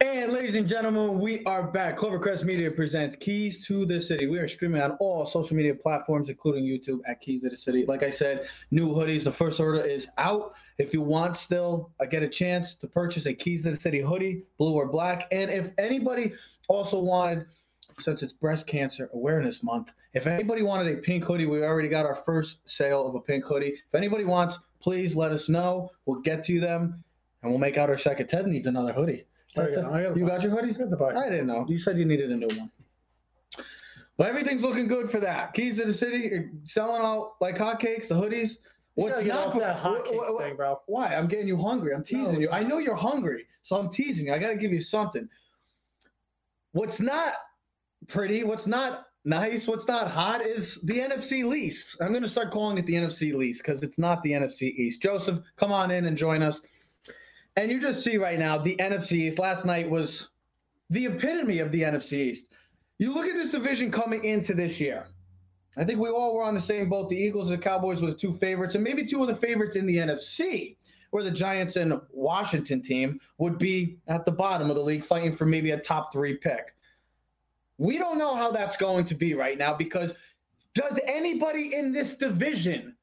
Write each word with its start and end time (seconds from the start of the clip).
And 0.00 0.30
ladies 0.30 0.54
and 0.56 0.68
gentlemen, 0.68 1.18
we 1.20 1.42
are 1.46 1.62
back. 1.62 1.96
Clovercrest 1.96 2.44
Media 2.44 2.70
presents 2.70 3.16
Keys 3.16 3.66
to 3.66 3.86
the 3.86 3.98
City. 3.98 4.26
We 4.26 4.38
are 4.38 4.46
streaming 4.46 4.82
on 4.82 4.90
all 5.00 5.24
social 5.24 5.56
media 5.56 5.74
platforms, 5.74 6.28
including 6.28 6.64
YouTube 6.64 7.00
at 7.08 7.22
Keys 7.22 7.42
to 7.42 7.48
the 7.48 7.56
City. 7.56 7.86
Like 7.86 8.02
I 8.02 8.10
said, 8.10 8.46
new 8.70 8.88
hoodies. 8.88 9.24
The 9.24 9.32
first 9.32 9.58
order 9.58 9.80
is 9.80 10.06
out. 10.18 10.52
If 10.76 10.92
you 10.92 11.00
want 11.00 11.38
still 11.38 11.92
uh, 11.98 12.04
get 12.04 12.22
a 12.22 12.28
chance 12.28 12.74
to 12.74 12.86
purchase 12.86 13.24
a 13.24 13.32
Keys 13.32 13.62
to 13.62 13.70
the 13.70 13.76
City 13.76 14.00
hoodie, 14.00 14.42
blue 14.58 14.74
or 14.74 14.86
black. 14.86 15.28
And 15.32 15.50
if 15.50 15.70
anybody 15.78 16.34
also 16.68 17.00
wanted, 17.00 17.46
since 17.98 18.22
it's 18.22 18.34
Breast 18.34 18.66
Cancer 18.66 19.08
Awareness 19.14 19.62
Month, 19.62 19.92
if 20.12 20.26
anybody 20.26 20.60
wanted 20.60 20.94
a 20.94 21.00
pink 21.00 21.24
hoodie, 21.24 21.46
we 21.46 21.62
already 21.62 21.88
got 21.88 22.04
our 22.04 22.16
first 22.16 22.58
sale 22.68 23.06
of 23.06 23.14
a 23.14 23.20
pink 23.20 23.46
hoodie. 23.46 23.80
If 23.88 23.94
anybody 23.94 24.24
wants, 24.24 24.58
please 24.78 25.16
let 25.16 25.32
us 25.32 25.48
know. 25.48 25.90
We'll 26.04 26.20
get 26.20 26.44
to 26.44 26.60
them, 26.60 27.02
and 27.42 27.50
we'll 27.50 27.60
make 27.60 27.78
out 27.78 27.88
our 27.88 27.96
second. 27.96 28.26
Ted 28.26 28.46
needs 28.46 28.66
another 28.66 28.92
hoodie. 28.92 29.24
That's 29.56 29.76
I 29.76 29.80
got- 29.82 29.92
it. 29.92 29.94
I 29.94 30.02
got 30.04 30.16
a 30.16 30.18
you 30.20 30.26
got 30.26 30.42
your 30.42 30.52
hoodie? 30.52 30.72
got 30.72 30.90
the 30.90 30.96
buy. 30.96 31.14
I 31.14 31.28
didn't 31.30 31.46
know. 31.46 31.64
You 31.68 31.78
said 31.78 31.98
you 31.98 32.04
needed 32.04 32.30
a 32.30 32.36
new 32.36 32.48
one. 32.48 32.70
But 34.18 34.28
everything's 34.28 34.62
looking 34.62 34.86
good 34.88 35.10
for 35.10 35.20
that. 35.20 35.52
Keys 35.52 35.76
to 35.76 35.84
the 35.84 35.92
city 35.92 36.32
are 36.32 36.50
selling 36.64 37.02
out 37.02 37.34
like 37.40 37.56
hotcakes. 37.58 38.08
The 38.08 38.14
hoodies. 38.14 38.58
What's 38.94 39.12
What's 39.16 39.24
get 39.24 39.28
not 39.34 39.46
off 39.48 39.52
for- 39.54 39.60
that 39.60 39.78
what- 39.84 40.04
hotcakes 40.06 40.16
what- 40.16 40.34
what- 40.34 40.42
thing, 40.44 40.56
bro? 40.56 40.80
Why? 40.86 41.14
I'm 41.14 41.26
getting 41.28 41.48
you 41.48 41.56
hungry. 41.56 41.94
I'm 41.94 42.02
teasing 42.02 42.36
it's 42.36 42.42
you. 42.44 42.50
I 42.50 42.62
know 42.62 42.78
you're 42.78 42.94
hungry, 42.94 43.46
so 43.62 43.76
I'm 43.78 43.90
teasing 43.90 44.26
you. 44.26 44.32
I 44.32 44.38
got 44.38 44.48
to 44.48 44.56
give 44.56 44.72
you 44.72 44.80
something. 44.80 45.28
What's 46.72 47.00
not 47.00 47.34
pretty? 48.08 48.42
What's 48.44 48.66
not 48.66 49.06
nice? 49.26 49.66
What's 49.66 49.86
not 49.86 50.10
hot 50.10 50.40
is 50.40 50.76
the 50.84 50.98
NFC 51.00 51.44
least. 51.44 51.96
I'm 52.00 52.08
going 52.08 52.22
to 52.22 52.28
start 52.28 52.50
calling 52.50 52.78
it 52.78 52.86
the 52.86 52.94
NFC 52.94 53.34
least 53.34 53.62
because 53.62 53.82
it's 53.82 53.98
not 53.98 54.22
the 54.22 54.32
NFC 54.32 54.62
East. 54.68 55.02
Joseph, 55.02 55.40
come 55.56 55.72
on 55.72 55.90
in 55.90 56.06
and 56.06 56.16
join 56.16 56.42
us. 56.42 56.62
And 57.56 57.70
you 57.70 57.80
just 57.80 58.04
see 58.04 58.18
right 58.18 58.38
now 58.38 58.58
the 58.58 58.76
NFC 58.76 59.12
East. 59.12 59.38
Last 59.38 59.64
night 59.64 59.88
was 59.88 60.28
the 60.90 61.06
epitome 61.06 61.58
of 61.58 61.72
the 61.72 61.82
NFC 61.82 62.12
East. 62.12 62.52
You 62.98 63.14
look 63.14 63.26
at 63.26 63.34
this 63.34 63.50
division 63.50 63.90
coming 63.90 64.24
into 64.24 64.54
this 64.54 64.78
year. 64.78 65.06
I 65.78 65.84
think 65.84 66.00
we 66.00 66.08
all 66.08 66.34
were 66.34 66.42
on 66.42 66.54
the 66.54 66.60
same 66.60 66.88
boat. 66.88 67.08
The 67.08 67.16
Eagles 67.16 67.50
and 67.50 67.58
the 67.58 67.62
Cowboys 67.62 68.00
were 68.00 68.08
the 68.08 68.16
two 68.16 68.32
favorites, 68.34 68.74
and 68.74 68.84
maybe 68.84 69.06
two 69.06 69.20
of 69.20 69.28
the 69.28 69.36
favorites 69.36 69.76
in 69.76 69.86
the 69.86 69.96
NFC, 69.96 70.76
where 71.10 71.22
the 71.22 71.30
Giants 71.30 71.76
and 71.76 72.00
Washington 72.10 72.80
team 72.80 73.20
would 73.38 73.58
be 73.58 73.98
at 74.08 74.24
the 74.24 74.32
bottom 74.32 74.70
of 74.70 74.76
the 74.76 74.82
league 74.82 75.04
fighting 75.04 75.36
for 75.36 75.44
maybe 75.44 75.72
a 75.72 75.78
top 75.78 76.12
three 76.12 76.36
pick. 76.36 76.74
We 77.78 77.98
don't 77.98 78.16
know 78.16 78.34
how 78.34 78.52
that's 78.52 78.78
going 78.78 79.04
to 79.06 79.14
be 79.14 79.34
right 79.34 79.58
now 79.58 79.74
because 79.74 80.14
does 80.74 80.98
anybody 81.06 81.74
in 81.74 81.92
this 81.92 82.16
division 82.16 82.96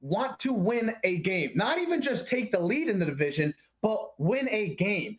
want 0.00 0.38
to 0.40 0.52
win 0.52 0.94
a 1.02 1.18
game? 1.18 1.50
Not 1.56 1.78
even 1.78 2.00
just 2.00 2.28
take 2.28 2.52
the 2.52 2.60
lead 2.60 2.88
in 2.88 3.00
the 3.00 3.06
division, 3.06 3.52
but 3.82 4.10
win 4.18 4.48
a 4.50 4.74
game. 4.74 5.18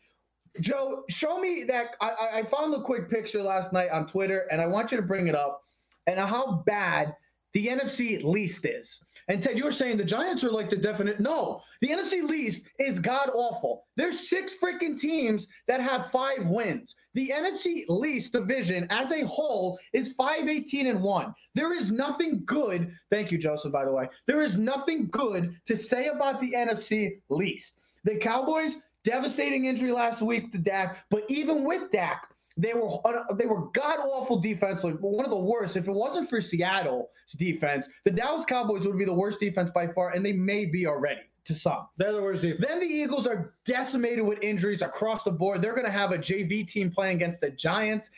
Joe, 0.60 1.04
show 1.10 1.40
me 1.40 1.64
that. 1.68 1.96
I, 2.02 2.40
I- 2.40 2.44
found 2.44 2.74
a 2.74 2.82
quick 2.82 3.10
picture 3.10 3.42
last 3.42 3.72
night 3.72 3.90
on 3.92 4.08
Twitter, 4.08 4.48
and 4.52 4.60
I 4.60 4.68
want 4.68 4.92
you 4.92 4.98
to 4.98 5.04
bring 5.04 5.28
it 5.28 5.36
up 5.36 5.62
and 6.08 6.20
how 6.20 6.64
bad 6.66 7.16
the 7.54 7.68
NFC 7.68 8.24
least 8.24 8.66
is. 8.66 9.00
And 9.28 9.42
Ted, 9.44 9.58
you 9.58 9.66
were 9.66 9.72
saying 9.72 9.98
the 9.98 10.04
Giants 10.06 10.44
are 10.44 10.52
like 10.52 10.70
the 10.70 10.78
definite. 10.78 11.20
No, 11.20 11.62
the 11.82 11.90
NFC 11.90 12.22
least 12.24 12.64
is 12.80 13.00
god 13.00 13.30
awful. 13.34 13.86
There's 13.98 14.30
six 14.30 14.54
freaking 14.56 15.00
teams 15.00 15.48
that 15.68 15.82
have 15.82 16.12
five 16.12 16.46
wins. 16.48 16.96
The 17.14 17.32
NFC 17.34 17.84
least 17.90 18.34
division 18.34 18.88
as 18.90 19.12
a 19.12 19.26
whole 19.26 19.78
is 19.94 20.14
518 20.14 20.88
and 20.88 21.02
1. 21.04 21.36
There 21.56 21.74
is 21.74 21.92
nothing 21.92 22.44
good. 22.46 22.94
Thank 23.10 23.32
you, 23.32 23.38
Joseph, 23.38 23.74
by 23.74 23.84
the 23.86 23.92
way. 23.92 24.08
There 24.28 24.42
is 24.42 24.58
nothing 24.58 25.08
good 25.12 25.54
to 25.68 25.76
say 25.78 26.08
about 26.08 26.40
the 26.40 26.54
NFC 26.54 27.20
least. 27.30 27.81
The 28.04 28.16
Cowboys, 28.16 28.78
devastating 29.04 29.66
injury 29.66 29.92
last 29.92 30.22
week 30.22 30.52
to 30.52 30.58
Dak, 30.58 31.06
but 31.10 31.24
even 31.30 31.64
with 31.64 31.92
Dak, 31.92 32.28
they 32.58 32.74
were 32.74 33.00
uh, 33.08 33.34
they 33.36 33.46
were 33.46 33.68
god 33.70 34.00
awful 34.00 34.40
defensively, 34.40 34.94
one 34.94 35.26
of 35.26 35.32
the 35.32 35.38
worst. 35.38 35.76
If 35.76 35.88
it 35.88 35.94
wasn't 35.94 36.30
for 36.30 36.42
Seattle's 36.42 37.08
defense, 37.38 37.88
the 38.04 38.12
Dallas 38.12 38.46
Cowboys 38.46 38.86
would 38.86 38.98
be 38.98 39.06
the 39.06 39.14
worst 39.14 39.40
defense 39.40 39.70
by 39.74 39.88
far, 39.88 40.12
and 40.12 40.26
they 40.26 40.34
may 40.34 40.66
be 40.66 40.86
already 40.86 41.22
to 41.46 41.56
some. 41.56 41.88
They're 41.98 42.12
the 42.12 42.22
worst 42.22 42.42
defense. 42.42 42.66
Then 42.68 42.80
the 42.80 42.86
Eagles 42.86 43.26
are 43.26 43.54
decimated 43.66 44.26
with 44.26 44.40
injuries 44.42 44.82
across 44.82 45.24
the 45.24 45.32
board. 45.32 45.62
They're 45.62 45.74
going 45.74 45.86
to 45.86 45.92
have 45.92 46.12
a 46.12 46.18
JV 46.18 46.68
team 46.68 46.92
playing 46.92 47.16
against 47.16 47.42
the 47.42 47.52
Giants. 47.52 48.10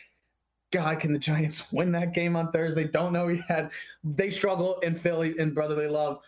God, 0.72 0.98
can 1.00 1.12
the 1.12 1.18
Giants 1.18 1.62
win 1.72 1.92
that 1.92 2.12
game 2.12 2.36
on 2.36 2.50
Thursday? 2.50 2.84
Don't 2.84 3.12
know 3.12 3.28
yet. 3.28 3.70
They 4.02 4.30
struggle 4.30 4.80
in 4.80 4.94
Philly 4.94 5.38
in 5.38 5.54
brotherly 5.54 5.88
love. 5.88 6.18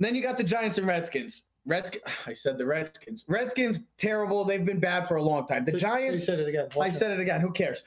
Then 0.00 0.14
you 0.14 0.22
got 0.22 0.36
the 0.36 0.44
Giants 0.44 0.78
and 0.78 0.86
Redskins. 0.86 1.42
Redskins, 1.66 2.04
I 2.26 2.34
said 2.34 2.58
the 2.58 2.66
Redskins. 2.66 3.24
Redskins 3.28 3.78
terrible. 3.98 4.44
They've 4.44 4.64
been 4.64 4.80
bad 4.80 5.08
for 5.08 5.16
a 5.16 5.22
long 5.22 5.46
time. 5.46 5.64
The 5.64 5.72
So- 5.72 5.78
Giants. 5.78 6.14
You 6.14 6.20
said 6.20 6.40
it 6.40 6.48
again. 6.48 6.68
I 6.80 6.90
said 6.90 7.10
it 7.10 7.20
again. 7.20 7.40
Who 7.40 7.50
cares? 7.52 7.82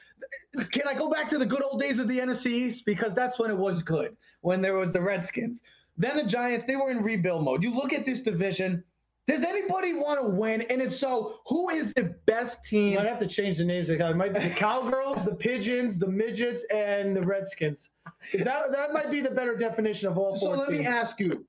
Can 0.72 0.88
I 0.88 0.94
go 0.94 1.10
back 1.10 1.30
to 1.30 1.38
the 1.38 1.46
good 1.46 1.62
old 1.64 1.80
days 1.80 2.00
of 2.00 2.08
the 2.08 2.20
NFC 2.20 2.48
East? 2.48 2.86
Because 2.86 3.14
that's 3.14 3.38
when 3.40 3.52
it 3.52 3.58
was 3.58 3.82
good, 3.82 4.16
when 4.42 4.62
there 4.62 4.74
was 4.76 4.92
the 4.94 5.02
Redskins. 5.02 5.64
Then 5.98 6.16
the 6.18 6.24
Giants, 6.24 6.66
they 6.66 6.76
were 6.76 6.90
in 6.90 7.02
rebuild 7.04 7.44
mode. 7.44 7.64
You 7.64 7.74
look 7.74 7.94
at 7.94 8.06
this 8.06 8.22
division. 8.22 8.84
Does 9.28 9.44
anybody 9.44 9.94
want 9.94 10.22
to 10.22 10.28
win? 10.28 10.62
And 10.70 10.82
if 10.82 10.96
so, 10.96 11.40
who 11.48 11.70
is 11.70 11.94
the 11.96 12.16
best 12.26 12.72
You 12.72 12.80
team? 12.80 12.96
might 12.96 13.08
have 13.08 13.20
to 13.20 13.28
change 13.28 13.58
the 13.58 13.66
names. 13.66 13.90
It 13.90 14.00
might 14.16 14.34
be 14.34 14.40
the 14.40 14.50
Cowgirls, 14.52 15.26
the 15.26 15.36
Pigeons, 15.36 15.98
the 15.98 16.08
Midgets, 16.08 16.64
and 16.74 17.14
the 17.14 17.22
Redskins. 17.22 17.90
That, 18.34 18.72
that 18.72 18.94
might 18.94 19.12
be 19.12 19.20
the 19.20 19.32
better 19.32 19.54
definition 19.58 20.08
of 20.08 20.18
all 20.18 20.38
So 20.38 20.46
four 20.46 20.58
let 20.58 20.72
me 20.72 20.86
ask 20.86 21.20
you. 21.20 21.46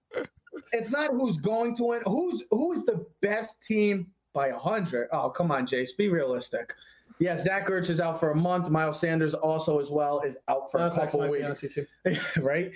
It's 0.72 0.90
not 0.90 1.10
who's 1.12 1.36
going 1.38 1.76
to 1.76 1.84
win. 1.84 2.02
Who's 2.06 2.44
who's 2.50 2.84
the 2.84 3.04
best 3.20 3.62
team 3.66 4.06
by 4.32 4.48
a 4.48 4.58
hundred? 4.58 5.08
Oh, 5.12 5.30
come 5.30 5.50
on, 5.50 5.66
Jace. 5.66 5.96
Be 5.96 6.08
realistic. 6.08 6.74
Yes, 7.20 7.42
Zach 7.44 7.66
Ertz 7.66 7.90
is 7.90 8.00
out 8.00 8.20
for 8.20 8.30
a 8.30 8.36
month. 8.36 8.70
Miles 8.70 9.00
Sanders 9.00 9.34
also 9.34 9.80
as 9.80 9.90
well 9.90 10.20
is 10.20 10.36
out 10.48 10.70
for 10.70 10.78
a 10.78 10.82
That 10.84 10.92
affects 10.92 11.14
couple 11.14 11.28
weeks. 11.30 11.60
too. 11.60 11.86
right? 12.42 12.70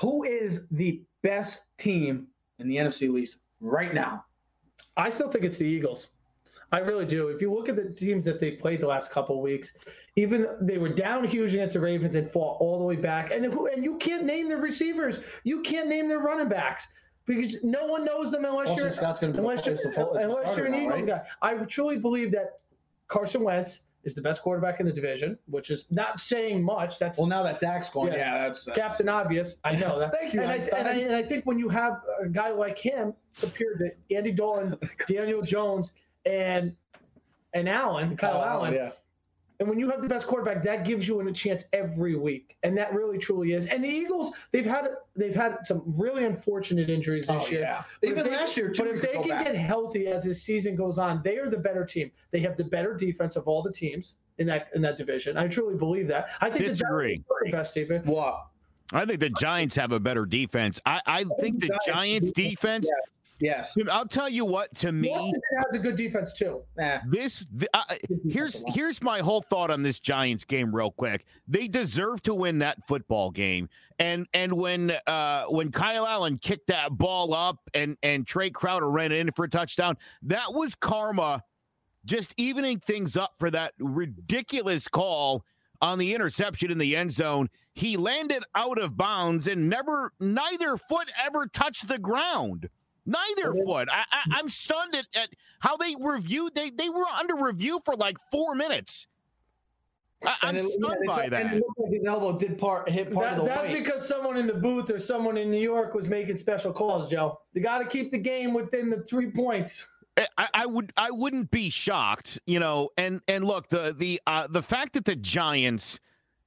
Who 0.00 0.22
is 0.24 0.66
the 0.70 1.02
best 1.22 1.62
team 1.78 2.28
in 2.58 2.68
the 2.68 2.76
NFC 2.76 3.10
least 3.12 3.38
right 3.60 3.92
now? 3.92 4.24
I 4.96 5.10
still 5.10 5.30
think 5.30 5.44
it's 5.44 5.58
the 5.58 5.64
Eagles. 5.66 6.08
I 6.70 6.78
really 6.80 7.06
do. 7.06 7.28
If 7.28 7.40
you 7.40 7.52
look 7.52 7.68
at 7.68 7.76
the 7.76 7.88
teams 7.90 8.24
that 8.26 8.38
they 8.38 8.52
played 8.52 8.80
the 8.80 8.86
last 8.86 9.10
couple 9.10 9.36
of 9.36 9.42
weeks, 9.42 9.72
even 10.16 10.46
they 10.60 10.76
were 10.78 10.90
down 10.90 11.24
huge 11.24 11.54
against 11.54 11.74
the 11.74 11.80
Ravens 11.80 12.14
and 12.14 12.30
fought 12.30 12.60
all 12.60 12.78
the 12.78 12.84
way 12.84 12.96
back. 12.96 13.30
And 13.30 13.44
who- 13.46 13.68
and 13.68 13.82
you 13.82 13.96
can't 13.96 14.24
name 14.24 14.48
their 14.48 14.58
receivers. 14.58 15.20
You 15.44 15.62
can't 15.62 15.88
name 15.88 16.08
their 16.08 16.18
running 16.18 16.48
backs 16.48 16.86
because 17.24 17.62
no 17.62 17.86
one 17.86 18.04
knows 18.04 18.30
them 18.30 18.44
unless 18.44 18.68
Austin 18.68 18.84
you're 18.84 18.92
Scott's 18.92 19.20
gonna 19.20 19.32
unless 19.38 19.64
you're, 19.64 19.76
the 19.76 19.92
full- 19.92 20.14
unless 20.16 20.56
you're 20.56 20.66
an 20.66 20.72
now, 20.72 20.78
Eagles 20.78 20.94
right? 20.94 21.06
guy. 21.06 21.26
I 21.40 21.54
truly 21.64 21.96
believe 21.98 22.32
that 22.32 22.60
Carson 23.06 23.42
Wentz 23.44 23.80
is 24.04 24.14
the 24.14 24.22
best 24.22 24.42
quarterback 24.42 24.78
in 24.80 24.86
the 24.86 24.92
division, 24.92 25.38
which 25.46 25.70
is 25.70 25.86
not 25.90 26.20
saying 26.20 26.62
much. 26.62 26.98
That's 26.98 27.18
Well, 27.18 27.26
now 27.26 27.42
that 27.42 27.60
Dak's 27.60 27.88
gone, 27.90 28.08
Yeah. 28.08 28.16
yeah, 28.16 28.38
that's, 28.48 28.64
that's 28.64 28.78
Captain 28.78 29.08
Obvious. 29.08 29.56
I 29.64 29.74
know 29.74 29.98
that. 29.98 30.12
Thank 30.12 30.34
you, 30.34 30.40
And 30.42 30.50
I, 30.50 30.54
and, 30.56 30.88
I, 30.88 30.92
and 30.92 31.14
I 31.14 31.22
think 31.22 31.44
when 31.46 31.58
you 31.58 31.68
have 31.70 32.00
a 32.22 32.28
guy 32.28 32.50
like 32.50 32.78
him 32.78 33.14
compared 33.40 33.78
to 33.80 34.14
Andy 34.14 34.32
Dalton, 34.32 34.76
Daniel 35.08 35.42
Jones, 35.42 35.92
and 36.26 36.74
and 37.54 37.68
Allen, 37.68 38.16
Kyle, 38.16 38.42
Allen, 38.44 38.74
yeah. 38.74 38.90
and 39.58 39.68
when 39.68 39.78
you 39.78 39.88
have 39.90 40.02
the 40.02 40.08
best 40.08 40.26
quarterback, 40.26 40.62
that 40.64 40.84
gives 40.84 41.08
you 41.08 41.18
a 41.20 41.32
chance 41.32 41.64
every 41.72 42.14
week, 42.14 42.56
and 42.62 42.76
that 42.76 42.92
really 42.92 43.16
truly 43.18 43.52
is. 43.52 43.66
And 43.66 43.82
the 43.82 43.88
Eagles, 43.88 44.32
they've 44.52 44.66
had 44.66 44.88
they've 45.16 45.34
had 45.34 45.58
some 45.64 45.82
really 45.96 46.24
unfortunate 46.24 46.90
injuries 46.90 47.26
this 47.26 47.44
Oh, 47.46 47.50
year. 47.50 47.60
yeah. 47.60 47.82
Even 48.02 48.24
they- 48.24 48.30
last 48.30 48.56
year, 48.56 48.70
too. 48.70 48.84
But 48.84 48.94
if 48.96 49.00
they 49.02 49.12
can 49.12 49.28
back. 49.28 49.46
get 49.46 49.54
healthy 49.56 50.08
as 50.08 50.24
this 50.24 50.42
season 50.42 50.76
goes 50.76 50.98
on, 50.98 51.22
they 51.24 51.38
are 51.38 51.48
the 51.48 51.58
better 51.58 51.84
team. 51.84 52.10
They 52.30 52.40
have 52.40 52.56
the 52.56 52.64
better 52.64 52.94
defense 52.94 53.36
of 53.36 53.48
all 53.48 53.62
the 53.62 53.72
teams 53.72 54.16
in 54.36 54.46
that 54.48 54.68
in 54.74 54.82
that 54.82 54.96
division. 54.98 55.36
I 55.38 55.48
truly 55.48 55.74
believe 55.76 56.06
that. 56.08 56.28
I 56.40 56.50
think 56.50 56.66
Disagree. 56.66 57.16
the 57.16 57.24
Giants 57.24 57.30
are 57.30 57.44
the 57.46 57.50
best 57.52 57.74
defense. 57.74 58.06
what? 58.06 58.46
I 58.92 59.04
think 59.06 59.20
the 59.20 59.30
Giants 59.30 59.74
have 59.76 59.92
a 59.92 60.00
better 60.00 60.24
defense. 60.24 60.80
I, 60.86 61.00
I 61.06 61.24
think 61.40 61.60
the 61.60 61.78
Giants 61.86 62.30
defense. 62.32 62.88
Yes. 63.40 63.76
I'll 63.90 64.06
tell 64.06 64.28
you 64.28 64.44
what. 64.44 64.74
To 64.76 64.92
me, 64.92 65.10
Washington 65.10 65.40
has 65.58 65.74
a 65.74 65.78
good 65.78 65.96
defense 65.96 66.32
too. 66.32 66.62
Nah. 66.76 66.98
this 67.08 67.44
th- 67.56 67.70
uh, 67.72 67.82
here's 68.28 68.62
here's 68.68 69.02
my 69.02 69.20
whole 69.20 69.42
thought 69.42 69.70
on 69.70 69.82
this 69.82 70.00
Giants 70.00 70.44
game, 70.44 70.74
real 70.74 70.90
quick. 70.90 71.24
They 71.46 71.68
deserve 71.68 72.22
to 72.22 72.34
win 72.34 72.58
that 72.58 72.86
football 72.88 73.30
game, 73.30 73.68
and 73.98 74.26
and 74.34 74.52
when 74.52 74.92
uh 75.06 75.44
when 75.44 75.70
Kyle 75.70 76.06
Allen 76.06 76.38
kicked 76.38 76.68
that 76.68 76.96
ball 76.96 77.32
up 77.34 77.70
and 77.74 77.96
and 78.02 78.26
Trey 78.26 78.50
Crowder 78.50 78.90
ran 78.90 79.12
in 79.12 79.30
for 79.32 79.44
a 79.44 79.48
touchdown, 79.48 79.96
that 80.22 80.52
was 80.52 80.74
karma, 80.74 81.44
just 82.04 82.34
evening 82.36 82.80
things 82.80 83.16
up 83.16 83.34
for 83.38 83.50
that 83.50 83.74
ridiculous 83.78 84.88
call 84.88 85.44
on 85.80 85.98
the 85.98 86.14
interception 86.14 86.70
in 86.70 86.78
the 86.78 86.96
end 86.96 87.12
zone. 87.12 87.48
He 87.74 87.96
landed 87.96 88.42
out 88.54 88.78
of 88.78 88.96
bounds 88.96 89.46
and 89.46 89.68
never, 89.68 90.12
neither 90.18 90.76
foot 90.76 91.10
ever 91.24 91.46
touched 91.46 91.86
the 91.88 91.98
ground. 91.98 92.68
Neither 93.08 93.54
foot. 93.64 93.88
I, 93.90 94.04
I, 94.12 94.38
am 94.38 94.50
stunned 94.50 94.94
at, 94.94 95.06
at 95.14 95.30
how 95.60 95.76
they 95.78 95.94
reviewed. 95.98 96.54
They 96.54 96.70
they 96.70 96.90
were 96.90 97.06
under 97.06 97.34
review 97.36 97.80
for 97.84 97.96
like 97.96 98.18
four 98.30 98.54
minutes. 98.54 99.06
I, 100.24 100.34
am 100.42 100.56
it, 100.56 100.70
stunned 100.72 100.98
yeah, 101.04 101.06
by 101.06 101.22
and 101.24 101.32
that. 101.32 101.52
it 101.54 101.62
looked 101.62 101.78
like 101.78 101.92
his 101.92 102.04
elbow 102.06 102.36
did 102.36 102.58
part 102.58 102.88
hit 102.88 103.12
part 103.12 103.30
That- 103.30 103.38
of 103.38 103.44
the 103.44 103.48
that's 103.48 103.62
weight. 103.62 103.84
because 103.84 104.06
someone 104.06 104.36
in 104.36 104.46
the 104.46 104.54
booth 104.54 104.90
or 104.90 104.98
someone 104.98 105.38
in 105.38 105.50
New 105.50 105.60
York 105.60 105.94
was 105.94 106.08
making 106.08 106.36
special 106.36 106.72
calls, 106.72 107.08
Joe. 107.08 107.40
You 107.54 107.62
got 107.62 107.78
to 107.78 107.86
keep 107.86 108.10
the 108.10 108.18
game 108.18 108.52
within 108.52 108.90
the 108.90 109.02
three 109.02 109.30
points. 109.30 109.86
I, 110.36 110.48
I 110.52 110.66
would 110.66 110.92
I 110.96 111.10
wouldn't 111.10 111.50
be 111.50 111.70
shocked, 111.70 112.38
you 112.46 112.60
know. 112.60 112.90
And 112.98 113.22
and 113.26 113.44
look, 113.44 113.70
the 113.70 113.94
the 113.96 114.20
uh, 114.26 114.48
the 114.48 114.62
fact 114.62 114.94
that 114.94 115.04
the 115.04 115.16
Giants 115.16 115.98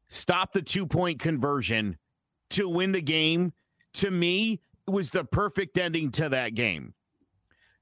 stopped 0.10 0.54
the 0.54 0.62
two 0.62 0.86
point 0.86 1.20
conversion 1.20 1.98
to 2.52 2.68
win 2.70 2.92
the 2.92 3.02
game 3.02 3.54
to 3.94 4.12
me 4.12 4.60
was 4.88 5.10
the 5.10 5.24
perfect 5.24 5.78
ending 5.78 6.12
to 6.12 6.30
that 6.30 6.56
game. 6.56 6.94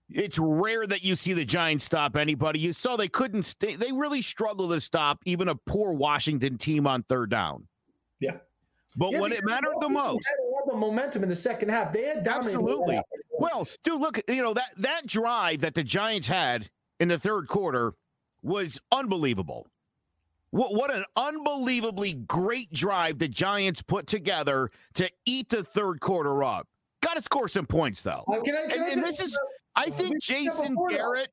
It's 0.10 0.40
rare 0.40 0.88
that 0.88 1.04
you 1.04 1.16
see 1.16 1.34
the 1.34 1.46
Giants 1.46 1.86
stop 1.86 2.16
anybody. 2.16 2.60
You 2.60 2.74
saw 2.74 2.98
they 2.98 3.07
couldn't. 3.07 3.44
St- 3.44 3.80
they 3.80 3.92
really 3.92 4.22
struggled 4.22 4.72
to 4.72 4.81
stop 4.81 5.19
even 5.25 5.50
a 5.50 5.56
poor 5.56 5.94
Washington 5.94 6.57
team 6.57 6.88
on 6.88 7.04
third 7.04 7.30
down. 7.30 7.68
Yeah. 8.19 8.38
But 8.98 9.12
Yeah, 9.12 9.19
when 9.19 9.31
it 9.31 9.44
mattered 9.44 9.75
the 9.81 9.90
most, 9.90 10.28
had 10.28 10.44
a 10.44 10.50
lot 10.50 10.74
of 10.74 10.80
momentum 10.80 11.22
in 11.22 11.30
the 11.30 11.36
second 11.36 11.69
half. 11.69 11.94
They 11.94 12.06
had 12.06 12.24
dominated. 12.24 12.57
Absolutely. 12.57 12.96
that. 12.96 13.06
Well, 13.38 13.68
dude, 13.84 14.02
look, 14.02 14.19
you 14.28 14.42
know 14.42 14.56
that 14.56 14.72
that 14.78 15.06
drive 15.06 15.62
that 15.62 15.75
the 15.75 15.84
Giants 15.84 16.28
had 16.28 16.69
in 17.00 17.07
the 17.07 17.19
third 17.19 17.48
quarter 17.48 17.94
was 18.42 18.81
unbelievable. 18.92 19.68
What 20.50 20.74
what 20.74 20.94
an 20.94 21.06
unbelievably 21.16 22.13
great 22.28 22.74
drive 22.74 23.19
the 23.19 23.28
Giants 23.28 23.84
put 23.84 24.07
together 24.07 24.72
to 24.95 25.10
eat 25.25 25.50
the 25.50 25.63
third 25.63 26.02
quarter 26.02 26.44
up. 26.44 26.68
Got 27.09 27.17
to 27.17 27.23
score 27.23 27.47
some 27.47 27.65
points 27.65 28.03
though. 28.03 28.23
Uh, 28.27 28.39
can 28.41 28.56
I, 28.56 28.67
can 28.71 28.71
And, 28.73 28.83
I 28.83 28.89
and 28.91 29.03
this 29.03 29.19
is, 29.19 29.38
I 29.75 29.89
think 29.89 30.11
We've 30.13 30.23
seen 30.23 30.45
that 30.45 30.57
Jason. 30.57 30.75
Garrett. 30.89 31.29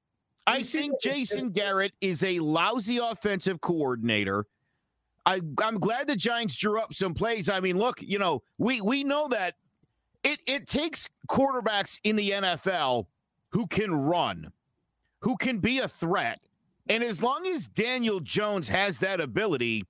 I 0.47 0.63
think. 0.63 1.01
Jason 1.03 1.51
Garrett 1.51 1.93
is 2.01 2.23
a 2.23 2.39
lousy 2.39 2.97
offensive 2.99 3.61
coordinator. 3.61 4.47
I, 5.27 5.41
I'm 5.61 5.79
glad 5.79 6.07
the 6.07 6.17
Giants 6.17 6.55
drew 6.57 6.81
up 6.81 6.95
some 6.95 7.13
plays. 7.13 7.51
I 7.51 7.61
mean, 7.61 7.77
look, 7.79 8.01
you 8.01 8.19
know, 8.19 8.43
we 8.57 8.81
we 8.81 9.05
know 9.05 9.29
that 9.29 9.57
it 10.25 10.41
it 10.47 10.67
takes 10.67 11.09
quarterbacks 11.29 11.99
in 12.05 12.17
the 12.17 12.31
NFL 12.31 13.07
who 13.51 13.67
can 13.67 13.93
run, 13.95 14.53
who 15.21 15.37
can 15.37 15.59
be 15.59 15.81
a 15.81 15.89
threat, 15.89 16.41
and 16.89 17.03
as 17.03 17.21
long 17.21 17.47
as 17.49 17.67
Daniel 17.67 18.21
Jones 18.21 18.69
has 18.69 19.01
that 19.01 19.21
ability, 19.21 19.85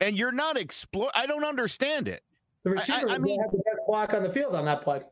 and 0.00 0.16
you're 0.16 0.32
not 0.32 0.56
exploit, 0.56 1.10
I 1.14 1.26
don't 1.26 1.44
understand 1.44 2.06
it. 2.08 2.22
the 2.62 2.70
I- 2.70 2.72
receiver 2.74 3.10
I 3.10 3.14
I, 3.14 3.18
mean- 3.18 3.40
had 3.40 3.50
the 3.50 3.58
best 3.58 3.86
block 3.88 4.14
on 4.14 4.22
the 4.22 4.30
field 4.32 4.54
on 4.54 4.64
that 4.66 4.82
play. 4.82 5.02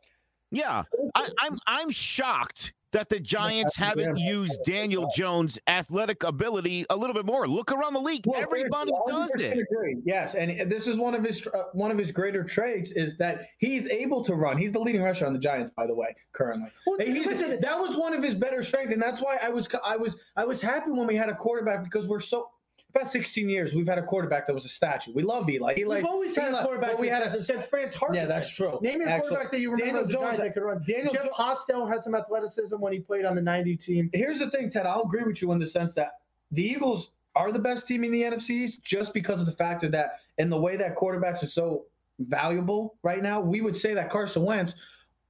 Yeah, 0.55 0.85
I, 1.15 1.29
I'm 1.41 1.59
I'm 1.67 1.91
shocked 1.91 2.73
that 2.93 3.09
the 3.09 3.19
Giants 3.19 3.75
haven't 3.75 4.17
used 4.19 4.61
Daniel 4.65 5.11
Jones' 5.17 5.59
athletic 5.67 6.23
ability 6.23 6.87
a 6.91 6.97
little 6.97 7.13
bit 7.13 7.27
more. 7.27 7.49
Look 7.49 7.73
around 7.73 7.95
the 7.95 8.01
league; 8.01 8.25
Well, 8.25 8.41
everybody 8.41 8.93
does 9.09 9.35
it. 9.35 9.59
Agree. 9.59 9.97
Yes, 10.05 10.37
and 10.37 10.71
this 10.71 10.87
is 10.87 10.97
one 10.97 11.15
of 11.15 11.25
his 11.25 11.47
uh, 11.49 11.65
one 11.73 11.91
of 11.91 11.99
his 11.99 12.13
greater 12.13 12.45
traits 12.45 12.93
is 12.93 13.19
that 13.19 13.49
he's 13.59 13.89
able 13.89 14.25
to 14.25 14.35
run. 14.35 14.57
He's 14.57 14.73
the 14.73 14.79
leading 14.79 15.03
rusher 15.03 15.27
on 15.27 15.33
the 15.33 15.41
Giants, 15.41 15.73
by 15.77 15.89
the 15.89 15.95
way, 15.95 16.15
currently. 16.33 16.71
Well, 16.87 16.99
listen, 16.99 17.59
that 17.61 17.79
was 17.79 17.97
one 17.97 18.15
of 18.15 18.23
his 18.23 18.37
better 18.37 18.63
strengths, 18.63 18.93
and 18.93 19.03
that's 19.03 19.21
why 19.21 19.39
I 19.43 19.49
was 19.49 19.69
I 19.85 19.97
was 19.97 20.17
I 20.37 20.45
was 20.45 20.61
happy 20.61 20.91
when 20.91 21.09
we 21.09 21.17
had 21.17 21.29
a 21.29 21.35
quarterback 21.35 21.83
because 21.83 22.07
we're 22.07 22.21
so. 22.21 22.49
Past 22.95 23.11
16 23.11 23.49
years, 23.49 23.75
we've 23.75 23.89
had 23.89 23.99
a 23.99 24.03
quarterback 24.03 24.47
that 24.47 24.55
was 24.55 24.65
a 24.65 24.69
statue. 24.69 25.13
We 25.15 25.25
love 25.25 25.51
Eli. 25.51 25.75
Eli 25.79 25.97
We've 25.97 26.05
always 26.07 26.37
had 26.37 26.55
a 26.55 26.63
quarterback. 26.63 26.93
but 26.93 27.01
we 27.01 27.09
had 27.09 27.23
a 27.23 27.43
since, 27.43 27.67
Fran 27.67 27.89
Tarkenton. 27.89 28.15
Yeah, 28.15 28.27
that's 28.27 28.49
true. 28.49 28.79
Name 28.83 29.01
your 29.01 29.09
Actually, 29.11 29.29
quarterback 29.31 29.53
that 29.53 29.61
you 29.61 29.71
remember 29.73 30.03
Daniel 30.05 30.23
Jones- 30.23 30.39
that 30.39 30.55
could 30.55 30.63
run. 30.63 30.85
Daniel 30.87 31.13
Jeff 31.13 31.25
Jo- 31.25 31.31
Hostetler 31.33 31.91
had 31.91 32.05
some 32.05 32.15
athleticism 32.15 32.77
when 32.79 32.93
he 32.93 33.01
played 33.01 33.25
on 33.25 33.35
the 33.35 33.43
90 33.43 33.77
team. 33.77 34.11
here's 34.13 34.39
the 34.39 34.49
thing, 34.51 34.71
Ted. 34.71 34.87
I'll 34.87 35.03
agree 35.03 35.25
with 35.25 35.43
you 35.43 35.51
in 35.51 35.59
the 35.59 35.67
sense 35.67 35.93
that 35.95 36.19
the 36.53 36.63
Eagles 36.63 37.11
are 37.35 37.51
the 37.51 37.59
best 37.59 37.89
team 37.89 38.05
in 38.05 38.13
the 38.13 38.23
NFC 38.23 38.51
East 38.51 38.85
just 38.85 39.13
because 39.13 39.41
of 39.41 39.47
the 39.47 39.53
factor 39.53 39.89
that 39.89 40.21
in 40.39 40.49
the 40.49 40.57
way 40.61 40.77
that 40.77 40.95
quarterbacks 40.95 41.43
are 41.43 41.47
so 41.49 41.87
valuable 42.21 42.95
right 43.03 43.25
now, 43.25 43.41
we 43.41 43.61
would 43.61 43.77
say 43.77 43.93
that 43.95 44.09
Carson 44.09 44.45
Wentz, 44.45 44.77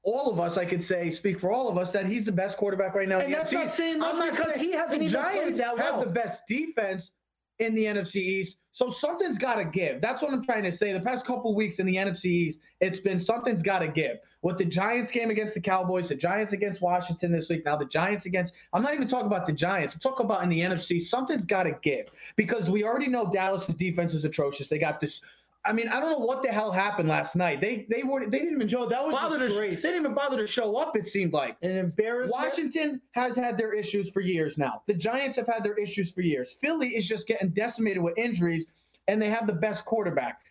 all 0.03 0.31
of 0.31 0.39
us, 0.39 0.59
I 0.59 0.67
could 0.67 0.85
say, 0.85 1.11
speak 1.11 1.41
for 1.41 1.51
all 1.51 1.67
of 1.71 1.79
us, 1.79 1.91
that 1.93 2.05
he's 2.05 2.25
the 2.25 2.33
best 2.33 2.59
quarterback 2.59 2.95
right 2.95 3.09
now. 3.09 3.21
in 3.21 3.25
And 3.27 3.33
that's 3.35 3.51
NFC 3.55 3.55
not 3.55 3.71
saying 3.73 3.99
much 4.01 4.13
I'm 4.13 4.19
not 4.19 4.31
because 4.37 4.57
he 4.61 4.73
hasn't 4.73 5.03
even 5.03 5.23
played 5.23 5.57
that 5.57 5.79
have 5.79 6.01
the 6.01 6.11
best 6.11 6.43
defense 6.47 7.11
in 7.59 7.75
the 7.75 7.85
NFC 7.85 8.17
East. 8.17 8.59
So 8.73 8.91
something's 8.91 9.39
got 9.39 9.55
to 9.56 9.65
give. 9.65 10.01
That's 10.01 10.21
what 10.21 10.33
I'm 10.33 10.45
trying 10.45 10.65
to 10.65 10.73
say. 10.73 10.93
The 10.93 11.01
past 11.01 11.25
couple 11.25 11.55
weeks 11.55 11.79
in 11.79 11.87
the 11.87 11.95
NFC 11.95 12.25
East, 12.25 12.61
it's 12.81 12.99
been 12.99 13.21
something's 13.21 13.62
got 13.62 13.79
to 13.81 13.89
give. 13.89 14.19
With 14.43 14.59
the 14.59 14.65
Giants 14.65 15.11
game 15.11 15.31
against 15.31 15.55
the 15.55 15.61
Cowboys, 15.61 16.09
the 16.09 16.17
Giants 16.17 16.53
against 16.53 16.83
Washington 16.83 17.31
this 17.31 17.49
week, 17.49 17.65
now 17.65 17.77
the 17.77 17.85
Giants 17.85 18.27
against. 18.27 18.53
I'm 18.73 18.83
not 18.83 18.93
even 18.93 19.06
talking 19.06 19.29
about 19.29 19.47
the 19.47 19.53
Giants. 19.53 19.95
I'm 19.95 20.01
talking 20.01 20.27
about 20.27 20.43
in 20.43 20.49
the 20.49 20.59
NFC. 20.61 21.01
Something's 21.01 21.47
got 21.47 21.62
to 21.62 21.79
give 21.83 22.06
because 22.37 22.69
we 22.69 22.85
already 22.85 23.06
know 23.06 23.31
Dallas's 23.31 23.77
defense 23.77 24.12
is 24.12 24.25
atrocious. 24.25 24.69
They 24.69 24.79
got 24.79 25.01
this. 25.01 25.23
I 25.67 25.73
mean, 25.73 25.89
I 25.89 25.99
don't 25.99 26.11
know 26.11 26.27
what 26.27 26.43
the 26.43 26.49
hell 26.49 26.71
happened 26.71 27.09
last 27.09 27.37
night. 27.37 27.61
They 27.61 27.87
they 27.89 28.03
were 28.03 28.27
they 28.27 28.39
didn't 28.39 28.57
even 28.57 28.69
Joe, 28.69 28.87
that 28.89 29.03
was 29.03 29.15
bother 29.15 29.39
to 29.39 29.49
disgrace. 29.49 29.83
they 29.83 29.89
didn't 29.89 30.05
even 30.05 30.15
bother 30.15 30.37
to 30.37 30.47
show 30.47 30.77
up. 30.77 30.97
It 30.97 31.09
seemed 31.09 31.33
like. 31.33 31.57
An 31.63 31.71
embarrassment. 31.71 32.45
Washington 32.45 33.01
has 33.13 33.35
had 33.35 33.57
their 33.57 33.73
issues 33.73 34.11
for 34.11 34.21
years 34.21 34.59
now. 34.59 34.83
The 34.87 34.95
Giants 34.95 35.37
have 35.37 35.47
had 35.47 35.65
their 35.65 35.75
issues 35.75 36.13
for 36.13 36.21
years. 36.21 36.53
Philly 36.53 36.89
is 36.89 37.09
just 37.09 37.27
getting 37.27 37.51
decimated 37.51 38.03
with 38.03 38.19
injuries, 38.19 38.67
and 39.09 39.21
they 39.21 39.31
have 39.31 39.47
the 39.47 39.55
best 39.55 39.85
quarterback. 39.87 40.43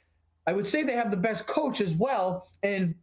I 0.47 0.53
would 0.53 0.67
say 0.67 0.83
they 0.83 0.93
have 0.93 1.11
the 1.11 1.17
best 1.17 1.45
coach 1.45 1.79
as 1.79 1.93
well, 1.93 2.47
and 2.63 2.95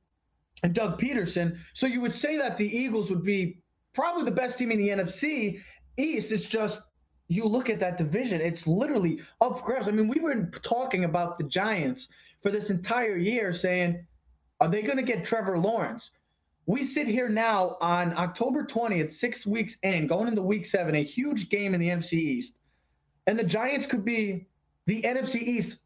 and 0.62 0.74
Doug 0.74 1.00
Pederson. 1.00 1.58
So 1.74 1.86
you 1.86 2.00
would 2.00 2.14
say 2.14 2.36
that 2.38 2.58
the 2.58 2.66
Eagles 2.66 3.08
would 3.10 3.22
be 3.22 3.58
probably 3.92 4.24
the 4.24 4.30
best 4.30 4.58
team 4.58 4.72
in 4.72 4.78
the 4.78 4.88
NFC 4.88 5.60
East. 5.96 6.32
It's 6.32 6.46
just 6.46 6.82
you 7.30 7.44
look 7.44 7.70
at 7.70 7.78
that 7.78 7.96
division; 7.96 8.40
it's 8.40 8.66
literally 8.66 9.20
up 9.40 9.62
grabs. 9.62 9.88
I 9.88 9.92
mean, 9.92 10.08
we 10.08 10.20
were 10.20 10.50
talking 10.62 11.04
about 11.04 11.38
the 11.38 11.44
Giants 11.44 12.08
for 12.42 12.50
this 12.50 12.70
entire 12.70 13.16
year, 13.16 13.52
saying, 13.52 14.04
"Are 14.60 14.68
they 14.68 14.82
going 14.82 14.96
to 14.96 15.02
get 15.04 15.24
Trevor 15.24 15.58
Lawrence?" 15.58 16.10
We 16.66 16.84
sit 16.84 17.06
here 17.06 17.28
now 17.28 17.76
on 17.80 18.16
October 18.16 18.64
20th, 18.64 19.12
six 19.12 19.46
weeks 19.46 19.76
in, 19.82 20.06
going 20.06 20.28
into 20.28 20.42
week 20.42 20.66
seven, 20.66 20.94
a 20.94 21.02
huge 21.02 21.48
game 21.48 21.72
in 21.72 21.80
the 21.80 21.88
NFC 21.88 22.14
East. 22.14 22.56
And 23.26 23.38
the 23.38 23.44
Giants 23.44 23.86
could 23.86 24.04
be 24.04 24.48
the 24.86 25.02
NFC 25.02 25.36
East 25.36 25.80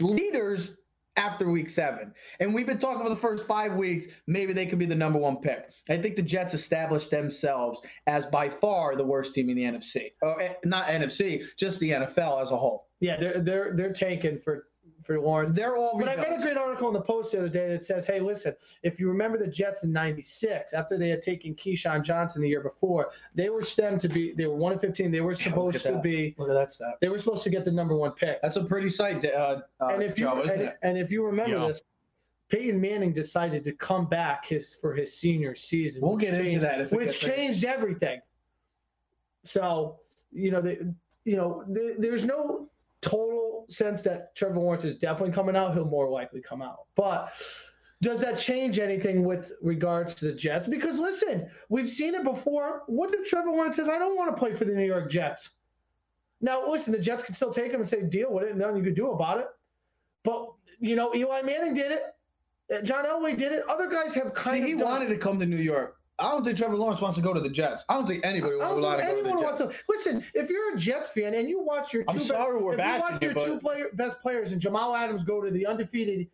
leaders 0.00 0.76
after 1.16 1.48
week 1.50 1.70
seven. 1.70 2.12
And 2.40 2.52
we've 2.52 2.66
been 2.66 2.78
talking 2.78 3.02
for 3.02 3.08
the 3.08 3.16
first 3.16 3.46
five 3.46 3.74
weeks, 3.74 4.06
maybe 4.26 4.52
they 4.52 4.66
could 4.66 4.78
be 4.78 4.86
the 4.86 4.94
number 4.94 5.18
one 5.18 5.36
pick. 5.36 5.68
I 5.88 5.96
think 5.96 6.16
the 6.16 6.22
Jets 6.22 6.54
established 6.54 7.10
themselves 7.10 7.80
as 8.06 8.26
by 8.26 8.48
far 8.48 8.96
the 8.96 9.04
worst 9.04 9.34
team 9.34 9.48
in 9.48 9.56
the 9.56 9.62
NFC. 9.62 10.12
Or 10.22 10.40
eh, 10.40 10.54
not 10.64 10.86
NFC, 10.88 11.44
just 11.56 11.78
the 11.80 11.90
NFL 11.90 12.42
as 12.42 12.50
a 12.50 12.56
whole. 12.56 12.88
Yeah, 13.00 13.18
they're 13.18 13.40
they're 13.40 13.72
they're 13.76 13.92
tanking 13.92 14.38
for 14.38 14.66
for 15.04 15.20
Lawrence. 15.20 15.50
They're 15.50 15.76
all 15.76 15.98
But 15.98 16.08
I 16.08 16.14
read 16.16 16.38
a 16.38 16.42
great 16.42 16.56
article 16.56 16.88
in 16.88 16.94
the 16.94 17.00
Post 17.00 17.32
the 17.32 17.38
other 17.38 17.48
day 17.48 17.68
that 17.68 17.84
says, 17.84 18.06
"Hey, 18.06 18.20
listen, 18.20 18.54
if 18.82 18.98
you 18.98 19.08
remember 19.08 19.38
the 19.38 19.46
Jets 19.46 19.84
in 19.84 19.92
'96, 19.92 20.72
after 20.72 20.96
they 20.96 21.08
had 21.08 21.22
taken 21.22 21.54
Keyshawn 21.54 22.02
Johnson 22.02 22.42
the 22.42 22.48
year 22.48 22.62
before, 22.62 23.10
they 23.34 23.50
were 23.50 23.62
stemmed 23.62 24.00
to 24.02 24.08
be 24.08 24.32
they 24.32 24.46
were 24.46 24.56
one 24.56 24.72
of 24.72 24.80
15. 24.80 25.10
They 25.10 25.20
were 25.20 25.34
supposed 25.34 25.84
at 25.86 25.92
to 25.92 26.00
be 26.00 26.34
Look 26.38 26.48
at 26.48 26.54
that 26.54 26.70
stat. 26.70 26.94
they 27.00 27.08
were 27.08 27.18
supposed 27.18 27.44
to 27.44 27.50
get 27.50 27.64
the 27.64 27.72
number 27.72 27.96
one 27.96 28.12
pick. 28.12 28.40
That's 28.42 28.56
a 28.56 28.64
pretty 28.64 28.88
sight, 28.88 29.24
uh, 29.24 29.60
uh, 29.80 29.86
and 29.86 30.02
if 30.02 30.18
you 30.18 30.28
isn't 30.42 30.60
and, 30.60 30.72
and 30.82 30.98
if 30.98 31.10
you 31.10 31.24
remember 31.24 31.56
Yeah. 31.56 31.66
this, 31.68 31.82
Peyton 32.48 32.80
Manning 32.80 33.12
decided 33.12 33.64
to 33.64 33.72
come 33.72 34.06
back 34.06 34.46
his 34.46 34.74
for 34.74 34.94
his 34.94 35.16
senior 35.16 35.54
season. 35.54 36.02
We'll 36.02 36.16
get 36.16 36.34
into 36.34 36.60
that 36.60 36.80
if 36.80 36.92
which 36.92 37.18
changed 37.20 37.64
everything. 37.64 38.20
So 39.44 39.98
you 40.32 40.50
know, 40.50 40.62
you 41.24 41.36
know, 41.36 41.64
the, 41.68 41.94
there's 41.98 42.24
no 42.24 42.68
total 43.04 43.66
sense 43.68 44.02
that 44.02 44.34
Trevor 44.34 44.58
Lawrence 44.60 44.84
is 44.84 44.96
definitely 44.96 45.34
coming 45.34 45.56
out. 45.56 45.72
He'll 45.74 45.84
more 45.84 46.08
likely 46.08 46.40
come 46.40 46.62
out, 46.62 46.86
but. 46.94 47.32
Does 48.02 48.20
that 48.20 48.38
change 48.38 48.78
anything 48.78 49.24
with 49.24 49.50
regards 49.62 50.14
to 50.16 50.26
the 50.26 50.32
Jets? 50.34 50.68
Because 50.68 50.98
listen, 50.98 51.48
we've 51.70 51.88
seen 51.88 52.14
it 52.14 52.22
before. 52.22 52.82
What 52.86 53.14
if 53.14 53.24
Trevor 53.26 53.50
Lawrence 53.50 53.76
says, 53.76 53.88
"I 53.88 53.98
don't 53.98 54.14
want 54.14 54.34
to 54.34 54.38
play 54.38 54.52
for 54.52 54.66
the 54.66 54.74
New 54.74 54.84
York 54.84 55.08
Jets"? 55.08 55.50
Now, 56.42 56.68
listen, 56.68 56.92
the 56.92 56.98
Jets 56.98 57.24
can 57.24 57.34
still 57.34 57.50
take 57.52 57.72
him 57.72 57.80
and 57.80 57.88
say, 57.88 58.02
"Deal 58.02 58.30
with 58.30 58.44
it," 58.44 58.50
and 58.50 58.58
nothing 58.58 58.76
you 58.76 58.82
could 58.82 58.94
do 58.94 59.12
about 59.12 59.38
it. 59.38 59.46
But 60.22 60.50
you 60.80 60.96
know, 60.96 61.14
Eli 61.14 61.40
Manning 61.42 61.72
did 61.72 61.92
it. 61.92 62.84
John 62.84 63.06
Elway 63.06 63.38
did 63.38 63.52
it. 63.52 63.62
Other 63.70 63.88
guys 63.88 64.12
have 64.14 64.28
See, 64.28 64.34
kind 64.34 64.64
he 64.66 64.72
of. 64.72 64.80
done- 64.80 64.88
wanted 64.88 65.08
to 65.08 65.16
come 65.16 65.38
to 65.40 65.46
New 65.46 65.56
York. 65.56 65.96
I 66.18 66.30
don't 66.30 66.44
think 66.44 66.56
Trevor 66.56 66.76
Lawrence 66.76 67.00
wants 67.00 67.16
to 67.16 67.22
go 67.22 67.32
to 67.32 67.40
the 67.40 67.48
Jets. 67.48 67.84
I 67.88 67.94
don't 67.94 68.06
think 68.06 68.24
anybody 68.24 68.54
I 68.60 68.68
don't 68.68 68.80
think 68.82 68.82
to 68.82 69.02
go 69.02 69.16
to 69.16 69.22
the 69.22 69.28
anyone 69.30 69.42
Jets. 69.42 69.60
wants 69.60 69.76
to 69.76 69.82
listen. 69.88 70.24
If 70.34 70.48
you're 70.48 70.74
a 70.74 70.78
Jets 70.78 71.08
fan 71.08 71.34
and 71.34 71.48
you 71.48 71.60
watch 71.60 71.92
your 71.92 72.04
2 72.04 72.06
I'm 72.10 72.16
best, 72.16 72.28
sorry 72.28 72.62
we're 72.62 72.74
if 72.74 72.78
you 72.78 73.00
watch 73.00 73.22
your 73.22 73.34
but- 73.34 73.44
two 73.46 73.58
player, 73.58 73.86
best 73.94 74.20
players 74.20 74.52
and 74.52 74.60
Jamal 74.60 74.94
Adams 74.94 75.24
go 75.24 75.40
to 75.40 75.50
the 75.50 75.66
undefeated 75.66 76.28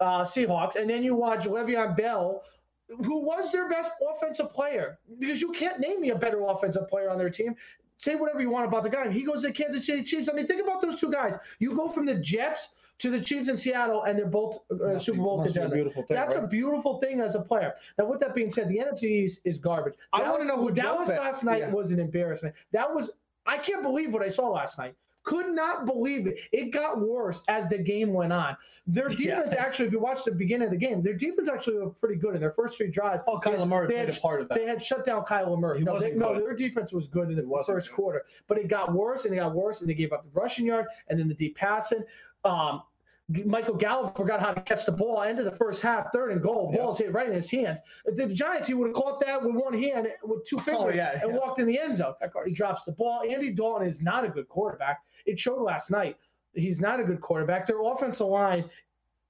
uh, 0.00 0.22
Seahawks, 0.22 0.76
and 0.76 0.90
then 0.90 1.02
you 1.02 1.14
watch 1.14 1.44
Le'Veon 1.44 1.96
Bell, 1.96 2.42
who 2.88 3.20
was 3.20 3.50
their 3.52 3.68
best 3.68 3.90
offensive 4.14 4.50
player, 4.50 4.98
because 5.18 5.40
you 5.40 5.52
can't 5.52 5.78
name 5.80 6.00
me 6.02 6.10
a 6.10 6.16
better 6.18 6.42
offensive 6.44 6.86
player 6.88 7.08
on 7.08 7.16
their 7.16 7.30
team. 7.30 7.54
Say 7.96 8.14
whatever 8.14 8.40
you 8.40 8.50
want 8.50 8.66
about 8.66 8.82
the 8.82 8.90
guy. 8.90 9.10
He 9.10 9.22
goes 9.22 9.42
to 9.42 9.52
Kansas 9.52 9.86
City 9.86 10.02
Chiefs. 10.02 10.28
I 10.28 10.32
mean, 10.34 10.46
think 10.46 10.62
about 10.62 10.80
those 10.80 10.96
two 10.96 11.10
guys. 11.10 11.36
You 11.58 11.74
go 11.76 11.88
from 11.88 12.06
the 12.06 12.14
Jets 12.16 12.70
to 12.98 13.10
the 13.10 13.20
Chiefs 13.20 13.48
in 13.48 13.56
Seattle, 13.56 14.04
and 14.04 14.18
they're 14.18 14.26
both 14.26 14.58
uh, 14.70 14.98
Super 14.98 15.18
Bowl 15.18 15.38
Must 15.38 15.54
be 15.54 15.60
a 15.60 15.62
contenders. 15.64 15.74
beautiful 15.76 16.02
thing, 16.04 16.16
That's 16.16 16.34
right? 16.34 16.44
a 16.44 16.46
beautiful 16.46 16.98
thing 17.00 17.20
as 17.20 17.34
a 17.34 17.40
player. 17.40 17.74
Now, 17.98 18.06
with 18.06 18.20
that 18.20 18.34
being 18.34 18.50
said, 18.50 18.68
the 18.68 18.78
NFC 18.78 19.04
East 19.04 19.40
is 19.44 19.58
garbage. 19.58 19.94
I 20.12 20.30
wanna 20.30 20.44
know 20.44 20.56
who 20.56 20.70
Dallas 20.70 21.08
last 21.08 21.42
night 21.44 21.60
Yeah. 21.60 21.70
was 21.70 21.90
an 21.90 21.98
embarrassment. 21.98 22.54
That 22.72 22.92
was 22.94 23.10
I 23.46 23.58
can't 23.58 23.82
believe 23.82 24.12
what 24.12 24.22
I 24.22 24.28
saw 24.28 24.48
last 24.48 24.78
night. 24.78 24.94
Could 25.24 25.54
not 25.54 25.86
believe 25.86 26.26
it. 26.26 26.38
It 26.52 26.70
got 26.70 27.00
worse 27.00 27.42
as 27.48 27.68
the 27.68 27.78
game 27.78 28.12
went 28.12 28.32
on. 28.32 28.56
Their 28.86 29.10
Yeah. 29.10 29.36
defense 29.36 29.54
actually, 29.54 29.86
if 29.86 29.92
you 29.92 29.98
watch 29.98 30.22
the 30.24 30.32
beginning 30.32 30.66
of 30.66 30.70
the 30.70 30.76
game, 30.76 31.02
their 31.02 31.14
defense 31.14 31.48
actually 31.48 31.78
was 31.78 31.94
pretty 31.98 32.16
good 32.16 32.34
in 32.34 32.40
their 32.40 32.52
first 32.52 32.76
three 32.76 32.88
drives. 32.88 33.22
Oh, 33.26 33.38
Kyler 33.38 33.58
they, 33.58 33.64
Murray 33.64 33.86
they 33.88 33.96
had, 33.96 34.10
a 34.10 34.20
part 34.20 34.42
of 34.42 34.48
that. 34.48 34.58
They 34.58 34.66
had 34.66 34.82
shut 34.82 35.04
down 35.04 35.24
Kyler 35.24 35.58
Murray. 35.58 35.80
No, 35.82 35.98
they, 35.98 36.12
no, 36.12 36.34
their 36.38 36.54
defense 36.54 36.92
was 36.92 37.08
good 37.08 37.30
in 37.30 37.36
the 37.36 37.64
first 37.66 37.88
good. 37.88 37.96
quarter, 37.96 38.24
but 38.46 38.58
it 38.58 38.68
got 38.68 38.92
worse 38.92 39.24
and 39.24 39.32
it 39.34 39.38
got 39.38 39.54
worse, 39.54 39.80
and 39.80 39.88
they 39.88 39.94
gave 39.94 40.12
up 40.12 40.24
the 40.24 40.38
rushing 40.38 40.66
yard 40.66 40.86
and 41.08 41.18
then 41.18 41.26
the 41.28 41.34
deep 41.34 41.56
passing. 41.56 42.04
Um, 42.44 42.82
Michael 43.28 43.74
Gallup 43.74 44.16
forgot 44.16 44.40
how 44.40 44.52
to 44.52 44.60
catch 44.60 44.84
the 44.84 44.92
ball. 44.92 45.22
End 45.22 45.38
of 45.38 45.46
the 45.46 45.52
first 45.52 45.80
half, 45.80 46.12
third 46.12 46.32
and 46.32 46.42
goal. 46.42 46.70
Yeah. 46.72 46.82
Ball's 46.82 46.98
hit 46.98 47.12
right 47.12 47.26
in 47.26 47.34
his 47.34 47.50
hands. 47.50 47.80
The 48.04 48.26
Giants, 48.26 48.68
he 48.68 48.74
would 48.74 48.88
have 48.88 48.94
caught 48.94 49.18
that 49.20 49.42
with 49.42 49.54
one 49.54 49.72
hand 49.72 50.08
with 50.22 50.44
two 50.46 50.58
fingers 50.58 50.84
Oh, 50.84 50.94
yeah, 50.94 51.18
and 51.22 51.32
yeah. 51.32 51.38
walked 51.38 51.58
in 51.58 51.66
the 51.66 51.78
end 51.78 51.96
zone. 51.96 52.14
He 52.44 52.52
drops 52.52 52.84
the 52.84 52.92
ball. 52.92 53.22
Andy 53.28 53.50
Dalton 53.50 53.86
is 53.88 54.02
not 54.02 54.24
a 54.24 54.28
good 54.28 54.48
quarterback. 54.48 55.00
It 55.24 55.38
showed 55.38 55.62
last 55.62 55.90
night. 55.90 56.16
He's 56.52 56.80
not 56.82 57.00
a 57.00 57.04
good 57.04 57.20
quarterback. 57.22 57.66
Their 57.66 57.82
offensive 57.82 58.26
line 58.26 58.68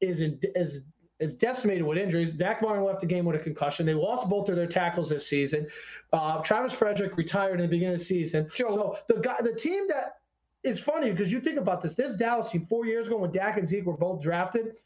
is 0.01 0.21
in, 0.21 0.41
is 0.57 0.83
is 1.21 1.37
decimated 1.37 1.85
with 1.85 1.97
injuries. 1.97 2.37
Zach 2.37 2.61
Martin 2.61 2.85
left 2.85 3.01
the 3.01 3.07
game 3.07 3.25
with 3.25 3.37
a 3.37 3.39
concussion. 3.39 3.87
They 3.87 3.95
lost 3.95 4.29
both 4.29 4.49
of 4.49 4.57
their 4.57 4.67
tackles 4.67 5.09
this 5.09 5.27
season. 5.27 5.69
Uh, 6.13 6.43
Travis 6.43 6.75
Frederick 6.75 7.17
retired 7.17 7.61
in 7.61 7.67
the 7.67 7.69
beginning 7.69 7.95
of 7.95 8.01
the 8.01 8.05
season. 8.05 8.51
So 8.53 8.99
the 9.09 9.15
guy, 9.21 9.37
the 9.41 9.55
team 9.55 9.87
that 9.89 10.17
it's 10.65 10.81
funny 10.81 11.11
because 11.11 11.31
you 11.31 11.41
think 11.41 11.59
about 11.59 11.81
this. 11.83 11.95
This 11.95 12.15
Dallas 12.15 12.51
team 12.51 12.67
four 12.67 12.87
years 12.87 13.07
ago 13.07 13.19
when 13.19 13.31
Dak 13.31 13.59
and 13.59 13.67
Zeke 13.67 13.85
were 13.85 13.97
both 13.97 14.21
drafted 14.21 14.77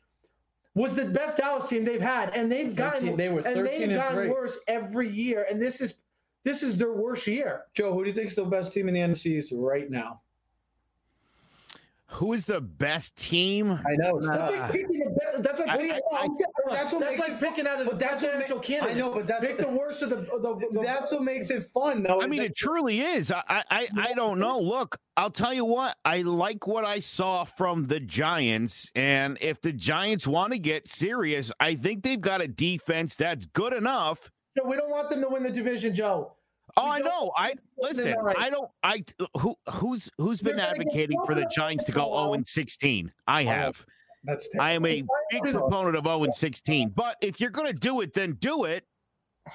was 0.75 0.95
the 0.95 1.07
best 1.07 1.37
Dallas 1.37 1.69
team 1.69 1.85
they've 1.85 2.01
had, 2.01 2.37
and 2.37 2.51
they've 2.51 2.75
gotten 2.75 3.01
13 3.01 3.17
they 3.17 3.29
were 3.29 3.41
and 3.41 3.67
they've 3.67 3.83
and 3.83 3.95
gotten 3.95 4.17
three. 4.17 4.29
worse 4.29 4.59
every 4.67 5.09
year. 5.09 5.47
And 5.51 5.61
this 5.61 5.81
is 5.81 5.95
this 6.45 6.63
is 6.63 6.77
their 6.77 6.93
worst 6.93 7.27
year. 7.27 7.65
Joe, 7.75 7.95
who 7.95 8.05
do 8.05 8.11
you 8.11 8.15
think 8.15 8.29
is 8.29 8.37
the 8.37 8.45
best 8.45 8.73
team 8.73 8.89
in 8.89 8.95
the 8.95 9.01
NFC 9.01 9.39
East 9.39 9.53
right 9.55 9.91
now? 9.91 10.21
Who 12.07 12.33
is 12.33 12.47
the 12.47 12.61
best 12.61 13.17
team? 13.17 13.71
I 13.71 13.97
know. 13.97 14.19
It's 14.19 14.27
That's 15.43 15.61
like 15.61 15.69
picking 15.79 15.91
a 15.91 15.95
be- 15.97 16.01
that's 16.01 16.13
like 16.13 16.21
I- 16.21 16.27
picking, 16.29 16.47
I- 16.47 16.71
I- 16.71 16.75
that's 16.75 16.93
what 16.93 17.01
that's 17.01 17.19
makes 17.19 17.29
like 17.29 17.41
picking 17.41 17.67
out 17.67 17.79
of 17.81 17.85
the 17.87 17.91
but 17.93 17.99
that's 18.01 18.23
what 18.23 18.31
presidential 18.33 18.57
ma- 18.57 18.63
candidate. 18.63 18.97
I 18.97 18.99
know, 18.99 19.15
but 19.15 19.27
that's 19.27 19.47
pick 19.47 19.59
the 19.59 19.69
worst 19.69 20.03
of 20.03 20.11
the. 20.11 20.17
the, 20.17 20.69
the 20.73 20.81
That's 20.83 21.13
what 21.13 21.23
makes 21.23 21.51
it 21.51 21.65
fun, 21.65 22.03
though. 22.03 22.21
I 22.23 22.27
mean, 22.27 22.43
it 22.43 22.57
truly 22.57 23.01
is. 23.01 23.31
I, 23.33 23.43
I, 23.49 23.63
I- 23.71 23.89
I 23.97 24.13
don't 24.15 24.39
know. 24.39 24.59
Look, 24.59 24.99
I'll 25.17 25.31
tell 25.31 25.53
you 25.55 25.65
what. 25.65 25.97
I 26.05 26.23
like 26.23 26.67
what 26.67 26.85
I 26.85 27.01
saw 27.01 27.45
from 27.45 27.87
the 27.87 28.01
Giants, 28.01 28.91
and 28.95 29.39
if 29.41 29.61
the 29.61 29.73
Giants 29.73 30.27
want 30.27 30.53
to 30.53 30.59
get 30.59 30.89
serious, 30.89 31.53
I 31.61 31.75
think 31.75 32.03
they've 32.03 32.21
got 32.21 32.41
a 32.41 32.49
defense 32.49 33.17
that's 33.17 33.47
good 33.47 33.73
enough. 33.73 34.31
so 34.57 34.65
we 34.67 34.77
don't 34.77 34.91
want 34.91 35.11
them 35.11 35.21
to 35.23 35.29
win 35.29 35.43
the 35.43 35.51
division, 35.51 35.95
Joe. 35.95 36.33
Oh, 36.77 36.85
We 36.85 36.91
I 36.91 36.99
know. 37.01 37.33
I 37.37 37.55
listen. 37.79 38.13
all 38.15 38.23
right. 38.23 38.39
I 38.39 38.51
don't. 38.51 38.71
I 38.85 39.05
who 39.41 39.57
who's 39.73 40.11
who's 40.19 40.41
been 40.41 40.57
They're 40.57 40.67
gonna 40.67 40.85
get 40.85 40.85
advocating 40.85 41.21
for 41.27 41.35
the 41.35 41.47
Giants 41.53 41.83
to 41.85 41.93
go 41.93 42.03
out. 42.03 42.11
Oh 42.13 42.23
zero 42.25 42.35
and 42.35 42.47
sixteen? 42.47 43.13
I 43.27 43.45
have. 43.45 43.85
That's 44.29 44.49
I 44.61 44.73
am 44.73 44.85
a 44.87 45.03
big 45.31 45.43
proponent 45.45 45.97
of 45.97 46.05
0 46.05 46.25
and 46.25 46.35
16. 46.35 46.91
But 46.91 47.17
if 47.21 47.41
you're 47.41 47.51
going 47.51 47.67
to 47.67 47.73
do 47.79 48.01
it, 48.03 48.15
then 48.15 48.35
do 48.41 48.65
it, 48.65 48.85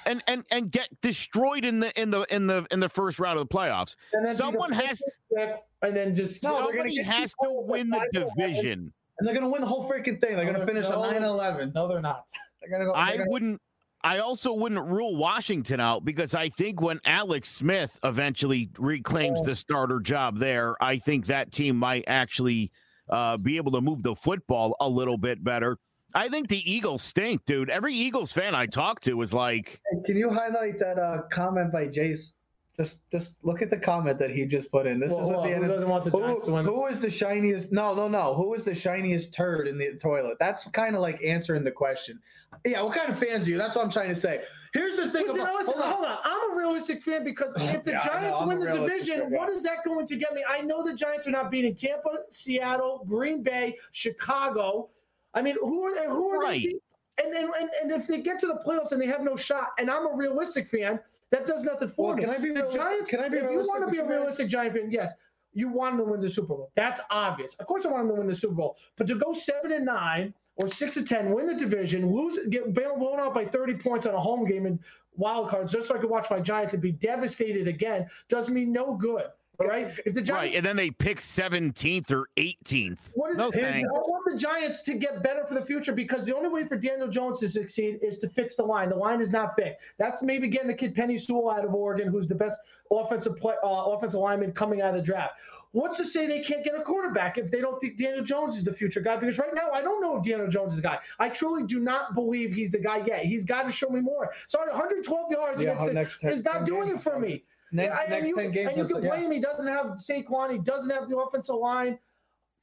and 0.06 0.22
and 0.26 0.44
and 0.50 0.70
get 0.70 0.88
destroyed 1.00 1.64
in 1.64 1.80
the 1.80 1.98
in 2.00 2.10
the 2.10 2.22
in 2.34 2.46
the 2.46 2.66
in 2.70 2.80
the 2.80 2.88
first 2.88 3.18
round 3.18 3.38
of 3.38 3.48
the 3.48 3.54
playoffs. 3.54 3.94
And 4.12 4.26
then 4.26 4.32
the 4.32 4.38
Someone 4.38 4.72
has 4.72 5.02
pick, 5.34 5.56
and 5.82 5.96
then 5.96 6.14
just 6.14 6.42
No, 6.42 6.54
gonna 6.54 6.66
somebody 6.66 7.02
has 7.02 7.30
to 7.42 7.48
win 7.50 7.88
the 7.90 7.96
by 7.96 8.00
five 8.00 8.12
goals. 8.12 8.32
division. 8.36 8.92
and 9.18 9.28
they're 9.28 9.34
gonna 9.34 9.48
win 9.48 9.60
the 9.60 9.66
whole 9.68 9.88
freaking 9.88 10.20
thing. 10.20 10.36
They're 10.36 10.52
gonna 10.52 10.66
finish 10.66 10.88
no, 10.88 11.00
on 11.02 11.14
9-11. 11.14 11.72
no, 11.74 11.86
they're 11.86 12.00
not. 12.02 12.24
They're 12.60 12.70
gonna 12.70 12.84
go. 12.90 12.94
I 12.94 13.10
they're 13.10 13.18
gonna- 13.18 13.30
wouldn't. 13.30 13.60
I 14.02 14.18
also 14.18 14.52
wouldn't 14.52 14.84
rule 14.84 15.16
Washington 15.16 15.80
out 15.80 16.04
because 16.04 16.34
I 16.34 16.50
think 16.50 16.78
when 16.82 17.00
Alex 17.06 17.48
Smith 17.48 17.98
eventually 18.04 18.68
reclaims 18.76 19.40
Oh. 19.40 19.44
the 19.44 19.54
starter 19.54 19.98
job 20.00 20.36
there, 20.38 20.74
I 20.82 20.98
think 20.98 21.26
that 21.26 21.52
team 21.52 21.76
might 21.76 22.04
actually 22.06 22.70
uh, 23.10 23.36
be 23.36 23.56
able 23.56 23.72
to 23.72 23.80
move 23.80 24.02
the 24.02 24.14
football 24.14 24.76
a 24.80 24.88
little 24.88 25.18
bit 25.18 25.42
better. 25.44 25.78
I 26.14 26.28
think 26.28 26.48
the 26.48 26.70
Eagles 26.70 27.02
stink, 27.02 27.44
dude. 27.44 27.68
Every 27.70 27.94
Eagles 27.94 28.32
fan 28.32 28.54
I 28.54 28.66
talk 28.66 29.00
to 29.00 29.20
is 29.22 29.34
like, 29.34 29.80
Can 30.04 30.16
you 30.16 30.30
highlight 30.30 30.78
that 30.78 30.98
uh, 30.98 31.22
comment 31.32 31.72
by 31.72 31.88
Jace? 31.88 32.32
Just, 32.76 33.08
just 33.12 33.36
look 33.44 33.62
at 33.62 33.70
the 33.70 33.76
comment 33.76 34.18
that 34.18 34.30
he 34.30 34.46
just 34.46 34.70
put 34.72 34.86
in. 34.86 34.98
This 34.98 35.12
Well, 35.12 35.20
is 35.22 35.26
what 35.28 35.36
well, 35.36 35.42
the 35.44 35.48
who 35.50 35.62
end. 35.62 35.68
doesn't 35.72 35.88
want 35.88 36.04
the 36.04 36.10
Giants 36.10 36.44
to 36.44 36.50
Who, 36.50 36.54
win? 36.56 36.64
who 36.64 36.86
is 36.86 36.98
the 37.00 37.10
shiniest? 37.10 37.70
No, 37.70 37.94
no, 37.94 38.08
no. 38.08 38.34
Who 38.34 38.52
is 38.54 38.64
the 38.64 38.74
shiniest 38.74 39.32
turd 39.32 39.68
in 39.68 39.78
the 39.78 39.92
toilet? 40.00 40.36
That's 40.40 40.66
kind 40.70 40.96
of 40.96 41.02
like 41.02 41.22
answering 41.22 41.62
the 41.62 41.70
question. 41.70 42.18
Yeah, 42.64 42.82
what 42.82 42.96
kind 42.96 43.12
of 43.12 43.18
fans 43.18 43.46
are 43.46 43.50
you? 43.50 43.58
That's 43.58 43.76
what 43.76 43.84
I'm 43.84 43.92
trying 43.92 44.12
to 44.12 44.20
say. 44.20 44.40
Here's 44.74 44.96
the 44.96 45.08
thing 45.10 45.28
Listen, 45.28 45.40
about. 45.40 45.54
listen, 45.54 45.72
hold 45.74 45.84
on. 45.84 45.92
hold 45.92 46.04
on. 46.06 46.18
I'm 46.24 46.52
a 46.52 46.56
realistic 46.56 47.00
fan 47.02 47.22
because 47.24 47.54
if 47.56 47.84
the 47.84 47.92
Yeah, 47.92 48.00
I 48.00 48.20
know. 48.20 48.20
Giants 48.36 48.42
win 48.42 48.58
the 48.58 48.66
division, 48.72 49.20
fan, 49.20 49.30
yeah. 49.32 49.38
what 49.38 49.48
is 49.48 49.62
that 49.62 49.84
going 49.84 50.04
to 50.06 50.16
get 50.16 50.34
me? 50.34 50.44
I 50.48 50.62
know 50.62 50.82
the 50.84 50.94
Giants 50.94 51.28
are 51.28 51.30
not 51.30 51.50
beating 51.50 51.74
Tampa, 51.76 52.10
Seattle, 52.30 53.04
Green 53.08 53.42
Bay, 53.44 53.76
Chicago. 53.92 54.90
I 55.32 55.42
mean, 55.42 55.56
who 55.60 55.84
are 55.84 55.94
they? 55.94 56.06
Who 56.06 56.28
are 56.30 56.40
Right. 56.40 56.62
they? 56.62 57.24
And, 57.24 57.32
and 57.32 57.50
and 57.54 57.70
and 57.82 57.92
if 57.92 58.08
they 58.08 58.20
get 58.20 58.40
to 58.40 58.48
the 58.48 58.60
playoffs 58.66 58.90
and 58.90 59.00
they 59.00 59.06
have 59.06 59.22
no 59.22 59.36
shot, 59.36 59.68
and 59.78 59.88
I'm 59.88 60.06
a 60.08 60.16
realistic 60.16 60.66
fan, 60.66 60.98
that 61.30 61.46
does 61.46 61.62
nothing 61.62 61.86
for 61.88 62.08
Well, 62.08 62.16
me. 62.16 62.22
can 62.24 62.30
I 62.30 62.38
be 62.38 62.48
the 62.48 62.54
realistic- 62.62 62.80
Giants? 62.80 63.10
can 63.10 63.20
I 63.20 63.28
be 63.28 63.36
if 63.38 63.44
you 63.50 63.58
want 63.68 63.84
to 63.84 63.90
be 63.90 63.98
a 63.98 64.06
realistic 64.06 64.48
Giant 64.48 64.74
fan, 64.74 64.90
yes, 64.90 65.12
you 65.52 65.68
want 65.68 65.96
them 65.96 66.06
to 66.06 66.10
win 66.10 66.20
the 66.20 66.28
Super 66.28 66.48
Bowl. 66.56 66.72
That's 66.74 67.00
obvious. 67.10 67.54
Of 67.54 67.68
course, 67.68 67.84
I 67.86 67.88
want 67.90 68.08
them 68.08 68.16
to 68.16 68.20
win 68.22 68.28
the 68.28 68.34
Super 68.34 68.54
Bowl. 68.54 68.76
But 68.96 69.06
to 69.06 69.14
go 69.14 69.32
seven 69.32 69.70
and 69.70 69.84
nine 69.84 70.34
or 70.56 70.68
six 70.68 70.96
and 70.96 71.06
ten, 71.06 71.32
win 71.32 71.46
the 71.46 71.54
division, 71.54 72.10
lose, 72.10 72.38
get 72.48 72.72
blown 72.72 73.18
out 73.18 73.34
by 73.34 73.44
30 73.44 73.74
points 73.74 74.06
on 74.06 74.14
a 74.14 74.20
home 74.20 74.44
game 74.46 74.66
and 74.66 74.78
wild 75.16 75.48
cards, 75.48 75.72
just 75.72 75.88
so 75.88 75.96
I 75.96 75.98
can 75.98 76.08
watch 76.08 76.30
my 76.30 76.40
Giants 76.40 76.74
and 76.74 76.82
be 76.82 76.92
devastated 76.92 77.68
again, 77.68 78.08
does 78.28 78.50
me 78.50 78.64
no 78.64 78.94
good. 78.94 79.24
All 79.60 79.68
right. 79.68 79.92
If 80.04 80.14
the 80.14 80.22
right, 80.32 80.52
and 80.54 80.66
then 80.66 80.74
they 80.74 80.90
pick 80.90 81.20
17th 81.20 82.10
or 82.10 82.28
18th. 82.36 82.98
what 83.14 83.30
is 83.30 83.38
no 83.38 83.48
it? 83.48 83.54
thanks. 83.54 83.88
I 83.88 83.98
want 83.98 84.24
the 84.32 84.36
Giants 84.36 84.80
to 84.82 84.94
get 84.94 85.22
better 85.22 85.46
for 85.46 85.54
the 85.54 85.62
future 85.62 85.92
because 85.92 86.24
the 86.24 86.34
only 86.34 86.48
way 86.48 86.66
for 86.66 86.76
Daniel 86.76 87.06
Jones 87.06 87.38
to 87.40 87.48
succeed 87.48 88.00
is 88.02 88.18
to 88.18 88.28
fix 88.28 88.56
the 88.56 88.64
line. 88.64 88.88
The 88.88 88.96
line 88.96 89.20
is 89.20 89.30
not 89.30 89.54
fixed. 89.54 89.78
That's 89.96 90.24
maybe 90.24 90.48
getting 90.48 90.66
the 90.66 90.74
kid 90.74 90.94
Penei 90.94 91.20
Sewell 91.20 91.50
out 91.50 91.64
of 91.64 91.72
Oregon, 91.72 92.08
who's 92.08 92.26
the 92.26 92.34
best 92.34 92.58
offensive 92.90 93.36
play, 93.36 93.54
uh, 93.62 93.68
offensive 93.68 94.18
lineman 94.18 94.52
coming 94.52 94.82
out 94.82 94.90
of 94.90 94.96
the 94.96 95.02
draft. 95.02 95.34
What's 95.74 95.98
to 95.98 96.04
say 96.04 96.28
they 96.28 96.38
can't 96.38 96.62
get 96.62 96.76
a 96.76 96.82
quarterback 96.82 97.36
if 97.36 97.50
they 97.50 97.60
don't 97.60 97.80
think 97.80 97.98
Daniel 97.98 98.22
Jones 98.22 98.56
is 98.56 98.62
the 98.62 98.72
future 98.72 99.00
guy? 99.00 99.16
Because 99.16 99.38
right 99.38 99.52
now, 99.56 99.70
I 99.72 99.82
don't 99.82 100.00
know 100.00 100.16
if 100.16 100.22
Daniel 100.22 100.46
Jones 100.46 100.70
is 100.74 100.76
the 100.76 100.82
guy. 100.82 101.00
I 101.18 101.28
truly 101.28 101.64
do 101.64 101.80
not 101.80 102.14
believe 102.14 102.52
he's 102.52 102.70
the 102.70 102.78
guy 102.78 103.04
yet. 103.04 103.24
He's 103.24 103.44
got 103.44 103.64
to 103.64 103.72
show 103.72 103.88
me 103.88 104.00
more. 104.00 104.30
Sorry, 104.46 104.68
112 104.70 105.32
yards 105.32 105.60
Yeah, 105.60 105.72
against 105.84 106.20
the, 106.20 106.28
10 106.28 106.32
is 106.38 106.44
not 106.44 106.64
doing 106.64 106.90
it 106.90 107.00
for 107.00 107.18
me. 107.18 107.42
Next, 107.72 107.92
I- 107.92 108.06
next 108.08 108.28
you, 108.28 108.36
ten 108.36 108.52
games. 108.52 108.68
and 108.68 108.78
you 108.78 108.84
can 108.94 109.02
yeah. 109.02 109.08
blame 109.08 109.32
he 109.32 109.40
doesn't 109.40 109.66
have 109.66 109.86
Saquon. 109.96 110.52
He 110.52 110.58
doesn't 110.58 110.90
have 110.90 111.08
the 111.08 111.16
offensive 111.16 111.56
line. 111.56 111.98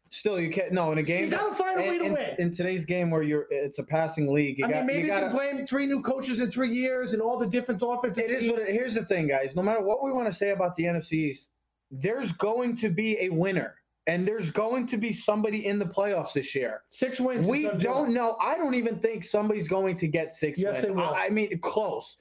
Still, 0.10 0.40
you 0.40 0.50
can't. 0.50 0.72
No, 0.72 0.94
in 0.94 0.98
a 0.98 1.04
game. 1.04 1.26
You 1.26 1.32
got 1.32 1.50
to 1.50 1.56
find 1.56 1.80
a 1.80 1.82
way 1.82 1.98
to 1.98 2.06
in, 2.06 2.14
win. 2.14 2.36
in 2.40 2.54
today's 2.54 2.86
game 2.86 3.12
where 3.12 3.24
you're, 3.24 3.48
it's 3.50 3.80
a 3.80 3.84
passing 3.84 4.34
league. 4.34 4.58
You 4.60 4.68
I 4.68 4.70
got, 4.70 4.78
mean, 4.78 4.88
maybe 4.88 5.00
you 5.02 5.08
gotta, 5.08 5.28
can 5.28 5.36
blame 5.36 5.68
three 5.68 5.86
new 5.86 6.02
coaches 6.02 6.40
in 6.40 6.50
three 6.50 6.74
years 6.74 7.12
and 7.12 7.22
all 7.22 7.38
the 7.38 7.48
different 7.48 7.82
offenses. 7.84 8.32
It 8.32 8.44
is 8.44 8.50
what 8.50 8.60
it, 8.62 8.70
here's 8.70 8.94
the 8.94 9.04
thing, 9.04 9.28
guys. 9.28 9.54
No 9.56 9.62
matter 9.64 9.82
what 9.82 10.02
we 10.02 10.14
want 10.14 10.28
to 10.28 10.34
say 10.34 10.52
about 10.52 10.78
the 10.78 10.84
NFC 10.84 11.14
East, 11.14 11.50
there's 11.92 12.32
going 12.32 12.76
to 12.78 12.90
be 12.90 13.18
a 13.20 13.30
winner, 13.30 13.76
and 14.08 14.28
there's 14.28 14.50
going 14.50 14.88
to 14.88 14.98
be 14.98 15.14
somebody 15.14 15.68
in 15.68 15.78
the 15.78 15.86
playoffs 15.86 16.34
this 16.34 16.56
year. 16.56 16.82
Six 16.90 17.20
wins. 17.20 17.48
We 17.48 17.64
do 17.68 17.78
don't 17.78 18.14
know. 18.14 18.38
I 18.42 18.58
don't 18.58 18.74
even 18.76 18.98
think 19.00 19.24
somebody's 19.26 19.68
going 19.68 19.98
to 19.98 20.08
get 20.08 20.34
six. 20.34 20.58
Yes, 20.58 20.74
wins. 20.76 20.86
they 20.86 20.92
will. 20.92 21.04
I, 21.04 21.26
I 21.26 21.30
mean, 21.30 21.60
close. 21.60 22.18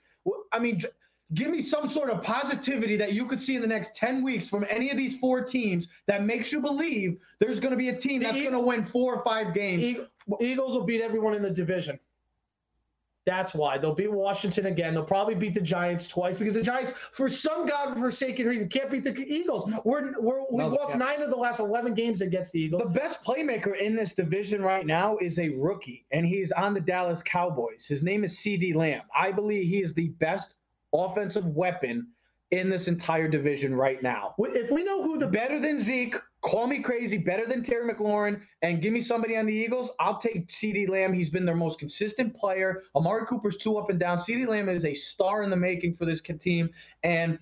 I 0.52 0.58
mean, 0.58 0.82
give 1.34 1.50
me 1.50 1.62
some 1.62 1.88
sort 1.88 2.10
of 2.10 2.22
positivity 2.22 2.96
that 2.96 3.12
you 3.12 3.24
could 3.24 3.40
see 3.42 3.54
in 3.54 3.62
the 3.62 3.68
next 3.68 3.94
ten 3.94 4.22
weeks 4.22 4.48
from 4.48 4.66
any 4.68 4.90
of 4.90 4.96
these 4.96 5.18
four 5.18 5.42
teams 5.44 5.88
that 6.06 6.24
makes 6.24 6.52
you 6.52 6.60
believe 6.60 7.18
there's 7.38 7.60
going 7.60 7.70
to 7.72 7.76
be 7.78 7.88
a 7.90 7.96
team 7.96 8.20
The 8.20 8.26
that's 8.26 8.38
E- 8.38 8.42
going 8.42 8.54
to 8.54 8.60
win 8.60 8.84
four 8.84 9.14
or 9.14 9.24
five 9.24 9.54
games. 9.54 9.84
Eag- 9.84 10.06
Eagles 10.40 10.74
will 10.76 10.84
beat 10.84 11.00
everyone 11.00 11.34
in 11.34 11.42
the 11.42 11.50
division. 11.50 11.98
That's 13.26 13.54
why 13.54 13.76
they'll 13.76 13.94
beat 13.94 14.10
Washington 14.10 14.66
again. 14.66 14.94
They'll 14.94 15.04
probably 15.04 15.34
beat 15.34 15.54
the 15.54 15.60
Giants 15.60 16.06
twice 16.06 16.38
because 16.38 16.54
the 16.54 16.62
Giants, 16.62 16.92
for 17.12 17.30
some 17.30 17.66
godforsaken 17.66 18.46
reason, 18.46 18.68
can't 18.68 18.90
beat 18.90 19.04
the 19.04 19.14
Eagles. 19.14 19.70
We're, 19.84 20.18
we're 20.20 20.40
we've 20.50 20.66
No, 20.66 20.68
lost 20.68 20.96
nine 20.96 21.20
of 21.20 21.28
the 21.28 21.36
last 21.36 21.60
eleven 21.60 21.92
games 21.92 22.22
against 22.22 22.52
the 22.52 22.60
Eagles. 22.60 22.82
The 22.82 22.88
best 22.88 23.22
playmaker 23.22 23.76
in 23.76 23.94
this 23.94 24.14
division 24.14 24.62
right 24.62 24.86
now 24.86 25.18
is 25.18 25.38
a 25.38 25.50
rookie, 25.50 26.06
and 26.10 26.24
he's 26.24 26.50
on 26.52 26.72
the 26.72 26.80
Dallas 26.80 27.22
Cowboys. 27.22 27.84
His 27.86 28.02
name 28.02 28.24
is 28.24 28.38
CeeDee 28.38 28.74
Lamb. 28.74 29.02
I 29.14 29.32
believe 29.32 29.68
he 29.68 29.82
is 29.82 29.92
the 29.92 30.08
best 30.18 30.54
offensive 30.94 31.46
weapon 31.48 32.08
in 32.50 32.68
this 32.68 32.88
entire 32.88 33.28
division 33.28 33.74
right 33.74 34.02
now. 34.02 34.34
If 34.38 34.70
we 34.70 34.82
know 34.82 35.02
who 35.02 35.18
the 35.18 35.26
Better 35.26 35.60
than 35.60 35.78
Zeke, 35.78 36.16
call 36.42 36.66
me 36.66 36.80
crazy, 36.80 37.18
better 37.18 37.46
than 37.46 37.62
Terry 37.62 37.92
McLaurin, 37.92 38.40
and 38.62 38.80
give 38.80 38.92
me 38.92 39.00
somebody 39.00 39.36
on 39.36 39.46
the 39.46 39.54
Eagles, 39.54 39.90
I'll 40.00 40.18
take 40.18 40.48
CeeDee 40.48 40.88
Lamb. 40.88 41.12
He's 41.12 41.30
been 41.30 41.44
their 41.44 41.56
most 41.56 41.78
consistent 41.78 42.34
player. 42.34 42.82
Amari 42.94 43.26
Cooper's 43.26 43.56
two 43.56 43.76
up 43.76 43.90
and 43.90 43.98
down. 43.98 44.18
CeeDee 44.18 44.46
Lamb 44.46 44.68
is 44.68 44.84
a 44.84 44.94
star 44.94 45.42
in 45.42 45.50
the 45.50 45.56
making 45.56 45.94
for 45.94 46.04
this 46.04 46.20
team, 46.20 46.70
and 47.02 47.38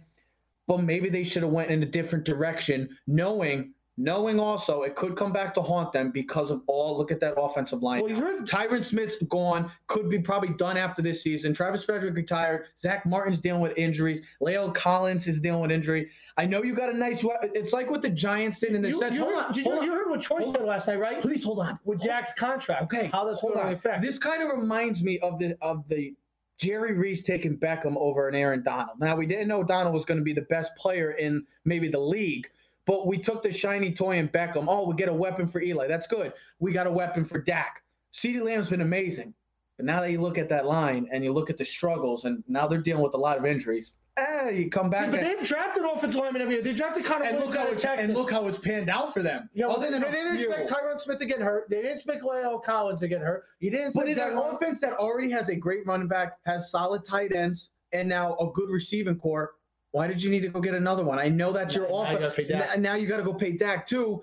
but 0.66 0.82
maybe 0.82 1.08
they 1.08 1.24
should 1.24 1.42
have 1.42 1.52
went 1.52 1.70
in 1.70 1.82
a 1.82 1.86
different 1.86 2.24
direction, 2.24 2.90
knowing 3.06 3.72
knowing 3.98 4.38
also 4.38 4.82
it 4.82 4.94
could 4.94 5.16
come 5.16 5.32
back 5.32 5.52
to 5.54 5.60
haunt 5.60 5.92
them 5.92 6.10
because 6.10 6.50
of 6.50 6.62
all 6.68 6.96
look 6.96 7.10
at 7.10 7.20
that 7.20 7.34
offensive 7.38 7.82
line. 7.82 8.00
Well, 8.00 8.10
you 8.10 8.16
heard 8.16 8.46
Tyron 8.46 8.84
Smith's 8.84 9.16
gone, 9.24 9.70
could 9.88 10.08
be 10.08 10.20
probably 10.20 10.50
done 10.50 10.76
after 10.76 11.02
this 11.02 11.22
season. 11.22 11.52
Travis 11.52 11.84
Frederick 11.84 12.14
retired. 12.16 12.66
Zach 12.78 13.04
Martin's 13.04 13.40
dealing 13.40 13.60
with 13.60 13.76
injuries. 13.76 14.22
La'el 14.40 14.72
Collins 14.74 15.26
is 15.26 15.40
dealing 15.40 15.60
with 15.60 15.72
injury. 15.72 16.08
I 16.38 16.46
know 16.46 16.62
you 16.62 16.74
got 16.74 16.88
a 16.88 16.96
nice. 16.96 17.24
It's 17.42 17.72
like 17.72 17.90
what 17.90 18.00
the 18.00 18.10
Giants 18.10 18.60
did 18.60 18.74
in 18.74 18.80
the 18.80 18.90
you, 18.90 18.98
set. 18.98 19.12
you 19.12 19.20
Hold 19.20 19.34
heard, 19.34 19.44
on, 19.46 19.52
did 19.52 19.66
you, 19.66 19.72
on. 19.72 19.82
you 19.84 19.92
heard 19.92 20.08
what 20.08 20.20
Troy 20.20 20.44
said 20.44 20.62
last 20.62 20.86
night, 20.86 21.00
right? 21.00 21.20
Please 21.20 21.42
hold 21.42 21.58
on. 21.58 21.80
With 21.84 22.00
Jack's 22.00 22.32
contract. 22.32 22.84
Okay, 22.84 23.10
How 23.12 23.24
that's 23.24 23.40
hold 23.40 23.54
going 23.54 23.66
to 23.66 23.74
affect. 23.74 24.02
This 24.02 24.18
kind 24.18 24.40
of 24.40 24.56
reminds 24.56 25.02
me 25.02 25.18
of 25.18 25.40
the 25.40 25.56
of 25.60 25.86
the 25.88 26.14
Jerry 26.58 26.94
Reese 26.94 27.22
taking 27.22 27.56
Beckham 27.56 27.96
over 27.96 28.28
an 28.28 28.36
Aaron 28.36 28.62
Donald. 28.62 29.00
Now 29.00 29.16
we 29.16 29.26
didn't 29.26 29.48
know 29.48 29.64
Donald 29.64 29.94
was 29.94 30.04
going 30.04 30.18
to 30.18 30.24
be 30.24 30.32
the 30.32 30.42
best 30.42 30.74
player 30.76 31.12
in 31.12 31.44
maybe 31.64 31.88
the 31.88 31.98
league, 32.00 32.48
but 32.88 33.06
we 33.06 33.18
took 33.18 33.42
the 33.42 33.52
shiny 33.52 33.92
toy 33.92 34.16
in 34.16 34.28
Beckham. 34.30 34.64
Oh, 34.66 34.88
we 34.88 34.96
get 34.96 35.10
a 35.10 35.12
weapon 35.12 35.46
for 35.46 35.60
Eli. 35.60 35.86
That's 35.86 36.06
good. 36.06 36.32
We 36.58 36.72
got 36.72 36.86
a 36.86 36.90
weapon 36.90 37.22
for 37.26 37.38
Dak. 37.38 37.82
CeeDee 38.14 38.42
Lamb's 38.42 38.70
been 38.70 38.80
amazing. 38.80 39.34
But 39.76 39.84
now 39.84 40.00
that 40.00 40.10
you 40.10 40.22
look 40.22 40.38
at 40.38 40.48
that 40.48 40.64
line 40.64 41.06
and 41.12 41.22
you 41.22 41.32
look 41.34 41.50
at 41.50 41.58
the 41.58 41.64
struggles, 41.66 42.24
and 42.24 42.42
now 42.48 42.66
they're 42.66 42.80
dealing 42.80 43.02
with 43.04 43.12
a 43.12 43.18
lot 43.18 43.36
of 43.36 43.44
injuries. 43.44 43.92
Eh, 44.16 44.48
you 44.50 44.70
come 44.70 44.86
Yeah, 44.86 44.90
back 44.90 45.10
but 45.10 45.20
and, 45.20 45.38
they've 45.38 45.46
drafted 45.46 45.84
offensive 45.84 46.18
linemen 46.20 46.40
every 46.42 46.54
year. 46.54 46.62
They 46.64 46.72
drafted 46.72 47.04
Connor 47.04 47.26
and 47.26 47.36
Williams 47.36 47.54
look 47.54 47.64
how 47.66 47.72
it's 47.72 47.82
Texas. 47.82 48.08
and 48.08 48.16
look 48.16 48.30
how 48.32 48.48
it's 48.48 48.58
panned 48.58 48.88
out 48.88 49.12
for 49.12 49.22
them. 49.22 49.50
Yeah, 49.52 49.66
well, 49.66 49.78
they, 49.78 49.90
they 49.90 49.98
didn't 50.00 50.38
few. 50.38 50.48
expect 50.50 50.70
Tyron 50.70 50.98
Smith 50.98 51.18
to 51.18 51.26
get 51.26 51.40
hurt. 51.40 51.68
They 51.68 51.76
didn't 51.82 51.92
expect 51.92 52.22
La'el 52.24 52.60
Collins 52.64 53.00
to 53.00 53.08
get 53.08 53.20
hurt. 53.20 53.44
You 53.60 53.70
didn't 53.70 53.92
But 53.94 54.08
in 54.08 54.18
an 54.18 54.36
offense 54.38 54.80
that 54.80 54.94
already 54.94 55.30
has 55.32 55.50
a 55.50 55.54
great 55.54 55.86
running 55.86 56.08
back, 56.08 56.38
has 56.46 56.70
solid 56.70 57.04
tight 57.04 57.32
ends, 57.32 57.70
and 57.92 58.08
now 58.08 58.34
a 58.38 58.50
good 58.52 58.70
receiving 58.70 59.18
core, 59.18 59.52
why 59.92 60.06
did 60.06 60.22
you 60.22 60.30
need 60.30 60.42
to 60.42 60.48
go 60.48 60.60
get 60.60 60.74
another 60.74 61.04
one? 61.04 61.18
I 61.18 61.28
know 61.28 61.52
that's 61.52 61.74
your 61.74 61.88
Now- 61.88 62.02
now 62.04 62.10
you 62.10 62.16
offense. 62.16 62.20
gotta 62.20 62.34
pay 62.36 62.44
Dak. 62.46 62.70
And 62.74 62.82
now 62.82 62.94
you 62.94 63.06
got 63.06 63.16
to 63.18 63.22
go 63.22 63.34
pay 63.34 63.52
Dak 63.52 63.86
too. 63.86 64.22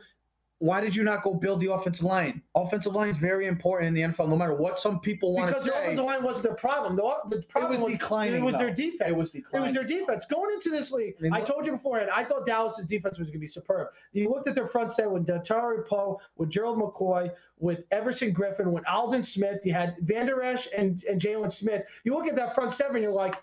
Why 0.60 0.80
did 0.80 0.96
you 0.96 1.04
not 1.04 1.22
go 1.22 1.34
build 1.34 1.60
the 1.60 1.72
offensive 1.74 2.06
line? 2.06 2.42
Offensive 2.56 2.96
line 2.96 3.10
is 3.10 3.18
very 3.18 3.46
important 3.46 3.90
in 3.90 3.94
the 3.94 4.02
NFL, 4.04 4.30
no 4.30 4.38
matter 4.38 4.54
what 4.56 4.80
some 4.80 5.02
people 5.02 5.34
want 5.34 5.48
because 5.50 5.66
to 5.66 5.70
the 5.72 5.76
say. 5.76 5.84
offensive 5.84 6.06
line 6.06 6.24
wasn't 6.24 6.46
their 6.46 6.56
problem. 6.56 6.96
The, 6.96 7.36
the 7.36 7.42
problem 7.44 7.82
was 7.82 7.92
declining, 7.92 8.36
It 8.38 8.42
was 8.42 8.54
though. 8.54 8.60
their 8.60 8.74
defense. 8.74 9.10
It 9.10 9.16
was 9.16 9.32
declining. 9.32 9.66
It 9.66 9.68
was 9.68 9.76
their 9.90 10.00
defense. 10.00 10.26
Going 10.26 10.54
into 10.54 10.70
this 10.70 10.94
league, 10.94 11.16
I 11.20 11.24
mean, 11.24 11.34
I 11.34 11.42
told 11.42 11.66
you 11.66 11.74
beforehand, 11.74 12.10
I 12.16 12.24
thought 12.24 12.46
Dallas's 12.46 12.86
defense 12.86 13.20
was 13.20 13.28
going 13.28 13.34
to 13.34 13.40
be 13.40 13.50
superb. 13.50 13.90
You 14.14 14.30
looked 14.30 14.48
at 14.48 14.56
their 14.56 14.66
front 14.66 14.94
set 14.94 15.12
with 15.12 15.28
Dontari 15.28 15.86
Poe, 15.86 16.22
with 16.38 16.50
Gerald 16.50 16.80
McCoy, 16.80 17.32
with 17.60 17.84
Everson 17.92 18.34
Griffen, 18.34 18.68
with 18.72 18.88
Aldon 18.88 19.24
Smith. 19.26 19.66
You 19.66 19.74
had 19.74 19.98
Van 20.04 20.26
Der 20.26 20.42
Esch 20.42 20.70
and, 20.76 21.04
and 21.04 21.20
Jaylon 21.20 21.52
Smith. 21.52 21.86
You 22.06 22.14
look 22.14 22.28
at 22.28 22.36
that 22.38 22.56
front 22.56 22.72
seven, 22.74 23.02
you're 23.04 23.12
like, 23.12 23.36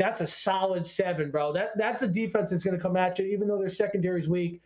that's 0.00 0.22
a 0.22 0.26
solid 0.26 0.86
seven, 0.86 1.30
bro. 1.30 1.52
That 1.52 1.76
That's 1.76 2.00
a 2.02 2.08
defense 2.08 2.48
that's 2.48 2.64
going 2.64 2.74
to 2.74 2.82
come 2.82 2.96
at 2.96 3.18
you, 3.18 3.26
even 3.26 3.46
though 3.46 3.58
their 3.58 3.68
secondary's 3.68 4.30
weak. 4.30 4.62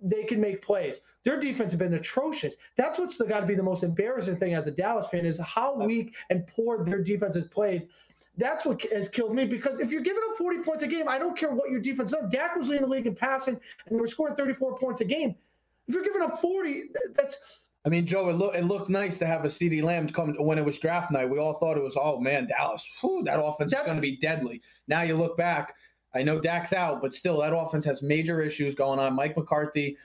They 0.00 0.22
can 0.22 0.40
make 0.40 0.62
plays. 0.62 1.00
Their 1.24 1.40
defense 1.40 1.72
has 1.72 1.78
been 1.80 1.94
atrocious. 1.94 2.56
That's 2.76 2.96
what's 2.96 3.16
got 3.16 3.40
to 3.40 3.46
be 3.46 3.56
the 3.56 3.62
most 3.64 3.82
embarrassing 3.82 4.36
thing 4.36 4.54
as 4.54 4.68
a 4.68 4.70
Dallas 4.70 5.08
fan 5.08 5.26
is 5.26 5.40
how 5.40 5.74
weak 5.74 6.14
and 6.30 6.46
poor 6.46 6.84
their 6.84 7.02
defense 7.02 7.34
has 7.34 7.48
played. 7.48 7.88
That's 8.36 8.64
what 8.64 8.80
has 8.92 9.08
killed 9.08 9.34
me 9.34 9.46
because 9.46 9.80
if 9.80 9.90
you're 9.90 10.02
giving 10.02 10.22
up 10.30 10.38
40 10.38 10.62
points 10.62 10.84
a 10.84 10.86
game, 10.86 11.08
I 11.08 11.18
don't 11.18 11.36
care 11.36 11.50
what 11.50 11.70
your 11.70 11.80
defense 11.80 12.12
does. 12.12 12.30
Dak 12.30 12.54
was 12.54 12.68
leading 12.68 12.86
the 12.86 12.92
league 12.92 13.08
in 13.08 13.16
passing, 13.16 13.58
and 13.88 14.00
were 14.00 14.06
scoring 14.06 14.36
34 14.36 14.78
points 14.78 15.00
a 15.00 15.04
game. 15.04 15.34
If 15.88 15.94
you're 15.96 16.04
giving 16.04 16.22
up 16.22 16.40
40, 16.40 16.84
that's 17.14 17.67
I 17.84 17.90
mean, 17.90 18.06
Joe, 18.06 18.28
it, 18.28 18.34
look, 18.34 18.54
it 18.54 18.64
looked 18.64 18.88
nice 18.88 19.18
to 19.18 19.26
have 19.26 19.44
a 19.44 19.48
CeeDee 19.48 19.82
Lamb 19.82 20.08
come 20.08 20.34
when 20.38 20.58
it 20.58 20.64
was 20.64 20.78
draft 20.78 21.10
night. 21.10 21.30
We 21.30 21.38
all 21.38 21.54
thought 21.54 21.76
it 21.76 21.82
was, 21.82 21.96
oh 21.96 22.20
man, 22.20 22.46
Dallas, 22.46 22.86
whew, 23.00 23.22
that 23.24 23.40
offense 23.42 23.72
is 23.72 23.80
going 23.80 23.96
to 23.96 24.02
be 24.02 24.16
deadly. 24.16 24.60
Now 24.88 25.02
you 25.02 25.16
look 25.16 25.36
back, 25.36 25.74
I 26.14 26.22
know 26.22 26.40
Dak's 26.40 26.72
out, 26.72 27.00
but 27.00 27.14
still, 27.14 27.40
that 27.40 27.56
offense 27.56 27.84
has 27.84 28.02
major 28.02 28.42
issues 28.42 28.74
going 28.74 28.98
on. 28.98 29.14
Mike 29.14 29.36
McCarthy 29.36 29.96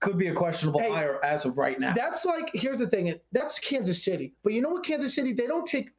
could 0.00 0.18
be 0.18 0.26
a 0.28 0.34
questionable 0.34 0.80
Hey, 0.80 0.90
hire 0.90 1.24
as 1.24 1.44
of 1.44 1.58
right 1.58 1.78
now. 1.78 1.94
that's 1.94 2.24
like 2.24 2.50
here's 2.54 2.80
the 2.80 2.88
thing. 2.88 3.14
That's 3.30 3.58
Kansas 3.58 4.02
City, 4.04 4.34
but 4.42 4.52
you 4.52 4.60
know 4.60 4.70
what? 4.70 4.84
Kansas 4.84 5.14
City 5.14 5.32
they 5.32 5.46
don't 5.46 5.66
take 5.66 5.90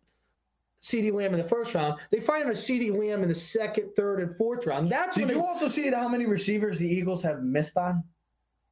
CeeDee 0.82 1.14
Lamb 1.14 1.34
in 1.34 1.40
the 1.40 1.48
first 1.48 1.74
round. 1.74 1.98
They 2.12 2.20
find 2.20 2.48
a 2.50 2.52
CeeDee 2.52 2.96
Lamb 2.96 3.24
in 3.24 3.30
the 3.30 3.36
second, 3.36 3.96
third, 3.96 4.20
and 4.20 4.36
fourth 4.36 4.68
round. 4.68 4.92
That's 4.92 5.16
Did 5.16 5.28
when 5.28 5.38
you 5.38 5.44
also 5.44 5.70
see 5.70 5.90
how 5.90 6.10
many 6.10 6.26
receivers 6.26 6.78
the 6.78 6.88
Eagles 6.88 7.24
have 7.24 7.42
missed 7.42 7.78
on? 7.78 8.04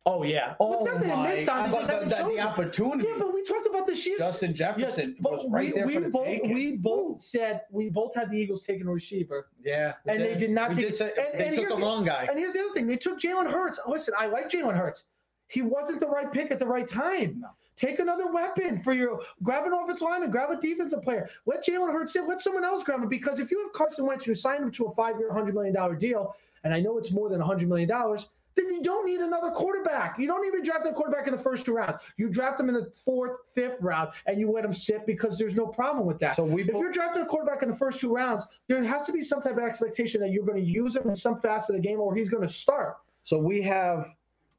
Oh 0.06 0.24
yeah. 0.24 0.56
Oh 0.60 0.84
But 0.84 0.94
that 0.94 1.02
they 1.02 1.08
my! 1.10 1.30
missed 1.30 1.48
on, 1.50 1.70
they 1.70 1.72
But 1.72 1.78
just 1.78 1.88
the, 1.88 1.94
haven't 1.94 2.10
the, 2.10 2.16
the 2.36 2.40
opportunity. 2.40 3.08
Yeah, 3.08 3.16
but 3.20 3.34
we 3.34 3.44
talked 3.44 3.68
about 3.68 3.86
the 3.86 3.96
year. 3.96 4.18
Justin 4.18 4.56
Jefferson 4.56 5.16
but 5.20 5.34
was 5.34 5.46
right 5.50 5.68
we, 5.68 5.72
there 5.74 5.86
we 5.86 5.94
for 5.94 6.00
the 6.02 6.10
both 6.10 6.26
taking. 6.26 6.54
we 6.54 6.72
both 6.78 7.22
said 7.22 7.62
we 7.72 7.90
both 7.90 8.16
had 8.16 8.32
the 8.32 8.38
Eagles 8.38 8.66
taking 8.66 8.88
a 8.88 8.92
receiver, 8.92 9.48
yeah, 9.64 9.94
we 10.06 10.12
and 10.14 10.22
they 10.22 10.36
did 10.36 10.50
not 10.52 10.70
We 10.70 10.76
take. 10.76 10.86
did 10.88 10.96
say, 10.96 11.12
and, 11.18 11.40
they 11.40 11.48
and 11.50 11.56
took 11.56 11.70
the 11.70 11.76
wrong 11.76 12.04
guy. 12.04 12.26
And 12.30 12.40
here's 12.40 12.54
the 12.54 12.62
other 12.62 12.74
thing: 12.74 12.88
they 12.88 12.98
took 12.98 13.20
Jalen 13.20 13.52
Hurts. 13.52 13.80
Listen, 13.88 14.14
I 14.18 14.26
like 14.26 14.50
Jalen 14.50 14.76
Hurts. 14.76 15.04
He 15.48 15.62
wasn't 15.62 16.00
the 16.00 16.08
right 16.08 16.32
pick 16.32 16.52
at 16.52 16.60
the 16.60 16.68
right 16.68 16.88
time. 16.88 17.42
No. 17.42 17.50
Take 17.76 18.00
another 18.00 18.32
weapon 18.32 18.80
for 18.80 18.94
your 18.94 19.22
grab 19.44 19.66
an 19.66 19.74
offensive 19.74 20.08
lineman, 20.08 20.32
grab 20.32 20.50
a 20.50 20.56
defensive 20.60 21.02
player. 21.04 21.30
Let 21.46 21.66
Jalen 21.66 21.92
Hurts 21.94 22.14
sit. 22.14 22.28
Let 22.28 22.42
someone 22.42 22.64
else 22.66 22.84
grab 22.84 23.02
him 23.02 23.10
because 23.10 23.40
if 23.40 23.52
you 23.52 23.62
have 23.64 23.72
Carson 23.74 24.06
Wentz, 24.08 24.26
you 24.28 24.34
sign 24.36 24.64
him 24.64 24.72
to 24.72 24.86
a 24.86 24.92
five-year, 24.94 25.32
hundred 25.32 25.54
million 25.54 25.74
dollar 25.76 25.96
deal, 25.96 26.36
and 26.64 26.74
I 26.74 26.80
know 26.80 26.98
it's 26.98 27.12
more 27.12 27.30
than 27.30 27.40
hundred 27.40 27.70
million 27.70 27.88
dollars. 27.88 28.28
Then 28.56 28.74
you 28.74 28.82
don't 28.82 29.06
need 29.06 29.22
another 29.22 29.50
quarterback. 29.52 30.20
You 30.20 30.28
don't 30.28 30.46
even 30.46 30.64
draft 30.64 30.86
a 30.86 30.92
quarterback 30.92 31.28
in 31.28 31.36
the 31.36 31.42
first 31.42 31.66
two 31.66 31.74
rounds. 31.74 31.98
You 32.18 32.30
draft 32.30 32.58
them 32.58 32.68
in 32.68 32.76
the 32.76 32.92
fourth, 33.06 33.38
fifth 33.54 33.82
round, 33.82 34.12
and 34.28 34.40
you 34.40 34.52
let 34.52 34.64
them 34.64 34.74
sit 34.74 35.06
because 35.06 35.38
there's 35.38 35.56
no 35.56 35.68
problem 35.68 36.06
with 36.06 36.20
that. 36.20 36.36
So 36.36 36.44
we 36.44 36.64
If 36.64 36.70
you're 36.70 36.92
drafting 36.92 37.24
a 37.24 37.26
quarterback 37.26 37.64
in 37.64 37.70
the 37.70 37.76
first 37.76 38.00
two 38.00 38.14
rounds, 38.14 38.46
there 38.68 38.84
has 38.84 39.06
to 39.06 39.14
be 39.14 39.22
some 39.22 39.42
type 39.42 39.54
of 39.54 39.64
expectation 39.64 40.20
that 40.22 40.32
you're 40.32 40.46
going 40.46 40.64
to 40.64 40.70
use 40.70 40.96
him 40.96 41.08
in 41.08 41.16
some 41.16 41.40
facet 41.40 41.76
of 41.76 41.82
the 41.82 41.88
game 41.88 42.00
or 42.00 42.14
he's 42.14 42.30
going 42.30 42.44
to 42.44 42.50
start. 42.50 42.98
So 43.24 43.38
we 43.38 43.62
have 43.62 44.08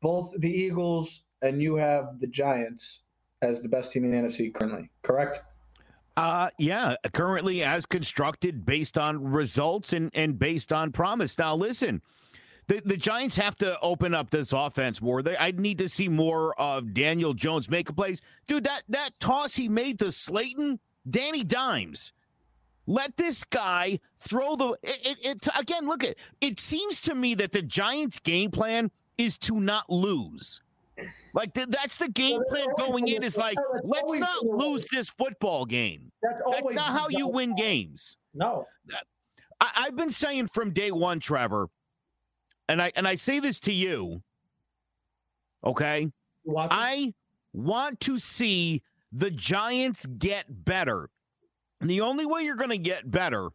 both 0.01 0.33
the 0.39 0.51
Eagles 0.51 1.23
and 1.43 1.61
you 1.61 1.77
have 1.77 2.21
the 2.21 2.27
Giants 2.27 3.01
as 3.43 3.61
the 3.61 3.69
best 3.69 3.93
team 3.93 4.05
in 4.05 4.11
the 4.13 4.17
NFC 4.17 4.55
currently, 4.55 4.89
correct? 5.03 5.41
Uh, 6.17 6.51
yeah, 6.59 6.95
currently 7.13 7.63
as 7.63 7.87
constructed 7.87 8.65
based 8.67 8.99
on 8.99 9.23
results 9.33 9.93
and, 9.93 10.11
and 10.15 10.39
based 10.39 10.73
on 10.73 10.93
promise. 10.93 11.39
Now, 11.39 11.57
listen, 11.57 12.03
the, 12.69 12.83
the 12.85 12.97
Giants 12.97 13.37
have 13.37 13.57
to 13.57 13.79
open 13.81 14.15
up 14.15 14.31
this 14.31 14.53
offense 14.53 15.03
more. 15.03 15.23
They, 15.23 15.37
I 15.37 15.51
need 15.51 15.79
to 15.79 15.89
see 15.89 16.09
more 16.09 16.59
of 16.61 16.95
Daniel 16.95 17.35
Jones 17.35 17.69
make 17.69 17.95
plays. 17.95 18.21
Dude, 18.47 18.65
that, 18.65 18.83
that 18.89 19.19
toss 19.21 19.57
he 19.57 19.69
made 19.69 19.99
to 19.99 20.13
Slayton, 20.13 20.79
Danny 21.09 21.45
Dimes. 21.45 22.13
Let 22.87 23.17
this 23.17 23.45
guy 23.45 24.01
throw 24.19 24.57
the. 24.57 24.71
It, 24.83 25.01
it, 25.03 25.19
it, 25.25 25.49
again, 25.57 25.87
look 25.87 26.03
at 26.03 26.17
it. 26.41 26.59
seems 26.59 27.01
to 27.03 27.15
me 27.15 27.35
that 27.37 27.53
the 27.53 27.63
Giants' 27.63 28.19
game 28.19 28.51
plan 28.51 28.91
is 29.17 29.39
to 29.39 29.61
not 29.61 29.89
lose. 29.89 30.61
Like 31.33 31.55
th- 31.55 31.69
that's 31.69 31.97
the 31.99 32.09
game 32.09 32.43
plan 32.49 32.67
going 32.79 33.09
in. 33.09 33.23
Is 33.23 33.37
like 33.37 33.57
let's 33.85 34.13
not 34.13 34.45
lose 34.45 34.87
this 34.93 35.09
football 35.09 35.65
game. 35.65 36.11
That's 36.23 36.43
That's 36.45 36.73
not 36.73 36.93
how 36.93 37.09
you 37.09 37.29
win 37.29 37.55
games. 37.57 38.17
No. 38.35 38.67
I, 39.61 39.71
I've 39.77 39.97
been 39.97 40.11
saying 40.11 40.49
from 40.49 40.73
day 40.73 40.91
one, 40.91 41.21
Trevor, 41.21 41.69
and 42.73 42.81
I 42.83 42.91
and 42.97 43.07
I 43.07 43.15
say 43.15 43.39
this 43.39 43.61
to 43.61 43.73
you. 43.73 44.23
Okay, 45.65 46.11
Watson. 46.45 46.79
I 46.81 47.15
want 47.53 48.01
to 48.01 48.19
see 48.19 48.83
the 49.13 49.31
Giants 49.31 50.07
get 50.07 50.47
better, 50.65 51.11
and 51.81 51.89
the 51.89 52.01
only 52.01 52.27
way 52.27 52.43
you're 52.43 52.57
going 52.57 52.71
to 52.71 52.79
get 52.79 53.11
better 53.11 53.51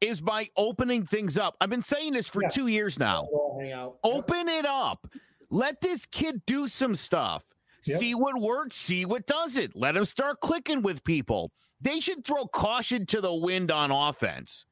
is 0.00 0.20
by 0.20 0.50
opening 0.56 1.06
things 1.06 1.38
up. 1.38 1.56
I've 1.60 1.70
been 1.70 1.82
saying 1.82 2.12
this 2.12 2.28
for 2.28 2.42
Yeah. 2.42 2.48
two 2.50 2.66
years 2.66 2.98
now. 2.98 3.26
We'll. 3.30 3.98
Open 4.04 4.48
it 4.48 4.66
up. 4.66 5.08
Let 5.50 5.80
this 5.80 6.04
kid 6.04 6.42
do 6.46 6.68
some 6.68 6.94
stuff. 6.94 7.42
Yep. 7.86 8.00
See 8.00 8.14
what 8.14 8.38
works, 8.40 8.76
see 8.76 9.04
what 9.04 9.26
doesn't. 9.26 9.74
Let 9.76 9.96
him 9.96 10.04
start 10.04 10.40
clicking 10.40 10.82
with 10.82 11.02
people. 11.04 11.52
They 11.80 12.00
should 12.00 12.24
throw 12.24 12.46
caution 12.46 13.06
to 13.06 13.20
the 13.20 13.32
wind 13.34 13.70
on 13.70 13.90
offense 13.90 14.64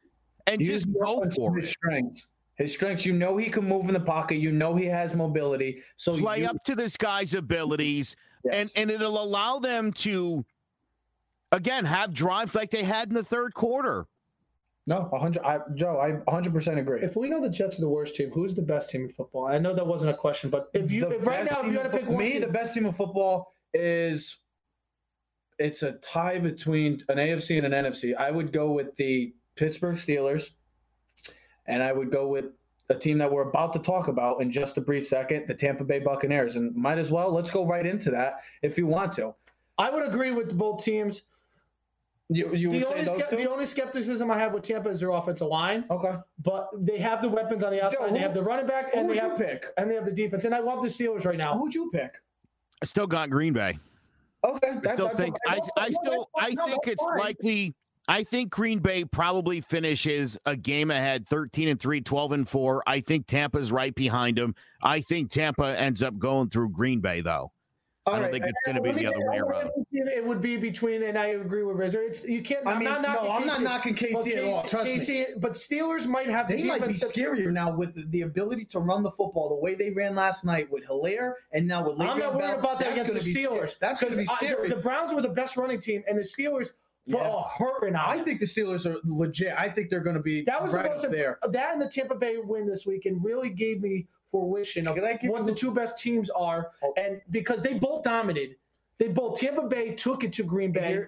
and 0.46 0.60
Use 0.60 0.84
just 0.84 0.92
go 0.94 1.22
for 1.34 1.58
it. 1.58 1.66
strengths. 1.66 2.28
His 2.56 2.72
strengths, 2.72 3.06
you 3.06 3.12
know, 3.12 3.36
he 3.36 3.48
can 3.48 3.66
move 3.66 3.88
in 3.88 3.94
the 3.94 4.00
pocket. 4.00 4.36
You 4.36 4.52
know, 4.52 4.74
he 4.76 4.84
has 4.86 5.14
mobility. 5.14 5.82
So 5.96 6.18
Play 6.18 6.40
you, 6.40 6.46
up 6.46 6.62
to 6.64 6.74
this 6.74 6.96
guy's 6.96 7.34
abilities, 7.34 8.14
and 8.44 8.68
yes. 8.68 8.72
and 8.74 8.90
it'll 8.90 9.22
allow 9.22 9.58
them 9.58 9.92
to, 9.92 10.44
again, 11.50 11.84
have 11.84 12.12
drives 12.12 12.54
like 12.54 12.70
they 12.70 12.84
had 12.84 13.08
in 13.08 13.14
the 13.14 13.24
third 13.24 13.54
quarter. 13.54 14.06
no, 14.86 15.08
hundred. 15.18 15.42
I, 15.44 15.60
Joe, 15.74 15.98
I 15.98 16.30
hundred 16.30 16.52
percent 16.52 16.78
agree. 16.78 17.00
If 17.00 17.16
we 17.16 17.30
know 17.30 17.40
the 17.40 17.48
Jets 17.48 17.78
are 17.78 17.80
the 17.80 17.88
worst 17.88 18.16
team, 18.16 18.30
who's 18.30 18.54
the 18.54 18.62
best 18.62 18.90
team 18.90 19.04
in 19.04 19.08
football? 19.08 19.46
I 19.46 19.58
know 19.58 19.74
that 19.74 19.86
wasn't 19.86 20.10
a 20.12 20.16
question, 20.16 20.50
but 20.50 20.68
if 20.74 20.92
you 20.92 21.06
if 21.08 21.26
right 21.26 21.50
now 21.50 21.62
if 21.62 21.66
you 21.66 21.78
had 21.78 21.90
to 21.90 21.96
pick 21.96 22.04
fo- 22.04 22.12
one 22.12 22.24
me, 22.24 22.32
team, 22.32 22.40
the 22.42 22.48
best 22.48 22.74
team 22.74 22.84
in 22.84 22.92
football 22.92 23.54
is 23.72 24.36
it's 25.58 25.82
a 25.82 25.92
tie 25.92 26.38
between 26.38 27.02
an 27.08 27.16
AFC 27.16 27.62
and 27.62 27.72
an 27.72 27.84
NFC. 27.84 28.14
I 28.14 28.30
would 28.30 28.52
go 28.52 28.72
with 28.72 28.94
the 28.96 29.34
Pittsburgh 29.56 29.96
Steelers, 29.96 30.50
and 31.66 31.82
I 31.82 31.92
would 31.92 32.10
go 32.10 32.26
with 32.26 32.46
a 32.88 32.94
team 32.94 33.18
that 33.18 33.30
we're 33.30 33.48
about 33.48 33.72
to 33.74 33.78
talk 33.78 34.08
about 34.08 34.42
in 34.42 34.50
just 34.50 34.76
a 34.76 34.80
brief 34.80 35.06
second, 35.06 35.46
the 35.48 35.54
Tampa 35.54 35.84
Bay 35.84 35.98
Buccaneers. 36.00 36.56
And 36.56 36.74
might 36.74 36.98
as 36.98 37.10
well 37.10 37.32
let's 37.32 37.50
go 37.50 37.66
right 37.66 37.86
into 37.86 38.10
that 38.10 38.40
if 38.62 38.76
you 38.76 38.86
want 38.86 39.12
to. 39.14 39.34
I 39.78 39.90
would 39.90 40.06
agree 40.06 40.32
with 40.32 40.56
both 40.58 40.84
teams. 40.84 41.22
You, 42.28 42.54
you 42.54 42.70
The 42.70 42.86
only, 42.88 43.04
those 43.04 43.20
ske- 43.22 43.30
two? 43.30 43.36
the 43.36 43.50
only 43.50 43.66
skepticism 43.66 44.30
I 44.30 44.38
have 44.38 44.52
with 44.54 44.62
Tampa 44.62 44.88
is 44.90 45.00
their 45.00 45.10
offensive 45.10 45.48
line, 45.48 45.84
Okay. 45.90 46.14
but 46.42 46.68
they 46.78 46.98
have 46.98 47.20
the 47.20 47.28
weapons 47.28 47.62
on 47.62 47.72
the 47.72 47.82
outside. 47.84 48.08
who- 48.08 48.14
they 48.14 48.20
have 48.20 48.32
the 48.34 48.42
running 48.42 48.66
back, 48.66 48.94
and 48.94 49.08
they 49.08 49.16
have 49.18 49.36
pick? 49.36 49.66
and 49.76 49.90
they 49.90 49.94
have 49.94 50.04
the 50.04 50.12
defense. 50.12 50.44
And 50.44 50.54
I 50.54 50.60
love 50.60 50.82
the 50.82 50.88
Steelers 50.88 51.24
right 51.26 51.36
now. 51.36 51.56
Who'd 51.58 51.74
you 51.74 51.90
pick? 51.92 52.14
I 52.80 52.86
still 52.86 53.06
got 53.06 53.28
Green 53.30 53.52
Bay. 53.52 53.78
Okay. 54.44 54.72
I 54.88 54.94
still 54.94 55.08
think 55.10 55.36
I, 55.46 55.60
I 55.78 55.90
still 55.90 56.28
I 56.36 56.46
think 56.54 56.86
it's 56.86 57.04
likely 57.18 57.74
I 58.08 58.24
think 58.24 58.50
Green 58.50 58.80
Bay 58.80 59.04
probably 59.04 59.60
finishes 59.60 60.36
a 60.44 60.56
game 60.56 60.90
ahead 60.90 61.28
13 61.28 61.68
and 61.68 61.80
3 61.80 62.00
12 62.00 62.32
and 62.32 62.48
4 62.48 62.82
I 62.86 63.00
think 63.00 63.26
Tampa's 63.26 63.70
right 63.70 63.94
behind 63.94 64.38
them 64.38 64.54
I 64.82 65.00
think 65.00 65.30
Tampa 65.30 65.78
ends 65.78 66.02
up 66.02 66.18
going 66.18 66.50
through 66.50 66.70
Green 66.70 67.00
Bay 67.00 67.20
though 67.20 67.52
I 68.04 68.18
don't 68.18 68.32
think 68.32 68.44
it's 68.44 68.58
going 68.66 68.74
to 68.74 68.82
be 68.82 68.90
the 68.90 69.06
other 69.06 69.18
get- 69.18 69.28
way 69.30 69.38
around 69.38 69.70
It 69.92 70.26
would 70.26 70.40
be 70.40 70.56
between, 70.56 71.04
and 71.04 71.16
I 71.16 71.26
agree 71.26 71.62
with 71.62 71.76
Rizzer. 71.76 72.04
It's 72.04 72.24
you 72.26 72.42
can't. 72.42 72.66
I 72.66 72.72
I'm 72.72 72.80
mean, 72.80 72.88
not 72.88 73.02
knocking 73.02 73.24
no, 73.24 73.30
I'm 73.30 73.46
not 73.46 73.62
knocking 73.62 73.92
but 73.94 74.24
KC 74.26 74.36
at 74.38 74.44
all. 74.44 74.62
Trust 74.64 75.08
me. 75.08 75.26
But 75.38 75.52
Steelers 75.52 76.08
might 76.08 76.26
have 76.26 76.48
the 76.48 76.56
They 76.56 76.64
might 76.64 76.84
be 76.84 76.94
scarier 76.94 77.52
now 77.52 77.70
with 77.72 77.94
the, 77.94 78.02
the 78.06 78.22
ability 78.22 78.64
to 78.66 78.80
run 78.80 79.04
the 79.04 79.12
football 79.12 79.50
the 79.50 79.54
way 79.54 79.76
they 79.76 79.90
ran 79.90 80.16
last 80.16 80.44
night 80.44 80.68
with 80.68 80.84
Hilaire 80.84 81.36
and 81.52 81.64
now 81.68 81.86
with 81.88 82.00
I'm 82.00 82.08
Le'Veon 82.08 82.18
not 82.18 82.34
worried 82.34 82.58
about 82.58 82.80
that 82.80 82.96
That's 82.96 83.10
against 83.12 83.24
the 83.24 83.34
Steelers. 83.40 83.68
scary. 83.68 83.78
That's 83.80 84.00
going 84.00 84.12
to 84.14 84.18
be 84.18 84.26
'Cause 84.26 84.38
I- 84.42 84.68
the 84.68 84.76
Browns 84.82 85.14
were 85.14 85.22
the 85.22 85.28
best 85.28 85.56
running 85.56 85.78
team, 85.80 86.02
and 86.08 86.18
the 86.18 86.22
Steelers 86.22 86.70
Yeah. 87.06 87.18
a 87.38 87.42
hurting 87.42 87.96
out. 87.96 88.08
I 88.08 88.22
think 88.22 88.38
the 88.40 88.46
Steelers 88.46 88.86
are 88.86 88.96
legit. 89.04 89.52
I 89.58 89.68
think 89.68 89.90
they're 89.90 90.00
going 90.00 90.16
to 90.16 90.22
be 90.22 90.42
that 90.44 90.62
was 90.62 90.72
right 90.72 90.84
the 90.84 90.90
most 91.02 91.10
there. 91.10 91.38
that 91.50 91.72
and 91.72 91.82
the 91.82 91.88
Tampa 91.88 92.14
Bay 92.14 92.36
win 92.38 92.66
this 92.66 92.86
week, 92.86 93.06
and 93.06 93.22
really 93.24 93.50
gave 93.50 93.80
me 93.82 94.06
fruition 94.30 94.86
of 94.88 94.94
Can 94.94 95.04
I 95.04 95.14
give 95.14 95.30
what 95.30 95.44
the 95.46 95.54
two 95.54 95.70
best 95.72 95.98
teams 95.98 96.30
are, 96.30 96.70
Oh. 96.82 96.94
and 96.96 97.20
because 97.30 97.60
they 97.62 97.74
both 97.74 98.02
dominated, 98.04 98.56
they 98.98 99.08
both 99.08 99.38
Tampa 99.40 99.66
Bay 99.66 99.94
took 99.94 100.22
it 100.24 100.32
to 100.34 100.44
Green 100.44 100.70
Bay, 100.72 101.04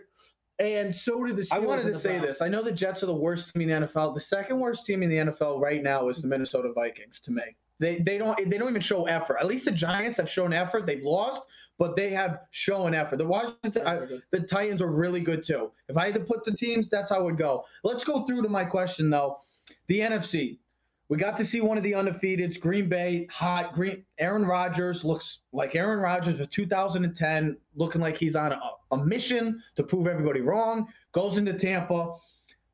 and 0.59 0.95
so 0.95 1.25
did 1.25 1.37
the 1.37 1.43
Steelers. 1.43 1.55
I 1.57 1.59
wanted 1.61 1.93
to 1.93 1.99
say 1.99 2.19
Browns. 2.19 2.27
this. 2.27 2.43
I 2.43 2.49
know 2.49 2.63
the 2.63 2.73
Jets 2.73 3.03
are 3.03 3.07
the 3.07 3.15
worst 3.15 3.53
team 3.53 3.63
in 3.63 3.81
the 3.83 3.87
NFL. 3.87 4.15
The 4.15 4.21
second 4.21 4.59
worst 4.61 4.87
team 4.87 5.03
in 5.03 5.11
the 5.11 5.17
NFL 5.33 5.61
right 5.61 5.83
now 5.83 6.09
is 6.09 6.21
the 6.23 6.29
Minnesota 6.29 6.73
Vikings 6.73 7.21
to 7.21 7.31
me. 7.31 7.43
They 7.81 7.99
they 8.01 8.19
don't 8.19 8.37
they 8.51 8.59
don't 8.59 8.69
even 8.69 8.81
show 8.81 9.07
effort. 9.07 9.39
At 9.41 9.47
least 9.47 9.65
the 9.65 9.73
Giants 9.73 10.17
have 10.19 10.29
shown 10.29 10.53
effort. 10.53 10.87
They've 10.87 11.03
lost, 11.05 11.43
but 11.79 11.97
they 11.97 12.11
have 12.11 12.41
shown 12.51 12.95
effort. 12.95 13.17
The 13.17 13.27
Washington 13.27 13.87
I, 13.87 14.01
the 14.31 14.41
Titans 14.41 14.81
are 14.83 14.91
really 14.91 15.21
good 15.21 15.45
too. 15.45 15.71
If 15.89 15.97
I 15.97 16.07
had 16.07 16.15
to 16.15 16.21
put 16.21 16.45
the 16.45 16.53
teams, 16.53 16.89
that's 16.89 17.11
how 17.11 17.17
I 17.17 17.23
would 17.23 17.37
go. 17.37 17.65
Let's 17.83 18.05
go 18.05 18.25
through 18.25 18.43
to 18.43 18.49
my 18.49 18.65
question 18.65 19.11
though. 19.11 19.41
The 19.89 20.01
NFC. 20.01 20.59
We 21.11 21.19
got 21.19 21.37
to 21.37 21.45
see 21.45 21.61
one 21.61 21.77
of 21.77 21.85
the 21.85 21.93
undefeateds, 21.93 22.59
Green 22.59 22.89
Bay, 22.89 23.29
hot. 23.31 23.75
Green 23.75 24.05
Aaron 24.19 24.47
Rodgers 24.47 25.05
looks 25.05 25.41
like 25.53 25.75
Aaron 25.75 26.01
Rodgers 26.01 26.41
of 26.41 26.49
2010, 26.49 27.59
looking 27.77 28.01
like 28.01 28.17
he's 28.17 28.35
on 28.35 28.53
a, 28.53 28.61
a 28.91 28.97
mission 28.97 29.63
to 29.77 29.83
prove 29.83 30.07
everybody 30.07 30.41
wrong. 30.41 30.89
Goes 31.13 31.37
into 31.37 31.53
Tampa, 31.53 32.17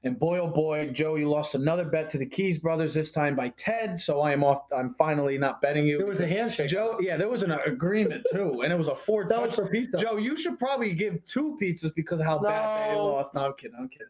and 0.02 0.18
boy 0.18 0.38
oh 0.38 0.46
boy, 0.46 0.90
Joe, 0.92 1.16
you 1.16 1.28
lost 1.28 1.54
another 1.54 1.84
bet 1.84 2.08
to 2.10 2.18
the 2.18 2.24
Keys 2.26 2.58
brothers 2.58 2.94
this 2.94 3.10
time 3.10 3.36
by 3.36 3.50
Ted. 3.50 4.00
So 4.00 4.20
I 4.20 4.32
am 4.32 4.42
off. 4.42 4.62
I'm 4.74 4.94
finally 4.94 5.36
not 5.36 5.60
betting 5.60 5.86
you. 5.86 5.98
There 5.98 6.06
was 6.06 6.20
a 6.20 6.26
handshake. 6.26 6.68
Joe, 6.68 6.96
yeah, 7.00 7.16
there 7.16 7.28
was 7.28 7.42
an 7.42 7.52
agreement 7.52 8.26
too, 8.32 8.62
and 8.62 8.72
it 8.72 8.78
was 8.78 8.88
a 8.88 8.94
four. 8.94 9.26
that 9.28 9.42
was 9.42 9.54
for 9.54 9.68
pizza. 9.68 9.98
Joe, 9.98 10.16
you 10.16 10.36
should 10.36 10.58
probably 10.58 10.94
give 10.94 11.24
two 11.26 11.58
pizzas 11.60 11.94
because 11.94 12.20
of 12.20 12.26
how 12.26 12.38
bad 12.38 12.92
they 12.92 12.96
lost. 12.96 13.34
No, 13.34 13.44
I'm 13.44 13.54
kidding. 13.54 13.76
I'm 13.78 13.88
kidding. 13.88 14.06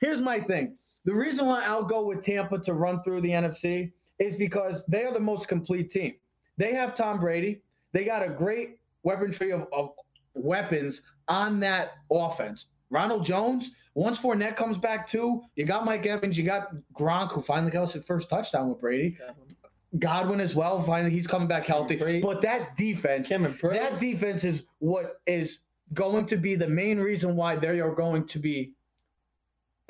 Here's 0.00 0.20
my 0.20 0.40
thing. 0.40 0.76
The 1.04 1.14
reason 1.14 1.46
why 1.46 1.64
I'll 1.64 1.84
go 1.84 2.06
with 2.06 2.22
Tampa 2.22 2.58
to 2.58 2.74
run 2.74 3.02
through 3.02 3.22
the 3.22 3.30
NFC 3.30 3.92
is 4.18 4.34
because 4.36 4.84
they 4.86 5.04
are 5.04 5.12
the 5.12 5.20
most 5.20 5.48
complete 5.48 5.90
team. 5.90 6.14
They 6.58 6.74
have 6.74 6.94
Tom 6.94 7.18
Brady. 7.18 7.62
They 7.92 8.04
got 8.04 8.22
a 8.22 8.28
great 8.28 8.78
weaponry 9.02 9.52
of, 9.52 9.66
of 9.72 9.92
weapons 10.34 11.00
on 11.28 11.60
that 11.60 11.92
offense. 12.12 12.66
Ronald 12.90 13.24
Jones, 13.24 13.70
once 14.00 14.18
Fournette 14.18 14.56
comes 14.56 14.78
back 14.78 15.06
too, 15.06 15.42
you 15.56 15.66
got 15.66 15.84
Mike 15.84 16.06
Evans, 16.06 16.38
you 16.38 16.42
got 16.42 16.70
Gronk, 16.98 17.32
who 17.32 17.42
finally 17.42 17.70
got 17.70 17.92
his 17.92 18.02
first 18.02 18.30
touchdown 18.30 18.70
with 18.70 18.80
Brady. 18.80 19.18
Godwin 19.98 20.40
as 20.40 20.54
well. 20.54 20.82
Finally, 20.82 21.10
he's 21.10 21.26
coming 21.26 21.46
back 21.46 21.66
healthy. 21.66 22.20
But 22.22 22.40
that 22.40 22.78
defense, 22.78 23.28
Kim 23.28 23.44
and 23.44 23.58
Purdy. 23.58 23.78
that 23.78 24.00
defense 24.00 24.42
is 24.42 24.62
what 24.78 25.20
is 25.26 25.58
going 25.92 26.24
to 26.26 26.38
be 26.38 26.54
the 26.54 26.66
main 26.66 26.98
reason 26.98 27.36
why 27.36 27.56
they 27.56 27.78
are 27.78 27.94
going 27.94 28.26
to 28.28 28.38
be. 28.38 28.72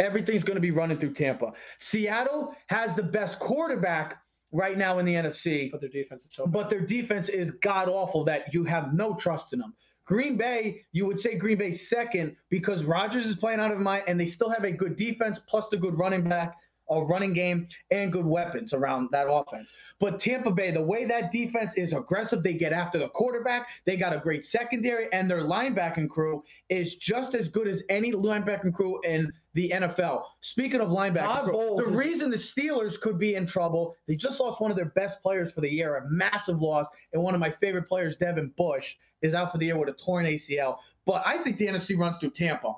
Everything's 0.01 0.42
going 0.42 0.57
to 0.57 0.61
be 0.61 0.73
running 0.73 0.99
through 0.99 1.14
Tampa. 1.14 1.53
Seattle 1.79 2.57
has 2.66 2.96
the 2.96 3.05
best 3.05 3.38
quarterback 3.38 4.16
right 4.51 4.77
now 4.77 4.99
in 4.99 5.05
the 5.05 5.14
NFC, 5.14 5.70
but 5.70 5.81
their 5.81 5.90
defense 5.90 6.25
is 6.25 6.35
so. 6.35 6.49
but 6.49 6.68
their 6.68 6.81
defense 6.81 7.29
is 7.29 7.53
god 7.53 7.88
awful 7.88 8.25
that 8.25 8.53
you 8.53 8.64
have 8.64 8.92
no 8.92 9.14
trust 9.14 9.53
in 9.53 9.61
them. 9.61 9.73
Green 10.11 10.37
Bay, 10.37 10.85
you 10.90 11.07
would 11.07 11.20
say 11.20 11.37
Green 11.37 11.57
Bay 11.57 11.73
second 11.73 12.35
because 12.49 12.83
Rodgers 12.83 13.27
is 13.27 13.37
playing 13.37 13.61
out 13.61 13.70
of 13.70 13.79
mind, 13.79 14.03
and 14.09 14.18
they 14.18 14.27
still 14.27 14.51
have 14.51 14.64
a 14.64 14.73
good 14.73 14.96
defense 14.96 15.38
plus 15.49 15.68
the 15.68 15.77
good 15.77 15.96
running 15.96 16.29
back, 16.29 16.57
a 16.90 17.05
running 17.05 17.33
game, 17.33 17.68
and 17.90 18.12
good 18.12 18.26
weapons 18.26 18.72
around 18.72 19.09
that 19.12 19.26
offense. 19.31 19.70
But 20.00 20.18
Tampa 20.18 20.50
Bay, 20.50 20.70
the 20.70 20.83
way 20.83 21.05
that 21.05 21.31
defense 21.31 21.76
is 21.76 21.92
aggressive, 21.92 22.42
they 22.42 22.55
get 22.55 22.72
after 22.72 22.98
the 22.98 23.09
quarterback. 23.11 23.68
They 23.85 23.98
got 23.98 24.14
a 24.14 24.18
great 24.18 24.46
secondary, 24.46 25.12
and 25.12 25.31
their 25.31 25.42
linebacking 25.42 26.09
crew 26.09 26.42
is 26.70 26.96
just 26.96 27.35
as 27.35 27.48
good 27.48 27.68
as 27.68 27.83
any 27.90 28.12
linebacking 28.12 28.72
crew 28.72 28.98
in 29.03 29.31
the 29.53 29.70
NFL. 29.74 30.22
Speaking 30.40 30.81
of 30.81 30.88
linebacking 30.88 31.44
crew, 31.44 31.76
the 31.76 31.90
reason 31.90 32.31
the 32.31 32.38
Steelers 32.38 32.98
could 32.98 33.18
be 33.18 33.35
in 33.35 33.46
trouble, 33.46 33.94
they 34.09 34.16
just 34.16 34.40
lost 34.40 34.61
one 34.61 34.70
of 34.70 34.76
their 34.76 34.87
best 34.87 35.20
players 35.22 35.53
for 35.53 35.61
the 35.61 35.70
year, 35.70 35.96
a 35.96 36.11
massive 36.11 36.62
loss, 36.62 36.88
and 37.12 37.22
one 37.22 37.35
of 37.35 37.40
my 37.40 37.50
favorite 37.50 37.87
players, 37.87 38.16
Devin 38.16 38.53
Bush, 38.57 38.96
is 39.20 39.35
out 39.35 39.53
for 39.53 39.59
the 39.59 39.66
year 39.66 39.79
with 39.79 39.90
a 39.90 39.92
torn 39.92 40.24
ACL. 40.24 40.79
But 41.05 41.22
I 41.26 41.38
think 41.38 41.59
the 41.59 41.66
NFC 41.66 41.98
runs 41.98 42.16
through 42.16 42.31
Tampa. 42.31 42.74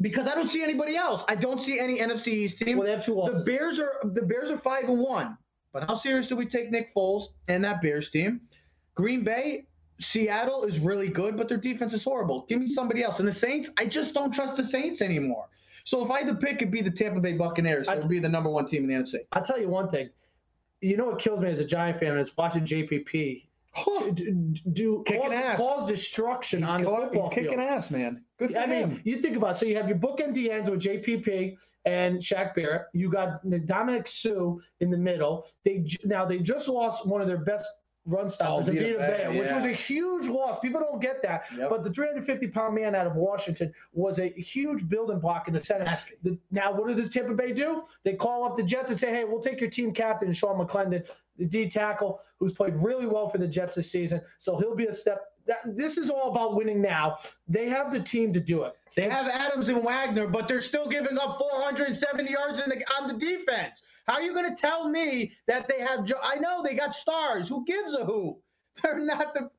Because 0.00 0.26
I 0.26 0.34
don't 0.34 0.48
see 0.48 0.62
anybody 0.62 0.96
else. 0.96 1.24
I 1.28 1.36
don't 1.36 1.62
see 1.62 1.78
any 1.78 1.98
NFC 1.98 2.28
East 2.28 2.58
team. 2.58 2.78
well, 2.78 2.86
they 2.86 2.92
have 2.92 3.04
two 3.04 3.14
The. 3.14 3.42
Bears 3.44 3.78
are 3.78 3.92
the 4.02 4.22
Bears 4.22 4.50
are 4.50 4.58
five 4.58 4.84
and 4.84 4.98
one. 4.98 5.38
But 5.72 5.84
how 5.88 5.94
serious 5.94 6.26
do 6.28 6.36
we 6.36 6.46
take 6.46 6.70
Nick 6.70 6.94
Foles 6.94 7.24
and 7.48 7.64
that 7.64 7.80
Bears 7.82 8.10
team? 8.10 8.40
Green 8.94 9.24
Bay, 9.24 9.66
Seattle 10.00 10.64
is 10.64 10.78
really 10.78 11.08
good, 11.08 11.36
but 11.36 11.48
their 11.48 11.58
defense 11.58 11.92
is 11.92 12.04
horrible. 12.04 12.46
Give 12.48 12.60
me 12.60 12.66
somebody 12.68 13.02
else. 13.02 13.18
And 13.18 13.26
the 13.26 13.32
Saints, 13.32 13.70
I 13.76 13.86
just 13.86 14.14
don't 14.14 14.32
trust 14.32 14.56
the 14.56 14.64
Saints 14.64 15.02
anymore. 15.02 15.48
So 15.84 16.04
if 16.04 16.10
I 16.10 16.20
had 16.20 16.28
to 16.28 16.34
pick, 16.34 16.56
it'd 16.56 16.70
be 16.70 16.80
the 16.80 16.90
Tampa 16.90 17.20
Bay 17.20 17.34
Buccaneers. 17.34 17.88
It 17.88 17.98
would 17.98 18.08
be 18.08 18.20
the 18.20 18.28
number 18.28 18.50
one 18.50 18.66
team 18.66 18.88
in 18.88 18.88
the 18.88 18.94
NFC. 18.94 19.20
I'll 19.32 19.42
tell 19.42 19.60
you 19.60 19.68
one 19.68 19.90
thing. 19.90 20.10
You 20.80 20.96
know 20.96 21.06
what 21.06 21.18
kills 21.18 21.40
me 21.40 21.50
as 21.50 21.60
a 21.60 21.64
Giant 21.64 21.98
fan 21.98 22.16
is 22.18 22.36
watching 22.36 22.64
JPP 22.64 23.44
Huh. 23.76 24.10
do, 24.12 24.54
do 24.72 25.02
Kicking 25.06 25.22
cause, 25.22 25.32
ass. 25.32 25.56
cause 25.56 25.88
destruction 25.88 26.60
He's, 26.62 26.70
on 26.70 26.82
the 26.82 26.86
caught- 26.88 27.02
football 27.04 27.28
he's 27.30 27.34
kicking 27.34 27.58
field. 27.58 27.60
ass, 27.68 27.90
man. 27.90 28.24
Good 28.38 28.52
for 28.52 28.58
I 28.58 28.66
mean, 28.66 29.00
you 29.04 29.20
think 29.20 29.36
about 29.36 29.56
it. 29.56 29.58
So 29.58 29.66
you 29.66 29.76
have 29.76 29.88
your 29.88 29.98
bookend 29.98 30.34
DNs 30.34 30.68
with 30.70 30.80
JPP 30.82 31.56
and 31.84 32.18
Shaq 32.18 32.54
Barrett. 32.54 32.82
You 32.92 33.10
got 33.10 33.40
Dominic 33.66 34.06
Sue 34.06 34.60
in 34.80 34.90
the 34.90 34.98
middle. 34.98 35.46
They 35.64 35.84
now 36.04 36.24
they 36.24 36.38
just 36.38 36.68
lost 36.68 37.06
one 37.06 37.20
of 37.20 37.26
their 37.26 37.38
best 37.38 37.66
run 38.06 38.28
stoppers, 38.28 38.68
Oh, 38.68 38.72
Vita 38.72 38.98
Vita 38.98 39.30
Vea, 39.32 39.38
which 39.38 39.50
was 39.50 39.64
a 39.64 39.72
huge 39.72 40.26
loss. 40.26 40.58
People 40.60 40.78
don't 40.80 41.00
get 41.00 41.22
that. 41.22 41.44
Yep. 41.56 41.70
But 41.70 41.82
the 41.84 41.90
350 41.90 42.48
pound 42.48 42.74
man 42.74 42.94
out 42.94 43.06
of 43.06 43.14
Washington 43.14 43.72
was 43.94 44.18
a 44.18 44.28
huge 44.28 44.86
building 44.90 45.20
block 45.20 45.48
in 45.48 45.54
the 45.54 45.60
center. 45.60 45.96
The, 46.22 46.36
now, 46.50 46.72
what 46.72 46.88
did 46.88 46.98
the 46.98 47.08
Tampa 47.08 47.32
Bay 47.34 47.52
do? 47.52 47.82
They 48.04 48.12
call 48.12 48.44
up 48.44 48.56
the 48.56 48.62
Jets 48.62 48.90
and 48.90 48.98
say, 49.00 49.10
"Hey, 49.10 49.24
we'll 49.24 49.40
take 49.40 49.58
your 49.60 49.70
team 49.70 49.92
captain, 49.94 50.32
Sean 50.34 50.58
McClendon, 50.58 51.08
the 51.38 51.44
D 51.46 51.68
tackle, 51.68 52.20
who's 52.38 52.52
played 52.52 52.76
really 52.76 53.06
well 53.06 53.28
for 53.28 53.38
the 53.38 53.48
Jets 53.48 53.74
this 53.76 53.90
season. 53.90 54.20
So 54.38 54.56
he'll 54.58 54.76
be 54.76 54.86
a 54.86 54.92
step." 54.92 55.20
That, 55.46 55.76
this 55.76 55.98
is 55.98 56.08
all 56.08 56.30
about 56.32 56.56
winning 56.56 56.80
now. 56.80 57.18
They 57.48 57.68
have 57.68 57.92
the 57.92 58.00
team 58.00 58.32
to 58.32 58.40
do 58.40 58.62
it. 58.62 58.72
They 58.96 59.10
have 59.10 59.26
Adams 59.26 59.68
and 59.68 59.84
Wagner, 59.84 60.26
but 60.26 60.48
they're 60.48 60.62
still 60.62 60.88
giving 60.88 61.18
up 61.18 61.38
470 61.38 62.30
yards 62.32 62.62
in 62.62 62.70
the, 62.70 62.82
on 62.98 63.08
the 63.08 63.14
defense. 63.18 63.82
How 64.06 64.14
are 64.14 64.22
you 64.22 64.32
going 64.32 64.48
to 64.48 64.58
tell 64.58 64.88
me 64.88 65.34
that 65.46 65.68
they 65.68 65.80
have? 65.80 66.06
Jo- 66.06 66.20
I 66.22 66.36
know 66.36 66.62
they 66.62 66.74
got 66.74 66.94
stars. 66.94 67.46
Who 67.46 67.62
gives 67.66 67.92
a 67.92 68.06
who? 68.06 68.38
They're 68.82 69.00
not 69.00 69.34
the. 69.34 69.50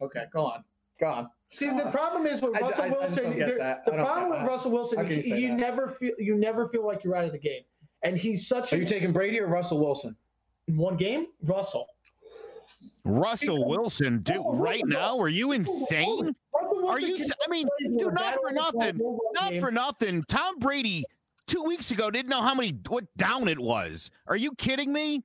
Okay, 0.00 0.24
go 0.32 0.46
on. 0.46 0.64
Go 0.98 1.06
on. 1.08 1.28
See, 1.50 1.68
the 1.68 1.90
problem 1.90 2.26
is 2.26 2.40
with 2.40 2.58
Russell 2.60 2.84
I- 2.84 2.86
I 2.86 2.90
Wilson. 2.90 3.24
don't 3.24 3.36
get 3.36 3.46
there- 3.48 3.58
that. 3.58 3.84
The 3.84 3.92
problem 3.92 4.30
with. 4.30 4.48
Russell 4.48 4.70
Wilson, 4.70 4.98
How 5.04 5.04
you 5.04 5.34
you 5.36 5.52
never 5.54 5.86
feel 5.88 6.12
you 6.18 6.34
never 6.36 6.66
feel 6.66 6.86
like 6.86 7.04
you're 7.04 7.14
out 7.16 7.24
of 7.24 7.32
the 7.32 7.38
game, 7.38 7.62
and 8.02 8.16
he's 8.16 8.46
such 8.48 8.72
Are 8.72 8.76
a 8.76 8.78
you 8.78 8.84
taking 8.86 9.12
Brady 9.12 9.38
or 9.40 9.48
Russell 9.48 9.80
Wilson? 9.80 10.16
In 10.70 10.76
one 10.76 10.96
game. 10.96 11.26
Russell. 11.42 11.86
Russell 13.04 13.66
Wilson 13.66 14.20
dude 14.22 14.36
Oh, 14.38 14.54
right 14.54 14.82
now 14.86 15.18
are 15.18 15.28
you 15.28 15.52
insane 15.52 16.34
are 16.86 17.00
you 17.00 17.16
I 17.46 17.50
mean 17.50 17.66
dude 17.80 18.12
not 18.12 18.36
for 18.42 18.52
nothing 18.52 19.18
not 19.32 19.54
for 19.58 19.70
nothing 19.70 20.22
Tom 20.28 20.58
Brady 20.58 21.04
2 21.46 21.62
weeks 21.62 21.90
ago 21.90 22.10
didn't 22.10 22.28
know 22.28 22.42
how 22.42 22.54
many 22.54 22.78
what 22.88 23.04
down 23.16 23.48
it 23.48 23.58
was 23.58 24.10
are 24.26 24.36
you 24.36 24.54
kidding 24.54 24.92
me 24.92 25.24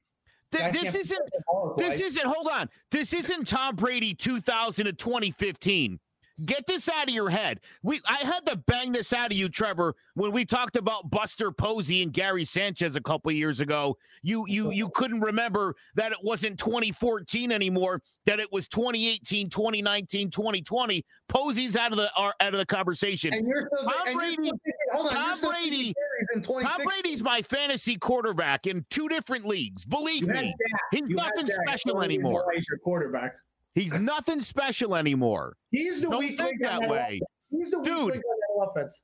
Th- 0.51 0.71
this 0.73 0.95
isn't 0.95 1.29
This 1.77 1.99
isn't, 1.99 2.25
hold 2.25 2.47
on. 2.47 2.69
This 2.91 3.11
isn't 3.13 3.45
Tom 3.47 3.75
Brady 3.75 4.13
2000 4.13 4.85
to 4.85 4.93
2015. 4.93 5.99
Get 6.43 6.67
this 6.67 6.89
out 6.89 7.07
of 7.07 7.13
your 7.13 7.29
head. 7.29 7.61
We 7.81 8.01
I 8.07 8.17
had 8.25 8.45
to 8.47 8.57
bang 8.57 8.91
this 8.91 9.13
out 9.13 9.31
of 9.31 9.37
you, 9.37 9.47
Trevor, 9.47 9.95
when 10.15 10.33
we 10.33 10.43
talked 10.43 10.75
about 10.75 11.09
Buster 11.09 11.49
Posey 11.49 12.03
and 12.03 12.11
Gary 12.11 12.43
Sanchez 12.43 12.97
a 12.97 13.01
couple 13.01 13.31
years 13.31 13.61
ago. 13.61 13.97
You 14.21 14.45
you 14.45 14.71
you 14.71 14.89
couldn't 14.89 15.21
remember 15.21 15.75
that 15.95 16.11
it 16.11 16.17
wasn't 16.21 16.59
2014 16.59 17.53
anymore, 17.53 18.01
that 18.25 18.41
it 18.41 18.51
was 18.51 18.67
2018, 18.67 19.49
2019, 19.49 20.29
2020. 20.29 21.05
Posey's 21.29 21.77
out 21.77 21.91
of 21.93 21.97
the 21.97 22.11
are 22.17 22.33
out 22.41 22.53
of 22.53 22.59
the 22.59 22.65
conversation. 22.65 23.33
And 23.33 23.47
you're 23.47 23.69
still, 23.73 23.89
Tom 23.89 24.07
and 24.07 24.17
Brady- 24.17 24.35
thinking 24.35 24.59
on. 24.93 25.09
Tom 25.13 25.39
Brady- 25.39 25.69
thinking 25.69 25.93
Jerry's 25.93 26.61
in 26.61 26.63
Tom 26.65 26.81
Brady's 26.83 27.23
my 27.23 27.41
fantasy 27.43 27.95
quarterback 27.95 28.67
in 28.67 28.85
two 28.89 29.07
different 29.07 29.45
leagues. 29.45 29.85
Believe 29.85 30.23
You 30.23 30.33
me, 30.33 30.53
he's 30.91 31.09
You 31.09 31.15
nothing 31.15 31.47
special 31.47 31.93
Don't 31.93 32.11
even 32.11 32.23
know 32.23 32.27
anymore. 32.29 32.45
He's 32.53 32.67
your 32.67 32.79
quarterback. 32.79 33.37
He's 33.75 33.93
nothing 33.93 34.41
special 34.41 34.95
anymore. 34.95 35.55
He's 35.71 36.01
the 36.01 36.09
Don't 36.09 36.19
weak 36.19 36.37
think 36.37 36.59
link 36.59 36.61
that 36.63 36.81
that 36.81 36.89
way. 36.89 37.19
He's 37.51 37.69
the 37.69 37.79
weak 37.79 37.87
link 37.87 38.23
on 38.25 38.65
that 38.65 38.71
offense. 38.71 39.01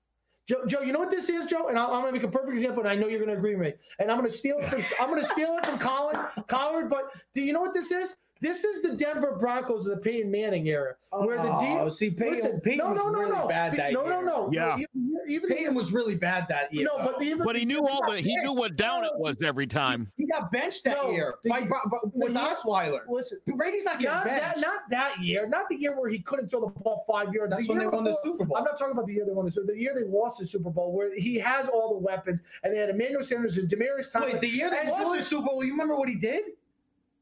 Joe, 0.48 0.66
Joe, 0.66 0.82
you 0.82 0.92
know 0.92 1.00
what 1.00 1.12
this 1.12 1.30
is, 1.30 1.46
Joe? 1.46 1.68
And 1.68 1.78
I'm, 1.78 1.92
I'm 1.92 2.02
going 2.02 2.14
to 2.14 2.20
make 2.20 2.28
a 2.28 2.32
perfect 2.32 2.54
example, 2.54 2.80
and 2.80 2.90
I 2.90 2.96
know 2.96 3.08
you're 3.08 3.20
going 3.20 3.32
to 3.32 3.38
agree 3.38 3.56
with 3.56 3.68
me. 3.68 3.74
And 4.00 4.10
I'm 4.10 4.18
going 4.18 4.30
to 4.30 4.36
steal 4.36 4.58
it 4.58 4.66
from 4.66 4.84
I'm 5.00 5.10
going 5.10 5.22
to 5.22 5.28
steal 5.28 5.56
it 5.58 5.66
from 5.66 5.78
Colin, 5.78 6.18
Cowherd. 6.48 6.90
But 6.90 7.12
do 7.34 7.42
you 7.42 7.54
know 7.54 7.62
what 7.62 7.74
this 7.74 7.92
is? 7.92 8.16
This 8.42 8.64
is 8.64 8.82
the 8.82 8.96
Denver 8.96 9.38
Broncos 9.40 9.86
of 9.86 9.96
the 9.96 10.02
Peyton 10.02 10.32
Manning 10.32 10.68
era, 10.68 10.96
where 11.12 11.38
the 11.38 11.44
Oh, 11.54 11.84
deep. 11.86 11.94
see, 11.94 12.10
Peyton, 12.10 12.34
Listen, 12.34 12.60
Peyton 12.62 12.80
no, 12.80 12.88
no, 12.94 13.04
was 13.06 13.14
no, 13.14 13.20
really 13.20 13.32
no, 13.38 13.48
bad 13.48 13.78
that 13.78 13.94
no, 13.94 14.02
year. 14.04 14.10
no, 14.10 14.22
no. 14.22 14.50
Yeah. 14.52 14.78
Even, 14.78 15.18
even 15.28 15.50
Peyton 15.50 15.76
was 15.76 15.92
really 15.94 16.16
bad 16.16 16.48
that 16.50 16.74
year. 16.74 16.86
no, 16.86 16.98
but 17.06 17.22
even 17.22 17.44
But 17.46 17.56
he 17.56 17.66
knew 17.66 17.88
all 17.88 18.02
the 18.10 18.20
he 18.20 18.36
knew 18.38 18.52
what 18.54 18.76
down 18.76 19.04
it 19.04 19.12
was 19.16 19.44
every 19.44 19.68
time. 19.68 20.12
he 20.18 20.26
got 20.26 20.52
benched 20.52 20.84
that 20.86 20.98
No, 20.98 21.12
year 21.12 21.36
the- 21.44 21.52
by, 21.52 21.60
by, 21.62 21.68
by- 21.68 21.98
with 22.14 22.32
year- 22.32 22.42
Osweiler. 22.42 23.02
Listen, 23.08 23.38
Brady's 23.56 23.86
not 23.86 24.00
getting 24.00 24.16
not 24.16 24.24
that, 24.26 24.60
not 24.60 24.80
that 24.90 25.20
year, 25.20 25.48
not 25.48 25.70
the 25.70 25.76
year 25.76 25.96
where 26.00 26.10
he 26.10 26.18
couldn't 26.18 26.50
throw 26.50 26.62
the 26.62 26.68
ball 26.82 27.06
five 27.08 27.32
yards. 27.34 27.52
That's 27.54 27.68
the 27.68 27.74
when 27.74 27.78
they 27.78 27.84
year 27.84 27.92
won 27.92 28.04
the 28.06 28.18
Super 28.24 28.46
Bowl. 28.46 28.58
I'm 28.58 28.64
not 28.64 28.80
talking 28.80 28.94
about 28.94 29.06
the 29.06 29.14
year 29.14 29.26
they 29.28 29.34
won 29.34 29.46
the 29.46 29.52
Super. 29.52 29.68
Bowl. 29.68 29.76
The 29.76 29.82
year 29.82 29.94
they 29.96 30.04
lost 30.06 30.40
the 30.40 30.48
Super 30.48 30.72
Bowl, 30.72 30.94
where 30.94 31.14
he 31.16 31.36
has 31.38 31.70
all 31.70 31.94
the 31.94 32.00
weapons, 32.00 32.42
and 32.64 32.74
they 32.74 32.80
had 32.80 32.90
Emmanuel 32.90 33.22
Sanders 33.22 33.58
and 33.58 33.70
Demaryius 33.70 34.12
Thomas. 34.12 34.32
Wait, 34.34 34.42
the 34.42 34.48
year 34.48 34.72
they 34.72 34.80
and 34.80 34.90
lost 34.90 35.20
the 35.20 35.24
Super 35.26 35.46
Bowl, 35.46 35.64
you 35.64 35.72
remember 35.74 35.96
what 35.96 36.10
he 36.10 36.16
did? 36.16 36.44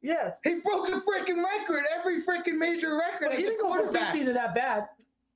Yes, 0.01 0.39
He 0.43 0.55
broke 0.61 0.87
the 0.87 0.93
freaking 1.01 1.43
record, 1.43 1.83
every 1.97 2.21
freaking 2.23 2.57
major 2.57 2.97
record 2.97 3.29
but 3.31 3.33
he 3.35 3.43
didn't 3.43 3.59
go 3.59 3.67
quarterback. 3.67 4.13
15 4.13 4.27
to 4.27 4.33
that 4.33 4.55
bad. 4.55 4.87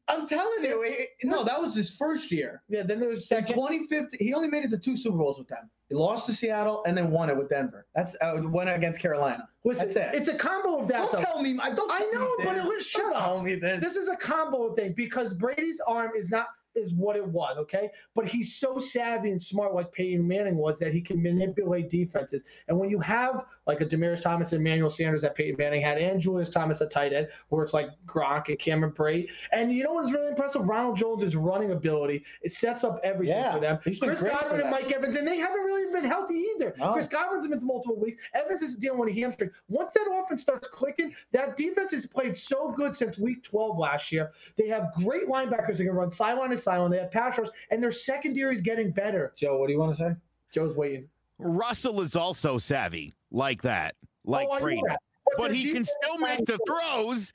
I'm 0.08 0.28
telling 0.28 0.64
you, 0.66 0.84
it- 0.84 1.10
no, 1.24 1.44
that 1.46 1.62
was 1.62 1.76
his 1.76 1.92
first 1.92 2.32
year. 2.32 2.62
Yeah, 2.70 2.84
then 2.84 3.00
there 3.00 3.10
was 3.10 3.30
In 3.32 3.46
2015, 3.46 4.20
he 4.20 4.34
only 4.34 4.48
made 4.50 4.64
it 4.66 4.70
to 4.72 4.78
two 4.78 4.98
Super 4.98 5.18
Bowls 5.18 5.38
with 5.38 5.48
them. 5.48 5.70
He 5.90 5.96
lost 5.96 6.26
to 6.26 6.34
Seattle 6.34 6.84
and 6.86 6.98
then 6.98 7.12
won 7.12 7.30
it 7.30 7.38
with 7.38 7.50
Denver. 7.50 7.86
That's 7.96 8.16
uh, 8.22 8.34
won 8.44 8.68
against 8.68 9.00
Carolina. 9.00 9.48
Listen, 9.64 9.88
That's 9.94 10.16
it. 10.16 10.20
it's 10.22 10.30
a 10.30 10.36
combo 10.36 10.80
of 10.80 10.88
that. 10.90 11.04
Don't 11.04 11.12
though. 11.14 11.22
tell 11.24 11.42
me. 11.42 11.58
I 11.62 11.70
don't. 11.74 11.90
I 11.92 12.00
know, 12.12 12.36
but 12.44 12.58
it 12.58 12.64
was- 12.64 12.86
shut 12.86 13.04
Don't 13.04 13.16
up. 13.16 13.24
Tell 13.24 13.42
me 13.42 13.56
this. 13.56 13.82
This 13.82 13.96
is 13.96 14.10
a 14.10 14.16
combo 14.18 14.74
thing 14.76 14.94
because 14.96 15.34
Brady's 15.34 15.80
arm 15.88 16.12
is 16.18 16.30
not 16.30 16.48
is 16.76 16.94
what 16.94 17.16
it 17.16 17.26
was, 17.26 17.58
okay? 17.58 17.90
But 18.16 18.28
he's 18.28 18.56
so 18.56 18.78
savvy 18.78 19.32
and 19.32 19.42
smart, 19.42 19.74
like 19.74 19.92
Peyton 19.92 20.28
Manning 20.28 20.58
was, 20.58 20.80
that 20.80 20.94
he 20.94 21.02
can 21.02 21.22
manipulate 21.22 21.90
defenses. 21.90 22.44
And 22.68 22.78
when 22.78 22.90
you 22.90 23.00
have 23.00 23.46
like 23.66 23.82
a 23.82 23.86
Demaryius 23.86 24.24
Thomas 24.24 24.52
and 24.52 24.62
Emmanuel 24.62 24.90
Sanders 24.90 25.22
that 25.22 25.36
Peyton 25.36 25.56
Manning 25.58 25.82
had, 25.82 25.98
and 25.98 26.20
Julius 26.20 26.50
Thomas 26.50 26.82
at 26.82 26.92
tight 26.92 27.14
end, 27.14 27.30
where 27.50 27.64
it's 27.64 27.74
like 27.74 27.90
Gronk 28.06 28.50
and 28.50 28.60
Cameron 28.60 28.92
Brate, 28.92 29.30
and 29.52 29.72
you 29.72 29.84
know 29.84 29.94
what's 29.94 30.12
really 30.12 30.28
impressive? 30.28 30.68
Ronald 30.68 30.98
Jones' 30.98 31.36
running 31.36 31.72
ability. 31.72 32.24
It 32.42 32.52
sets 32.52 32.84
up 32.84 33.00
everything 33.04 33.38
Yeah, 33.38 33.54
for 33.54 33.60
them. 33.60 33.80
Chris 33.84 34.22
Godwin 34.22 34.62
and. 34.62 34.70
Mike 34.74 34.92
Evans, 34.92 35.16
and 35.16 35.28
they 35.28 35.38
haven't 35.38 35.62
really 35.62 35.92
been 35.94 36.04
healthy 36.10 36.44
either. 36.56 36.74
No. 36.78 36.94
Chris 36.94 37.08
Godwin's 37.08 37.48
been 37.48 37.66
multiple 37.66 37.96
weeks. 38.00 38.18
Evans 38.34 38.64
is 38.64 38.76
dealing 38.76 39.00
with 39.00 39.10
a 39.10 39.14
hamstring. 39.14 39.52
Once 39.70 39.92
that 39.94 40.08
offense 40.12 40.42
starts 40.42 40.68
clicking, 40.68 41.14
that 41.32 41.58
defense 41.58 41.92
has 41.92 42.06
played 42.06 42.36
so 42.36 42.72
good 42.72 42.96
since 42.96 43.20
week 43.20 43.44
12 43.44 43.78
last 43.78 44.12
year. 44.12 44.32
They 44.58 44.68
have 44.68 44.94
great 44.96 45.28
linebackers 45.28 45.78
that 45.78 45.86
can 45.86 45.94
run 45.94 46.12
sideline 46.12 46.50
to 46.50 46.58
sideline. 46.64 46.92
They 46.92 47.00
have 47.00 47.12
pass 47.12 47.38
rush, 47.38 47.48
and 47.72 47.82
their 47.82 47.92
secondary 47.92 48.54
is 48.54 48.62
getting 48.62 48.92
better. 48.92 49.34
Joe, 49.36 49.58
what 49.58 49.68
do 49.68 49.74
you 49.74 49.80
want 49.80 49.96
to 49.98 50.04
say? 50.04 50.16
Joe's 50.54 50.76
waiting. 50.76 51.08
Russell 51.40 52.02
is 52.02 52.16
also 52.16 52.58
savvy 52.58 53.16
like 53.32 53.62
that, 53.64 53.96
like 54.26 54.48
oh, 54.52 54.60
Brady. 54.60 54.82
that. 54.88 55.00
But 55.38 55.48
their 55.50 55.54
he 55.56 55.72
can 55.74 55.84
still 55.86 56.18
make 56.20 56.46
the 56.46 56.60
throws 56.68 57.34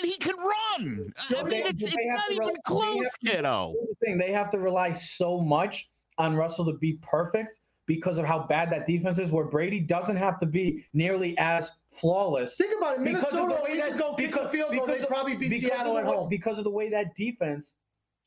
and 0.00 0.10
he 0.10 0.18
can 0.18 0.36
run. 0.36 1.12
I 1.18 1.32
No, 1.32 1.42
mean, 1.44 1.50
they- 1.50 1.62
it's, 1.68 1.82
they 1.82 1.88
it's 1.88 1.96
have 2.10 2.16
not 2.18 2.26
to 2.26 2.32
even 2.34 2.46
rely- 2.48 2.58
close, 2.64 3.06
to- 3.22 3.30
kiddo. 3.30 3.74
The 3.88 4.06
thing: 4.06 4.18
they 4.18 4.32
have 4.32 4.50
to 4.50 4.58
rely 4.58 4.92
so 4.92 5.40
much 5.40 5.88
on 6.18 6.36
Russell 6.36 6.66
to 6.66 6.74
be 6.74 6.98
perfect 7.00 7.60
because 7.86 8.18
of 8.18 8.26
how 8.26 8.40
bad 8.40 8.70
that 8.70 8.86
defense 8.86 9.18
is. 9.18 9.30
Where 9.30 9.46
Brady 9.46 9.80
doesn't 9.80 10.16
have 10.16 10.38
to 10.40 10.46
be 10.46 10.84
nearly 10.92 11.36
as 11.38 11.72
flawless. 11.90 12.56
Think 12.56 12.74
about 12.76 12.98
it. 12.98 13.04
Because 13.04 13.24
of 13.24 13.32
Minnesota, 13.32 13.54
the 13.56 13.62
way 13.64 13.76
that- 13.78 13.96
go 13.98 14.14
kick 14.14 14.30
the 14.32 14.36
because- 14.36 14.50
field 14.52 14.72
goal. 14.72 14.86
They 14.86 14.92
because 14.92 15.02
of- 15.04 15.08
probably 15.08 15.36
beat 15.36 15.58
Seattle 15.58 15.96
at 15.96 16.04
home. 16.04 16.28
because 16.28 16.58
of 16.58 16.64
the 16.64 16.70
way 16.70 16.90
that 16.90 17.14
defense 17.14 17.74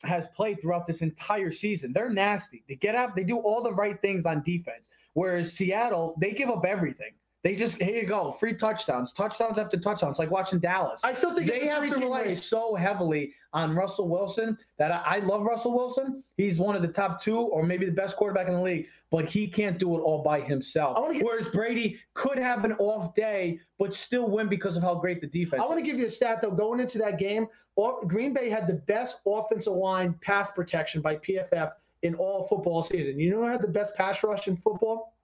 has 0.04 0.28
played 0.36 0.62
throughout 0.62 0.86
this 0.86 1.02
entire 1.02 1.52
season. 1.52 1.94
They're 1.94 2.10
nasty. 2.10 2.64
They 2.68 2.76
get 2.76 2.96
out. 2.96 3.16
They 3.16 3.24
do 3.24 3.38
all 3.38 3.62
the 3.62 3.74
right 3.74 4.00
things 4.02 4.26
on 4.26 4.44
defense. 4.44 4.90
Whereas 5.14 5.54
Seattle, 5.54 6.16
they 6.20 6.32
give 6.32 6.50
up 6.50 6.66
everything. 6.66 7.12
They 7.44 7.56
just 7.56 7.82
here 7.82 7.96
you 8.02 8.06
go, 8.06 8.32
free 8.34 8.54
touchdowns, 8.54 9.12
touchdowns 9.14 9.58
after 9.58 9.76
touchdowns, 9.76 10.20
like 10.20 10.30
watching 10.30 10.60
Dallas. 10.60 11.02
I 11.04 11.12
still 11.12 11.34
think 11.34 11.50
they 11.50 11.66
have 11.66 11.84
to 11.92 12.00
rely 12.00 12.22
race. 12.22 12.46
so 12.46 12.76
heavily 12.76 13.34
on 13.54 13.76
Russell 13.76 14.08
Wilson 14.08 14.56
that 14.78 14.92
I, 14.92 15.16
I 15.16 15.20
love 15.20 15.42
Russell 15.42 15.74
Wilson. 15.76 16.24
He's 16.38 16.60
one 16.60 16.76
of 16.76 16.84
the 16.84 16.88
top 16.88 17.20
two 17.20 17.38
or 17.38 17.64
maybe 17.64 17.88
the 17.88 17.92
best 17.92 18.16
quarterback 18.16 18.48
in 18.48 18.54
the 18.54 18.62
league, 18.62 18.86
but 19.10 19.28
he 19.28 19.48
can't 19.48 19.80
do 19.80 19.98
it 19.98 20.02
all 20.02 20.22
by 20.22 20.40
himself. 20.40 20.98
Get- 21.14 21.26
Whereas 21.26 21.48
Brady 21.48 22.00
could 22.14 22.38
have 22.38 22.64
an 22.64 22.74
off 22.74 23.16
day, 23.16 23.60
but 23.80 23.96
still 23.96 24.30
win 24.30 24.48
because 24.48 24.78
of 24.78 24.84
how 24.84 24.94
great 24.94 25.20
the 25.20 25.28
defense. 25.28 25.64
I 25.64 25.66
want 25.66 25.80
to 25.80 25.84
give 25.86 25.98
you 25.98 26.06
a 26.06 26.10
stat 26.10 26.42
though. 26.44 26.52
Going 26.52 26.80
into 26.80 27.00
that 27.00 27.18
game, 27.18 27.48
off- 27.76 28.08
Green 28.08 28.34
Bay 28.36 28.52
had 28.52 28.68
the 28.68 28.76
best 28.76 29.20
offensive 29.26 29.74
line 29.74 30.14
pass 30.22 30.52
protection 30.52 31.02
by 31.02 31.16
PFF 31.16 31.72
in 32.04 32.14
all 32.14 32.46
football 32.46 32.84
season. 32.84 33.20
You 33.20 33.32
know 33.32 33.38
who 33.38 33.48
had 33.48 33.64
the 33.64 33.68
best 33.68 33.96
pass 33.96 34.24
rush 34.24 34.48
in 34.48 34.56
football? 34.56 35.16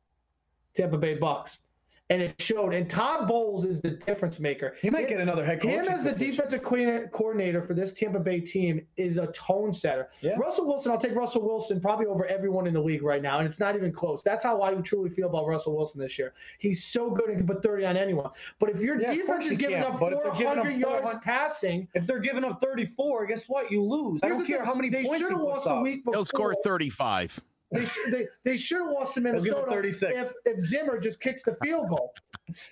Tampa 0.74 0.98
Bay 0.98 1.14
Bucks. 1.16 1.60
And 2.10 2.22
it 2.22 2.42
showed. 2.42 2.74
And 2.74 2.90
Todd 2.90 3.28
Bowles 3.28 3.66
is 3.66 3.82
the 3.82 3.90
difference 3.92 4.40
maker. 4.40 4.76
He 4.82 4.90
might 4.90 5.10
get 5.10 5.20
another 5.20 5.46
head 5.46 5.62
coach. 5.62 5.72
Him 5.72 5.88
as 5.90 6.06
the 6.06 6.14
defensive 6.14 6.64
co- 6.64 7.06
coordinator 7.12 7.62
for 7.62 7.74
this 7.74 7.92
Tampa 7.92 8.20
Bay 8.20 8.40
team 8.40 8.86
is 8.96 9.18
a 9.18 9.28
tone 9.34 9.74
setter. 9.74 10.08
Yeah. 10.22 10.36
Russell 10.38 10.66
Wilson, 10.68 10.94
I'll 10.94 10.98
take 10.98 11.16
Russell 11.16 11.46
Wilson 11.46 11.82
probably 11.82 12.06
over 12.06 12.26
everyone 12.28 12.66
in 12.66 12.74
the 12.74 12.80
league 12.80 13.04
right 13.04 13.22
now, 13.22 13.40
and 13.40 13.48
it's 13.48 13.60
not 13.60 13.76
even 13.76 13.92
close. 13.92 14.22
That's 14.22 14.42
how 14.42 14.62
I 14.62 14.74
truly 14.76 15.10
feel 15.10 15.28
about 15.28 15.48
Russell 15.48 15.76
Wilson 15.76 16.00
this 16.00 16.18
year. 16.18 16.34
He's 16.60 16.86
so 16.86 17.10
good 17.12 17.28
and 17.28 17.38
can 17.40 17.46
put 17.48 17.62
30 17.62 17.86
on 17.86 17.98
anyone. 17.98 18.30
But 18.58 18.70
if 18.70 18.80
your 18.80 19.00
Yeah, 19.02 19.14
defense 19.14 19.48
is 19.48 19.58
giving 19.58 19.82
can, 19.82 19.92
up 19.92 20.00
but 20.00 20.14
if 20.14 20.24
they're 20.24 20.32
giving 20.34 20.48
up 20.48 20.56
400 20.66 20.80
yards 20.80 21.26
passing, 21.26 21.90
If 21.94 22.08
they're 22.08 22.20
giving 22.20 22.46
up 22.46 22.62
34, 22.62 23.26
guess 23.26 23.50
what? 23.50 23.70
You 23.70 23.84
lose. 23.84 24.22
I 24.24 24.30
don't 24.30 24.46
care 24.48 24.60
thing, 24.60 24.66
how 24.66 24.74
many 24.74 24.88
they 24.90 25.04
points 25.04 25.20
should 25.20 25.28
he 25.28 25.34
have 25.34 25.42
puts 25.42 25.66
lost 25.66 25.68
a 25.68 25.72
up. 25.72 25.84
week 25.84 26.06
before. 26.06 26.14
He'll 26.14 26.26
score 26.26 26.56
35. 26.64 27.42
They, 27.72 27.86
sh- 27.86 27.98
they, 28.12 28.28
they 28.44 28.56
should 28.56 28.80
have 28.80 28.92
lost 28.92 29.16
to 29.16 29.22
Minnesota 29.22 29.66
36. 29.70 30.14
if, 30.16 30.32
if 30.46 30.60
Zimmer 30.60 31.00
just 31.00 31.20
kicks 31.20 31.44
the 31.44 31.54
field 31.56 31.90
goal. 31.90 32.14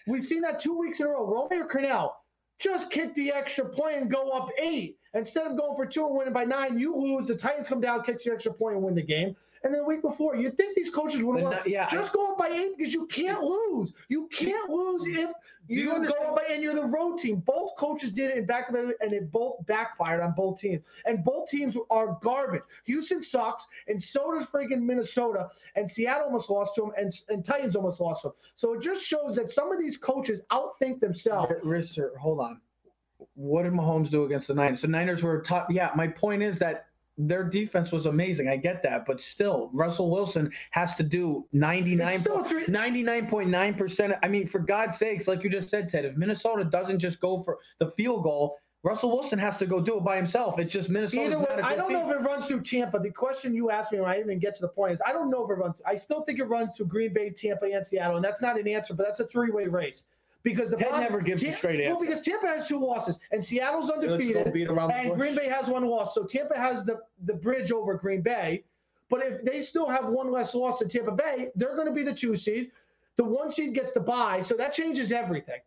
We've 0.08 0.24
seen 0.24 0.42
that 0.42 0.60
two 0.60 0.78
weeks 0.78 1.00
in 1.00 1.08
a 1.08 1.10
row. 1.10 1.26
Romeo 1.26 1.68
Crennel 1.68 2.12
just 2.60 2.90
kick 2.90 3.14
the 3.16 3.32
extra 3.32 3.66
point 3.68 3.98
and 3.98 4.10
go 4.10 4.30
up 4.30 4.50
eight. 4.62 4.98
Instead 5.14 5.48
of 5.48 5.58
going 5.58 5.76
for 5.76 5.86
two 5.86 6.06
and 6.06 6.16
winning 6.16 6.34
by 6.34 6.44
nine, 6.44 6.80
you 6.80 6.96
lose. 6.96 7.28
The 7.28 7.36
Titans 7.36 7.68
come 7.68 7.82
down, 7.82 8.04
kicks 8.04 8.24
the 8.26 8.32
extra 8.32 8.54
point, 8.54 8.76
and 8.76 8.84
win 8.84 8.96
the 8.96 9.02
game. 9.04 9.36
And 9.66 9.74
then 9.74 9.82
the 9.82 9.88
week 9.88 10.04
before, 10.04 10.36
you'd 10.36 10.56
think 10.58 10.76
these 10.76 10.92
coaches 10.92 11.24
would 11.24 11.42
have 11.42 11.66
ni- 11.66 11.74
yeah, 11.74 11.88
just 11.88 12.14
go 12.14 12.32
up 12.32 12.38
by 12.38 12.50
eight 12.50 12.78
because 12.78 12.94
you 12.94 13.08
can't 13.08 13.42
lose. 13.44 13.94
You 14.10 14.30
can't 14.32 14.70
lose 14.70 15.08
if 15.08 15.32
you 15.68 15.82
you, 15.82 16.08
go 16.08 16.14
up 16.24 16.36
by 16.36 16.54
and 16.54 16.62
you're 16.62 16.76
the 16.76 16.86
road 16.86 17.18
team. 17.18 17.38
Both 17.38 17.76
coaches 17.76 18.12
did 18.12 18.30
it 18.30 18.38
in 18.38 18.46
back 18.46 18.68
to 18.68 18.94
and 19.02 19.12
it 19.12 19.32
both 19.32 19.66
backfired 19.66 20.22
on 20.22 20.34
both 20.38 20.60
teams. 20.60 20.86
And 21.06 21.24
both 21.24 21.50
teams 21.50 21.76
are 21.90 22.16
garbage. 22.22 22.62
Houston 22.84 23.24
sucks, 23.24 23.68
and 23.88 24.02
so 24.02 24.32
does 24.38 24.46
freaking 24.46 24.84
Minnesota. 24.84 25.50
And 25.76 25.90
Seattle 25.90 26.26
almost 26.26 26.52
lost 26.52 26.76
to 26.76 26.82
them, 26.82 26.92
and, 26.96 27.12
and 27.30 27.44
Titans 27.44 27.76
almost 27.76 28.00
lost 28.00 28.22
to 28.22 28.28
them. 28.28 28.38
So 28.54 28.76
it 28.76 28.84
just 28.84 29.04
shows 29.04 29.36
that 29.38 29.50
some 29.50 29.72
of 29.72 29.80
these 29.80 29.98
coaches 29.98 30.44
outthink 30.52 31.00
themselves. 31.00 31.52
Rister, 31.64 32.16
hold 32.18 32.40
on. 32.40 32.62
What 33.34 33.64
did 33.64 33.74
Mahomes 33.74 34.12
do 34.12 34.26
against 34.26 34.48
the 34.48 34.54
Niners? 34.54 34.82
The 34.82 34.90
Niners 34.90 35.24
were 35.24 35.42
top. 35.42 35.72
Yeah, 35.72 35.90
my 35.96 36.08
point 36.08 36.44
is 36.44 36.60
that 36.60 36.86
their 37.18 37.44
defense 37.44 37.92
was 37.92 38.06
amazing. 38.06 38.50
I 38.50 38.58
get 38.58 38.84
that, 38.84 39.06
but 39.06 39.22
still, 39.22 39.70
Russell 39.74 40.10
Wilson 40.12 40.52
has 40.72 40.96
to 40.96 41.04
do 41.04 41.46
99, 41.54 42.08
It's 42.14 42.22
still 42.22 42.42
a 42.42 42.48
three- 42.48 42.66
99.9%. 42.66 44.18
I 44.22 44.28
mean, 44.28 44.48
for 44.48 44.60
God's 44.60 44.98
sakes, 44.98 45.28
like 45.28 45.44
you 45.44 45.50
just 45.50 45.70
said, 45.70 45.90
Ted, 45.90 46.06
if 46.06 46.18
Minnesota 46.18 46.64
doesn't 46.66 47.00
just 47.00 47.20
go 47.20 47.38
for 47.40 47.60
the 47.80 47.92
field 47.92 48.24
goal, 48.24 48.58
Russell 48.84 49.10
Wilson 49.10 49.40
has 49.40 49.58
to 49.58 49.66
go 49.66 49.82
do 49.82 49.98
it 49.98 50.04
by 50.04 50.16
himself. 50.16 50.60
It's 50.60 50.72
just 50.72 50.90
Minnesota. 50.90 51.26
Either 51.26 51.40
way, 51.40 51.62
I 51.64 51.76
don't 51.76 51.92
know 51.92 52.08
if 52.08 52.16
it 52.16 52.22
runs 52.22 52.46
through 52.46 52.62
Tampa. 52.62 53.00
The 53.00 53.10
question 53.10 53.56
you 53.56 53.72
asked 53.72 53.92
me 53.92 54.00
when 54.00 54.08
I 54.08 54.14
didn't 54.14 54.30
even 54.30 54.40
get 54.40 54.54
to 54.56 54.62
the 54.62 54.68
point 54.68 54.92
is 54.92 55.02
I 55.08 55.12
don't 55.12 55.32
know 55.32 55.44
if 55.44 55.50
it 55.50 55.56
runs. 55.56 55.82
I 55.88 55.96
still 55.96 56.22
think 56.22 56.38
it 56.38 56.44
runs 56.44 56.78
through 56.78 56.86
Green 56.86 57.12
Bay, 57.12 57.32
Tampa, 57.32 57.66
and 57.66 57.84
Seattle, 57.86 58.18
and 58.18 58.24
that's 58.24 58.44
not 58.44 58.60
an 58.60 58.68
answer, 58.68 58.94
but 58.94 59.08
that's 59.08 59.20
a 59.20 59.26
three-way 59.26 59.66
race. 59.66 60.04
Because 60.46 60.70
the 60.70 60.78
Ted 60.78 60.90
problem- 60.90 61.12
never 61.12 61.22
gives 61.22 61.42
a 61.42 61.48
Tam- 61.48 61.56
straight 61.56 61.80
Well, 61.82 61.96
answer. 61.96 62.06
because 62.06 62.22
Tampa 62.22 62.46
has 62.48 62.68
two 62.68 62.78
losses, 62.78 63.20
and 63.32 63.44
Seattle's 63.44 63.90
undefeated, 63.90 64.54
beat 64.54 64.68
around 64.70 64.90
the 64.90 64.96
and. 64.96 65.16
Green 65.16 65.36
Bay 65.36 65.50
has 65.50 65.68
one 65.68 65.84
loss. 65.86 66.14
So 66.14 66.24
Tampa 66.24 66.56
has 66.56 66.84
the 66.86 67.02
the 67.26 67.34
bridge 67.34 67.72
over 67.72 67.96
Green 67.96 68.22
Bay. 68.22 68.64
But 69.10 69.26
if 69.26 69.44
they 69.44 69.60
still 69.62 69.90
have 69.90 70.06
one 70.10 70.32
less 70.32 70.54
loss 70.54 70.80
than 70.80 70.88
Tampa 70.90 71.12
Bay, 71.12 71.50
they're 71.56 71.76
going 71.76 71.88
to 71.88 71.94
be 71.94 72.04
the 72.04 72.14
two 72.14 72.36
seed. 72.36 72.72
The 73.16 73.24
one 73.24 73.50
seed 73.50 73.74
gets 73.74 73.92
the 73.92 74.00
bye, 74.02 74.42
so 74.42 74.56
that 74.56 74.72
changes 74.72 75.12
everything. 75.12 75.62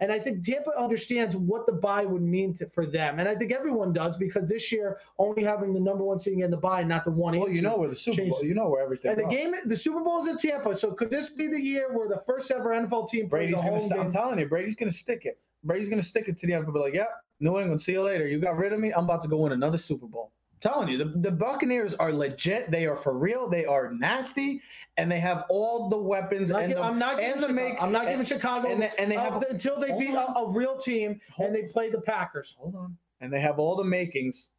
And 0.00 0.10
I 0.10 0.18
think 0.18 0.44
Tampa 0.44 0.70
understands 0.78 1.36
what 1.36 1.66
the 1.66 1.72
buy 1.72 2.04
would 2.04 2.22
mean 2.22 2.54
to, 2.54 2.66
for 2.70 2.86
them, 2.86 3.18
and 3.18 3.28
I 3.28 3.34
think 3.34 3.52
everyone 3.52 3.92
does 3.92 4.16
because 4.16 4.48
this 4.48 4.72
year 4.72 4.98
only 5.18 5.44
having 5.44 5.74
the 5.74 5.80
number 5.80 6.04
one 6.04 6.18
seed 6.18 6.38
in 6.38 6.50
the 6.50 6.56
bye, 6.56 6.82
not 6.82 7.04
the 7.04 7.10
one. 7.10 7.38
Well, 7.38 7.50
you 7.50 7.60
know 7.60 7.76
where 7.76 7.88
the 7.88 7.96
Super. 7.96 8.24
Bowl. 8.24 8.42
You 8.42 8.54
know 8.54 8.68
where 8.68 8.82
everything. 8.82 9.10
And 9.10 9.20
the 9.20 9.24
goes. 9.24 9.32
game, 9.32 9.54
the 9.66 9.76
Super 9.76 10.00
Bowl 10.00 10.22
is 10.22 10.28
in 10.28 10.38
Tampa, 10.38 10.74
so 10.74 10.92
could 10.92 11.10
this 11.10 11.28
be 11.28 11.46
the 11.48 11.60
year 11.60 11.92
where 11.92 12.08
the 12.08 12.20
first 12.20 12.50
ever 12.50 12.70
NFL 12.70 13.10
team 13.10 13.28
plays 13.28 13.50
Brady's 13.50 13.52
a 13.52 13.56
gonna. 13.56 13.70
home 13.70 13.88
St- 13.88 14.00
I'm 14.00 14.12
telling 14.12 14.38
you, 14.38 14.46
Brady's 14.46 14.76
gonna 14.76 14.90
stick 14.90 15.26
it. 15.26 15.38
Brady's 15.64 15.90
gonna 15.90 16.02
stick 16.02 16.28
it 16.28 16.38
to 16.38 16.46
the 16.46 16.54
end. 16.54 16.66
Be 16.72 16.78
like, 16.78 16.94
yeah, 16.94 17.04
New 17.40 17.58
England, 17.58 17.82
see 17.82 17.92
you 17.92 18.02
later. 18.02 18.26
You 18.26 18.38
got 18.38 18.56
rid 18.56 18.72
of 18.72 18.80
me. 18.80 18.92
I'm 18.92 19.04
about 19.04 19.22
to 19.22 19.28
go 19.28 19.36
win 19.38 19.52
another 19.52 19.78
Super 19.78 20.06
Bowl. 20.06 20.32
Telling 20.60 20.88
you, 20.88 20.98
the, 20.98 21.04
the 21.04 21.30
Buccaneers 21.30 21.94
are 21.94 22.12
legit. 22.12 22.70
They 22.70 22.86
are 22.86 22.96
for 22.96 23.16
real. 23.16 23.48
They 23.48 23.64
are 23.64 23.92
nasty, 23.92 24.60
and 24.96 25.10
they 25.10 25.20
have 25.20 25.44
all 25.48 25.88
the 25.88 25.96
weapons. 25.96 26.50
Not 26.50 26.62
and 26.64 26.72
the, 26.72 26.82
I'm 26.82 26.98
not 26.98 27.18
giving 27.18 27.34
Chicago, 27.40 27.52
make. 27.52 27.82
I'm 27.82 27.92
not 27.92 28.02
and- 28.02 28.10
giving 28.12 28.26
Chicago 28.26 28.68
and 28.72 28.82
they- 28.82 28.92
and 28.98 29.10
they 29.10 29.16
uh, 29.16 29.32
have- 29.32 29.42
until 29.44 29.80
they 29.80 29.96
beat 29.98 30.14
a, 30.14 30.38
a 30.38 30.50
real 30.50 30.76
team 30.78 31.20
and 31.38 31.54
they 31.54 31.62
play 31.64 31.90
the 31.90 32.00
Packers. 32.00 32.56
Hold 32.58 32.74
on. 32.76 32.96
And 33.20 33.32
they 33.32 33.40
have 33.40 33.58
all 33.58 33.76
the 33.76 33.84
makings 33.84 34.50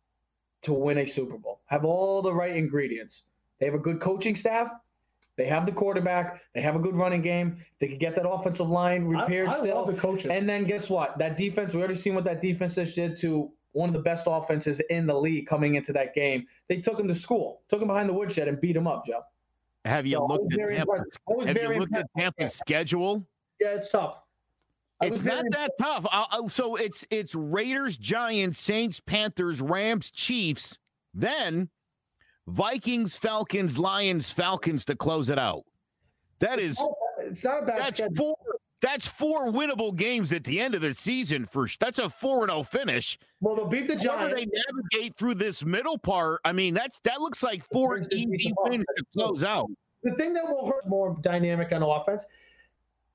to 0.64 0.74
win 0.74 1.00
a 1.00 1.06
Super 1.08 1.38
Bowl. 1.38 1.62
Have 1.66 1.86
all 1.86 2.22
the 2.22 2.34
right 2.34 2.56
ingredients. 2.56 3.24
They 3.60 3.66
have 3.66 3.76
a 3.76 3.80
good 3.80 4.00
coaching 4.00 4.36
staff. 4.36 4.70
They 5.38 5.46
have 5.48 5.66
the 5.66 5.72
quarterback. 5.72 6.42
They 6.54 6.62
have 6.62 6.76
a 6.76 6.80
good 6.80 6.96
running 6.96 7.22
game. 7.22 7.58
They 7.80 7.88
can 7.88 7.98
get 7.98 8.16
that 8.16 8.30
offensive 8.30 8.70
line 8.70 9.06
repaired 9.06 9.50
I, 9.50 9.54
I 9.54 9.60
still. 9.60 9.76
love 9.78 9.88
the 9.88 9.94
coaches. 10.00 10.30
And 10.30 10.48
then 10.48 10.66
guess 10.66 10.90
what? 10.90 11.18
That 11.18 11.38
defense, 11.38 11.74
we 11.74 11.80
already 11.80 11.96
seen 11.96 12.14
what 12.14 12.26
that 12.26 12.42
defense 12.42 12.76
just 12.76 12.96
did 12.96 13.18
to 13.20 13.52
one 13.74 13.90
of 13.90 13.94
the 13.94 14.02
best 14.02 14.26
offenses 14.28 14.80
in 14.90 15.06
the 15.08 15.14
league 15.14 15.48
coming 15.48 15.76
into 15.76 15.94
that 15.94 16.14
game. 16.14 16.46
They 16.68 16.78
took 16.82 17.00
him 17.00 17.08
to 17.08 17.16
school, 17.16 17.62
took 17.70 17.82
him 17.82 17.88
behind 17.88 18.10
the 18.10 18.14
woodshed, 18.14 18.48
and 18.48 18.60
beat 18.60 18.76
him 18.76 18.88
up, 18.88 19.06
Joe. 19.06 19.22
Have 19.86 20.06
you 20.06 20.18
So 20.18 20.26
looked 20.26 20.54
at 20.54 20.60
Tampa's, 20.60 20.80
impressed. 20.80 21.20
I 21.30 21.34
was 21.34 21.46
have 21.48 21.58
you 21.58 21.80
looked 21.80 21.96
at. 21.96 22.06
Tampa's 22.18 22.54
schedule? 22.54 23.26
yeah, 23.60 23.70
it's 23.70 23.90
tough. 23.90 24.18
It's 25.02 25.24
not 25.24 25.46
that 25.52 25.72
tough. 25.80 26.06
I'll, 26.12 26.28
I'll- 26.30 26.50
so 26.50 26.76
it's 26.76 27.04
it's 27.10 27.34
Raiders, 27.34 27.98
Giants, 27.98 28.60
Saints, 28.60 29.00
Panthers, 29.00 29.60
Rams, 29.60 30.12
Chiefs, 30.12 30.78
then 31.16 31.70
Vikings, 32.48 33.16
Falcons, 33.18 33.80
Lions, 33.80 34.30
Falcons 34.32 34.86
to 34.86 34.96
close 34.96 35.30
it 35.32 35.40
out. 35.40 35.64
That 36.40 36.60
is 36.60 36.80
It's 37.20 37.44
not 37.44 37.64
a 37.64 37.66
bad 37.66 37.80
that's 37.80 37.96
schedule. 37.96 38.16
four 38.16 38.38
that's 38.82 39.08
four 39.08 39.52
winnable 39.52 39.96
games 39.96 40.34
at 40.34 40.44
the 40.44 40.60
end 40.60 40.76
of 40.76 40.82
the 40.82 40.94
season 40.94 41.46
for 41.46 41.68
that's 41.80 42.00
a 42.00 42.10
4 42.10 42.44
and 42.44 42.52
0 42.52 42.64
finish. 42.64 43.20
Well, 43.40 43.56
they'll 43.56 43.68
beat 43.68 43.88
the 43.88 43.94
However 43.94 44.36
Giants. 44.36 44.52
they 44.52 44.74
navigate 44.74 45.16
through 45.16 45.36
this 45.36 45.64
middle 45.64 45.98
part, 45.98 46.42
I 46.44 46.52
mean 46.52 46.74
that's 46.74 47.00
that 47.04 47.22
looks 47.22 47.44
like 47.44 47.64
four 47.72 48.02
easy 48.12 48.54
wins 48.64 48.86
to 48.98 49.04
close 49.14 49.44
out. 49.44 49.70
The 50.04 50.14
thing 50.14 50.34
that 50.34 50.48
will 50.48 50.66
hurt 50.66 50.88
more 50.88 51.18
dynamic 51.22 51.72
on 51.72 51.84
offense. 51.84 52.26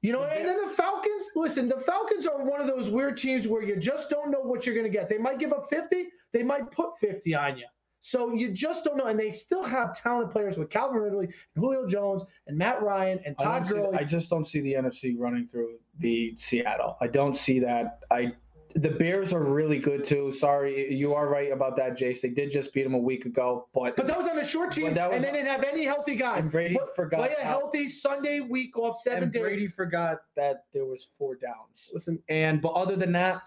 You 0.02 0.12
know, 0.12 0.22
and 0.22 0.46
then 0.46 0.64
the 0.64 0.70
Falcons, 0.70 1.24
listen, 1.34 1.68
the 1.68 1.80
Falcons 1.80 2.28
are 2.28 2.44
one 2.44 2.60
of 2.60 2.68
those 2.68 2.90
weird 2.90 3.16
teams 3.16 3.48
where 3.48 3.62
you 3.62 3.74
just 3.76 4.08
don't 4.08 4.30
know 4.30 4.40
what 4.40 4.64
you're 4.64 4.74
going 4.74 4.86
to 4.86 4.92
get. 4.92 5.08
They 5.08 5.18
might 5.18 5.40
give 5.40 5.52
up 5.52 5.68
50, 5.68 6.06
they 6.32 6.44
might 6.44 6.70
put 6.70 6.96
50 6.98 7.34
on 7.34 7.58
you. 7.58 7.66
So 8.06 8.32
you 8.32 8.52
just 8.52 8.84
don't 8.84 8.96
know. 8.96 9.06
And 9.06 9.18
they 9.18 9.32
still 9.32 9.64
have 9.64 9.92
talented 9.92 10.30
players 10.30 10.56
with 10.56 10.70
Calvin 10.70 11.00
Ridley, 11.00 11.24
and 11.26 11.34
Julio 11.56 11.88
Jones, 11.88 12.22
and 12.46 12.56
Matt 12.56 12.80
Ryan, 12.80 13.18
and 13.26 13.36
Todd 13.36 13.66
Gurley. 13.68 13.98
I 13.98 14.04
just 14.04 14.30
don't 14.30 14.46
see 14.46 14.60
the 14.60 14.74
NFC 14.74 15.16
running 15.18 15.44
through 15.44 15.80
the 15.98 16.32
Seattle. 16.38 16.96
I 17.00 17.08
don't 17.08 17.36
see 17.36 17.58
that. 17.60 18.04
I 18.12 18.32
the 18.76 18.90
Bears 18.90 19.32
are 19.32 19.42
really 19.42 19.78
good 19.80 20.04
too. 20.04 20.30
Sorry, 20.30 20.94
you 20.94 21.14
are 21.14 21.28
right 21.28 21.50
about 21.50 21.74
that, 21.76 21.98
Jace. 21.98 22.20
They 22.20 22.28
did 22.28 22.52
just 22.52 22.72
beat 22.72 22.84
them 22.84 22.94
a 22.94 22.98
week 22.98 23.24
ago, 23.24 23.66
but 23.74 23.96
But 23.96 24.06
that 24.06 24.16
was 24.18 24.28
on 24.28 24.38
a 24.38 24.44
short 24.44 24.70
team, 24.70 24.94
But 24.94 25.08
was- 25.08 25.16
and 25.16 25.24
they 25.24 25.32
didn't 25.32 25.48
have 25.48 25.64
any 25.64 25.84
healthy 25.84 26.14
guys. 26.14 26.42
And 26.42 26.52
Brady 26.52 26.76
Put- 26.76 26.94
forgot 26.94 27.20
Play 27.20 27.34
a 27.40 27.42
healthy 27.42 27.88
Sunday 27.88 28.38
week 28.40 28.78
off 28.78 28.96
seven 28.98 29.24
and 29.24 29.32
days. 29.32 29.42
Brady 29.42 29.66
forgot 29.66 30.18
that 30.36 30.66
there 30.72 30.84
was 30.84 31.08
four 31.18 31.34
downs. 31.34 31.90
Listen, 31.92 32.22
And 32.28 32.60
but 32.62 32.72
other 32.74 32.94
than 32.94 33.10
that, 33.12 33.42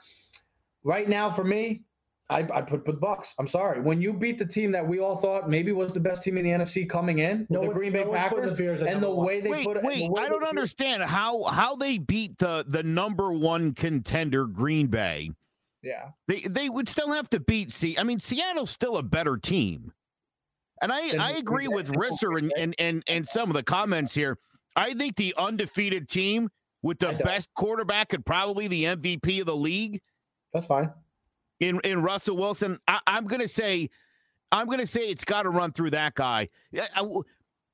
right 0.83 1.07
now 1.07 1.29
for 1.29 1.43
me, 1.45 1.83
I, 2.29 2.47
I 2.53 2.61
put 2.61 2.85
the 2.85 2.93
Bucs. 2.93 3.33
I'm 3.39 3.47
sorry. 3.47 3.79
When 3.81 3.99
you 4.01 4.13
beat 4.13 4.37
the 4.37 4.45
team 4.45 4.71
that 4.73 4.87
we 4.87 4.99
all 4.99 5.17
thought 5.17 5.49
maybe 5.49 5.71
was 5.71 5.93
the 5.93 5.99
best 5.99 6.23
team 6.23 6.37
in 6.37 6.43
the 6.43 6.51
NFC 6.51 6.87
coming 6.87 7.19
in, 7.19 7.47
no 7.49 7.61
the 7.61 7.69
Green 7.73 7.91
Bay 7.93 8.03
no 8.03 8.11
Packers, 8.13 8.51
the 8.51 8.55
Bears 8.57 8.81
and 8.81 9.01
the 9.01 9.09
way 9.09 9.41
they 9.41 9.49
wait, 9.49 9.65
put 9.65 9.77
it, 9.77 9.83
wait, 9.83 10.09
the 10.13 10.21
I 10.21 10.29
don't 10.29 10.41
beat- 10.41 10.47
understand 10.49 11.03
how 11.03 11.43
how 11.45 11.75
they 11.75 11.97
beat 11.97 12.37
the 12.37 12.65
the 12.67 12.83
number 12.83 13.31
one 13.33 13.73
contender 13.73 14.45
Green 14.45 14.87
Bay. 14.87 15.31
Yeah, 15.81 16.09
They 16.27 16.41
they 16.41 16.69
would 16.69 16.87
still 16.89 17.11
have 17.13 17.29
to 17.31 17.39
beat 17.39 17.71
Se 17.71 17.95
I 17.97 18.03
mean, 18.03 18.19
Seattle's 18.19 18.69
still 18.69 18.97
a 18.97 19.03
better 19.03 19.37
team. 19.37 19.93
And 20.81 20.91
I, 20.91 21.09
Then 21.09 21.19
I 21.21 21.31
agree 21.31 21.65
who- 21.65 21.71
with 21.73 21.87
who- 21.93 21.93
Risser 21.93 22.37
and, 22.37 22.53
and, 22.57 22.75
and, 22.79 23.03
and 23.07 23.27
some 23.27 23.49
of 23.49 23.55
the 23.55 23.63
comments 23.63 24.13
here. 24.13 24.37
I 24.75 24.93
think 24.93 25.15
the 25.15 25.33
undefeated 25.37 26.07
team 26.09 26.49
with 26.83 26.99
the 26.99 27.19
best 27.23 27.49
quarterback 27.57 28.13
and 28.13 28.25
probably 28.25 28.67
the 28.67 28.83
MVP 28.85 29.39
of 29.41 29.45
the 29.47 29.55
league 29.55 29.99
that's 30.53 30.65
fine. 30.67 30.91
In, 31.59 31.79
in 31.83 32.01
Russell 32.01 32.37
Wilson, 32.37 32.79
I, 32.87 32.99
I'm 33.07 33.25
gonna 33.25 33.47
say 33.47 33.89
I'm 34.51 34.67
gonna 34.67 34.85
say 34.87 35.01
it's 35.09 35.23
gotta 35.25 35.49
run 35.49 35.71
through 35.73 35.91
that 35.91 36.15
guy. 36.15 36.49
Yeah, 36.71 36.87
I 36.95 36.99
w- 36.99 37.23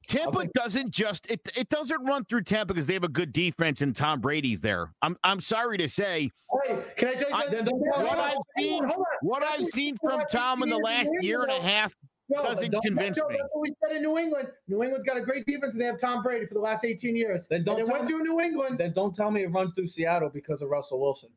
Tampa 0.08 0.39
think- 0.39 0.54
doesn't 0.54 0.91
just 0.91 1.30
it, 1.32 1.41
it 1.56 1.69
doesn't 1.69 2.04
run 2.06 2.26
through 2.26 2.43
Tampa 2.43 2.74
because 2.74 2.88
they 2.88 2.93
have 2.93 3.04
a 3.04 3.08
good 3.10 3.34
defense 3.34 3.82
and 3.82 3.95
Tom 3.95 4.21
Brady's 4.21 4.62
there. 4.62 4.91
I'm 5.02 5.17
I'm 5.24 5.41
sorry 5.41 5.78
to 5.80 5.89
say 5.89 6.32
Hey, 6.67 6.78
can 6.95 7.08
I 7.10 7.13
tell 7.15 7.30
you 7.30 7.36
I- 7.36 7.41
something? 7.43 7.65
Then 7.65 7.74
what 7.76 8.19
I've 8.19 8.38
seen 8.58 8.84
what 9.21 9.41
That's 9.41 9.60
I've 9.60 9.65
seen 9.67 9.98
from 9.98 10.21
Tom 10.32 10.63
in 10.63 10.69
the 10.69 10.78
last 10.78 11.10
New 11.12 11.28
year 11.28 11.41
and 11.43 11.52
a 11.52 11.62
half 11.62 11.95
No, 12.30 12.43
doesn't 12.43 12.71
don't- 12.71 12.84
convince 12.84 13.17
that's, 13.17 13.30
me. 13.30 13.36
That's 13.39 13.50
what 13.52 13.62
we 13.62 13.69
said 13.84 13.95
in 13.98 14.02
New 14.04 14.17
England. 14.17 14.50
New 14.67 14.82
England's 14.84 15.06
got 15.06 15.17
a 15.17 15.21
great 15.21 15.45
defense, 15.45 15.74
and 15.74 15.82
they 15.82 15.86
have 15.86 15.98
Tom 16.00 16.21
Brady 16.24 16.45
for 16.48 16.54
the 16.56 16.60
last 16.60 16.84
18 16.86 17.15
years. 17.15 17.48
Then 17.48 17.63
don't 17.63 17.80
and 17.80 17.88
it 17.88 17.91
went 17.91 18.04
me- 18.06 18.10
through 18.10 18.24
New 18.24 18.41
England. 18.41 18.78
Then 18.80 18.93
don't 18.93 19.15
tell 19.15 19.32
me 19.32 19.43
it 19.43 19.52
runs 19.52 19.74
through 19.74 19.88
Seattle 19.88 20.30
because 20.30 20.62
of 20.62 20.69
Russell 20.69 21.00
Wilson. 21.02 21.30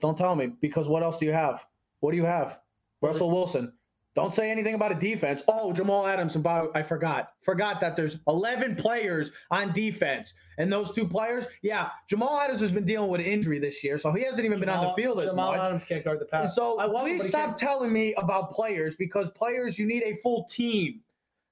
Don't 0.00 0.16
tell 0.16 0.34
me 0.34 0.52
because 0.60 0.88
what 0.88 1.02
else 1.02 1.18
do 1.18 1.26
you 1.26 1.32
have? 1.32 1.64
What 2.00 2.12
do 2.12 2.16
you 2.16 2.24
have? 2.24 2.58
Russell 3.02 3.30
Wilson. 3.30 3.72
Don't 4.16 4.34
say 4.34 4.50
anything 4.50 4.74
about 4.74 4.90
a 4.90 4.96
defense. 4.96 5.40
Oh, 5.46 5.72
Jamal 5.72 6.04
Adams 6.04 6.34
and 6.34 6.42
Bob, 6.42 6.70
I 6.74 6.82
forgot. 6.82 7.32
Forgot 7.42 7.80
that 7.80 7.96
there's 7.96 8.16
11 8.26 8.74
players 8.74 9.30
on 9.52 9.72
defense. 9.72 10.34
And 10.58 10.70
those 10.70 10.92
two 10.92 11.06
players, 11.06 11.44
yeah, 11.62 11.90
Jamal 12.08 12.40
Adams 12.40 12.60
has 12.60 12.72
been 12.72 12.84
dealing 12.84 13.08
with 13.08 13.20
injury 13.20 13.60
this 13.60 13.84
year, 13.84 13.98
so 13.98 14.10
he 14.10 14.24
hasn't 14.24 14.44
even 14.44 14.58
been 14.58 14.68
on 14.68 14.84
the 14.84 15.00
field 15.00 15.20
as 15.20 15.30
Jamal 15.30 15.52
much. 15.52 15.60
Adams 15.60 15.84
can't 15.84 16.04
guard 16.04 16.18
the 16.18 16.24
pass. 16.24 16.56
So 16.56 16.76
I 16.78 16.86
love 16.86 17.06
him, 17.06 17.18
please 17.18 17.28
stop 17.28 17.56
telling 17.56 17.92
me 17.92 18.12
about 18.14 18.50
players 18.50 18.96
because 18.96 19.30
players, 19.30 19.78
you 19.78 19.86
need 19.86 20.02
a 20.02 20.16
full 20.16 20.48
team. 20.50 21.00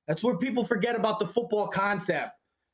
That's 0.08 0.24
where 0.24 0.36
people 0.36 0.66
forget 0.66 0.96
about 0.96 1.20
the 1.20 1.28
football 1.28 1.68
concept. 1.68 2.32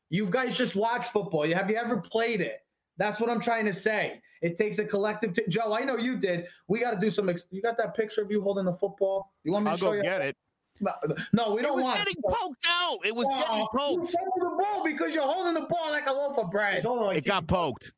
You 0.08 0.26
guys 0.26 0.56
just 0.56 0.76
watch 0.76 1.08
football. 1.08 1.46
Have 1.46 1.68
you 1.68 1.76
ever 1.76 1.98
played 1.98 2.40
it? 2.40 2.60
That's 2.96 3.20
what 3.20 3.28
I'm 3.28 3.40
trying 3.40 3.66
to 3.66 3.74
say. 3.74 4.22
It 4.44 4.59
takes 4.59 4.78
a 4.78 4.85
collective. 4.85 5.33
T- 5.35 5.42
Joe, 5.48 5.72
I 5.72 5.85
know 5.85 5.96
you 5.96 6.18
did. 6.18 6.46
We 6.68 6.78
got 6.78 6.90
to 6.90 6.98
do 7.00 7.11
some. 7.11 7.30
Ex- 7.30 7.44
you 7.50 7.62
got 7.62 7.78
that 7.78 7.96
picture 7.96 8.20
of 8.20 8.30
you 8.30 8.42
holding 8.42 8.66
the 8.66 8.74
football? 8.74 9.33
You 9.42 9.52
want 9.52 9.64
me 9.64 9.70
I'll 9.70 9.76
to 9.78 9.80
show 9.80 9.87
go 9.87 9.92
you? 9.94 10.02
get 10.02 10.20
it. 10.20 10.37
No, 10.80 10.90
No, 11.33 11.54
we 11.54 11.62
don't 11.62 11.72
want. 11.72 11.72
It 11.72 11.74
was 11.76 11.85
want. 11.85 11.98
getting 11.98 12.22
poked 12.28 12.66
out. 12.68 12.98
It 13.07 13.14
was 13.16 13.26
getting 13.28 13.44
Oh, 13.48 13.57
you 13.59 13.68
poked. 13.74 14.12
fumbled 14.12 14.59
the 14.59 14.62
ball 14.62 14.85
because 14.85 15.14
you're 15.14 15.22
holding 15.22 15.54
the 15.54 15.62
ball 15.66 15.90
like 15.90 16.07
a 16.07 16.12
loaf 16.12 16.37
of 16.37 16.50
bread. 16.50 16.74
He's 16.74 16.85
only 16.85 17.07
like 17.07 17.16
It 17.18 17.24
got 17.24 17.46
poked. 17.46 17.92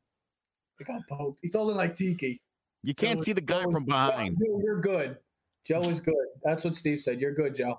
He 0.79 0.85
got 0.85 1.01
poked. 1.09 1.39
He's 1.41 1.53
holding 1.53 1.75
like 1.75 1.97
Tiki. 1.97 2.39
You 2.83 2.95
can't 2.95 3.19
Joe- 3.19 3.23
see 3.23 3.33
the 3.33 3.41
guy 3.41 3.63
from 3.63 3.83
behind. 3.83 4.37
Joe, 4.39 4.61
You're 4.63 4.79
good. 4.79 5.17
Joe 5.65 5.81
is 5.89 5.99
good. 5.99 6.15
That's 6.43 6.63
what 6.63 6.75
Steve 6.75 7.01
said. 7.01 7.19
You're 7.19 7.33
good, 7.33 7.55
Joe. 7.55 7.77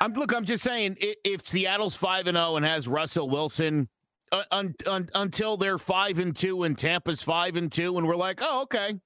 I'm 0.00 0.14
look. 0.14 0.32
I'm 0.32 0.46
just 0.46 0.62
saying, 0.64 0.96
if 0.98 1.46
Seattle's 1.46 1.94
five 1.94 2.26
and 2.26 2.36
zero 2.36 2.56
and 2.56 2.64
has 2.64 2.88
Russell 2.88 3.28
Wilson, 3.28 3.86
uh, 4.32 4.42
un, 4.50 4.74
un, 4.86 5.08
until 5.14 5.56
they're 5.56 5.78
five 5.78 6.18
and 6.18 6.34
two 6.34 6.62
and 6.64 6.76
Tampa's 6.76 7.22
five 7.22 7.56
and 7.56 7.70
two, 7.70 7.96
and 7.98 8.06
we're 8.06 8.16
like, 8.16 8.38
oh, 8.42 8.62
okay. 8.62 8.98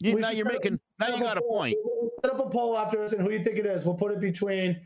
You, 0.00 0.16
We 0.16 0.20
now 0.20 0.30
you're 0.30 0.46
set 0.46 0.56
up- 0.56 0.62
making. 0.64 0.80
Now 1.00 1.14
you 1.16 1.22
got 1.22 1.38
a 1.38 1.40
poll. 1.40 1.50
point. 1.58 1.76
We'll 1.84 2.10
Set 2.24 2.32
up 2.34 2.46
a 2.46 2.48
poll 2.48 2.76
after 2.78 2.98
this, 2.98 3.12
and 3.12 3.20
who 3.22 3.28
do 3.28 3.36
you 3.36 3.44
think 3.44 3.58
it 3.58 3.66
is? 3.66 3.84
We'll 3.84 3.94
put 3.94 4.12
it 4.12 4.20
between. 4.20 4.80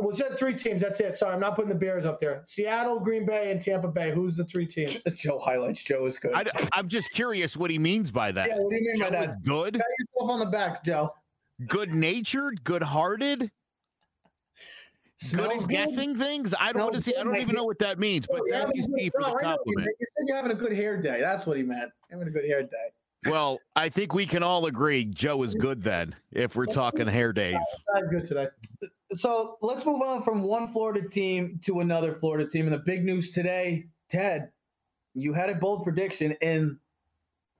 We'll 0.00 0.12
set 0.16 0.38
three 0.38 0.54
teams. 0.54 0.80
That's 0.80 0.98
it. 1.00 1.14
Sorry, 1.16 1.32
I'm 1.32 1.38
not 1.40 1.54
putting 1.54 1.68
the 1.68 1.74
Bears 1.76 2.04
up 2.06 2.18
there. 2.18 2.42
Seattle, 2.44 2.98
Green 2.98 3.24
Bay, 3.24 3.52
and 3.52 3.60
Tampa 3.60 3.86
Bay. 3.88 4.12
Who's 4.12 4.34
the 4.34 4.44
three 4.44 4.66
teams? 4.66 5.02
Joe 5.14 5.38
highlights. 5.38 5.84
Joe 5.84 6.06
is 6.06 6.18
good. 6.18 6.32
I, 6.34 6.44
am 6.74 6.88
just 6.88 7.10
curious 7.12 7.56
what 7.56 7.70
he 7.70 7.78
means 7.78 8.10
by 8.10 8.32
that. 8.32 8.48
yeah, 8.48 8.56
what 8.56 8.70
do 8.70 8.76
you 8.76 8.90
mean 8.92 8.98
by 9.00 9.10
Joe 9.10 9.20
is 9.22 9.26
that? 9.28 9.42
good, 9.44 9.74
Pat 9.74 9.86
yourself 9.98 10.30
on 10.30 10.38
the 10.40 10.46
back, 10.46 10.82
Joe. 10.84 11.10
good 11.68 11.92
natured, 11.94 12.64
good 12.64 12.82
hearted, 12.82 13.50
good 15.32 15.62
at 15.62 15.68
guessing 15.68 16.16
things. 16.16 16.54
I 16.58 16.72
don't 16.72 16.82
want 16.82 16.94
to 16.94 17.00
see. 17.00 17.14
I 17.16 17.22
don't 17.22 17.36
even 17.36 17.54
know 17.54 17.64
what 17.64 17.78
that 17.80 17.98
means. 17.98 18.26
But 18.26 18.42
thank 18.50 18.74
you, 18.74 18.82
Steve, 18.82 19.12
for 19.12 19.22
the 19.22 19.26
I 19.26 19.28
know 19.28 19.34
what 19.34 19.42
you 19.42 19.48
compliment. 19.48 19.96
You 20.00 20.06
said 20.16 20.24
you're 20.26 20.36
having 20.36 20.52
a 20.52 20.54
good 20.54 20.72
hair 20.72 21.00
day. 21.00 21.20
That's 21.20 21.46
what 21.46 21.56
he 21.56 21.62
meant. 21.62 21.90
Having 22.10 22.28
a 22.28 22.30
good 22.30 22.44
hair 22.44 22.62
day. 22.62 22.92
Well, 23.26 23.60
I 23.74 23.88
think 23.88 24.12
we 24.12 24.26
can 24.26 24.42
all 24.42 24.66
agree 24.66 25.06
Joe 25.06 25.42
is 25.42 25.54
good 25.54 25.82
then, 25.82 26.14
if 26.32 26.56
we're 26.56 26.66
talking 26.66 27.06
hair 27.06 27.32
days. 27.32 27.56
Not 27.94 28.10
good 28.10 28.24
today. 28.24 28.48
So 29.12 29.56
let's 29.62 29.86
move 29.86 30.02
on 30.02 30.22
from 30.22 30.42
one 30.42 30.68
Florida 30.68 31.08
team 31.08 31.58
to 31.64 31.80
another 31.80 32.12
Florida 32.14 32.48
team. 32.48 32.66
And 32.66 32.74
the 32.74 32.82
big 32.84 33.04
news 33.04 33.32
today, 33.32 33.86
Ted, 34.10 34.50
you 35.14 35.32
had 35.32 35.48
a 35.48 35.54
bold 35.54 35.84
prediction 35.84 36.32
in 36.42 36.78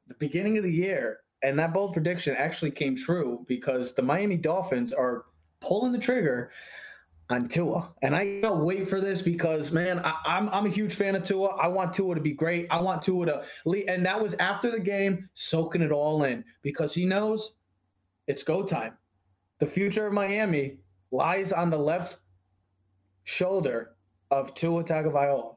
the 0.07 0.15
beginning 0.15 0.59
of 0.59 0.65
the 0.65 0.73
year, 0.73 1.21
and 1.43 1.59
that 1.59 1.73
bold 1.73 1.95
prediction 1.95 2.37
actually 2.37 2.71
came 2.71 2.95
true 2.95 3.45
because 3.49 3.95
the 3.95 4.03
Miami 4.03 4.37
Dolphins 4.37 4.93
are 4.93 5.25
pulling 5.61 5.93
the 5.93 5.99
trigger 5.99 6.51
on 7.31 7.49
Tua. 7.49 7.89
And 8.03 8.15
I 8.15 8.41
can't 8.43 8.59
wait 8.59 8.89
for 8.89 9.01
this 9.01 9.23
because, 9.23 9.73
man, 9.73 9.99
I, 10.01 10.15
I'm, 10.27 10.49
I'm 10.51 10.67
a 10.67 10.71
huge 10.71 10.95
fan 10.95 11.17
of 11.17 11.27
Tua. 11.27 11.49
I 11.57 11.69
want 11.69 11.95
Tua 11.95 12.15
to 12.15 12.21
be 12.21 12.33
great. 12.33 12.67
I 12.71 12.81
want 12.81 13.03
Tua 13.03 13.27
to 13.27 13.45
lead. 13.65 13.89
And 13.89 14.05
that 14.05 14.21
was 14.21 14.35
after 14.35 14.71
the 14.71 14.81
game, 14.81 15.29
soaking 15.35 15.83
it 15.83 15.93
all 15.93 16.25
in 16.25 16.45
because 16.63 16.95
he 16.95 17.07
knows 17.07 17.55
it's 18.27 18.43
go 18.43 18.63
time. 18.63 18.95
The 19.59 19.67
future 19.67 20.07
of 20.07 20.13
Miami 20.13 20.79
lies 21.11 21.53
on 21.53 21.71
the 21.71 21.79
left 21.79 22.19
shoulder 23.25 23.95
of 24.31 24.55
Tua 24.55 24.85
Tagovailoa. 24.85 25.55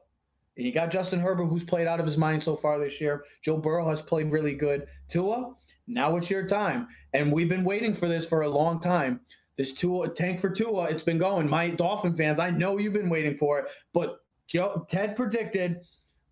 And 0.56 0.66
you 0.66 0.72
got 0.72 0.90
Justin 0.90 1.20
Herbert, 1.20 1.46
who's 1.46 1.64
played 1.64 1.86
out 1.86 2.00
of 2.00 2.06
his 2.06 2.16
mind 2.16 2.42
so 2.42 2.56
far 2.56 2.78
this 2.78 3.00
year. 3.00 3.24
Joe 3.42 3.58
Burrow 3.58 3.88
has 3.88 4.02
played 4.02 4.32
really 4.32 4.54
good. 4.54 4.86
Tua, 5.08 5.54
now 5.86 6.16
it's 6.16 6.30
your 6.30 6.46
time. 6.46 6.88
And 7.12 7.32
we've 7.32 7.48
been 7.48 7.64
waiting 7.64 7.94
for 7.94 8.08
this 8.08 8.26
for 8.26 8.42
a 8.42 8.48
long 8.48 8.80
time. 8.80 9.20
This 9.58 9.74
Tua 9.74 10.08
tank 10.08 10.40
for 10.40 10.48
Tua, 10.48 10.84
it's 10.84 11.02
been 11.02 11.18
going. 11.18 11.48
My 11.48 11.70
Dolphin 11.70 12.16
fans, 12.16 12.38
I 12.38 12.48
know 12.48 12.78
you've 12.78 12.92
been 12.92 13.10
waiting 13.10 13.36
for 13.36 13.58
it, 13.58 13.66
but 13.92 14.20
Joe 14.46 14.86
Ted 14.88 15.16
predicted 15.16 15.80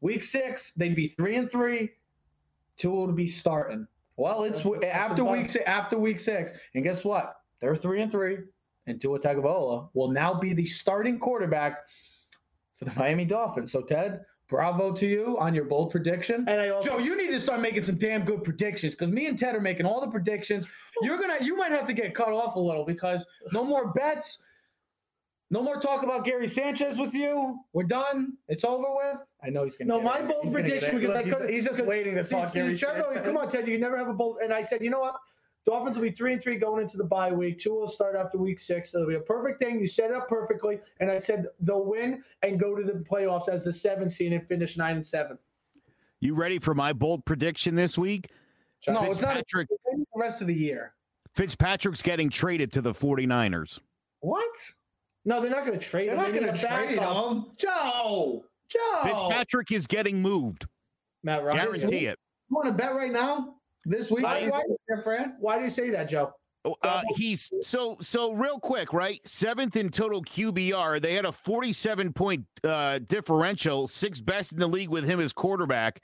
week 0.00 0.22
six 0.22 0.72
they'd 0.74 0.94
be 0.94 1.08
three 1.08 1.34
and 1.36 1.50
three. 1.50 1.90
Tua 2.78 3.06
would 3.06 3.16
be 3.16 3.26
starting. 3.26 3.86
Well, 4.16 4.44
it's 4.44 4.62
That's- 4.62 4.84
after 4.92 5.24
week 5.24 5.50
six, 5.50 5.64
after 5.66 5.98
week 5.98 6.20
six, 6.20 6.52
and 6.74 6.84
guess 6.84 7.04
what? 7.04 7.34
They're 7.60 7.74
three 7.74 8.00
and 8.00 8.12
three, 8.12 8.38
and 8.86 9.00
Tua 9.00 9.18
Tagovailoa 9.18 9.90
will 9.92 10.12
now 10.12 10.32
be 10.34 10.54
the 10.54 10.64
starting 10.64 11.18
quarterback 11.18 11.80
for 12.76 12.84
the 12.84 12.92
Miami 12.94 13.24
Dolphins. 13.24 13.72
So 13.72 13.82
Ted, 13.82 14.20
bravo 14.48 14.92
to 14.92 15.06
you 15.06 15.36
on 15.38 15.54
your 15.54 15.64
bold 15.64 15.90
prediction. 15.90 16.44
And 16.48 16.60
I 16.60 16.68
also 16.70 16.90
Joe, 16.90 16.98
you 16.98 17.16
need 17.16 17.30
to 17.32 17.40
start 17.40 17.60
making 17.60 17.84
some 17.84 17.96
damn 17.96 18.24
good 18.24 18.44
predictions 18.44 18.94
because 18.94 19.10
me 19.10 19.26
and 19.26 19.38
Ted 19.38 19.54
are 19.54 19.60
making 19.60 19.86
all 19.86 20.00
the 20.00 20.06
predictions. 20.06 20.66
Oh. 21.00 21.06
You're 21.06 21.18
gonna, 21.18 21.36
you 21.40 21.56
might 21.56 21.72
have 21.72 21.86
to 21.86 21.92
get 21.92 22.14
cut 22.14 22.28
off 22.28 22.56
a 22.56 22.60
little 22.60 22.84
because 22.84 23.26
no 23.52 23.64
more 23.64 23.92
bets, 23.92 24.38
no 25.50 25.62
more 25.62 25.80
talk 25.80 26.02
about 26.02 26.24
Gary 26.24 26.48
Sanchez 26.48 26.98
with 26.98 27.14
you. 27.14 27.58
We're 27.72 27.84
done. 27.84 28.34
It's 28.48 28.64
over 28.64 28.82
with. 28.82 29.18
I 29.44 29.50
know 29.50 29.64
he's 29.64 29.76
gonna. 29.76 29.88
No, 29.88 30.00
my 30.00 30.18
it. 30.18 30.28
bold 30.28 30.44
He's 30.44 30.52
prediction 30.52 30.98
because 30.98 31.14
I 31.14 31.18
Look, 31.18 31.24
he's- 31.26 31.36
couldn't. 31.36 31.54
He's 31.54 31.64
just 31.64 31.84
waiting 31.84 32.14
to 32.16 32.24
talk 32.24 32.48
see, 32.48 32.54
Gary 32.58 32.76
Trevor, 32.76 33.20
Come 33.24 33.36
on, 33.36 33.48
Ted, 33.48 33.66
you 33.66 33.74
can 33.74 33.80
never 33.80 33.96
have 33.96 34.08
a 34.08 34.14
bold. 34.14 34.38
And 34.42 34.52
I 34.52 34.62
said, 34.62 34.82
you 34.82 34.90
know 34.90 35.00
what? 35.00 35.14
Dolphins 35.66 35.96
will 35.96 36.04
be 36.04 36.12
three 36.12 36.32
and 36.32 36.42
three 36.42 36.56
going 36.56 36.80
into 36.80 36.96
the 36.96 37.04
bye 37.04 37.32
week. 37.32 37.58
Tua 37.58 37.80
will 37.80 37.88
start 37.88 38.14
after 38.14 38.38
week 38.38 38.60
six. 38.60 38.94
It'll 38.94 39.08
be 39.08 39.16
a 39.16 39.20
perfect 39.20 39.60
thing. 39.60 39.80
You 39.80 39.86
set 39.88 40.10
it 40.10 40.16
up 40.16 40.28
perfectly. 40.28 40.78
And 41.00 41.10
I 41.10 41.18
said 41.18 41.46
they'll 41.58 41.84
win 41.84 42.22
and 42.42 42.60
go 42.60 42.76
to 42.76 42.84
the 42.84 42.92
playoffs 42.92 43.48
as 43.48 43.64
the 43.64 43.72
seventh 43.72 44.12
seed 44.12 44.32
and 44.32 44.46
finish 44.46 44.76
nine 44.76 44.94
and 44.94 45.06
seven. 45.06 45.38
You 46.20 46.34
ready 46.34 46.60
for 46.60 46.72
my 46.72 46.92
bold 46.92 47.24
prediction 47.24 47.74
this 47.74 47.98
week? 47.98 48.30
No, 48.86 49.02
it's 49.04 49.20
not 49.20 49.36
Fitzpatrick, 49.36 49.68
the 49.68 50.04
rest 50.14 50.40
of 50.40 50.46
the 50.46 50.54
year. 50.54 50.94
Fitzpatrick's 51.34 52.02
getting 52.02 52.30
traded 52.30 52.72
to 52.72 52.80
the 52.80 52.94
49ers. 52.94 53.80
What? 54.20 54.48
No, 55.24 55.40
they're 55.40 55.50
not 55.50 55.66
going 55.66 55.78
to 55.78 55.84
trade 55.84 56.08
him. 56.08 56.16
They're 56.16 56.26
not 56.26 56.32
going 56.32 56.54
to 56.54 56.60
trade 56.60 56.96
backup. 56.96 57.32
him. 57.32 57.46
Joe. 57.58 58.44
Joe. 58.68 59.00
Fitzpatrick 59.02 59.72
is 59.72 59.88
getting 59.88 60.22
moved. 60.22 60.66
Matt 61.24 61.42
Rogers. 61.42 61.80
Guarantee 61.80 62.06
it. 62.06 62.18
You 62.48 62.56
want 62.56 62.68
to 62.68 62.72
bet 62.72 62.94
right 62.94 63.10
now? 63.10 63.56
This 63.86 64.10
week? 64.10 64.24
Why- 64.24 64.48
why- 64.48 64.64
There, 64.88 65.02
Fran? 65.02 65.36
Why 65.38 65.58
do 65.58 65.64
you 65.64 65.70
say 65.70 65.90
that, 65.90 66.08
Joe? 66.08 66.34
Uh, 66.82 67.02
he's 67.14 67.48
so 67.62 67.96
so 68.00 68.32
real 68.32 68.58
quick, 68.58 68.92
right? 68.92 69.20
Seventh 69.24 69.76
in 69.76 69.88
total 69.88 70.20
QBR. 70.24 71.00
They 71.00 71.14
had 71.14 71.24
a 71.24 71.30
47 71.30 72.12
point 72.12 72.44
uh, 72.64 72.98
differential, 73.06 73.86
sixth 73.86 74.24
best 74.26 74.50
in 74.50 74.58
the 74.58 74.66
league 74.66 74.88
with 74.88 75.04
him 75.04 75.20
as 75.20 75.32
quarterback. 75.32 76.02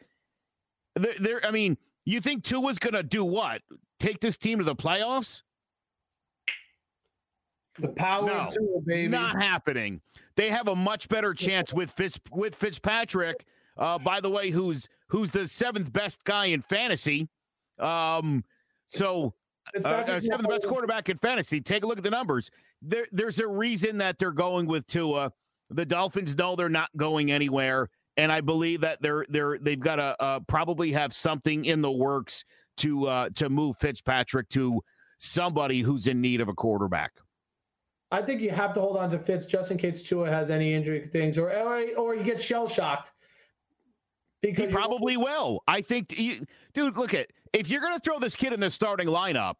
They're, 0.95 1.15
they're, 1.19 1.45
I 1.47 1.51
mean, 1.51 1.77
you 2.05 2.21
think 2.21 2.45
Tua's 2.45 2.79
going 2.79 2.95
to 2.95 3.03
do 3.03 3.25
what? 3.25 3.63
Take 3.99 4.21
this 4.21 4.37
team 4.37 4.59
to 4.59 4.65
the 4.65 4.77
playoffs? 4.77 5.43
The 7.81 7.89
power 7.89 8.27
No, 8.29 8.33
of 8.33 8.55
Tua, 8.55 8.81
baby. 8.87 9.09
Not 9.09 9.43
happening. 9.43 10.01
They 10.37 10.51
have 10.51 10.69
a 10.69 10.77
much 10.77 11.09
better 11.09 11.35
chance 11.35 11.73
with 11.75 11.91
Fitz 11.91 12.21
with 12.31 12.55
Fitzpatrick. 12.55 13.47
Uh, 13.77 13.99
by 13.99 14.21
the 14.21 14.31
way, 14.31 14.51
who's 14.51 14.89
who's 15.09 15.33
the 15.33 15.49
seventh 15.49 15.93
best 15.93 16.23
guy 16.23 16.47
in 16.47 16.63
fantasy? 16.63 17.29
Um, 17.83 18.45
so 18.87 19.35
uh, 19.85 19.89
uh, 19.89 20.21
seventh 20.21 20.49
best 20.49 20.67
quarterback 20.67 21.09
in 21.09 21.17
fantasy. 21.17 21.61
Take 21.61 21.85
a 21.85 21.87
look 21.87 21.99
at 21.99 22.05
the 22.05 22.11
numbers. 22.11 22.51
There, 22.81 23.07
there's 23.13 23.39
a 23.39 23.47
reason 23.47 23.99
that 23.99 24.19
they're 24.19 24.33
going 24.33 24.67
with 24.67 24.87
Tua. 24.87 25.33
The 25.71 25.87
Dolphins 25.87 26.37
know 26.37 26.57
they're 26.57 26.69
not 26.69 26.91
going 26.97 27.31
anywhere, 27.33 27.89
and 28.17 28.31
I 28.31 28.41
believe 28.41 28.83
that 28.83 29.01
they're 29.01 29.25
they're 29.29 29.59
they've 29.59 29.81
got 29.81 29.97
to 29.97 30.17
uh, 30.23 30.41
probably 30.47 30.93
have 30.93 31.13
something 31.15 31.65
in 31.65 31.81
the 31.81 31.91
works 31.91 32.45
to 32.79 33.07
uh, 33.07 33.29
to 33.37 33.49
move 33.49 33.77
Fitzpatrick 33.81 34.49
to 34.51 34.83
somebody 35.19 35.81
who's 35.81 36.07
in 36.07 36.21
need 36.21 36.41
of 36.41 36.49
a 36.49 36.55
quarterback. 36.55 37.13
I 38.11 38.21
think 38.21 38.43
you 38.43 38.51
have 38.51 38.75
to 38.75 38.81
hold 38.81 38.99
on 38.99 39.11
to 39.13 39.19
Fitz 39.19 39.47
just 39.47 39.71
in 39.71 39.79
case 39.79 40.03
Tua 40.03 40.29
has 40.29 40.51
any 40.51 40.75
injury 40.75 41.09
things, 41.11 41.39
or 41.39 41.51
or, 41.51 41.87
or 41.97 42.15
he 42.15 42.23
gets 42.23 42.45
shell 42.45 42.69
shocked. 42.69 43.13
He 44.43 44.49
Because 44.49 44.71
you- 44.71 44.77
probably 44.77 45.17
will. 45.17 45.63
I 45.67 45.81
think, 45.81 46.19
you, 46.19 46.45
dude. 46.75 46.97
Look 46.97 47.15
at 47.15 47.29
if 47.53 47.69
you're 47.69 47.81
going 47.81 47.95
to 47.95 48.01
throw 48.01 48.19
this 48.19 48.37
kid 48.37 48.53
in 48.53 48.61
the 48.61 48.71
starting 48.71 49.09
lineup, 49.09 49.55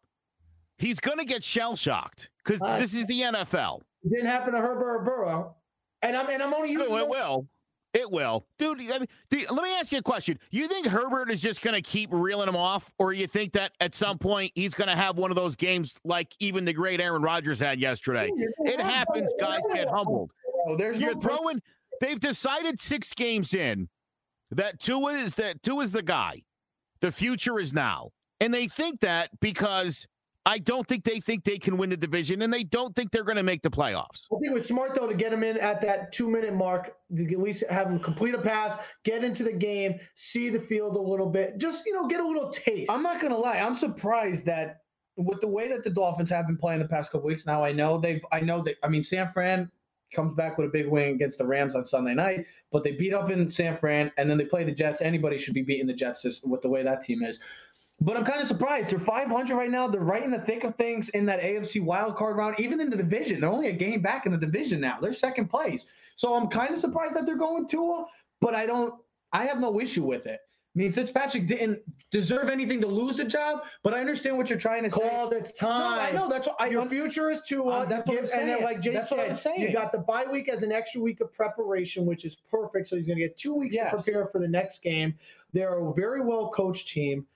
he's 0.77 0.99
going 0.99 1.17
to 1.19 1.25
get 1.25 1.43
shell 1.43 1.75
shocked 1.75 2.29
because 2.43 2.61
Uh, 2.61 2.79
this 2.79 2.93
is 2.93 3.05
the 3.07 3.21
NFL. 3.21 3.81
it 4.03 4.09
didn't 4.09 4.25
happen 4.27 4.53
to 4.53 4.59
Herbert 4.59 4.95
or 4.95 4.99
Burrow, 5.03 5.55
and 6.01 6.15
I'm 6.15 6.29
and 6.29 6.41
I'm 6.41 6.53
only 6.53 6.71
using 6.71 6.87
Oh, 6.91 6.97
it 6.97 7.07
will. 7.07 7.47
It 7.93 8.09
will, 8.09 8.47
dude. 8.57 8.79
I 8.91 8.97
mean, 8.97 9.07
do- 9.29 9.45
let 9.51 9.63
me 9.63 9.75
ask 9.75 9.91
you 9.91 9.99
a 9.99 10.01
question. 10.01 10.39
You 10.49 10.67
think 10.67 10.87
Herbert 10.87 11.29
is 11.29 11.39
just 11.41 11.61
going 11.61 11.75
to 11.75 11.81
keep 11.81 12.09
reeling 12.11 12.49
him 12.49 12.55
off, 12.55 12.91
or 12.97 13.13
you 13.13 13.27
think 13.27 13.53
that 13.53 13.73
at 13.79 13.93
some 13.93 14.17
point 14.17 14.51
he's 14.55 14.73
going 14.73 14.87
to 14.87 14.95
have 14.95 15.15
one 15.19 15.29
of 15.29 15.35
those 15.35 15.55
games 15.55 15.95
like 16.03 16.33
even 16.39 16.65
the 16.65 16.73
great 16.73 16.99
Aaron 16.99 17.21
Rodgers 17.21 17.59
had 17.59 17.79
yesterday? 17.79 18.31
It 18.65 18.79
happens. 18.81 19.31
Guys 19.39 19.59
get 19.75 19.87
humbled. 19.89 20.31
Oh, 20.67 20.75
there's 20.75 20.99
You're 20.99 21.13
no 21.13 21.21
throwing. 21.21 21.61
They've 22.01 22.19
decided 22.19 22.79
six 22.79 23.13
games 23.13 23.53
in 23.53 23.89
that 24.49 24.79
two 24.79 25.07
is 25.09 25.35
that 25.35 25.61
Tua 25.61 25.83
is 25.83 25.91
the 25.91 26.01
guy. 26.01 26.41
The 27.03 27.11
future 27.11 27.59
is 27.59 27.73
now, 27.73 28.11
and 28.39 28.53
they 28.53 28.69
think 28.69 29.01
that 29.01 29.29
because 29.41 30.07
I 30.45 30.57
don't 30.57 30.87
think 30.87 31.03
they 31.03 31.19
think 31.19 31.43
they 31.43 31.57
can 31.57 31.75
win 31.75 31.89
the 31.89 31.97
division, 31.97 32.41
and 32.41 32.53
they 32.53 32.63
don't 32.63 32.95
think 32.95 33.11
they're 33.11 33.25
going 33.25 33.35
to 33.35 33.43
make 33.43 33.61
the 33.61 33.69
playoffs. 33.69 34.27
I 34.31 34.39
think 34.39 34.51
it 34.51 34.53
was 34.53 34.65
smart 34.65 34.95
though 34.95 35.07
to 35.07 35.13
get 35.13 35.31
them 35.31 35.43
in 35.43 35.57
at 35.57 35.81
that 35.81 36.13
two 36.13 36.29
minute 36.29 36.53
mark, 36.53 36.95
to 37.13 37.25
at 37.25 37.39
least 37.39 37.65
have 37.69 37.89
them 37.89 37.99
complete 37.99 38.35
a 38.35 38.37
pass, 38.37 38.77
get 39.03 39.21
into 39.21 39.43
the 39.43 39.51
game, 39.51 39.99
see 40.15 40.47
the 40.47 40.61
field 40.61 40.95
a 40.95 41.01
little 41.01 41.29
bit, 41.29 41.57
just 41.57 41.85
you 41.85 41.91
know, 41.91 42.07
get 42.07 42.21
a 42.21 42.25
little 42.25 42.49
taste. 42.51 42.89
I'm 42.89 43.03
not 43.03 43.19
gonna 43.19 43.37
lie. 43.37 43.57
I'm 43.57 43.75
surprised 43.75 44.45
that 44.45 44.77
with 45.17 45.41
the 45.41 45.47
way 45.49 45.67
that 45.67 45.83
the 45.83 45.89
Dolphins 45.89 46.29
have 46.29 46.47
been 46.47 46.55
playing 46.55 46.79
the 46.79 46.87
past 46.87 47.11
couple 47.11 47.27
weeks. 47.27 47.45
Now 47.45 47.65
I 47.65 47.73
know 47.73 47.97
they've. 47.97 48.23
I 48.31 48.39
know 48.39 48.61
that. 48.61 48.75
I 48.81 48.87
mean, 48.87 49.03
San 49.03 49.29
Fran 49.29 49.69
comes 50.13 50.35
back 50.35 50.57
with 50.57 50.67
a 50.67 50.71
big 50.71 50.87
win 50.87 51.15
against 51.15 51.37
the 51.37 51.45
Rams 51.45 51.75
on 51.75 51.85
Sunday 51.85 52.13
night, 52.13 52.45
but 52.71 52.83
they 52.83 52.91
beat 52.91 53.13
up 53.13 53.29
in 53.29 53.49
San 53.49 53.77
Fran, 53.77 54.11
and 54.17 54.29
then 54.29 54.37
they 54.37 54.45
play 54.45 54.63
the 54.63 54.71
Jets. 54.71 55.01
Anybody 55.01 55.37
should 55.37 55.53
be 55.53 55.61
beating 55.61 55.87
the 55.87 55.93
Jets 55.93 56.41
with 56.43 56.61
the 56.61 56.69
way 56.69 56.83
that 56.83 57.01
team 57.01 57.23
is. 57.23 57.39
But 58.01 58.17
I'm 58.17 58.25
kind 58.25 58.41
of 58.41 58.47
surprised. 58.47 58.89
They're 58.89 58.99
500 58.99 59.55
right 59.55 59.69
now. 59.69 59.87
They're 59.87 60.01
right 60.01 60.23
in 60.23 60.31
the 60.31 60.39
thick 60.39 60.63
of 60.63 60.75
things 60.75 61.09
in 61.09 61.25
that 61.27 61.41
AFC 61.41 61.81
wild 61.81 62.15
card 62.15 62.37
round, 62.37 62.59
even 62.59 62.81
in 62.81 62.89
the 62.89 62.97
division. 62.97 63.39
They're 63.39 63.49
only 63.49 63.67
a 63.67 63.73
game 63.73 64.01
back 64.01 64.25
in 64.25 64.31
the 64.31 64.37
division 64.37 64.81
now. 64.81 64.99
They're 64.99 65.13
second 65.13 65.47
place. 65.47 65.85
So 66.15 66.33
I'm 66.33 66.47
kind 66.47 66.71
of 66.71 66.79
surprised 66.79 67.15
that 67.15 67.25
they're 67.25 67.37
going 67.37 67.67
Tua, 67.67 68.05
but 68.41 68.55
I 68.55 68.65
don't. 68.65 68.95
I 69.31 69.45
have 69.45 69.59
no 69.59 69.79
issue 69.79 70.03
with 70.03 70.27
it. 70.27 70.41
I 70.75 70.79
mean, 70.79 70.91
Fitzpatrick 70.91 71.45
didn't 71.45 71.79
deserve 72.09 72.49
anything 72.49 72.81
to 72.81 72.87
lose 72.87 73.15
the 73.17 73.25
job, 73.25 73.63
but 73.83 73.93
I 73.93 73.99
understand 73.99 74.37
what 74.37 74.49
you're 74.49 74.57
trying 74.57 74.83
to 74.85 74.89
say. 74.89 75.07
called. 75.07 75.31
It's 75.33 75.51
time. 75.51 76.13
No. 76.15 76.19
I 76.19 76.23
know 76.23 76.29
that's 76.29 76.47
what 76.47 76.55
I. 76.59 76.67
Your 76.67 76.87
future 76.87 77.29
is 77.29 77.41
Tua. 77.41 77.65
Uh, 77.81 77.85
that's 77.85 78.07
what 78.07 78.17
I'm 78.17 78.23
and 78.23 78.29
then, 78.29 78.47
saying. 78.47 78.63
like 78.63 78.81
Jay 78.81 78.93
That's 78.93 79.11
what 79.11 79.19
I'm 79.19 79.35
said, 79.35 79.53
you 79.57 79.71
got 79.71 79.91
the 79.91 79.99
bye 79.99 80.25
week 80.31 80.49
as 80.49 80.63
an 80.63 80.71
extra 80.71 80.99
week 80.99 81.21
of 81.21 81.31
preparation, 81.31 82.07
which 82.07 82.25
is 82.25 82.35
perfect. 82.49 82.87
So 82.87 82.95
he's 82.95 83.05
going 83.05 83.19
to 83.19 83.23
get 83.23 83.37
two 83.37 83.53
weeks 83.53 83.75
Yes. 83.75 83.91
to 83.91 84.01
prepare 84.01 84.25
for 84.27 84.39
the 84.39 84.47
next 84.47 84.81
game. 84.81 85.13
They're 85.53 85.77
a 85.77 85.93
very 85.93 86.21
well 86.21 86.49
coached 86.49 86.87
team. 86.87 87.27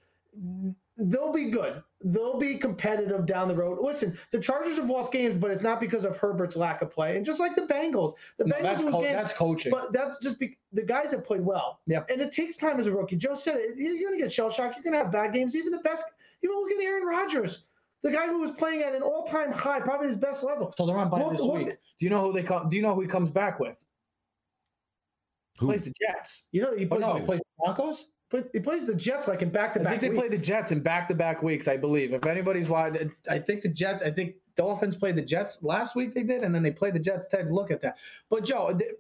They'll 1.00 1.32
be 1.32 1.52
good. 1.52 1.84
They'll 2.04 2.40
be 2.40 2.58
competitive 2.58 3.26
down 3.28 3.48
the 3.48 3.56
road. 3.56 3.78
Listen, 3.82 4.18
the 4.32 4.40
Chargers 4.40 4.78
have 4.78 4.90
lost 4.90 5.12
games, 5.12 5.36
but 5.40 5.52
it's 5.52 5.62
not 5.62 5.80
because 5.80 6.06
of 6.06 6.18
Herbert's 6.18 6.56
lack 6.56 6.82
of 6.82 6.90
play. 6.92 7.16
And 7.16 7.24
just 7.26 7.40
like 7.40 7.56
the 7.56 7.64
Bengals, 7.64 8.14
the 8.38 8.46
No, 8.46 8.56
Bengals 8.56 8.62
that's, 8.64 8.82
co- 8.84 9.02
games, 9.02 9.14
that's 9.14 9.34
coaching. 9.34 9.72
but 9.72 9.94
that's 9.94 10.18
just 10.18 10.40
be, 10.40 10.58
the 10.74 10.82
guys 10.82 11.12
that 11.12 11.24
played 11.24 11.42
well. 11.42 11.82
Yep. 11.86 12.10
And 12.10 12.20
it 12.22 12.32
takes 12.32 12.58
time 12.58 12.80
as 12.80 12.88
a 12.88 12.92
rookie. 12.92 13.16
Joe 13.16 13.36
said 13.36 13.58
it. 13.58 13.78
You're 13.78 14.00
going 14.10 14.18
to 14.18 14.24
get 14.24 14.32
shell 14.32 14.50
shocked. 14.50 14.76
You're 14.76 14.84
going 14.84 14.94
to 14.94 15.00
have 15.00 15.12
bad 15.12 15.34
games. 15.34 15.56
Even 15.56 15.72
the 15.72 15.80
best. 15.80 16.04
You 16.42 16.52
know, 16.52 16.60
look 16.60 16.72
at 16.72 16.84
Aaron 16.84 17.06
Rodgers, 17.06 17.64
the 18.02 18.12
guy 18.12 18.26
who 18.28 18.40
was 18.40 18.52
playing 18.52 18.82
at 18.82 18.96
an 18.96 19.02
all-time 19.04 19.52
high, 19.52 19.80
probably 19.80 20.08
his 20.08 20.16
best 20.18 20.44
level. 20.44 20.74
so 20.78 20.86
they're 20.88 20.98
on 20.98 21.10
bye 21.10 21.22
Look- 21.22 21.34
this 21.34 21.42
week. 21.42 21.68
at- 21.68 21.78
Do 22.00 22.06
you 22.06 22.10
know 22.10 22.22
who 22.24 22.34
they 22.34 22.44
come? 22.44 22.70
Do 22.70 22.76
you 22.76 22.82
know 22.82 22.96
who 22.96 23.02
he 23.02 23.08
comes 23.08 23.30
back 23.30 23.60
with? 23.60 23.78
Who? 25.60 25.68
Plays 25.68 25.84
the 25.84 25.94
Jets. 26.00 26.44
You 26.52 26.62
know, 26.62 26.76
he 26.76 26.88
Oh 26.90 26.98
no, 26.98 27.16
he 27.16 27.26
plays 27.26 27.40
the 27.40 27.64
Broncos. 27.64 28.08
But 28.30 28.50
he 28.54 28.60
plays 28.60 28.86
the 28.86 28.94
Jets 28.96 29.28
like 29.28 29.42
in 29.42 29.50
back-to-back. 29.50 29.88
I 29.88 29.98
think 29.98 30.02
they 30.02 30.10
play 30.20 30.28
weeks. 30.28 30.40
the 30.40 30.46
Jets 30.46 30.72
in 30.72 30.82
back-to-back 30.82 31.42
weeks. 31.44 31.68
I 31.68 31.78
believe. 31.78 32.14
If 32.14 32.26
anybody's 32.26 32.68
wide, 32.70 33.10
I 33.30 33.40
think 33.40 33.62
the 33.62 33.70
Jets. 33.70 34.04
I 34.04 34.12
think 34.12 34.36
Dolphins 34.56 34.96
played 34.96 35.16
the 35.16 35.22
Jets 35.22 35.60
last 35.62 35.96
week. 35.96 36.14
They 36.14 36.24
did, 36.24 36.42
and 36.42 36.54
then 36.54 36.64
they 36.64 36.72
played 36.72 36.94
the 36.94 37.00
Jets. 37.00 37.28
Ted, 37.28 37.50
look 37.52 37.72
at 37.72 37.82
that. 37.82 37.98
But 38.30 38.44
Joe, 38.44 38.74
th- 38.78 38.92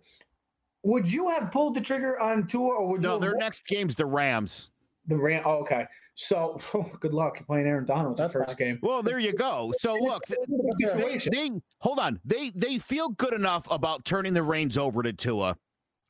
would 0.84 1.12
you 1.12 1.28
have 1.30 1.52
pulled 1.52 1.74
the 1.76 1.82
trigger 1.82 2.20
on 2.20 2.48
Tua, 2.48 2.76
or 2.76 2.88
would 2.90 3.02
No, 3.02 3.16
you? 3.16 3.20
their 3.22 3.30
have 3.32 3.40
next 3.40 3.66
game's 3.68 3.96
the 3.96 4.06
Rams. 4.06 4.70
the 5.08 5.18
Ram. 5.18 5.42
Oh, 5.46 5.56
okay. 5.60 5.86
So 6.16 6.58
oh, 6.74 6.90
good 7.00 7.14
luck 7.14 7.36
You're 7.36 7.46
playing 7.46 7.68
Aaron 7.68 7.86
Donald 7.86 8.18
the 8.18 8.24
That's 8.24 8.34
first 8.34 8.58
game. 8.58 8.80
Well, 8.82 9.04
there 9.04 9.20
you 9.20 9.34
go. 9.34 9.72
So 9.80 9.94
look, 9.96 10.24
they, 10.28 11.18
they 11.32 11.52
hold 11.80 12.00
on. 12.00 12.20
They 12.26 12.52
they 12.56 12.78
feel 12.80 13.10
good 13.10 13.34
enough 13.34 13.68
about 13.70 14.06
turning 14.06 14.34
the 14.34 14.42
reins 14.44 14.78
over 14.78 15.04
to 15.04 15.14
Tua, 15.14 15.58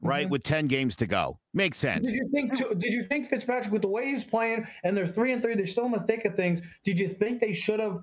right? 0.02 0.28
Mhm. 0.28 0.32
With 0.32 0.44
ten 0.44 0.68
games 0.68 0.96
to 0.98 1.08
go, 1.08 1.40
makes 1.54 1.78
sense. 1.78 2.06
Did 2.06 2.16
you 2.16 2.30
think? 2.34 2.80
Did 2.80 2.94
you 2.94 3.06
think 3.06 3.30
Fitzpatrick, 3.30 3.72
with 3.72 3.82
the 3.82 3.88
way 3.88 4.08
he's 4.08 4.24
playing, 4.24 4.68
and 4.84 4.96
they're 4.96 5.08
three 5.08 5.34
and 5.34 5.42
three, 5.42 5.56
they're 5.56 5.68
still 5.68 5.86
in 5.86 5.92
the 5.92 6.02
thick 6.02 6.26
of 6.26 6.36
things. 6.36 6.62
Did 6.84 7.00
you 7.00 7.10
think 7.10 7.40
they 7.40 7.54
should 7.54 7.80
have? 7.80 8.00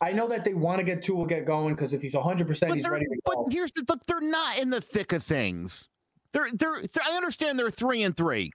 I 0.00 0.12
know 0.12 0.28
that 0.28 0.44
they 0.44 0.54
want 0.54 0.78
to 0.78 0.84
get 0.84 1.02
Tua 1.02 1.26
get 1.26 1.44
going 1.44 1.74
because 1.74 1.92
if 1.92 2.00
he's 2.00 2.14
100, 2.14 2.46
percent 2.46 2.74
he's 2.74 2.88
ready 2.88 3.04
to 3.06 3.16
but 3.24 3.36
here's 3.50 3.72
the 3.72 3.84
look. 3.88 4.04
They're 4.06 4.20
not 4.20 4.58
in 4.58 4.70
the 4.70 4.80
thick 4.80 5.12
of 5.12 5.24
things. 5.24 5.88
They're, 6.32 6.48
they're 6.52 6.82
they're 6.92 7.02
I 7.04 7.16
understand 7.16 7.58
they're 7.58 7.70
three 7.70 8.02
and 8.02 8.16
three. 8.16 8.52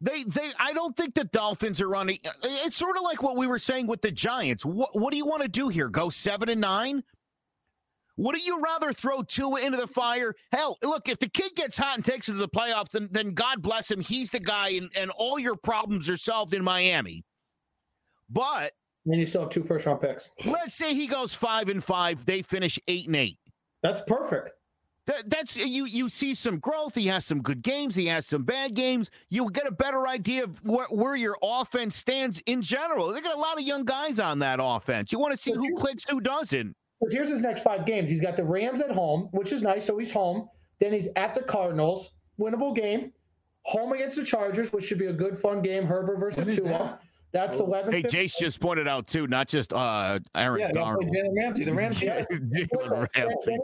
They 0.00 0.22
they 0.24 0.50
I 0.58 0.72
don't 0.74 0.96
think 0.96 1.14
the 1.14 1.24
Dolphins 1.24 1.80
are 1.80 1.88
running. 1.88 2.18
It's 2.42 2.76
sort 2.76 2.96
of 2.96 3.02
like 3.02 3.22
what 3.22 3.36
we 3.36 3.46
were 3.46 3.58
saying 3.58 3.86
with 3.86 4.02
the 4.02 4.10
Giants. 4.12 4.64
What 4.64 4.90
what 4.92 5.10
do 5.10 5.16
you 5.16 5.26
want 5.26 5.42
to 5.42 5.48
do 5.48 5.68
here? 5.68 5.88
Go 5.88 6.10
seven 6.10 6.48
and 6.48 6.60
nine? 6.60 7.02
Wouldn't 8.18 8.44
you 8.44 8.60
rather 8.60 8.92
throw 8.92 9.22
Tua 9.22 9.60
into 9.60 9.78
the 9.78 9.86
fire? 9.86 10.34
Hell, 10.50 10.76
look, 10.82 11.08
if 11.08 11.20
the 11.20 11.28
kid 11.28 11.54
gets 11.54 11.78
hot 11.78 11.94
and 11.94 12.04
takes 12.04 12.28
it 12.28 12.32
to 12.32 12.38
the 12.38 12.48
playoffs, 12.48 12.90
then, 12.90 13.08
then 13.12 13.32
God 13.32 13.62
bless 13.62 13.88
him. 13.88 14.00
He's 14.00 14.28
the 14.28 14.40
guy, 14.40 14.70
and, 14.70 14.90
and 14.96 15.12
all 15.12 15.38
your 15.38 15.54
problems 15.54 16.08
are 16.08 16.16
solved 16.16 16.52
in 16.52 16.64
Miami. 16.64 17.24
But 18.28 18.72
then 19.06 19.20
you 19.20 19.24
still 19.24 19.42
have 19.42 19.50
two 19.50 19.62
first 19.62 19.86
round 19.86 20.00
picks. 20.00 20.30
Let's 20.44 20.74
say 20.74 20.94
he 20.94 21.06
goes 21.06 21.32
five 21.32 21.68
and 21.68 21.82
five, 21.82 22.26
they 22.26 22.42
finish 22.42 22.76
eight 22.88 23.06
and 23.06 23.14
eight. 23.14 23.38
That's 23.84 24.00
perfect. 24.06 24.50
That, 25.06 25.30
that's 25.30 25.56
you. 25.56 25.86
You 25.86 26.08
see 26.10 26.34
some 26.34 26.58
growth. 26.58 26.94
He 26.96 27.06
has 27.06 27.24
some 27.24 27.40
good 27.40 27.62
games. 27.62 27.94
He 27.94 28.06
has 28.06 28.26
some 28.26 28.42
bad 28.42 28.74
games. 28.74 29.10
You 29.30 29.50
get 29.50 29.66
a 29.66 29.70
better 29.70 30.06
idea 30.06 30.44
of 30.44 30.62
where, 30.64 30.88
where 30.90 31.16
your 31.16 31.38
offense 31.42 31.96
stands 31.96 32.42
in 32.44 32.60
general. 32.60 33.12
They 33.12 33.22
got 33.22 33.34
a 33.34 33.40
lot 33.40 33.54
of 33.54 33.62
young 33.62 33.84
guys 33.84 34.20
on 34.20 34.40
that 34.40 34.58
offense. 34.60 35.10
You 35.10 35.18
want 35.18 35.34
to 35.34 35.42
see 35.42 35.52
who 35.52 35.76
clicks, 35.76 36.04
who 36.04 36.20
doesn't. 36.20 36.76
Because 36.98 37.12
here's 37.12 37.28
his 37.28 37.40
next 37.40 37.62
five 37.62 37.86
games. 37.86 38.10
He's 38.10 38.20
got 38.20 38.36
the 38.36 38.44
Rams 38.44 38.80
at 38.80 38.90
home, 38.90 39.28
which 39.32 39.52
is 39.52 39.62
nice. 39.62 39.86
So 39.86 39.98
he's 39.98 40.10
home. 40.10 40.48
Then 40.80 40.92
he's 40.92 41.08
at 41.16 41.34
the 41.34 41.42
Cardinals, 41.42 42.12
winnable 42.40 42.74
game. 42.74 43.12
Home 43.62 43.92
against 43.92 44.16
the 44.16 44.24
Chargers, 44.24 44.72
which 44.72 44.84
should 44.84 44.98
be 44.98 45.06
a 45.06 45.12
good, 45.12 45.38
fun 45.38 45.62
game. 45.62 45.84
Herbert 45.84 46.18
versus 46.18 46.56
Tua. 46.56 46.68
That? 46.68 47.02
That's 47.30 47.58
11. 47.58 47.92
Hey, 47.92 48.02
Jace 48.02 48.38
just 48.38 48.58
pointed 48.58 48.88
out 48.88 49.06
too, 49.06 49.26
not 49.26 49.48
just 49.48 49.74
uh, 49.74 50.18
Aaron 50.34 50.60
yeah, 50.60 50.72
Donald. 50.72 51.04
Jalen 51.04 51.36
Ramsey, 51.36 51.64
the 51.64 51.74
Rams. 51.74 52.02
Yeah. 52.02 52.24
then 52.30 52.50
he 52.52 52.66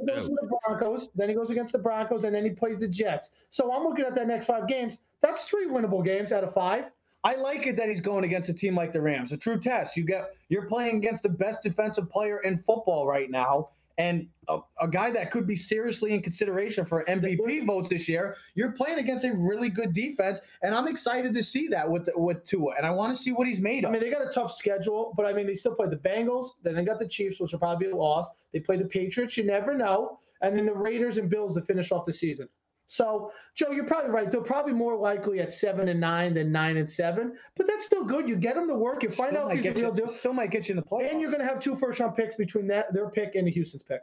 goes 0.06 0.28
to 0.28 0.34
the 0.40 0.58
Broncos. 0.66 1.08
Then 1.14 1.28
he 1.30 1.34
goes 1.34 1.50
against 1.50 1.72
the 1.72 1.78
Broncos, 1.78 2.24
and 2.24 2.34
then 2.34 2.44
he 2.44 2.50
plays 2.50 2.78
the 2.78 2.88
Jets. 2.88 3.30
So 3.48 3.72
I'm 3.72 3.84
looking 3.84 4.04
at 4.04 4.14
that 4.16 4.26
next 4.26 4.46
five 4.46 4.68
games. 4.68 4.98
That's 5.22 5.44
three 5.44 5.66
winnable 5.66 6.04
games 6.04 6.30
out 6.30 6.44
of 6.44 6.52
five. 6.52 6.90
I 7.24 7.36
like 7.36 7.66
it 7.66 7.76
that 7.78 7.88
he's 7.88 8.02
going 8.02 8.24
against 8.24 8.50
a 8.50 8.54
team 8.54 8.76
like 8.76 8.92
the 8.92 9.00
Rams. 9.00 9.32
A 9.32 9.36
true 9.36 9.58
test. 9.58 9.96
You 9.96 10.04
get 10.04 10.34
you're 10.50 10.66
playing 10.66 10.96
against 10.98 11.22
the 11.22 11.30
best 11.30 11.62
defensive 11.62 12.10
player 12.10 12.40
in 12.40 12.58
football 12.58 13.06
right 13.06 13.30
now, 13.30 13.70
and 13.96 14.28
a, 14.48 14.58
a, 14.82 14.86
guy 14.86 15.10
that 15.10 15.30
could 15.30 15.46
be 15.46 15.56
seriously 15.56 16.12
in 16.12 16.20
consideration 16.20 16.84
for 16.84 17.02
MVP 17.06 17.66
votes 17.66 17.88
this 17.88 18.08
year. 18.08 18.36
You're 18.54 18.72
playing 18.72 18.98
against 18.98 19.24
a 19.24 19.32
really 19.32 19.70
good 19.70 19.94
defense, 19.94 20.40
and 20.62 20.74
I'm 20.74 20.86
excited 20.86 21.32
to 21.32 21.42
see 21.42 21.66
that 21.68 21.90
with 21.90 22.10
with 22.14 22.44
Tua, 22.44 22.74
and 22.76 22.86
I 22.86 22.90
want 22.90 23.16
to 23.16 23.22
see 23.22 23.32
what 23.32 23.46
he's 23.46 23.60
made 23.60 23.84
of. 23.84 23.88
I 23.88 23.92
mean, 23.94 24.02
they 24.02 24.10
got 24.10 24.20
a 24.20 24.30
tough 24.30 24.52
schedule, 24.52 25.14
but 25.16 25.24
I 25.24 25.32
mean, 25.32 25.46
they 25.46 25.54
still 25.54 25.74
play 25.74 25.88
the 25.88 25.96
Bengals. 25.96 26.48
Then 26.62 26.74
they 26.74 26.84
got 26.84 26.98
the 26.98 27.08
Chiefs, 27.08 27.40
which 27.40 27.52
will 27.52 27.58
probably 27.58 27.86
be 27.86 27.92
a 27.92 27.96
loss. 27.96 28.28
They 28.52 28.60
play 28.60 28.76
the 28.76 28.84
Patriots. 28.84 29.38
You 29.38 29.44
never 29.44 29.74
know, 29.74 30.18
and 30.42 30.58
then 30.58 30.66
the 30.66 30.74
Raiders 30.74 31.16
and 31.16 31.30
Bills 31.30 31.54
to 31.54 31.62
finish 31.62 31.90
off 31.90 32.04
the 32.04 32.12
season. 32.12 32.50
So, 32.86 33.32
Joe, 33.54 33.70
you're 33.70 33.86
probably 33.86 34.10
right. 34.10 34.30
They're 34.30 34.42
probably 34.42 34.72
more 34.72 34.96
likely 34.96 35.40
at 35.40 35.52
seven 35.52 35.88
and 35.88 35.98
nine 35.98 36.34
than 36.34 36.52
nine 36.52 36.76
and 36.76 36.90
seven, 36.90 37.36
but 37.56 37.66
that's 37.66 37.84
still 37.84 38.04
good. 38.04 38.28
You 38.28 38.36
get 38.36 38.54
them 38.54 38.68
to 38.68 38.74
work. 38.74 39.02
You 39.02 39.10
find 39.10 39.30
still 39.32 39.46
out 39.46 39.52
if 39.52 39.64
he's 39.64 39.66
a 39.66 39.72
real 39.72 39.92
deal. 39.92 40.08
Still 40.08 40.32
might 40.32 40.50
get 40.50 40.68
you 40.68 40.72
in 40.72 40.76
the 40.76 40.82
playoffs. 40.82 41.10
And 41.10 41.20
you're 41.20 41.30
going 41.30 41.42
to 41.42 41.48
have 41.48 41.60
two 41.60 41.74
first 41.74 42.00
round 42.00 42.14
picks 42.14 42.34
between 42.34 42.66
that 42.68 42.92
their 42.92 43.08
pick 43.08 43.34
and 43.34 43.46
the 43.46 43.52
Houston's 43.52 43.82
pick. 43.82 44.02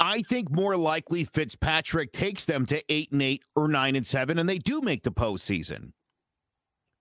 I 0.00 0.22
think 0.22 0.50
more 0.50 0.76
likely 0.76 1.24
Fitzpatrick 1.24 2.12
takes 2.12 2.44
them 2.44 2.66
to 2.66 2.82
eight 2.88 3.12
and 3.12 3.22
eight 3.22 3.42
or 3.54 3.68
nine 3.68 3.96
and 3.96 4.06
seven, 4.06 4.38
and 4.38 4.48
they 4.48 4.58
do 4.58 4.80
make 4.80 5.02
the 5.04 5.12
postseason. 5.12 5.92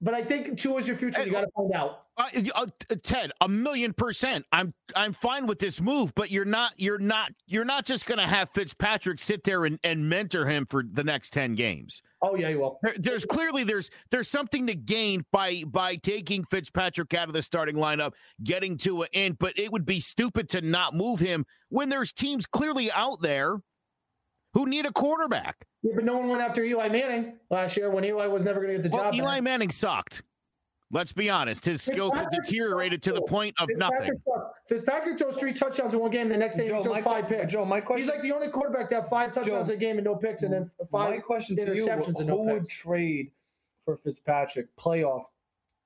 But 0.05 0.13
I 0.13 0.23
think 0.23 0.55
Tua 0.59 0.75
is 0.77 0.87
your 0.87 0.95
future. 0.95 1.23
You 1.23 1.31
got 1.31 1.41
to 1.41 1.47
find 1.55 1.73
out. 1.73 2.03
Uh, 2.15 2.27
uh, 2.53 2.67
Ted, 3.01 3.31
a 3.41 3.49
million 3.49 3.91
percent. 3.91 4.45
I'm 4.51 4.71
I'm 4.95 5.13
fine 5.13 5.47
with 5.47 5.57
this 5.57 5.81
move, 5.81 6.13
but 6.13 6.29
you're 6.29 6.45
not 6.45 6.73
you're 6.77 6.99
not 6.99 7.31
you're 7.47 7.65
not 7.65 7.85
just 7.85 8.05
going 8.05 8.19
to 8.19 8.27
have 8.27 8.51
Fitzpatrick 8.51 9.17
sit 9.17 9.43
there 9.43 9.65
and, 9.65 9.79
and 9.83 10.07
mentor 10.07 10.45
him 10.45 10.67
for 10.69 10.83
the 10.83 11.03
next 11.03 11.33
ten 11.33 11.55
games. 11.55 12.03
Oh 12.21 12.35
yeah, 12.35 12.49
you 12.49 12.59
will. 12.59 12.77
There, 12.83 12.93
there's 12.99 13.25
clearly 13.25 13.63
there's 13.63 13.89
there's 14.11 14.29
something 14.29 14.67
to 14.67 14.75
gain 14.75 15.25
by 15.31 15.63
by 15.65 15.95
taking 15.95 16.43
Fitzpatrick 16.45 17.11
out 17.15 17.27
of 17.27 17.33
the 17.33 17.41
starting 17.41 17.75
lineup, 17.75 18.13
getting 18.43 18.77
to 18.77 19.01
an 19.01 19.09
end. 19.11 19.39
But 19.39 19.57
it 19.57 19.71
would 19.71 19.87
be 19.87 19.99
stupid 19.99 20.49
to 20.49 20.61
not 20.61 20.93
move 20.93 21.19
him 21.19 21.47
when 21.69 21.89
there's 21.89 22.11
teams 22.11 22.45
clearly 22.45 22.91
out 22.91 23.23
there 23.23 23.57
who 24.53 24.67
need 24.67 24.85
a 24.85 24.91
quarterback. 24.91 25.65
Yeah, 25.85 25.91
but 25.93 26.03
no 26.03 26.17
one 26.17 26.29
went 26.29 26.41
after 26.41 26.63
Eli 26.63 26.89
Manning 26.89 27.33
last 27.51 27.77
year 27.77 27.91
when 27.91 28.03
Eli 28.03 28.25
was 28.25 28.43
never 28.43 28.59
going 28.59 28.75
to 28.75 28.81
get 28.81 28.89
the 28.89 28.97
well, 28.97 29.05
job. 29.05 29.13
Eli 29.13 29.35
back. 29.35 29.43
Manning 29.43 29.69
sucked. 29.69 30.23
Let's 30.91 31.13
be 31.13 31.29
honest. 31.29 31.63
His 31.63 31.83
skills 31.83 32.15
have 32.15 32.31
deteriorated 32.31 33.03
to 33.03 33.11
the 33.11 33.21
point 33.21 33.53
of 33.59 33.69
nothing. 33.75 34.11
Fitzpatrick 34.67 35.19
throws 35.19 35.35
three 35.35 35.53
touchdowns 35.53 35.93
in 35.93 35.99
one 35.99 36.09
game. 36.09 36.27
The 36.27 36.37
next 36.37 36.55
day 36.55 36.67
Joe, 36.67 36.77
he 36.77 36.83
throws 36.83 37.03
five 37.03 37.27
picks. 37.27 37.53
Joe, 37.53 37.65
my 37.65 37.81
question. 37.81 38.03
He's 38.03 38.11
like 38.11 38.23
the 38.23 38.31
only 38.31 38.47
quarterback 38.47 38.89
to 38.89 38.95
have 38.95 39.09
five 39.09 39.31
touchdowns 39.31 39.67
Joe, 39.67 39.75
a 39.75 39.77
game 39.77 39.97
and 39.97 40.05
no 40.05 40.15
picks, 40.15 40.41
and 40.41 40.51
then 40.51 40.71
five 40.91 41.11
my 41.11 41.17
question 41.17 41.55
interceptions 41.57 42.05
to 42.05 42.11
you, 42.11 42.17
and 42.17 42.27
no 42.27 42.43
who 42.43 42.53
would 42.53 42.67
trade 42.67 43.29
for 43.83 43.97
Fitzpatrick 43.97 44.75
playoff 44.77 45.25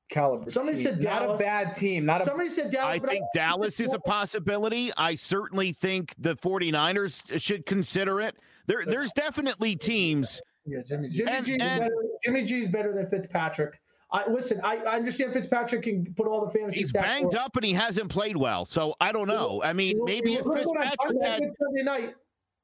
caliber. 0.10 0.50
Somebody 0.50 0.78
team. 0.78 0.86
said 0.86 1.00
Dallas. 1.00 1.28
Not 1.28 1.36
a 1.36 1.38
bad 1.38 1.76
team. 1.76 2.06
Not 2.06 2.26
Somebody 2.26 2.48
a, 2.48 2.52
said 2.52 2.72
Dallas. 2.72 3.02
I 3.02 3.06
think 3.06 3.24
I 3.24 3.38
Dallas 3.38 3.80
is 3.80 3.94
a 3.94 4.00
possibility. 4.00 4.92
I 4.98 5.16
certainly 5.16 5.74
think 5.74 6.14
the 6.18 6.36
49ers 6.36 7.42
should 7.42 7.66
consider 7.66 8.22
it. 8.22 8.36
There, 8.70 8.86
there's 8.86 9.12
definitely 9.14 9.76
teams. 9.76 10.40
Yeah, 10.68 10.82
Jimmy, 10.88 11.10
Jimmy, 11.10 11.32
and, 11.32 11.46
G, 11.46 11.52
and, 11.54 11.82
better, 11.82 11.96
Jimmy 12.24 12.44
G 12.44 12.60
is 12.62 12.68
better 12.68 12.94
than 12.94 13.08
Fitzpatrick. 13.08 13.82
I 14.12 14.30
listen. 14.30 14.62
I, 14.64 14.78
I, 14.78 14.96
understand 14.96 15.34
Fitzpatrick 15.34 15.84
can 15.84 16.14
put 16.14 16.28
all 16.28 16.46
the 16.46 16.52
fantasy. 16.52 16.82
He's 16.82 16.92
banged 16.92 17.36
up 17.36 17.56
and 17.56 17.66
he 17.66 17.74
hasn't 17.74 18.10
played 18.10 18.38
well, 18.38 18.66
so 18.66 18.96
I 19.02 19.12
don't 19.12 19.28
know. 19.28 19.62
I 19.64 19.74
mean, 19.74 20.00
maybe 20.04 20.36
if 20.36 20.46
Fitzpatrick 20.46 21.18
had, 21.24 22.14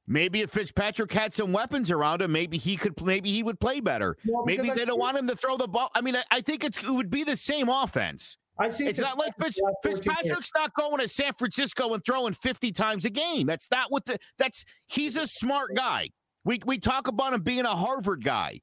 maybe 0.06 0.42
if 0.42 0.50
Fitzpatrick 0.50 1.12
had 1.12 1.34
some 1.34 1.52
weapons 1.52 1.90
around 1.90 2.22
him, 2.22 2.30
maybe 2.30 2.56
he 2.56 2.76
could. 2.76 3.00
Maybe 3.04 3.32
he 3.32 3.42
would 3.42 3.58
play 3.58 3.80
better. 3.80 4.16
Well, 4.26 4.44
maybe 4.44 4.70
they 4.70 4.84
don't 4.84 5.00
want 5.00 5.18
him 5.18 5.26
to 5.26 5.34
throw 5.34 5.56
the 5.56 5.66
ball. 5.66 5.90
I 5.92 6.02
mean, 6.02 6.14
I, 6.14 6.22
I 6.30 6.40
think 6.40 6.62
it 6.62 6.88
would 6.88 7.10
be 7.10 7.24
the 7.24 7.36
same 7.36 7.68
offense. 7.68 8.38
I've 8.58 8.74
seen 8.74 8.88
it's 8.88 8.98
not 8.98 9.18
like 9.18 9.34
Fitz, 9.38 9.58
Fitzpatrick's 9.82 10.50
not 10.54 10.72
going 10.74 10.98
to 11.00 11.08
San 11.08 11.32
Francisco 11.34 11.92
and 11.92 12.04
throwing 12.04 12.32
50 12.32 12.72
times 12.72 13.04
a 13.04 13.10
game. 13.10 13.46
That's 13.46 13.70
not 13.70 13.90
what 13.90 14.04
the 14.06 14.18
that's 14.38 14.64
he's 14.86 15.16
a 15.16 15.26
smart 15.26 15.74
guy. 15.76 16.10
We 16.44 16.60
we 16.64 16.78
talk 16.78 17.06
about 17.08 17.34
him 17.34 17.42
being 17.42 17.66
a 17.66 17.76
Harvard 17.76 18.24
guy. 18.24 18.60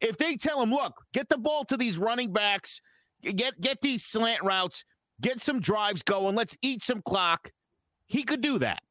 If 0.00 0.16
they 0.16 0.36
tell 0.36 0.62
him, 0.62 0.70
look, 0.70 0.94
get 1.12 1.28
the 1.28 1.38
ball 1.38 1.64
to 1.66 1.76
these 1.76 1.98
running 1.98 2.32
backs, 2.32 2.80
get 3.22 3.60
get 3.60 3.80
these 3.82 4.04
slant 4.04 4.42
routes, 4.42 4.84
get 5.20 5.42
some 5.42 5.60
drives 5.60 6.02
going, 6.02 6.34
let's 6.34 6.56
eat 6.62 6.82
some 6.82 7.02
clock, 7.02 7.52
he 8.06 8.22
could 8.22 8.40
do 8.40 8.58
that. 8.60 8.82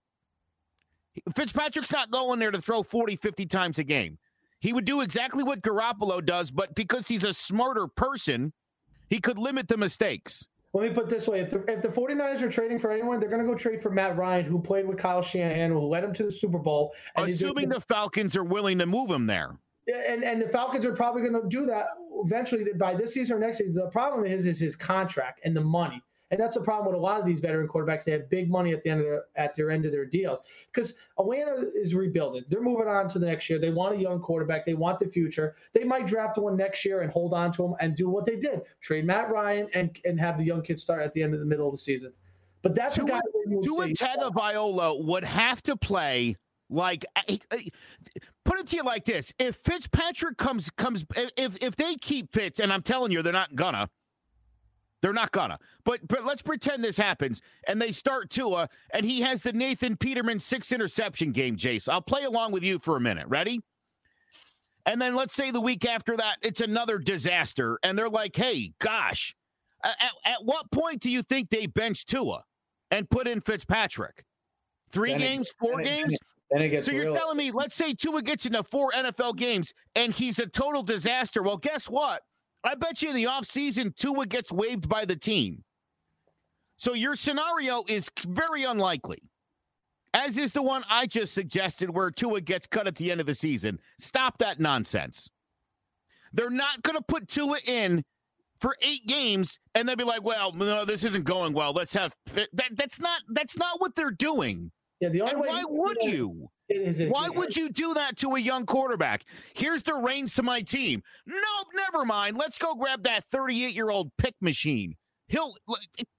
Fitzpatrick's 1.36 1.92
not 1.92 2.12
going 2.12 2.40
there 2.40 2.52
to 2.52 2.62
throw 2.62 2.82
40, 2.84 3.18
50 3.18 3.46
times 3.46 3.80
a 3.80 3.84
game. 3.84 4.18
He 4.60 4.74
would 4.74 4.86
do 4.86 5.02
exactly 5.02 5.44
what 5.44 5.62
Garoppolo 5.62 6.26
does, 6.26 6.50
but 6.50 6.74
because 6.74 7.08
he's 7.08 7.24
a 7.24 7.34
smarter 7.34 7.88
person, 7.88 8.54
he 9.14 9.22
could 9.22 9.38
limit 9.38 9.68
the 9.68 9.78
mistakes. 9.78 10.48
Let 10.74 10.90
me 10.90 10.96
put 10.96 11.08
this 11.10 11.28
way: 11.28 11.42
if 11.42 11.52
the 11.52 11.64
if 11.72 11.82
the 11.82 11.90
49ers 11.90 12.42
are 12.42 12.50
trading 12.50 12.80
for 12.80 12.92
anyone, 12.92 13.20
they're 13.20 13.30
going 13.30 13.44
to 13.44 13.48
go 13.48 13.56
trade 13.56 13.82
for 13.82 13.92
Matt 13.92 14.18
Ryan, 14.18 14.46
who 14.46 14.60
played 14.60 14.88
with 14.88 14.98
Kyle 14.98 15.22
Shanahan, 15.22 15.72
who 15.72 15.80
led 15.80 16.04
him 16.04 16.14
to 16.14 16.24
the 16.24 16.32
Super 16.32 16.58
Bowl. 16.58 16.94
Assuming 17.16 17.70
the 17.70 17.80
Falcons 17.80 18.36
are 18.36 18.44
willing 18.44 18.80
to 18.80 18.86
move 18.86 19.12
him 19.12 19.28
there 19.28 19.60
and 19.88 20.24
and 20.24 20.42
the 20.42 20.50
Falcons 20.50 20.86
are 20.86 20.96
probably 20.96 21.22
going 21.22 21.34
to 21.34 21.48
do 21.48 21.66
that 21.66 21.86
eventually 22.24 22.66
by 22.78 22.96
this 22.96 23.14
season 23.14 23.38
or 23.38 23.40
next 23.40 23.58
season. 23.58 23.74
The 23.74 23.90
problem 23.90 24.26
is 24.26 24.46
is 24.46 24.60
his 24.60 24.76
contract 24.76 25.42
and 25.44 25.56
the 25.56 25.62
money. 25.62 26.02
And 26.34 26.42
that's 26.42 26.56
the 26.56 26.64
problem 26.64 26.88
with 26.92 26.96
a 26.96 27.00
lot 27.00 27.20
of 27.20 27.28
these 27.28 27.40
veteran 27.40 27.68
quarterbacks. 27.68 28.06
They 28.06 28.12
have 28.12 28.28
big 28.28 28.50
money 28.50 28.74
at 28.74 28.82
the 28.82 28.90
end 28.90 29.02
of 29.02 29.06
their 29.06 29.26
at 29.36 29.54
their 29.54 29.70
end 29.70 29.86
of 29.86 29.92
their 29.92 30.04
deals 30.04 30.42
because 30.74 30.96
Atlanta 31.20 31.70
is 31.76 31.94
rebuilding. 31.94 32.44
They're 32.50 32.60
moving 32.60 32.88
on 32.88 33.08
to 33.10 33.20
the 33.20 33.28
next 33.28 33.52
year. 33.52 33.60
They 33.60 33.70
want 33.70 33.94
a 33.94 34.00
young 34.00 34.20
quarterback. 34.20 34.66
They 34.66 34.74
want 34.74 34.98
the 34.98 35.08
future. 35.08 35.54
They 35.74 35.84
might 35.84 36.08
draft 36.08 36.40
one 36.40 36.58
next 36.58 36.84
year 36.86 37.02
and 37.02 37.12
hold 37.12 37.36
on 37.36 37.52
to 37.52 37.66
him 37.66 37.76
and 37.80 37.96
do 37.96 38.10
what 38.10 38.26
they 38.26 38.36
did: 38.36 38.62
trade 38.82 39.06
Matt 39.06 39.30
Ryan 39.30 39.68
and 39.76 39.96
and 40.06 40.20
have 40.20 40.40
the 40.40 40.44
young 40.44 40.64
kids 40.64 40.82
start 40.82 41.04
at 41.04 41.14
the 41.14 41.22
end 41.22 41.36
of 41.36 41.40
the 41.40 41.46
middle 41.46 41.68
of 41.68 41.74
the 41.74 41.78
season. 41.78 42.12
But 42.64 42.74
that's 42.74 42.96
Tua. 42.96 43.22
Tua 43.64 43.90
Tagovailoa 43.90 45.06
would 45.06 45.26
have 45.26 45.62
to 45.64 45.78
play 45.78 46.36
like, 46.68 47.06
put 48.44 48.60
it 48.60 48.68
to 48.70 48.76
you 48.78 48.84
like 48.84 49.06
this: 49.06 49.32
If 49.38 49.58
Fitzpatrick 49.58 50.38
comes 50.38 50.72
comes, 50.72 51.06
if 51.38 51.56
if 51.62 51.76
they 51.76 51.94
keep 51.94 52.34
Fitz, 52.34 52.60
and 52.60 52.74
I'm 52.74 52.82
telling 52.82 53.12
you, 53.12 53.22
they're 53.22 53.32
not 53.32 53.54
gonna, 53.54 53.88
they're 55.04 55.14
not 55.14 55.32
gonna. 55.34 55.60
But 55.84 56.08
but 56.08 56.24
let's 56.24 56.42
pretend 56.42 56.84
this 56.84 56.98
happens, 56.98 57.42
and 57.68 57.80
they 57.80 57.92
start 57.92 58.30
Tua, 58.30 58.70
and 58.92 59.06
he 59.06 59.22
has 59.22 59.42
the 59.42 59.52
Nathan 59.52 59.98
Peterman 59.98 60.40
six 60.40 60.72
interception 60.72 61.34
game. 61.34 61.58
Jace, 61.58 61.90
I'll 61.90 62.02
play 62.02 62.24
along 62.24 62.54
with 62.54 62.64
you 62.64 62.80
for 62.80 62.96
a 62.96 63.02
minute. 63.02 63.28
Ready? 63.28 63.62
And 64.86 65.02
then 65.02 65.14
let's 65.14 65.36
say 65.36 65.52
the 65.52 65.62
week 65.62 65.86
after 65.86 66.18
that, 66.18 66.38
it's 66.42 66.62
another 66.62 66.98
disaster, 66.98 67.80
and 67.84 68.00
they're 68.00 68.10
like, 68.10 68.36
"Hey, 68.36 68.72
gosh, 68.80 69.36
at, 69.84 69.98
at 70.26 70.44
what 70.44 70.72
point 70.72 71.02
do 71.02 71.12
you 71.12 71.22
think 71.22 71.50
they 71.50 71.66
bench 71.66 72.06
Tua 72.06 72.46
and 72.90 73.10
put 73.10 73.28
in 73.28 73.42
Fitzpatrick? 73.42 74.24
Three 74.92 75.12
then 75.12 75.20
games, 75.20 75.50
it, 75.50 75.56
four 75.60 75.82
games? 75.82 76.18
Then 76.50 76.62
it 76.62 76.70
gets 76.70 76.88
so 76.88 76.94
you're 76.94 77.16
telling 77.16 77.38
me, 77.38 77.52
let's 77.52 77.76
say 77.76 77.94
Tua 77.94 78.22
gets 78.22 78.46
into 78.46 78.64
four 78.64 78.94
NFL 78.94 79.36
games 79.36 79.74
and 79.96 80.14
he's 80.14 80.40
a 80.40 80.48
total 80.48 80.82
disaster. 80.82 81.44
Well, 81.44 81.58
guess 81.58 81.90
what? 81.90 82.22
I 82.64 82.76
bet 82.76 83.02
you 83.02 83.10
in 83.10 83.16
the 83.16 83.26
offseason, 83.26 83.96
Tua 83.96 84.26
gets 84.26 84.52
waived 84.52 84.88
by 84.88 85.06
the 85.06 85.16
team. 85.16 85.64
So 86.78 86.94
your 86.94 87.16
scenario 87.16 87.84
is 87.88 88.10
very 88.26 88.64
unlikely, 88.64 89.20
as 90.14 90.38
is 90.38 90.54
the 90.54 90.62
one 90.62 90.84
I 90.90 91.06
just 91.06 91.34
suggested 91.34 91.90
where 91.90 92.12
Tua 92.12 92.42
gets 92.42 92.68
cut 92.68 92.88
at 92.88 92.96
the 92.96 93.12
end 93.12 93.22
of 93.22 93.28
the 93.28 93.36
season. 93.36 93.80
Stop 94.00 94.38
that 94.40 94.60
nonsense. 94.60 95.30
They're 96.34 96.50
not 96.50 96.82
going 96.84 96.98
to 96.98 97.04
put 97.04 97.28
Tua 97.28 97.60
in 97.66 98.04
for 98.60 98.76
eight 98.82 99.06
games 99.08 99.60
and 99.76 99.88
then 99.88 99.98
be 99.98 100.04
like, 100.04 100.24
well, 100.24 100.52
no, 100.54 100.84
this 100.86 101.04
isn't 101.04 101.26
going 101.26 101.54
well. 101.54 101.74
Let's 101.74 101.94
have 101.94 102.16
fit. 102.28 102.50
that. 102.54 102.76
That's 102.76 103.00
not 103.00 103.22
that's 103.30 103.58
not 103.58 103.80
what 103.80 103.94
they're 103.96 104.12
doing. 104.12 104.72
Yeah, 105.00 105.10
the 105.10 105.22
only 105.22 105.34
And 105.34 105.42
way 105.42 105.48
why 105.50 105.64
would 105.68 105.98
you? 106.02 106.50
Why 107.10 107.30
would 107.30 107.56
you 107.56 107.70
do 107.70 107.94
that 107.94 108.18
to 108.18 108.32
a 108.36 108.40
young 108.40 108.66
quarterback? 108.66 109.24
Here's 109.56 109.84
the 109.84 109.96
reins 109.96 110.34
to 110.36 110.44
my 110.44 110.62
team. 110.62 111.02
Nope, 111.26 111.68
never 111.76 112.06
mind. 112.06 112.38
Let's 112.38 112.58
go 112.58 112.76
grab 112.76 113.04
that 113.04 113.26
38 113.32 113.74
year 113.74 113.90
old 113.90 114.12
pick 114.18 114.36
machine. 114.42 114.96
He'll 115.28 115.56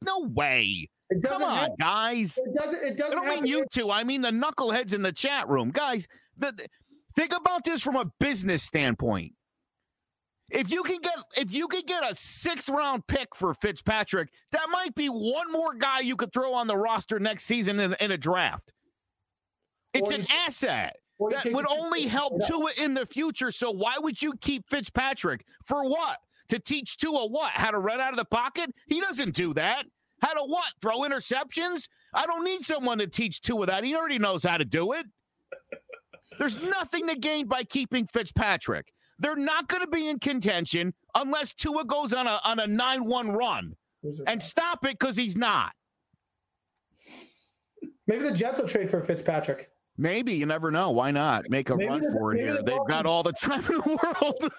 no 0.02 0.20
way. 0.20 0.88
It 1.10 1.22
Come 1.22 1.42
on, 1.42 1.56
have- 1.58 1.78
guys. 1.78 2.38
It 2.38 2.54
doesn't. 2.56 2.82
It 2.82 2.96
doesn't. 2.96 3.12
I 3.12 3.14
don't 3.16 3.24
mean 3.26 3.34
happen- 3.36 3.46
you 3.48 3.66
two. 3.72 3.90
I 3.90 4.04
mean 4.04 4.22
the 4.22 4.30
knuckleheads 4.30 4.94
in 4.94 5.02
the 5.02 5.12
chat 5.12 5.48
room, 5.48 5.70
guys. 5.70 6.06
The, 6.36 6.52
the- 6.52 6.68
think 7.14 7.32
about 7.36 7.64
this 7.64 7.82
from 7.82 7.96
a 7.96 8.06
business 8.18 8.62
standpoint. 8.62 9.32
If 10.50 10.70
you 10.70 10.82
can 10.82 11.00
get 11.00 11.16
if 11.36 11.52
you 11.52 11.68
could 11.68 11.86
get 11.86 12.08
a 12.08 12.14
sixth 12.14 12.68
round 12.68 13.06
pick 13.06 13.34
for 13.34 13.54
Fitzpatrick, 13.54 14.30
that 14.52 14.68
might 14.70 14.94
be 14.94 15.08
one 15.08 15.50
more 15.50 15.74
guy 15.74 16.00
you 16.00 16.16
could 16.16 16.32
throw 16.32 16.52
on 16.54 16.66
the 16.66 16.76
roster 16.76 17.18
next 17.18 17.44
season 17.44 17.80
in, 17.80 17.94
in 18.00 18.10
a 18.10 18.18
draft. 18.18 18.72
It's 19.94 20.10
an 20.10 20.26
asset 20.30 20.96
that 21.30 21.52
would 21.52 21.66
only 21.68 22.06
help 22.06 22.44
Tua 22.46 22.70
in 22.78 22.94
the 22.94 23.06
future. 23.06 23.50
So 23.50 23.70
why 23.70 23.94
would 23.98 24.20
you 24.20 24.34
keep 24.40 24.68
Fitzpatrick 24.68 25.44
for 25.64 25.88
what? 25.88 26.18
To 26.48 26.58
teach 26.58 26.96
Tua 26.98 27.26
what? 27.26 27.52
How 27.52 27.70
to 27.70 27.78
run 27.78 28.00
out 28.00 28.10
of 28.10 28.18
the 28.18 28.24
pocket? 28.24 28.74
He 28.86 29.00
doesn't 29.00 29.34
do 29.34 29.54
that. 29.54 29.84
How 30.20 30.34
to 30.34 30.42
what? 30.44 30.72
Throw 30.80 31.00
interceptions? 31.00 31.88
I 32.12 32.26
don't 32.26 32.44
need 32.44 32.64
someone 32.64 32.98
to 32.98 33.06
teach 33.06 33.40
Tua 33.40 33.66
that. 33.66 33.84
He 33.84 33.94
already 33.94 34.18
knows 34.18 34.44
how 34.44 34.56
to 34.56 34.64
do 34.64 34.92
it. 34.92 35.06
There's 36.38 36.62
nothing 36.68 37.06
to 37.08 37.16
gain 37.16 37.46
by 37.46 37.64
keeping 37.64 38.06
Fitzpatrick. 38.06 38.92
They're 39.18 39.36
not 39.36 39.68
going 39.68 39.82
to 39.82 39.86
be 39.86 40.08
in 40.08 40.18
contention 40.18 40.92
unless 41.14 41.52
Tua 41.52 41.84
goes 41.84 42.12
on 42.12 42.26
a 42.26 42.40
on 42.44 42.58
a 42.58 42.66
nine 42.66 43.04
one 43.04 43.30
run 43.30 43.76
and 44.26 44.42
stop 44.42 44.84
it 44.84 44.98
because 44.98 45.16
he's 45.16 45.36
not. 45.36 45.72
Maybe 48.06 48.24
the 48.24 48.32
Jets 48.32 48.60
will 48.60 48.68
trade 48.68 48.90
for 48.90 49.00
Fitzpatrick. 49.00 49.70
Maybe 49.96 50.32
you 50.34 50.44
never 50.46 50.70
know. 50.72 50.90
Why 50.90 51.10
not 51.12 51.48
make 51.50 51.70
a 51.70 51.76
Maybe 51.76 51.88
run 51.88 52.02
the- 52.02 52.10
for 52.10 52.34
it 52.34 52.40
here? 52.40 52.54
the 52.56 52.62
They've 52.64 52.78
got 52.88 53.06
all 53.06 53.22
the 53.22 53.32
time 53.32 53.64
in 53.66 53.72
the 53.78 53.98
world. 54.02 54.52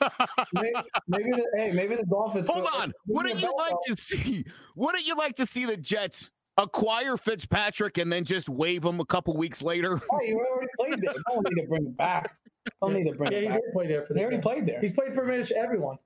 maybe, 0.54 0.74
maybe 1.08 1.32
the, 1.32 1.46
hey, 1.58 1.72
maybe 1.74 1.96
the 1.96 2.06
Dolphins. 2.06 2.48
Hold 2.48 2.68
on. 2.74 2.94
Wouldn't 3.08 3.40
you 3.42 3.54
like 3.58 3.76
to 3.88 3.96
see? 4.02 4.46
Wouldn't 4.76 5.06
you 5.06 5.16
like 5.16 5.36
to 5.38 5.46
see 5.46 5.66
the 5.66 5.76
Jets 5.78 6.32
acquire 6.58 7.18
Fitzpatrick 7.18 7.98
and 7.98 8.12
then 8.14 8.24
just 8.24 8.48
wave 8.48 8.86
him 8.86 9.02
a 9.02 9.06
couple 9.06 9.36
weeks 9.36 9.62
later? 9.62 10.02
Oh, 10.12 10.22
you 10.22 10.38
already 10.40 10.68
played 10.80 11.02
there. 11.02 11.14
I 11.28 11.34
Don't 11.34 11.50
need 11.54 11.62
to 11.64 11.68
bring 11.68 11.86
him 11.86 11.92
back. 11.94 12.38
I 12.68 12.72
Don't 12.82 12.94
need 12.94 13.10
to 13.12 13.18
bring 13.18 13.32
Yeah, 13.34 13.40
he 13.40 13.46
him 13.48 13.52
back. 13.52 13.62
did 13.62 13.74
play 13.74 13.88
there 13.88 14.04
for 14.04 14.14
the 14.14 14.20
He 14.20 14.24
already 14.24 14.38
Jets. 14.38 14.44
played 14.46 14.66
there. 14.66 14.80
He's 14.80 14.92
played 14.94 15.14
for 15.14 15.24
pretty 15.26 15.40
much 15.40 15.52
everyone. 15.52 15.98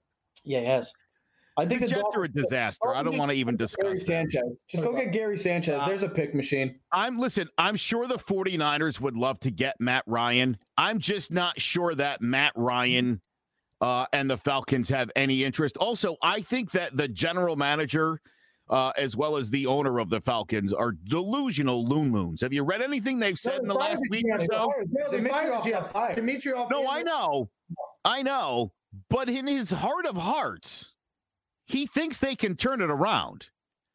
Yeah, 0.44 0.62
yes. 0.62 0.92
I 1.60 1.68
think 1.68 1.82
The 1.82 1.88
the 1.88 1.94
Jets 1.96 2.16
are 2.16 2.24
a 2.24 2.28
disaster. 2.32 2.96
I 2.96 3.04
don't 3.04 3.18
want 3.18 3.32
to 3.32 3.38
even 3.38 3.56
Gary 3.56 3.68
discuss. 3.68 4.00
that. 4.00 4.06
Sanchez. 4.06 4.42
Just 4.70 4.84
go 4.84 4.94
get 4.96 5.12
Gary 5.12 5.38
Sanchez. 5.38 5.76
Stop. 5.76 5.88
There's 5.88 6.04
a 6.04 6.10
pick 6.10 6.34
machine. 6.34 6.80
I'm 6.92 7.18
listen, 7.18 7.50
I'm 7.58 7.76
sure 7.76 8.08
the 8.08 8.18
49ers 8.18 9.00
would 9.00 9.16
love 9.18 9.40
to 9.42 9.52
get 9.52 9.76
Matt 9.80 10.04
Ryan. 10.08 10.58
I'm 10.78 11.00
just 11.00 11.32
not 11.32 11.60
sure 11.60 11.94
that 11.96 12.22
Matt 12.22 12.54
Ryan 12.56 13.22
uh, 13.82 14.06
and 14.14 14.30
the 14.30 14.38
Falcons 14.38 14.90
have 14.90 15.12
any 15.16 15.44
interest. 15.44 15.78
Also, 15.78 16.18
I 16.22 16.42
think 16.42 16.72
that 16.72 16.96
the 16.96 17.08
general 17.08 17.56
manager 17.56 18.22
uh, 18.70 18.92
as 18.98 19.18
well 19.18 19.36
as 19.36 19.50
the 19.50 19.66
owner 19.66 20.00
of 20.00 20.10
the 20.10 20.22
Falcons 20.22 20.72
are 20.74 20.92
delusional 20.92 21.88
loon 21.88 22.12
loons. 22.12 22.42
Have 22.42 22.54
you 22.54 22.64
read 22.64 22.82
anything 22.82 23.20
they've 23.20 23.40
said 23.40 23.60
in 23.62 23.68
the 23.68 23.74
last 23.74 24.02
week 24.10 24.26
or 24.32 24.40
so? 24.42 24.72
No, 24.92 25.10
they 25.12 25.28
fired 25.28 25.52
Dimitroff 25.52 25.64
Jeff. 25.66 25.82
got 25.84 25.92
fired. 25.92 26.18
Dimitroff. 26.18 26.70
No, 26.70 26.88
I 26.88 27.02
know. 27.02 27.50
I 28.06 28.22
know. 28.22 28.72
But 29.10 29.28
in 29.30 29.48
his 29.48 29.72
heart 29.72 30.06
of 30.06 30.16
hearts, 30.18 30.94
he 31.70 31.86
thinks 31.86 32.18
they 32.18 32.36
can 32.36 32.56
turn 32.56 32.82
it 32.82 32.90
around. 32.90 33.50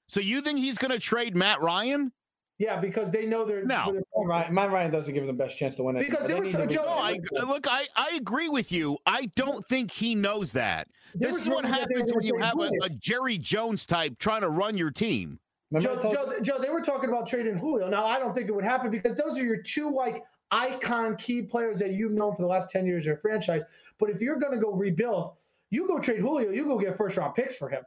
So 0.06 0.20
you 0.20 0.40
think 0.40 0.58
he's 0.60 0.78
going 0.78 0.92
to 0.92 0.98
trade 0.98 1.34
Matt 1.34 1.60
Ryan? 1.60 2.12
Yeah, 2.58 2.78
because 2.80 3.10
they 3.10 3.26
know 3.26 3.44
they're. 3.44 3.64
No. 3.64 3.92
they're- 3.92 4.26
Matt 4.52 4.70
Ryan, 4.70 4.92
doesn't 4.92 5.12
give 5.12 5.26
them 5.26 5.36
the 5.36 5.42
best 5.42 5.58
chance 5.58 5.74
to 5.76 5.82
win 5.82 5.96
it. 5.96 6.00
Because 6.08 6.20
but 6.20 6.28
they 6.28 6.34
were 6.38 6.44
so- 6.44 6.60
to 6.60 6.66
be- 6.68 6.74
Joe, 6.74 6.82
No, 6.84 6.92
I 6.92 7.18
look. 7.32 7.66
I 7.68 7.86
I 7.96 8.12
agree 8.14 8.48
with 8.48 8.70
you. 8.70 8.96
I 9.06 9.26
don't 9.34 9.66
think 9.66 9.90
he 9.90 10.14
knows 10.14 10.52
that. 10.52 10.86
They 11.16 11.26
This 11.26 11.42
is 11.42 11.48
what 11.48 11.64
saying 11.64 11.72
that 11.74 11.88
they 11.88 11.94
happens 11.96 12.14
when 12.14 12.24
you 12.24 12.38
have 12.38 12.58
a, 12.60 12.70
a 12.84 12.90
Jerry 12.90 13.38
Jones 13.38 13.86
type 13.86 14.18
trying 14.20 14.42
to 14.42 14.50
run 14.50 14.78
your 14.78 14.92
team. 14.92 15.40
Joe, 15.80 15.98
I 15.98 16.02
told- 16.02 16.14
Joe, 16.14 16.32
Joe, 16.42 16.58
they 16.60 16.70
were 16.70 16.80
talking 16.80 17.10
about 17.10 17.26
trading 17.26 17.56
Julio. 17.58 17.88
Now, 17.88 18.06
I 18.06 18.20
don't 18.20 18.32
think 18.34 18.48
it 18.48 18.52
would 18.54 18.64
happen 18.64 18.88
because 18.88 19.16
those 19.16 19.36
are 19.36 19.44
your 19.44 19.60
two 19.60 19.90
like 19.90 20.22
icon 20.52 21.16
key 21.16 21.42
players 21.42 21.80
that 21.80 21.90
you've 21.94 22.12
known 22.12 22.36
for 22.36 22.42
the 22.42 22.48
last 22.48 22.70
10 22.70 22.86
years 22.86 23.02
of 23.02 23.06
your 23.06 23.16
franchise. 23.16 23.64
But 23.98 24.10
if 24.10 24.20
you're 24.20 24.38
going 24.38 24.52
to 24.52 24.64
go 24.64 24.70
rebuild, 24.70 25.32
you 25.74 25.86
go 25.88 25.98
trade 25.98 26.20
Julio, 26.20 26.50
you 26.50 26.64
go 26.64 26.78
get 26.78 26.96
first 26.96 27.16
round 27.16 27.34
picks 27.34 27.56
for 27.56 27.68
him. 27.68 27.82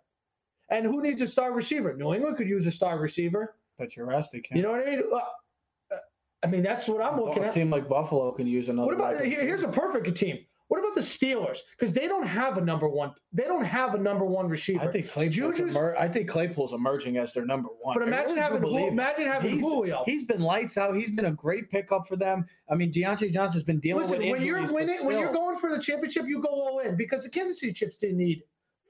And 0.70 0.86
who 0.86 1.02
needs 1.02 1.22
a 1.22 1.28
star 1.28 1.54
receiver? 1.54 1.96
New 1.96 2.14
England 2.14 2.38
could 2.38 2.48
use 2.48 2.66
a 2.68 2.72
star 2.72 3.00
receiver. 3.00 3.56
But 3.78 3.96
you're 3.96 4.06
rested, 4.06 4.44
Cam. 4.44 4.58
You 4.58 4.64
know 4.64 4.72
what 4.72 4.82
I 4.82 4.86
mean? 4.86 5.04
Uh, 5.14 5.96
I 6.44 6.48
mean, 6.48 6.64
that's 6.64 6.88
what 6.88 7.02
I'm 7.02 7.20
looking 7.20 7.44
a 7.44 7.48
at. 7.48 7.54
team 7.54 7.70
like 7.70 7.88
Buffalo 7.88 8.32
can 8.32 8.48
use 8.48 8.68
another. 8.70 8.88
What 8.88 8.96
about 8.96 9.24
here- 9.26 9.42
here's 9.42 9.64
a 9.64 9.68
perfect 9.70 10.16
team. 10.18 10.46
What 10.70 10.82
about 10.82 10.96
the 10.96 11.02
Steelers? 11.02 11.60
Because 11.78 11.94
they 11.94 12.08
don't 12.08 12.28
have 12.28 12.58
a 12.58 12.62
number 12.62 12.90
one. 12.90 13.14
They 13.32 13.46
don't 13.46 13.64
have 13.64 13.96
a 13.96 13.98
number 13.98 14.26
one 14.26 14.50
receiver. 14.50 14.82
I 14.82 14.92
think 14.92 15.10
Claypool's, 15.10 15.62
emer- 15.62 15.96
I 15.98 16.10
think 16.10 16.30
Claypool's 16.30 16.74
emerging 16.74 17.16
as 17.18 17.32
their 17.32 17.46
number 17.46 17.70
one. 17.80 17.94
But 17.98 18.06
imagine 18.06 18.32
really 18.32 18.42
having 18.42 18.62
believe 18.62 18.82
Ju- 18.82 18.88
it. 18.88 18.92
imagine 18.92 19.28
having 19.28 19.52
he's, 19.52 19.62
Julio. 19.62 20.04
He's 20.06 20.26
been 20.26 20.42
lights 20.42 20.78
out. 20.78 20.94
He's 20.96 21.12
been 21.12 21.26
a 21.26 21.32
great 21.32 21.72
pickup 21.72 22.06
for 22.08 22.18
them. 22.18 22.46
I 22.70 22.76
mean, 22.76 22.92
Diontae 22.92 23.32
Johnson's 23.32 23.64
been 23.64 23.80
dealing 23.80 24.04
Listen, 24.04 24.20
with 24.20 24.32
when 24.32 24.42
you're 24.42 24.72
winning, 24.74 25.06
when 25.06 25.18
you're 25.18 25.32
going 25.32 25.58
for 25.58 25.70
the 25.70 25.80
championship, 25.80 26.26
you 26.28 26.42
go 26.42 26.50
all 26.50 26.80
in 26.80 26.98
because 26.98 27.24
the 27.24 27.30
Kansas 27.30 27.62
City 27.62 27.72
Chiefs 27.72 27.96
didn't 27.96 28.18
need 28.18 28.44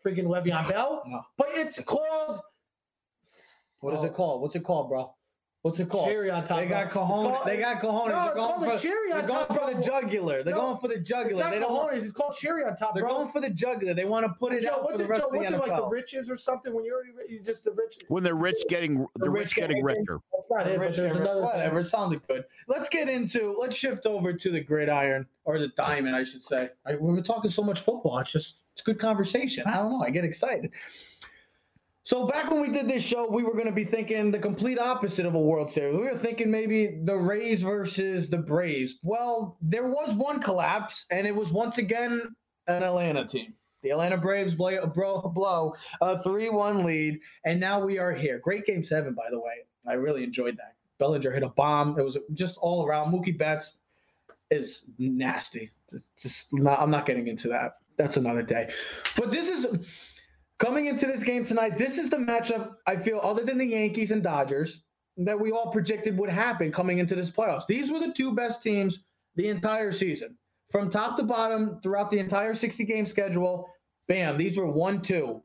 friggin' 0.03 0.25
Le'Veon 0.25 0.67
Bell. 0.69 1.03
No. 1.05 1.21
But 1.37 1.49
it's 1.51 1.79
called 1.81 2.41
What 3.81 3.93
is 3.93 4.03
it 4.03 4.11
oh. 4.11 4.15
called? 4.15 4.41
What's 4.41 4.55
it 4.55 4.63
called, 4.63 4.89
bro? 4.89 5.13
What's 5.67 5.79
it 5.79 5.89
called? 5.89 6.05
cherry 6.07 6.29
on 6.31 6.43
top. 6.43 6.59
They 6.59 6.67
got 6.67 6.91
bro. 6.91 7.01
It's 7.03 7.11
cojones. 7.11 7.23
called- 7.33 7.45
They 7.47 7.57
got 7.57 7.81
cojones. 7.81 8.07
No, 8.09 8.25
it's 8.27 8.35
called 8.35 8.63
a 8.67 8.71
for, 8.71 8.77
cherry 8.77 9.11
on 9.11 9.27
top. 9.27 9.27
They're 9.27 9.27
going 9.27 9.47
top, 9.47 9.57
for 9.67 9.73
the 9.73 9.81
jugular. 9.81 10.43
They're 10.43 10.55
No, 10.55 10.61
going 10.61 10.77
for 10.77 10.87
the 10.87 10.93
It's 10.95 11.07
jugular. 11.07 11.43
not 11.43 11.51
They 11.53 11.59
don't. 11.59 11.71
cojones. 11.91 12.03
It's 12.03 12.11
called 12.11 12.35
cherry 12.35 12.63
on 12.65 12.75
top, 12.75 12.93
They're 12.93 13.03
bro. 13.03 13.13
going 13.15 13.29
for 13.29 13.41
the 13.41 13.49
jugular. 13.49 13.93
They 13.93 14.05
want 14.05 14.25
to 14.25 14.33
put 14.39 14.53
it 14.53 14.63
Joe, 14.63 14.71
out 14.71 14.83
what's 14.83 14.93
for 14.93 14.97
the 14.99 15.03
it, 15.03 15.09
rest 15.09 15.21
Joe, 15.21 15.27
of 15.27 15.31
the 15.33 15.37
what's 15.39 15.51
it 15.51 15.57
like 15.59 15.75
the 15.75 15.87
riches 15.87 16.29
or 16.31 16.35
something 16.37 16.73
when 16.73 16.85
you're 16.85 16.95
already 16.95 17.33
you 17.33 17.39
just 17.41 17.63
the 17.65 17.71
rich? 17.71 17.97
When 18.07 18.23
they're 18.23 18.35
rich 18.35 18.63
getting 18.69 19.07
the 19.15 19.29
rich 19.29 19.55
getting 19.55 19.83
richer. 19.83 20.19
That's 20.33 20.49
not 20.49 20.67
it. 20.67 20.79
But 20.79 20.93
there's 20.95 21.15
another 21.15 21.41
whatever. 21.43 21.75
thing. 21.81 21.85
It 21.85 21.89
sounded 21.89 22.27
good. 22.27 22.45
Let's 22.67 22.89
get 22.89 23.09
into. 23.09 23.53
Let's 23.59 23.75
shift 23.75 24.05
over 24.05 24.33
to 24.33 24.51
the 24.51 24.61
gridiron 24.61 25.25
or 25.45 25.59
the 25.59 25.69
diamond, 25.69 26.15
I 26.15 26.23
should 26.23 26.43
say. 26.43 26.69
I, 26.85 26.95
we 26.95 27.11
were 27.11 27.21
talking 27.21 27.51
so 27.51 27.63
much 27.63 27.81
football. 27.81 28.17
It's 28.19 28.31
just 28.31 28.57
it's 28.73 28.81
good 28.81 28.99
conversation. 28.99 29.63
I 29.67 29.75
don't 29.77 29.91
know. 29.91 30.01
I 30.01 30.09
get 30.11 30.23
excited. 30.23 30.71
So 32.07 32.25
back 32.25 32.49
when 32.49 32.61
we 32.61 32.69
did 32.69 32.87
this 32.87 33.03
show, 33.03 33.29
we 33.29 33.43
were 33.43 33.51
going 33.51 33.65
to 33.65 33.73
be 33.73 33.83
thinking 33.83 34.31
the 34.31 34.39
complete 34.39 34.79
opposite 34.79 35.25
of 35.25 35.35
a 35.35 35.39
World 35.41 35.69
Series. 35.69 35.93
We 35.93 36.03
were 36.03 36.17
thinking 36.17 36.49
maybe 36.49 37.01
the 37.03 37.17
Rays 37.17 37.61
versus 37.61 38.29
the 38.29 38.37
Braves. 38.37 38.95
Well, 39.03 39.57
there 39.61 39.89
was 39.89 40.15
one 40.15 40.41
collapse, 40.41 41.05
and 41.11 41.27
it 41.27 41.35
was 41.35 41.51
once 41.51 41.79
again 41.79 42.33
an 42.67 42.81
Atlanta 42.81 43.27
team. 43.27 43.55
The 43.81 43.89
Atlanta 43.89 44.15
Braves 44.15 44.55
blow, 44.55 44.87
blow 44.87 45.73
a 45.99 46.23
3 46.23 46.47
1 46.47 46.85
lead, 46.85 47.19
and 47.43 47.59
now 47.59 47.83
we 47.83 47.99
are 47.99 48.13
here. 48.13 48.39
Great 48.39 48.65
game 48.65 48.85
seven, 48.85 49.13
by 49.13 49.27
the 49.29 49.41
way. 49.41 49.65
I 49.85 49.95
really 49.95 50.23
enjoyed 50.23 50.55
that. 50.55 50.75
Bellinger 50.99 51.31
hit 51.31 51.43
a 51.43 51.49
bomb. 51.49 51.99
It 51.99 52.03
was 52.03 52.17
just 52.31 52.57
all 52.59 52.85
around. 52.85 53.11
Mookie 53.11 53.37
Betts 53.37 53.79
is 54.49 54.85
nasty. 54.97 55.71
It's 55.91 56.07
just 56.17 56.53
not, 56.53 56.79
I'm 56.79 56.89
not 56.89 57.05
getting 57.05 57.27
into 57.27 57.49
that. 57.49 57.79
That's 57.97 58.15
another 58.15 58.43
day. 58.43 58.69
But 59.17 59.31
this 59.31 59.49
is 59.49 59.67
coming 60.59 60.87
into 60.87 61.05
this 61.05 61.23
game 61.23 61.45
tonight. 61.45 61.77
This 61.77 61.97
is 61.97 62.09
the 62.09 62.17
matchup 62.17 62.75
I 62.85 62.97
feel, 62.97 63.19
other 63.21 63.43
than 63.43 63.57
the 63.57 63.65
Yankees 63.65 64.11
and 64.11 64.23
Dodgers, 64.23 64.83
that 65.17 65.39
we 65.39 65.51
all 65.51 65.71
predicted 65.71 66.17
would 66.17 66.29
happen 66.29 66.71
coming 66.71 66.99
into 66.99 67.15
this 67.15 67.29
playoffs. 67.29 67.67
These 67.67 67.91
were 67.91 67.99
the 67.99 68.13
two 68.13 68.33
best 68.33 68.61
teams 68.61 68.99
the 69.35 69.49
entire 69.49 69.91
season, 69.91 70.37
from 70.71 70.89
top 70.89 71.17
to 71.17 71.23
bottom 71.23 71.79
throughout 71.81 72.11
the 72.11 72.19
entire 72.19 72.53
60 72.53 72.83
game 72.85 73.05
schedule. 73.05 73.67
Bam, 74.07 74.37
these 74.37 74.57
were 74.57 74.71
one 74.71 75.01
two. 75.01 75.41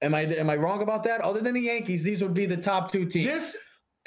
Am 0.00 0.14
I 0.14 0.22
am 0.22 0.48
I 0.48 0.56
wrong 0.56 0.82
about 0.82 1.02
that? 1.04 1.20
Other 1.20 1.40
than 1.40 1.54
the 1.54 1.60
Yankees, 1.60 2.02
these 2.02 2.22
would 2.22 2.34
be 2.34 2.46
the 2.46 2.56
top 2.56 2.92
two 2.92 3.06
teams. 3.06 3.26
This 3.26 3.56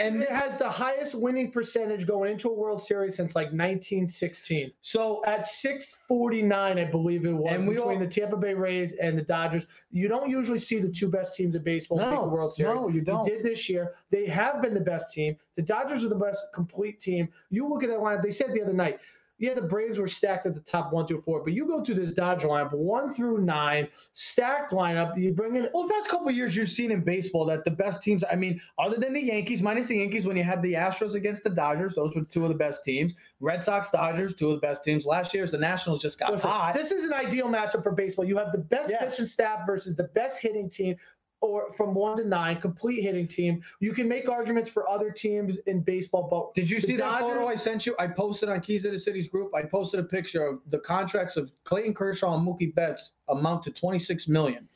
and 0.01 0.21
it 0.23 0.29
has 0.29 0.57
the 0.57 0.69
highest 0.69 1.15
winning 1.15 1.51
percentage 1.51 2.05
going 2.07 2.31
into 2.31 2.49
a 2.49 2.53
World 2.53 2.81
Series 2.81 3.15
since 3.15 3.35
like 3.35 3.47
1916. 3.47 4.71
so 4.81 5.23
At 5.25 5.45
649, 5.45 6.79
I 6.79 6.83
believe 6.85 7.25
it 7.25 7.31
was 7.33 7.51
And 7.53 7.67
we 7.67 7.75
between 7.75 7.93
all- 7.95 7.99
the 7.99 8.07
Tampa 8.07 8.37
Bay 8.37 8.53
Rays 8.53 8.93
and 8.95 9.17
the 9.17 9.21
Dodgers. 9.21 9.67
You 9.91 10.07
don't 10.07 10.29
usually 10.29 10.59
see 10.59 10.79
the 10.79 10.89
two 10.89 11.07
best 11.07 11.35
teams 11.35 11.55
in 11.55 11.63
baseball 11.63 11.97
No, 11.97 12.23
the 12.23 12.29
World 12.29 12.53
Series. 12.53 12.73
no, 12.75 12.89
you 12.89 13.01
don't. 13.01 13.25
did 13.25 13.43
this 13.43 13.69
year. 13.69 13.93
They 14.09 14.25
have 14.27 14.61
been 14.61 14.73
the 14.73 14.81
best 14.81 15.13
team. 15.13 15.35
The 15.55 15.61
Dodgers 15.61 16.03
are 16.03 16.09
the 16.09 16.15
best 16.15 16.45
complete 16.53 16.99
team. 16.99 17.29
You 17.49 17.67
look 17.67 17.83
at 17.83 17.89
that 17.89 17.99
lineup. 17.99 18.21
They 18.21 18.31
said 18.31 18.53
the 18.53 18.61
other 18.63 18.73
night. 18.73 18.99
Yeah, 19.41 19.55
the 19.55 19.61
Braves 19.61 19.97
were 19.97 20.07
stacked 20.07 20.45
at 20.45 20.53
the 20.53 20.61
top 20.61 20.93
one 20.93 21.07
through 21.07 21.21
four, 21.23 21.43
but 21.43 21.51
you 21.51 21.65
go 21.67 21.83
through 21.83 21.95
this 21.95 22.13
Dodger 22.13 22.47
lineup 22.47 22.73
one 22.73 23.11
through 23.13 23.39
nine, 23.39 23.87
stacked 24.13 24.71
lineup. 24.71 25.19
You 25.19 25.33
bring 25.33 25.55
in 25.55 25.67
Well, 25.73 25.87
the 25.87 25.93
past 25.93 26.09
couple 26.09 26.29
of 26.29 26.35
years, 26.35 26.55
you've 26.55 26.69
seen 26.69 26.91
in 26.91 27.01
baseball 27.03 27.43
that 27.45 27.65
the 27.65 27.71
best 27.71 28.03
teams. 28.03 28.23
I 28.31 28.35
mean, 28.35 28.61
other 28.77 28.97
than 28.97 29.13
the 29.13 29.21
Yankees, 29.23 29.61
minus 29.63 29.87
the 29.87 29.97
Yankees, 29.97 30.25
when 30.27 30.37
you 30.37 30.43
had 30.43 30.61
the 30.61 30.73
Astros 30.73 31.15
against 31.15 31.43
the 31.43 31.49
Dodgers, 31.49 31.95
those 31.95 32.15
were 32.15 32.23
two 32.23 32.43
of 32.43 32.49
the 32.49 32.55
best 32.55 32.85
teams. 32.85 33.15
Red 33.39 33.63
Sox, 33.63 33.89
Dodgers, 33.89 34.35
two 34.35 34.51
of 34.51 34.61
the 34.61 34.65
best 34.67 34.83
teams. 34.83 35.05
Last 35.07 35.33
year's 35.33 35.49
the 35.49 35.57
Nationals 35.57 36.01
just 36.03 36.19
got 36.19 36.31
Listen, 36.31 36.49
hot. 36.51 36.75
this 36.75 36.91
is 36.91 37.05
an 37.05 37.13
ideal 37.13 37.47
matchup 37.47 37.81
for 37.81 37.91
baseball. 37.91 38.25
You 38.25 38.37
have 38.37 38.51
the 38.51 38.59
best 38.59 38.91
Yes. 38.91 39.03
pitching 39.15 39.25
staff 39.27 39.65
versus 39.65 39.95
the 39.95 40.03
best 40.05 40.39
hitting 40.39 40.69
team, 40.69 40.95
or 41.41 41.73
from 41.73 41.93
one 41.93 42.17
to 42.17 42.25
nine, 42.25 42.61
complete 42.61 43.01
hitting 43.01 43.27
team. 43.27 43.61
You 43.79 43.93
can 43.93 44.07
make 44.07 44.29
arguments 44.29 44.69
for 44.69 44.87
other 44.87 45.09
teams 45.09 45.57
in 45.65 45.81
baseball, 45.81 46.27
but 46.29 46.53
Did 46.53 46.69
you 46.69 46.79
see 46.79 46.95
that 46.97 47.19
photo 47.19 47.47
I 47.47 47.55
sent 47.55 47.85
you? 47.85 47.95
I 47.99 48.07
posted 48.07 48.47
on 48.49 48.61
Keys 48.61 48.85
of 48.85 48.91
the 48.91 48.99
City's 48.99 49.27
group. 49.27 49.53
I 49.55 49.63
posted 49.63 49.99
a 49.99 50.03
picture 50.03 50.45
of 50.45 50.59
the 50.69 50.79
contracts 50.79 51.37
of 51.37 51.51
Clayton 51.63 51.95
Kershaw 51.95 52.37
and 52.37 52.47
Mookie 52.47 52.73
Betts 52.73 53.11
amount 53.27 53.63
to 53.63 53.71
26 53.71 54.27
million. 54.27 54.69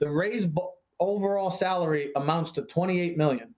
The 0.00 0.10
Rays' 0.10 0.46
overall 1.00 1.50
salary 1.50 2.10
amounts 2.16 2.52
to 2.52 2.62
28 2.62 3.16
million. 3.16 3.54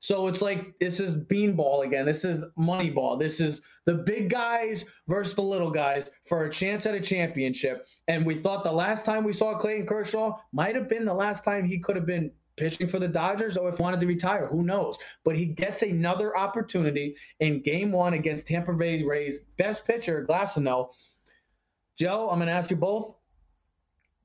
So 0.00 0.28
it's 0.28 0.40
like 0.40 0.78
this 0.78 1.00
is 1.00 1.16
beanball 1.16 1.84
again. 1.84 2.06
This 2.06 2.24
is 2.24 2.44
moneyball. 2.56 3.18
This 3.18 3.40
is 3.40 3.60
the 3.84 3.94
big 3.94 4.30
guys 4.30 4.84
versus 5.08 5.34
the 5.34 5.42
little 5.42 5.70
guys 5.70 6.08
for 6.26 6.44
a 6.44 6.50
chance 6.50 6.86
at 6.86 6.94
a 6.94 7.00
championship. 7.00 7.86
And 8.08 8.24
we 8.24 8.40
thought 8.40 8.64
the 8.64 8.72
last 8.72 9.04
time 9.04 9.22
we 9.22 9.34
saw 9.34 9.58
Clayton 9.58 9.86
Kershaw 9.86 10.38
might 10.52 10.74
have 10.74 10.88
been 10.88 11.04
the 11.04 11.14
last 11.14 11.44
time 11.44 11.66
he 11.66 11.78
could 11.78 11.94
have 11.94 12.06
been 12.06 12.32
pitching 12.56 12.88
for 12.88 12.98
the 12.98 13.06
Dodgers 13.06 13.56
or 13.56 13.68
if 13.68 13.78
wanted 13.78 14.00
to 14.00 14.06
retire. 14.06 14.46
Who 14.46 14.62
knows? 14.62 14.98
But 15.24 15.36
he 15.36 15.46
gets 15.46 15.82
another 15.82 16.36
opportunity 16.36 17.16
in 17.38 17.62
game 17.62 17.92
one 17.92 18.14
against 18.14 18.48
Tampa 18.48 18.72
Bay 18.72 19.04
Rays 19.04 19.40
best 19.56 19.86
pitcher, 19.86 20.26
Glasnow. 20.28 20.88
Joe, 21.96 22.30
I'm 22.30 22.40
to 22.40 22.50
ask 22.50 22.70
you 22.70 22.76
both. 22.76 23.14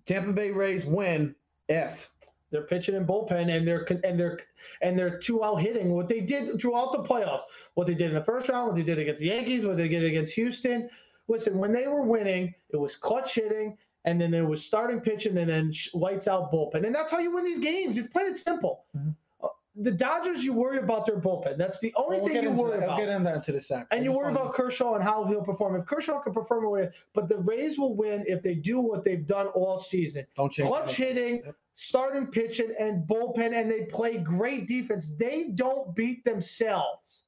Tampa 0.06 0.32
Bay 0.32 0.52
Rays 0.52 0.86
win 0.86 1.36
if 1.68 2.10
they're 2.52 2.64
pitching 2.64 2.96
in 2.96 3.06
bullpen 3.06 3.56
and 3.56 3.68
they're 3.68 3.86
and 4.04 4.20
they're 4.20 4.40
and 4.82 4.98
they're 4.98 5.18
two 5.18 5.44
out 5.44 5.56
hitting 5.56 5.92
what 5.92 6.08
they 6.08 6.20
did 6.20 6.62
throughout 6.62 6.92
the 6.92 7.04
playoffs. 7.04 7.42
What 7.74 7.88
they 7.88 7.96
did 7.96 8.10
in 8.10 8.14
the 8.14 8.24
first 8.24 8.48
round, 8.48 8.68
what 8.68 8.76
they 8.76 8.84
did 8.84 9.00
against 9.00 9.22
the 9.22 9.28
Yankees, 9.28 9.66
what 9.66 9.78
they 9.78 9.88
did 9.88 10.04
against 10.04 10.36
Houston. 10.36 10.90
Listen, 11.28 11.58
when 11.58 11.72
they 11.72 11.88
were 11.88 12.02
winning, 12.02 12.54
it 12.70 12.78
was 12.78 12.96
clutch 12.96 13.36
hitting, 13.36 13.78
and 14.06 14.20
then 14.20 14.32
there 14.32 14.46
was 14.46 14.66
starting 14.66 15.00
pitching, 15.00 15.38
and 15.38 15.50
then 15.50 15.72
lights 15.94 16.28
out 16.28 16.52
bullpen, 16.52 16.86
and 16.86 16.94
that's 16.94 17.12
how 17.12 17.20
you 17.20 17.34
win 17.34 17.46
these 17.46 17.60
games. 17.60 17.98
It's 17.98 18.08
plain 18.10 18.28
and 18.28 18.38
simple. 18.38 18.86
Mhm. 18.96 19.16
Uh, 19.42 19.48
The 19.76 19.92
Dodgers, 19.92 20.44
you 20.44 20.54
worry 20.54 20.78
about 20.80 21.06
their 21.06 21.16
bullpen. 21.18 21.58
That's 21.58 21.80
the 21.80 21.94
only 21.96 22.18
We'll 22.20 22.28
thing 22.28 22.44
you 22.44 22.52
worry 22.52 22.72
that. 22.72 22.84
about. 22.84 22.90
I'll 22.92 22.98
get 22.98 23.10
into 23.10 23.24
that 23.24 23.44
to 23.46 23.52
the 23.54 23.62
second. 23.62 23.88
And 23.92 24.02
I 24.02 24.04
you 24.04 24.12
worry 24.12 24.32
about 24.32 24.54
Kershaw 24.54 24.96
and 24.96 25.04
how 25.04 25.24
he'll 25.24 25.42
perform. 25.44 25.76
If 25.78 25.86
Kershaw 25.88 26.20
can 26.20 26.32
perform 26.34 26.66
away, 26.66 26.90
but 27.14 27.28
the 27.30 27.38
Rays 27.38 27.80
will 27.80 27.96
win 27.96 28.24
if 28.28 28.44
they 28.44 28.54
do 28.56 28.80
what 28.82 29.04
they've 29.04 29.26
done 29.26 29.48
all 29.48 29.78
season. 29.78 30.28
Don't 30.36 30.52
change 30.52 30.68
Clutch 30.68 31.00
it. 31.00 31.08
hitting, 31.08 31.42
Yep. 31.46 31.56
starting 31.72 32.28
pitching, 32.28 32.76
and 32.78 33.08
bullpen, 33.08 33.54
and 33.60 33.72
they 33.72 33.86
play 33.86 34.18
great 34.18 34.68
defense. 34.68 35.10
They 35.18 35.46
don't 35.56 35.96
beat 35.96 36.24
themselves. 36.26 37.24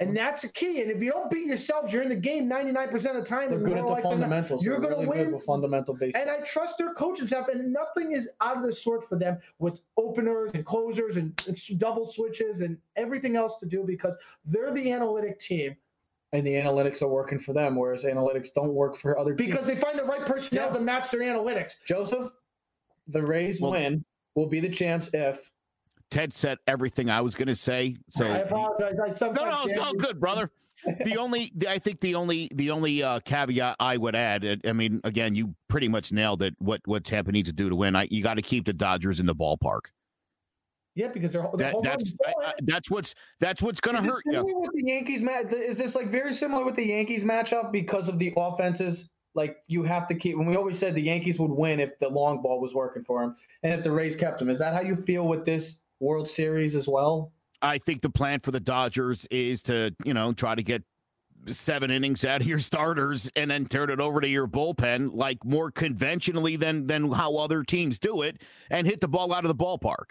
And 0.00 0.16
that's 0.16 0.40
the 0.40 0.48
key. 0.48 0.80
And 0.80 0.90
if 0.90 1.02
you 1.02 1.10
don't 1.10 1.30
beat 1.30 1.46
yourselves, 1.46 1.92
you're 1.92 2.02
in 2.02 2.08
the 2.08 2.16
game 2.16 2.48
99% 2.48 2.92
of 2.92 3.16
the 3.16 3.22
time. 3.22 3.50
They're 3.50 3.58
and 3.58 3.66
good 3.66 3.76
more 3.76 3.78
at 3.78 3.86
the 3.86 3.92
likely 3.92 4.02
than 4.02 4.04
oh, 4.04 4.10
not, 4.10 4.10
fundamentals. 4.10 4.64
You're 4.64 4.78
going 4.78 4.94
to 4.94 5.00
really 5.00 5.06
good 5.06 5.26
win. 5.26 5.34
with 5.34 5.44
fundamental 5.44 5.94
baseball. 5.94 6.22
And 6.22 6.30
I 6.30 6.40
trust 6.40 6.78
their 6.78 6.94
coaching 6.94 7.26
staff, 7.26 7.48
and 7.48 7.70
nothing 7.70 8.12
is 8.12 8.30
out 8.40 8.56
of 8.56 8.62
the 8.62 8.72
sort 8.72 9.06
for 9.06 9.18
them 9.18 9.38
with 9.58 9.82
openers 9.98 10.52
and 10.54 10.64
closers 10.64 11.16
and, 11.16 11.38
and 11.46 11.78
double 11.78 12.06
switches 12.06 12.62
and 12.62 12.78
everything 12.96 13.36
else 13.36 13.56
to 13.60 13.66
do 13.66 13.84
because 13.86 14.16
they're 14.46 14.72
the 14.72 14.90
analytic 14.90 15.38
team. 15.38 15.76
and 16.32 16.46
the 16.46 16.52
analytics 16.54 17.02
are 17.02 17.08
working 17.08 17.38
for 17.38 17.52
them, 17.52 17.76
whereas 17.76 18.04
analytics 18.04 18.54
don't 18.54 18.72
work 18.72 18.96
for 18.96 19.18
other 19.18 19.34
teams. 19.34 19.50
because 19.50 19.66
they 19.66 19.76
find 19.76 19.98
the 19.98 20.04
right 20.04 20.24
personnel 20.24 20.68
Yeah. 20.68 20.74
to 20.74 20.80
match 20.80 21.10
their 21.10 21.20
analytics. 21.22 21.72
Joseph, 21.84 22.30
the 23.08 23.20
Rays 23.20 23.60
Well- 23.60 23.72
win 23.72 24.04
will 24.36 24.46
be 24.46 24.60
the 24.60 24.70
champs 24.70 25.10
if 25.12 25.50
Ted 26.10 26.32
said 26.32 26.58
everything 26.66 27.08
I 27.10 27.20
was 27.20 27.34
going 27.34 27.48
to 27.48 27.56
say. 27.56 27.96
So 28.08 28.26
I 28.26 28.38
apologize. 28.38 29.22
I 29.22 29.28
no, 29.28 29.44
no, 29.44 29.64
it's 29.64 29.78
all 29.78 29.94
good, 29.94 30.20
brother. 30.20 30.50
The 31.04 31.18
only, 31.18 31.52
the, 31.54 31.70
I 31.70 31.78
think 31.78 32.00
the 32.00 32.14
only, 32.14 32.50
the 32.54 32.70
only 32.70 33.02
uh, 33.02 33.20
caveat 33.20 33.76
I 33.78 33.96
would 33.96 34.16
add. 34.16 34.62
I 34.64 34.72
mean, 34.72 35.00
again, 35.04 35.34
you 35.34 35.54
pretty 35.68 35.88
much 35.88 36.10
nailed 36.10 36.42
it. 36.42 36.54
What 36.58 36.80
what 36.86 37.04
Tampa 37.04 37.30
needs 37.32 37.48
to 37.48 37.52
do 37.52 37.68
to 37.68 37.76
win, 37.76 37.94
I, 37.94 38.08
you 38.10 38.22
got 38.22 38.34
to 38.34 38.42
keep 38.42 38.64
the 38.64 38.72
Dodgers 38.72 39.20
in 39.20 39.26
the 39.26 39.34
ballpark. 39.34 39.82
Yeah, 40.94 41.08
because 41.08 41.32
they're, 41.32 41.48
they're 41.54 41.72
That, 41.72 41.82
that's 41.82 42.14
I, 42.26 42.52
that's 42.62 42.90
what's 42.90 43.14
that's 43.38 43.62
what's 43.62 43.80
going 43.80 43.96
to 43.96 44.02
hurt 44.02 44.22
you. 44.26 44.42
with 44.42 44.70
the 44.74 44.82
Yankees 44.84 45.22
match? 45.22 45.52
Is 45.52 45.76
this 45.76 45.94
like 45.94 46.08
very 46.08 46.32
similar 46.32 46.64
with 46.64 46.74
the 46.74 46.86
Yankees 46.86 47.24
matchup 47.24 47.70
because 47.70 48.08
of 48.08 48.18
the 48.18 48.32
offenses? 48.36 49.08
Like 49.34 49.58
you 49.68 49.84
have 49.84 50.08
to 50.08 50.14
keep. 50.14 50.36
When 50.36 50.46
we 50.46 50.56
always 50.56 50.78
said 50.78 50.94
the 50.94 51.02
Yankees 51.02 51.38
would 51.38 51.52
win 51.52 51.78
if 51.78 51.98
the 51.98 52.08
long 52.08 52.42
ball 52.42 52.60
was 52.60 52.74
working 52.74 53.04
for 53.04 53.20
them, 53.20 53.36
and 53.62 53.72
if 53.72 53.84
the 53.84 53.92
Rays 53.92 54.16
kept 54.16 54.38
them. 54.38 54.50
Is 54.50 54.58
that 54.58 54.74
how 54.74 54.80
you 54.80 54.96
feel 54.96 55.28
with 55.28 55.44
this 55.44 55.76
World 56.00 56.28
Series 56.28 56.74
as 56.74 56.88
well? 56.88 57.32
I 57.62 57.78
think 57.78 58.02
the 58.02 58.10
plan 58.10 58.40
for 58.40 58.50
the 58.50 58.60
Dodgers 58.60 59.26
is 59.30 59.62
to, 59.64 59.94
you 60.04 60.14
know, 60.14 60.32
try 60.32 60.54
to 60.54 60.62
get 60.62 60.82
seven 61.46 61.90
innings 61.90 62.24
out 62.24 62.40
of 62.42 62.46
your 62.46 62.58
starters 62.58 63.30
and 63.36 63.50
then 63.50 63.66
turn 63.66 63.90
it 63.90 64.00
over 64.00 64.20
to 64.20 64.28
your 64.28 64.46
bullpen 64.46 65.10
like 65.14 65.42
more 65.44 65.70
conventionally 65.70 66.56
than 66.56 66.86
than 66.86 67.10
how 67.12 67.36
other 67.36 67.62
teams 67.62 67.98
do 67.98 68.20
it 68.22 68.42
and 68.70 68.86
hit 68.86 69.00
the 69.00 69.08
ball 69.08 69.32
out 69.32 69.44
of 69.44 69.48
the 69.48 69.54
ballpark. 69.64 70.10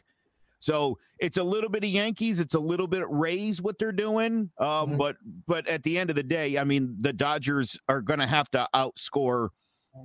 So 0.57 0.97
it's 1.19 1.37
a 1.37 1.43
little 1.43 1.69
bit 1.69 1.83
of 1.83 1.89
Yankees, 1.89 2.39
it's 2.39 2.55
a 2.55 2.59
little 2.59 2.87
bit 2.87 3.03
Rays 3.09 3.61
what 3.61 3.77
they're 3.79 3.91
doing. 3.91 4.49
Um, 4.59 4.67
Mhm. 4.67 4.97
but 4.97 5.17
but 5.47 5.67
at 5.67 5.83
the 5.83 5.97
end 5.99 6.09
of 6.09 6.15
the 6.15 6.23
day, 6.23 6.57
I 6.57 6.63
mean 6.63 6.97
the 6.99 7.13
Dodgers 7.13 7.77
are 7.87 8.01
gonna 8.01 8.27
have 8.27 8.49
to 8.51 8.67
outscore 8.75 9.49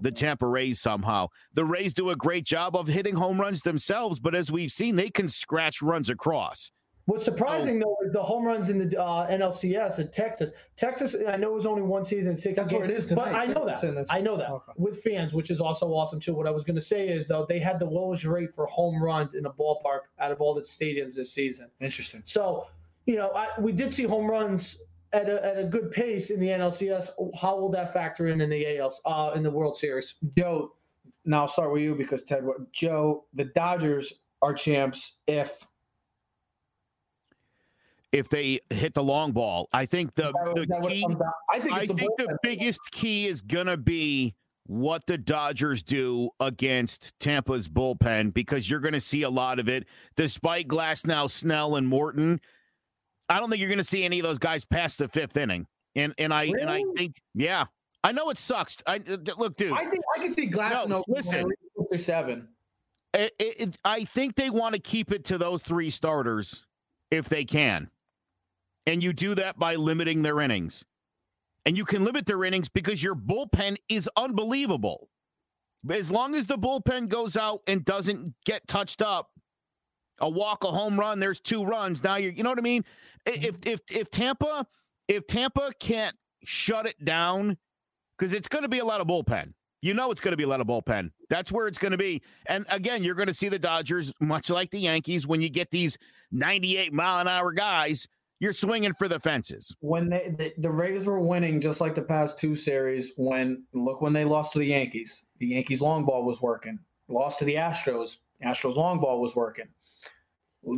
the 0.01 0.11
Tampa 0.11 0.47
Rays 0.47 0.81
somehow. 0.81 1.29
The 1.55 1.65
Rays 1.65 1.93
do 1.93 2.11
a 2.11 2.17
great 2.17 2.45
job 2.45 2.77
of 2.77 2.87
hitting 2.87 3.17
home 3.17 3.41
runs 3.41 3.63
themselves, 3.63 4.21
but 4.21 4.35
as 4.35 4.51
we've 4.51 4.71
seen, 4.73 4.97
they 4.97 5.11
can 5.11 5.29
scratch 5.29 5.83
runs 5.83 6.09
across. 6.11 6.71
What's 7.07 7.25
surprising 7.25 7.79
though 7.79 7.99
is 8.07 8.13
the 8.15 8.23
home 8.23 8.47
runs 8.47 8.71
in 8.71 8.79
the 8.89 8.99
uh, 8.99 9.29
NLCS 9.31 9.99
in 9.99 10.09
Texas. 10.11 10.53
Texas, 10.75 11.15
I 11.29 11.37
know 11.37 11.51
it 11.51 11.55
was 11.55 11.67
only 11.67 11.83
one 11.83 12.03
season, 12.03 12.35
six. 12.35 12.59
That's 12.59 12.73
where 12.73 12.85
it 12.85 12.89
games, 12.89 13.05
is 13.05 13.13
But. 13.13 13.35
I 13.35 13.45
know 13.45 13.67
that. 13.67 14.07
I 14.09 14.23
know 14.23 14.39
that 14.39 14.49
Okay. 14.51 14.73
with 14.79 15.03
fans, 15.03 15.35
which 15.35 15.51
is 15.51 15.61
also 15.61 15.89
awesome 15.89 16.19
too. 16.19 16.35
What 16.35 16.47
I 16.47 16.51
was 16.51 16.65
going 16.65 16.77
to 16.77 16.81
say 16.81 17.09
is 17.09 17.27
though 17.27 17.45
they 17.47 17.59
had 17.59 17.79
the 17.79 17.85
lowest 17.85 18.25
rate 18.25 18.55
for 18.55 18.65
home 18.67 19.03
runs 19.03 19.35
in 19.35 19.45
a 19.45 19.51
ballpark 19.51 20.01
out 20.19 20.33
of 20.33 20.41
all 20.41 20.55
the 20.55 20.63
stadiums 20.63 21.17
this 21.17 21.31
season. 21.31 21.69
Interesting. 21.79 22.23
So, 22.25 22.69
you 23.05 23.17
know, 23.17 23.33
I, 23.35 23.49
we 23.61 23.73
did 23.73 23.93
see 23.93 24.05
home 24.05 24.27
runs 24.27 24.79
at 25.15 25.29
a, 25.29 25.45
at 25.47 25.59
a 25.59 25.65
good 25.65 25.91
pace 25.93 26.31
in 26.31 26.41
the 26.41 26.49
NLCS. 26.49 27.11
How 27.41 27.57
will 27.57 27.71
that 27.71 27.93
factor 27.93 28.27
in 28.27 28.41
in 28.41 28.51
the 28.51 28.79
ALs 28.79 29.01
uh, 29.07 29.33
in 29.35 29.43
the 29.43 29.51
World 29.51 29.77
Series? 29.77 30.17
Joe, 30.37 30.73
now 31.25 31.43
I'll 31.43 31.49
start 31.49 31.73
with 31.73 31.83
you 31.83 31.95
because 31.95 32.25
Ted. 32.25 32.45
Joe, 32.73 33.25
the 33.33 33.45
Dodgers 33.45 34.13
are 34.43 34.53
champs 34.53 35.15
if 35.27 35.65
if 38.13 38.29
they 38.29 38.61
hit 38.71 38.95
the 38.95 39.03
long 39.03 39.33
ball. 39.33 39.69
I 39.73 39.87
think 39.87 40.15
the, 40.15 40.33
that- 40.33 40.53
the 40.55 40.67
that 40.67 40.89
key 40.89 41.07
I 41.53 41.61
think, 41.61 41.75
I 41.75 41.87
the 41.87 41.95
think 41.95 42.11
the 42.17 42.39
biggest 42.43 42.81
key 42.91 43.27
is 43.27 43.41
gonna 43.41 43.77
be 43.77 44.35
what 44.67 45.07
the 45.07 45.19
Dodgers 45.19 45.83
do 45.83 46.31
against 46.41 47.19
Tampa's 47.21 47.69
bullpen 47.69 48.35
because 48.35 48.69
you're 48.69 48.81
gonna 48.81 49.01
see 49.01 49.23
a 49.23 49.31
lot 49.31 49.59
of 49.59 49.69
it. 49.69 49.87
Despite 50.17 50.69
Glasnow, 50.69 51.31
Snell 51.31 51.77
and 51.77 51.87
Morton, 51.87 52.41
I 53.29 53.39
don't 53.41 53.49
think 53.51 53.61
you're 53.61 53.71
gonna 53.71 53.85
see 53.85 54.05
any 54.05 54.19
of 54.19 54.25
those 54.25 54.39
guys 54.39 54.65
past 54.65 54.99
the 54.99 55.09
fifth 55.09 55.37
inning. 55.37 55.67
And 55.97 56.13
and 56.19 56.33
I 56.35 56.45
and 56.45 56.69
I 56.71 56.83
think 56.97 57.21
yeah. 57.35 57.67
I 58.03 58.13
know 58.13 58.29
it 58.31 58.37
sucks. 58.39 58.77
I 58.87 58.99
look, 59.39 59.57
dude. 59.57 59.73
I 59.73 59.87
think 59.87 60.03
I 60.15 60.19
can 60.19 60.35
see 60.35 60.47
Glass. 60.47 60.87
No, 60.89 61.03
listen. 61.09 61.51
or 61.77 61.97
seven. 61.99 62.49
it, 63.15 63.33
it, 63.39 63.61
it- 63.61 63.79
I 63.85 64.05
think 64.05 64.35
they 64.37 64.51
want 64.51 64.75
to 64.75 64.81
keep 64.81 65.11
it 65.13 65.25
to 65.27 65.39
those 65.39 65.63
three 65.63 65.89
starters 65.89 66.67
if 67.11 67.29
they 67.29 67.45
can. 67.45 67.91
And 68.87 69.03
you 69.03 69.15
do 69.15 69.35
that 69.37 69.59
by 69.59 69.77
limiting 69.77 70.23
their 70.23 70.41
innings. 70.43 70.85
And 71.65 71.79
you 71.79 71.87
can 71.87 72.05
limit 72.05 72.27
their 72.27 72.45
innings 72.45 72.69
because 72.69 73.03
your 73.03 73.15
bullpen 73.15 73.77
is 73.89 74.11
unbelievable. 74.17 75.09
As 75.89 76.11
long 76.11 76.35
as 76.35 76.47
the 76.47 76.59
bullpen 76.59 77.09
goes 77.09 77.39
out 77.39 77.63
and 77.67 77.85
doesn't 77.87 78.35
get 78.45 78.67
touched 78.69 79.01
up, 79.01 79.31
a 80.21 80.29
walk, 80.29 80.65
a 80.65 80.71
home 80.71 80.99
run, 80.99 81.21
there's 81.21 81.41
two 81.41 81.65
runs. 81.65 82.03
Now 82.03 82.17
you're, 82.17 82.33
you 82.33 82.43
know 82.43 82.51
what 82.51 82.59
I 82.59 82.63
mean? 82.63 82.85
Mm-hmm. 83.27 83.45
If 83.45 83.57
if 83.67 83.81
if 83.91 84.11
Tampa, 84.11 84.67
if 85.09 85.27
Tampa 85.27 85.73
can't 85.79 86.17
shut 86.45 86.87
it 86.87 87.03
down, 87.05 87.57
because 88.19 88.33
it's 88.33 88.49
going 88.49 88.63
to 88.63 88.69
be 88.69 88.79
a 88.79 88.85
lot 88.85 89.01
of 89.01 89.07
bullpen. 89.07 89.53
You 89.83 89.93
know 89.93 90.11
it's 90.11 90.21
going 90.21 90.33
to 90.33 90.37
be 90.37 90.45
a 90.45 90.49
lot 90.49 90.63
of 90.63 90.67
bullpen. 90.67 91.11
That's 91.29 91.53
where 91.53 91.69
it's 91.69 91.79
going 91.79 91.93
to 91.93 91.99
be. 91.99 92.23
And 92.47 92.65
again, 92.71 93.05
you're 93.05 93.15
going 93.15 93.29
to 93.29 93.35
see 93.35 93.51
the 93.51 93.59
Dodgers, 93.59 94.13
much 94.19 94.49
like 94.49 94.71
the 94.71 94.79
Yankees, 94.79 95.27
when 95.27 95.43
you 95.43 95.51
get 95.51 95.71
these 95.71 95.99
98 96.33 96.95
mile 96.95 97.21
an 97.21 97.29
hour 97.29 97.53
guys, 97.53 98.09
you're 98.41 98.55
swinging 98.55 98.95
for 98.95 99.09
the 99.09 99.21
fences. 99.21 99.77
When 99.81 100.09
they, 100.09 100.35
the, 100.39 100.55
the 100.57 100.71
Rays 100.71 101.05
were 101.05 101.21
winning, 101.21 101.61
just 101.61 101.83
like 101.83 101.95
the 101.95 102.03
past 102.03 102.39
two 102.39 102.55
series, 102.55 103.13
when 103.17 103.65
look 103.75 104.01
when 104.01 104.15
they 104.15 104.25
lost 104.25 104.53
to 104.53 104.59
the 104.59 104.67
Yankees, 104.67 105.25
the 105.39 105.49
Yankees 105.49 105.83
long 105.83 106.05
ball 106.05 106.25
was 106.25 106.41
working. 106.41 106.79
Lost 107.09 107.39
to 107.41 107.45
the 107.45 107.57
Astros, 107.57 108.17
Astros 108.43 108.77
long 108.77 109.01
ball 109.01 109.21
was 109.21 109.37
working. 109.37 109.67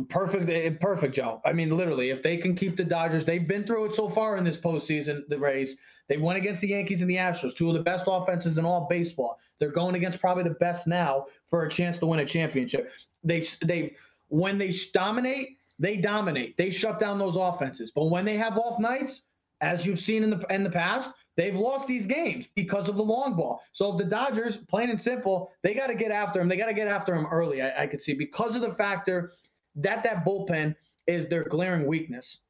Perfect, 0.09 0.49
eh, 0.49 0.71
perfect, 0.81 1.15
Joe. 1.15 1.41
I 1.45 1.53
mean, 1.53 1.75
literally, 1.75 2.09
if 2.09 2.21
they 2.21 2.37
can 2.37 2.55
keep 2.55 2.75
the 2.75 2.83
Dodgers, 2.83 3.23
they've 3.23 3.47
been 3.47 3.65
through 3.65 3.85
it 3.85 3.95
so 3.95 4.09
far 4.09 4.37
in 4.37 4.43
this 4.43 4.57
postseason. 4.57 5.27
The 5.27 5.39
Rays, 5.39 5.77
they 6.09 6.17
won 6.17 6.35
against 6.35 6.61
the 6.61 6.69
Yankees 6.69 7.01
and 7.01 7.09
the 7.09 7.15
Astros, 7.15 7.55
two 7.55 7.69
of 7.69 7.73
the 7.73 7.83
best 7.83 8.05
offenses 8.07 8.57
in 8.57 8.65
all 8.65 8.87
baseball. 8.89 9.39
They're 9.59 9.71
going 9.71 9.95
against 9.95 10.19
probably 10.19 10.43
the 10.43 10.51
best 10.51 10.87
now 10.87 11.27
for 11.47 11.65
a 11.65 11.69
chance 11.69 11.99
to 11.99 12.05
win 12.05 12.19
a 12.19 12.25
championship. 12.25 12.91
They, 13.23 13.45
they, 13.63 13.95
when 14.27 14.57
they 14.57 14.73
dominate, 14.93 15.57
they 15.79 15.97
dominate. 15.97 16.57
They 16.57 16.69
shut 16.69 16.99
down 16.99 17.17
those 17.17 17.35
offenses. 17.35 17.91
But 17.91 18.05
when 18.05 18.25
they 18.25 18.35
have 18.35 18.57
off 18.57 18.79
nights, 18.79 19.23
as 19.61 19.85
you've 19.85 19.99
seen 19.99 20.23
in 20.23 20.29
the 20.29 20.45
in 20.53 20.63
the 20.63 20.69
past, 20.69 21.11
they've 21.35 21.55
lost 21.55 21.87
these 21.87 22.05
games 22.05 22.47
because 22.55 22.87
of 22.89 22.95
the 22.95 23.03
long 23.03 23.35
ball. 23.35 23.61
So 23.71 23.91
if 23.91 23.97
the 23.97 24.05
Dodgers, 24.05 24.57
plain 24.57 24.89
and 24.89 24.99
simple, 24.99 25.51
they 25.63 25.73
got 25.73 25.87
to 25.87 25.95
get 25.95 26.11
after 26.11 26.39
him. 26.39 26.47
They 26.47 26.57
got 26.57 26.67
to 26.67 26.73
get 26.73 26.87
after 26.87 27.15
him 27.15 27.25
early. 27.31 27.61
I, 27.61 27.83
I 27.83 27.87
could 27.87 28.01
see 28.01 28.13
because 28.13 28.55
of 28.55 28.61
the 28.61 28.73
factor 28.73 29.31
that 29.77 30.03
that 30.03 30.25
bullpen 30.25 30.75
is 31.05 31.27
their 31.27 31.43
glaring 31.43 31.85
weakness. 31.85 32.41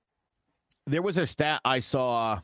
There 0.86 1.01
was 1.01 1.17
a 1.17 1.25
stat 1.25 1.61
I 1.63 1.80
saw 1.80 2.39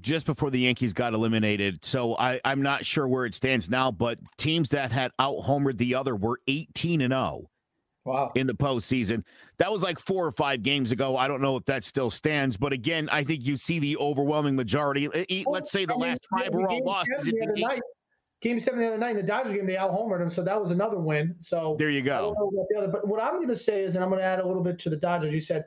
just 0.00 0.24
before 0.24 0.50
the 0.50 0.60
Yankees 0.60 0.92
got 0.92 1.14
eliminated. 1.14 1.84
So 1.84 2.16
I, 2.16 2.40
I'm 2.44 2.62
not 2.62 2.84
sure 2.84 3.08
where 3.08 3.26
it 3.26 3.34
stands 3.34 3.68
now, 3.68 3.90
but 3.90 4.18
teams 4.38 4.68
that 4.70 4.92
had 4.92 5.10
out 5.18 5.38
homered 5.38 5.78
the 5.78 5.94
other 5.94 6.14
were 6.14 6.40
18 6.46 7.00
and 7.00 7.12
0. 7.12 7.50
Wow. 8.06 8.32
In 8.34 8.46
the 8.46 8.54
postseason. 8.54 9.24
That 9.58 9.70
was 9.70 9.82
like 9.82 9.98
four 9.98 10.24
or 10.24 10.32
five 10.32 10.62
games 10.62 10.90
ago. 10.90 11.18
I 11.18 11.28
don't 11.28 11.42
know 11.42 11.56
if 11.56 11.66
that 11.66 11.84
still 11.84 12.10
stands, 12.10 12.56
but 12.56 12.72
again, 12.72 13.10
I 13.12 13.22
think 13.22 13.44
you 13.44 13.56
see 13.56 13.78
the 13.78 13.98
overwhelming 13.98 14.56
majority. 14.56 15.06
Let's 15.46 15.70
say 15.70 15.84
the 15.84 15.92
I 15.92 15.96
mean, 15.96 16.08
last 16.08 16.26
five 16.30 16.48
were 16.54 16.68
all 16.70 16.82
lost. 16.82 17.08
Game 18.40 18.58
seven 18.58 18.80
the 18.80 18.86
other 18.86 18.98
night 18.98 19.10
in 19.10 19.16
the 19.16 19.22
Dodgers 19.22 19.52
game, 19.52 19.66
they 19.66 19.76
out 19.76 19.92
homered 19.92 20.22
him, 20.22 20.30
so 20.30 20.42
that 20.42 20.58
was 20.58 20.70
another 20.70 20.98
win. 20.98 21.34
So 21.40 21.76
there 21.78 21.90
you 21.90 22.00
go. 22.00 22.34
The 22.70 22.78
other, 22.78 22.88
but 22.88 23.06
what 23.06 23.22
I'm 23.22 23.34
going 23.34 23.48
to 23.48 23.56
say 23.56 23.82
is, 23.82 23.96
and 23.96 24.02
I'm 24.02 24.08
going 24.08 24.20
to 24.20 24.26
add 24.26 24.40
a 24.40 24.46
little 24.46 24.62
bit 24.62 24.78
to 24.80 24.90
the 24.90 24.96
Dodgers. 24.96 25.32
You 25.32 25.42
said, 25.42 25.66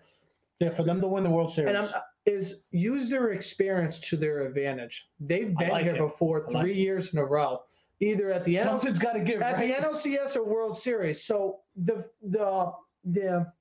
yeah, 0.59 0.71
for 0.71 0.83
them 0.83 0.99
to 1.01 1.07
win 1.07 1.23
the 1.23 1.29
World 1.29 1.51
Series, 1.51 1.69
and 1.69 1.77
I'm, 1.77 1.85
uh, 1.85 1.99
is 2.25 2.61
use 2.71 3.09
their 3.09 3.31
experience 3.31 3.99
to 3.99 4.17
their 4.17 4.47
advantage. 4.47 5.07
They've 5.19 5.55
been 5.55 5.69
like 5.69 5.83
here 5.83 5.95
it. 5.95 5.99
before 5.99 6.47
three 6.49 6.69
like 6.69 6.75
years 6.75 7.13
in 7.13 7.19
a 7.19 7.25
row, 7.25 7.61
either 7.99 8.31
at 8.31 8.43
the 8.43 8.57
something's 8.57 8.97
got 8.97 9.13
to 9.13 9.23
give 9.23 9.41
at 9.41 9.57
right? 9.57 9.67
the 9.67 9.87
NLCS 9.87 10.35
or 10.35 10.43
World 10.43 10.75
Series. 10.75 11.23
So 11.23 11.59
the 11.75 12.09
the 12.23 12.71
the 13.05 13.51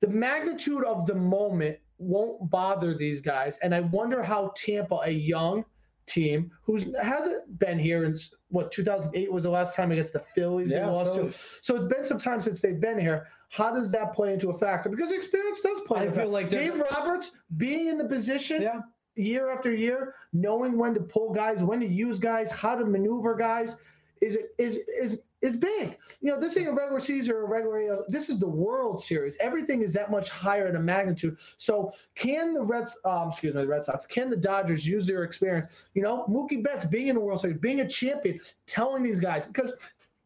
the 0.00 0.08
magnitude 0.08 0.84
of 0.84 1.06
the 1.06 1.14
moment 1.14 1.78
won't 1.98 2.50
bother 2.50 2.96
these 2.96 3.20
guys, 3.20 3.58
and 3.58 3.72
I 3.72 3.80
wonder 3.80 4.20
how 4.20 4.52
Tampa, 4.56 5.00
a 5.04 5.10
young 5.10 5.64
team 6.08 6.50
who 6.62 6.78
hasn't 7.00 7.58
been 7.58 7.78
here 7.78 8.04
in 8.04 8.16
what 8.50 8.72
2008 8.72 9.30
was 9.30 9.44
the 9.44 9.50
last 9.50 9.76
time 9.76 9.92
against 9.92 10.12
the 10.12 10.20
Phillies 10.20 10.72
yeah, 10.72 10.80
they 10.80 10.86
lost 10.86 11.14
to. 11.14 11.32
So 11.62 11.76
it's 11.76 11.86
been 11.86 12.04
some 12.04 12.18
time 12.18 12.40
since 12.40 12.60
they've 12.60 12.80
been 12.80 12.98
here. 12.98 13.28
How 13.50 13.72
does 13.72 13.90
that 13.92 14.14
play 14.14 14.32
into 14.32 14.50
a 14.50 14.58
factor? 14.58 14.88
Because 14.88 15.12
experience 15.12 15.60
does 15.60 15.80
play. 15.82 16.08
I 16.08 16.10
feel 16.10 16.28
like 16.28 16.50
Dave 16.50 16.78
Roberts 16.78 17.32
being 17.56 17.88
in 17.88 17.98
the 17.98 18.04
position 18.04 18.62
yeah. 18.62 18.80
year 19.16 19.50
after 19.50 19.72
year, 19.72 20.14
knowing 20.32 20.76
when 20.76 20.94
to 20.94 21.00
pull 21.00 21.32
guys, 21.32 21.62
when 21.62 21.80
to 21.80 21.86
use 21.86 22.18
guys, 22.18 22.50
how 22.50 22.74
to 22.74 22.84
maneuver 22.84 23.34
guys, 23.34 23.76
is 24.20 24.38
is 24.58 24.76
is 24.76 25.20
is 25.40 25.56
big. 25.56 25.96
You 26.20 26.32
know, 26.32 26.40
this 26.40 26.56
ain't 26.56 26.68
a 26.68 26.72
regular 26.72 27.00
season 27.00 27.34
or 27.34 27.42
a 27.42 27.48
regular. 27.48 28.04
This 28.08 28.28
is 28.28 28.38
the 28.38 28.48
World 28.48 29.02
Series. 29.04 29.36
Everything 29.40 29.82
is 29.82 29.92
that 29.92 30.10
much 30.10 30.30
higher 30.30 30.66
in 30.66 30.76
a 30.76 30.80
magnitude. 30.80 31.38
So, 31.56 31.92
can 32.14 32.54
the 32.54 32.62
Reds, 32.62 32.98
um, 33.04 33.28
excuse 33.28 33.54
me, 33.54 33.60
the 33.60 33.68
Red 33.68 33.84
Sox, 33.84 34.06
can 34.06 34.30
the 34.30 34.36
Dodgers 34.36 34.86
use 34.86 35.06
their 35.06 35.22
experience? 35.22 35.68
You 35.94 36.02
know, 36.02 36.26
Mookie 36.28 36.62
Betts 36.62 36.84
being 36.86 37.06
in 37.08 37.14
the 37.14 37.20
World 37.20 37.40
Series, 37.40 37.58
being 37.58 37.80
a 37.80 37.88
champion, 37.88 38.40
telling 38.66 39.02
these 39.02 39.20
guys 39.20 39.46
because 39.46 39.72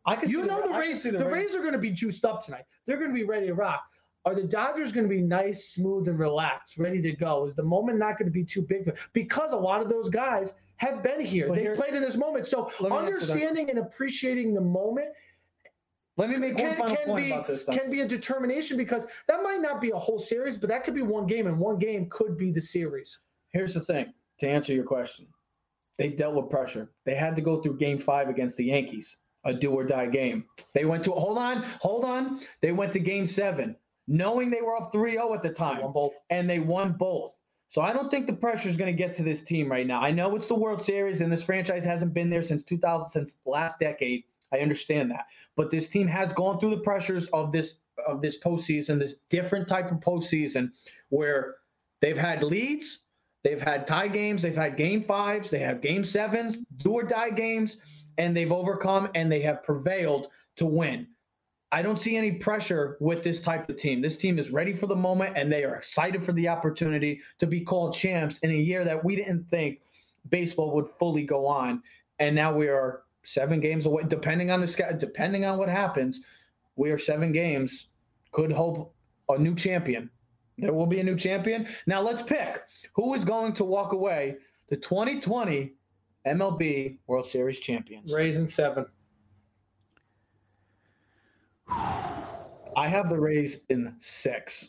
I 0.07 0.17
can 0.17 0.31
you 0.31 0.45
know 0.45 0.63
the, 0.63 0.69
the 0.69 0.79
Rays. 0.79 1.03
The, 1.03 1.13
the 1.13 1.27
Rays. 1.27 1.49
Rays 1.49 1.57
are 1.57 1.61
going 1.61 1.73
to 1.73 1.79
be 1.79 1.91
juiced 1.91 2.25
up 2.25 2.43
tonight. 2.43 2.65
They're 2.87 2.99
going 2.99 3.11
to 3.11 3.15
be 3.15 3.25
ready 3.25 3.47
to 3.47 3.55
rock. 3.55 3.85
Are 4.25 4.35
the 4.35 4.45
Dodgers 4.45 4.93
going 4.93 5.09
to 5.09 5.15
be 5.15 5.21
nice, 5.21 5.71
smooth, 5.71 6.07
and 6.07 6.19
relaxed, 6.19 6.79
ready 6.79 7.03
to 7.03 7.13
go? 7.13 7.45
Is 7.45 7.57
the 7.57 7.65
moment 7.65 7.99
not 7.99 8.19
going 8.19 8.27
to 8.27 8.33
be 8.33 8.45
too 8.45 8.63
big 8.63 8.85
for 8.85 8.95
because 9.13 9.53
a 9.53 9.57
lot 9.57 9.83
of 9.83 9.89
those 9.89 10.09
guys 10.09 10.55
have 10.83 11.03
been 11.03 11.21
here. 11.21 11.49
But 11.49 11.57
they 11.57 11.63
here, 11.63 11.77
played 11.77 11.95
in 11.95 12.03
this 12.03 12.17
moment. 12.17 12.47
So 12.47 12.71
understanding 12.91 13.71
and 13.71 13.79
appreciating 13.79 14.53
the 14.53 14.61
moment 14.61 15.09
let 16.19 16.29
me 16.29 16.37
make 16.37 16.57
can, 16.59 16.79
one 16.79 16.97
point 16.97 17.17
be, 17.17 17.53
this. 17.53 17.65
Can 17.65 17.91
be 17.91 18.01
a 18.01 18.09
determination 18.09 18.77
because 18.77 19.07
that 19.29 19.43
might 19.43 19.63
not 19.63 19.81
be 19.81 19.91
a 19.91 19.97
whole 19.97 20.19
series, 20.19 20.59
but 20.59 20.69
that 20.69 20.85
could 20.85 20.95
be 20.95 21.03
one 21.03 21.27
game, 21.27 21.47
and 21.47 21.59
one 21.59 21.79
game 21.79 22.07
could 22.11 22.37
be 22.37 22.51
the 22.51 22.61
series. 22.61 23.21
Here's 23.51 23.73
the 23.73 23.81
thing: 23.81 24.13
to 24.41 24.49
answer 24.49 24.75
your 24.75 24.85
question, 24.85 25.27
they've 25.99 26.17
dealt 26.17 26.35
with 26.35 26.51
pressure. 26.51 26.91
They 27.07 27.15
had 27.15 27.35
to 27.37 27.43
go 27.43 27.63
through 27.63 27.79
Game 27.79 27.99
Five 27.99 28.29
against 28.29 28.59
the 28.59 28.65
Yankees, 28.65 29.19
a 29.45 29.55
do 29.55 29.71
or 29.71 29.85
die 29.85 30.07
game. 30.07 30.45
They 30.75 30.85
went 30.85 31.03
to 31.05 31.13
hold 31.13 31.39
on, 31.39 31.63
hold 31.81 32.05
on. 32.05 32.41
They 32.61 32.73
went 32.73 32.93
to 32.93 32.99
Game 32.99 33.27
Seven, 33.27 33.75
knowing 34.07 34.51
they 34.51 34.61
were 34.61 34.77
up 34.77 34.93
3-0 34.93 35.35
at 35.35 35.43
the 35.43 35.51
time, 35.51 35.81
and 36.29 36.49
they 36.49 36.59
won 36.59 36.93
both. 36.93 37.33
So 37.73 37.81
I 37.81 37.95
don't 37.95 38.11
think 38.11 38.27
the 38.27 38.35
pressure 38.35 38.69
is 38.69 38.77
going 38.77 38.95
to 38.95 39.03
get 39.03 39.15
to 39.15 39.23
this 39.23 39.43
team 39.43 39.71
right 39.71 39.87
now. 39.87 39.99
I 39.99 40.11
know 40.11 40.37
it's 40.37 40.47
the 40.47 40.55
World 40.55 40.83
Series 40.83 41.23
and 41.23 41.33
this 41.33 41.43
franchise 41.43 41.87
hasn't 41.87 42.13
been 42.13 42.29
there 42.29 42.43
since 42.43 42.63
2000 42.63 43.09
since 43.09 43.39
last 43.47 43.81
decade. 43.81 44.25
I 44.53 44.59
understand 44.59 45.11
that. 45.11 45.25
But 45.57 45.71
this 45.71 45.89
team 45.89 46.07
has 46.07 46.35
gone 46.35 46.61
through 46.61 46.77
the 46.77 46.83
pressures 46.83 47.29
of 47.33 47.51
this 47.51 47.77
of 48.07 48.21
this 48.21 48.39
postseason, 48.39 48.99
this 48.99 49.21
different 49.31 49.69
type 49.69 49.91
of 49.91 50.01
postseason 50.01 50.73
where 51.09 51.55
they've 52.03 52.19
had 52.19 52.43
leads, 52.43 53.05
they've 53.43 53.63
had 53.63 53.87
tie 53.87 54.09
games, 54.09 54.43
they've 54.43 54.55
had 54.55 54.77
game 54.77 55.03
fives, 55.03 55.49
they 55.49 55.61
have 55.61 55.81
game 55.81 56.05
sevens, 56.05 56.59
do 56.77 56.93
or 56.93 57.05
die 57.05 57.31
games, 57.31 57.79
and 58.19 58.37
they've 58.37 58.53
overcome 58.53 59.09
and 59.15 59.33
they 59.33 59.41
have 59.41 59.63
prevailed 59.63 60.29
to 60.57 60.67
win. 60.67 61.07
I 61.73 61.81
don't 61.81 61.99
see 61.99 62.19
any 62.19 62.33
pressure 62.33 62.99
with 63.01 63.23
this 63.23 63.41
type 63.41 63.71
of 63.71 63.79
team. 63.79 64.03
This 64.03 64.19
team 64.19 64.39
is 64.39 64.51
ready 64.51 64.75
for 64.75 64.87
the 64.87 64.95
moment 64.95 65.39
and 65.39 65.51
they 65.51 65.65
are 65.65 65.75
excited 65.75 66.23
for 66.23 66.33
the 66.33 66.47
opportunity 66.49 67.23
to 67.39 67.47
be 67.47 67.63
called 67.63 67.95
champs 67.95 68.39
in 68.41 68.51
a 68.51 68.55
year 68.55 68.85
that 68.85 69.03
we 69.03 69.17
didn't 69.17 69.49
think 69.49 69.81
baseball 70.29 70.75
would 70.75 70.91
fully 70.99 71.25
go 71.25 71.47
on. 71.47 71.83
And 72.19 72.37
now 72.37 72.55
we 72.55 72.69
are 72.69 73.05
seven 73.23 73.59
games 73.59 73.87
away, 73.87 74.03
depending 74.07 74.51
on 74.51 74.61
the 74.61 74.97
depending 74.99 75.47
on 75.47 75.57
what 75.57 75.71
happens. 75.71 76.21
We 76.77 76.91
are 76.91 76.99
seven 76.99 77.33
games. 77.33 77.89
Could 78.33 78.53
hope 78.53 78.95
a 79.31 79.39
new 79.39 79.55
champion. 79.55 80.11
There 80.59 80.75
will 80.75 80.87
be 80.87 81.01
a 81.01 81.05
new 81.05 81.17
champion. 81.17 81.67
Now 81.87 82.03
let's 82.03 82.23
pick 82.23 82.63
who 82.93 83.15
is 83.15 83.25
going 83.25 83.55
to 83.55 83.65
walk 83.65 83.95
away 83.95 84.37
the 84.69 84.77
2020 84.77 85.73
MLB 86.27 86.99
World 87.07 87.27
Series 87.27 87.61
champions. 87.61 88.13
Rays 88.13 88.37
in 88.37 88.47
seven. 88.47 88.85
I 92.77 92.89
have 92.89 93.09
the 93.09 93.19
Rays 93.19 93.65
in 93.69 93.95
six. 93.99 94.69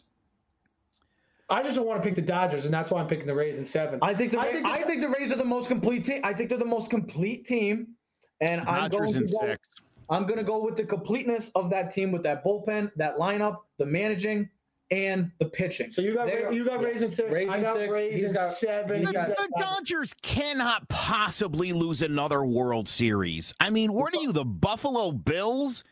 I 1.49 1.61
just 1.61 1.75
don't 1.75 1.85
want 1.85 2.01
to 2.01 2.07
pick 2.07 2.15
the 2.15 2.21
Dodgers, 2.21 2.65
and 2.65 2.73
that's 2.73 2.89
why 2.89 3.01
I'm 3.01 3.07
picking 3.07 3.27
the 3.27 3.35
Rays 3.35 3.57
in 3.57 3.65
seven. 3.65 3.99
I 4.01 4.13
think 4.13 4.31
the 4.31 4.39
I, 4.39 4.51
think, 4.51 4.65
the, 4.65 4.71
I 4.71 4.81
think 4.83 5.01
the 5.01 5.09
Rays 5.09 5.31
are 5.31 5.35
the 5.35 5.45
most 5.45 5.67
complete 5.67 6.05
team. 6.05 6.21
I 6.23 6.33
think 6.33 6.49
they're 6.49 6.57
the 6.57 6.65
most 6.65 6.89
complete 6.89 7.45
team, 7.45 7.89
and 8.41 8.61
I'm 8.61 8.89
going 8.89 9.13
to 9.13 9.19
go, 9.21 9.41
six. 9.41 9.67
I'm 10.09 10.25
going 10.25 10.37
to 10.37 10.43
go 10.43 10.63
with 10.63 10.77
the 10.77 10.83
completeness 10.83 11.51
of 11.55 11.69
that 11.69 11.93
team 11.93 12.11
with 12.11 12.23
that 12.23 12.43
bullpen, 12.43 12.91
that 12.95 13.17
lineup, 13.17 13.59
the 13.77 13.85
managing, 13.85 14.49
and 14.91 15.31
the 15.39 15.45
pitching. 15.45 15.91
So 15.91 16.01
you 16.01 16.13
got 16.13 16.27
They're, 16.27 16.51
you 16.51 16.65
got 16.65 16.81
yes, 16.81 16.83
Rays 16.83 17.01
in 17.01 17.09
six. 17.09 17.33
Rays 17.33 17.49
I 17.49 17.61
got 17.61 17.75
six. 17.75 17.93
Rays 17.93 18.23
in 18.23 18.33
got, 18.33 18.53
seven. 18.53 19.03
The, 19.03 19.11
the 19.11 19.49
Dodgers 19.59 20.13
cannot 20.21 20.87
possibly 20.89 21.73
lose 21.73 22.01
another 22.01 22.45
World 22.45 22.87
Series. 22.87 23.53
I 23.59 23.69
mean, 23.69 23.93
what 23.93 24.15
are 24.15 24.21
you, 24.21 24.31
the 24.31 24.45
Buffalo 24.45 25.11
Bills? 25.11 25.83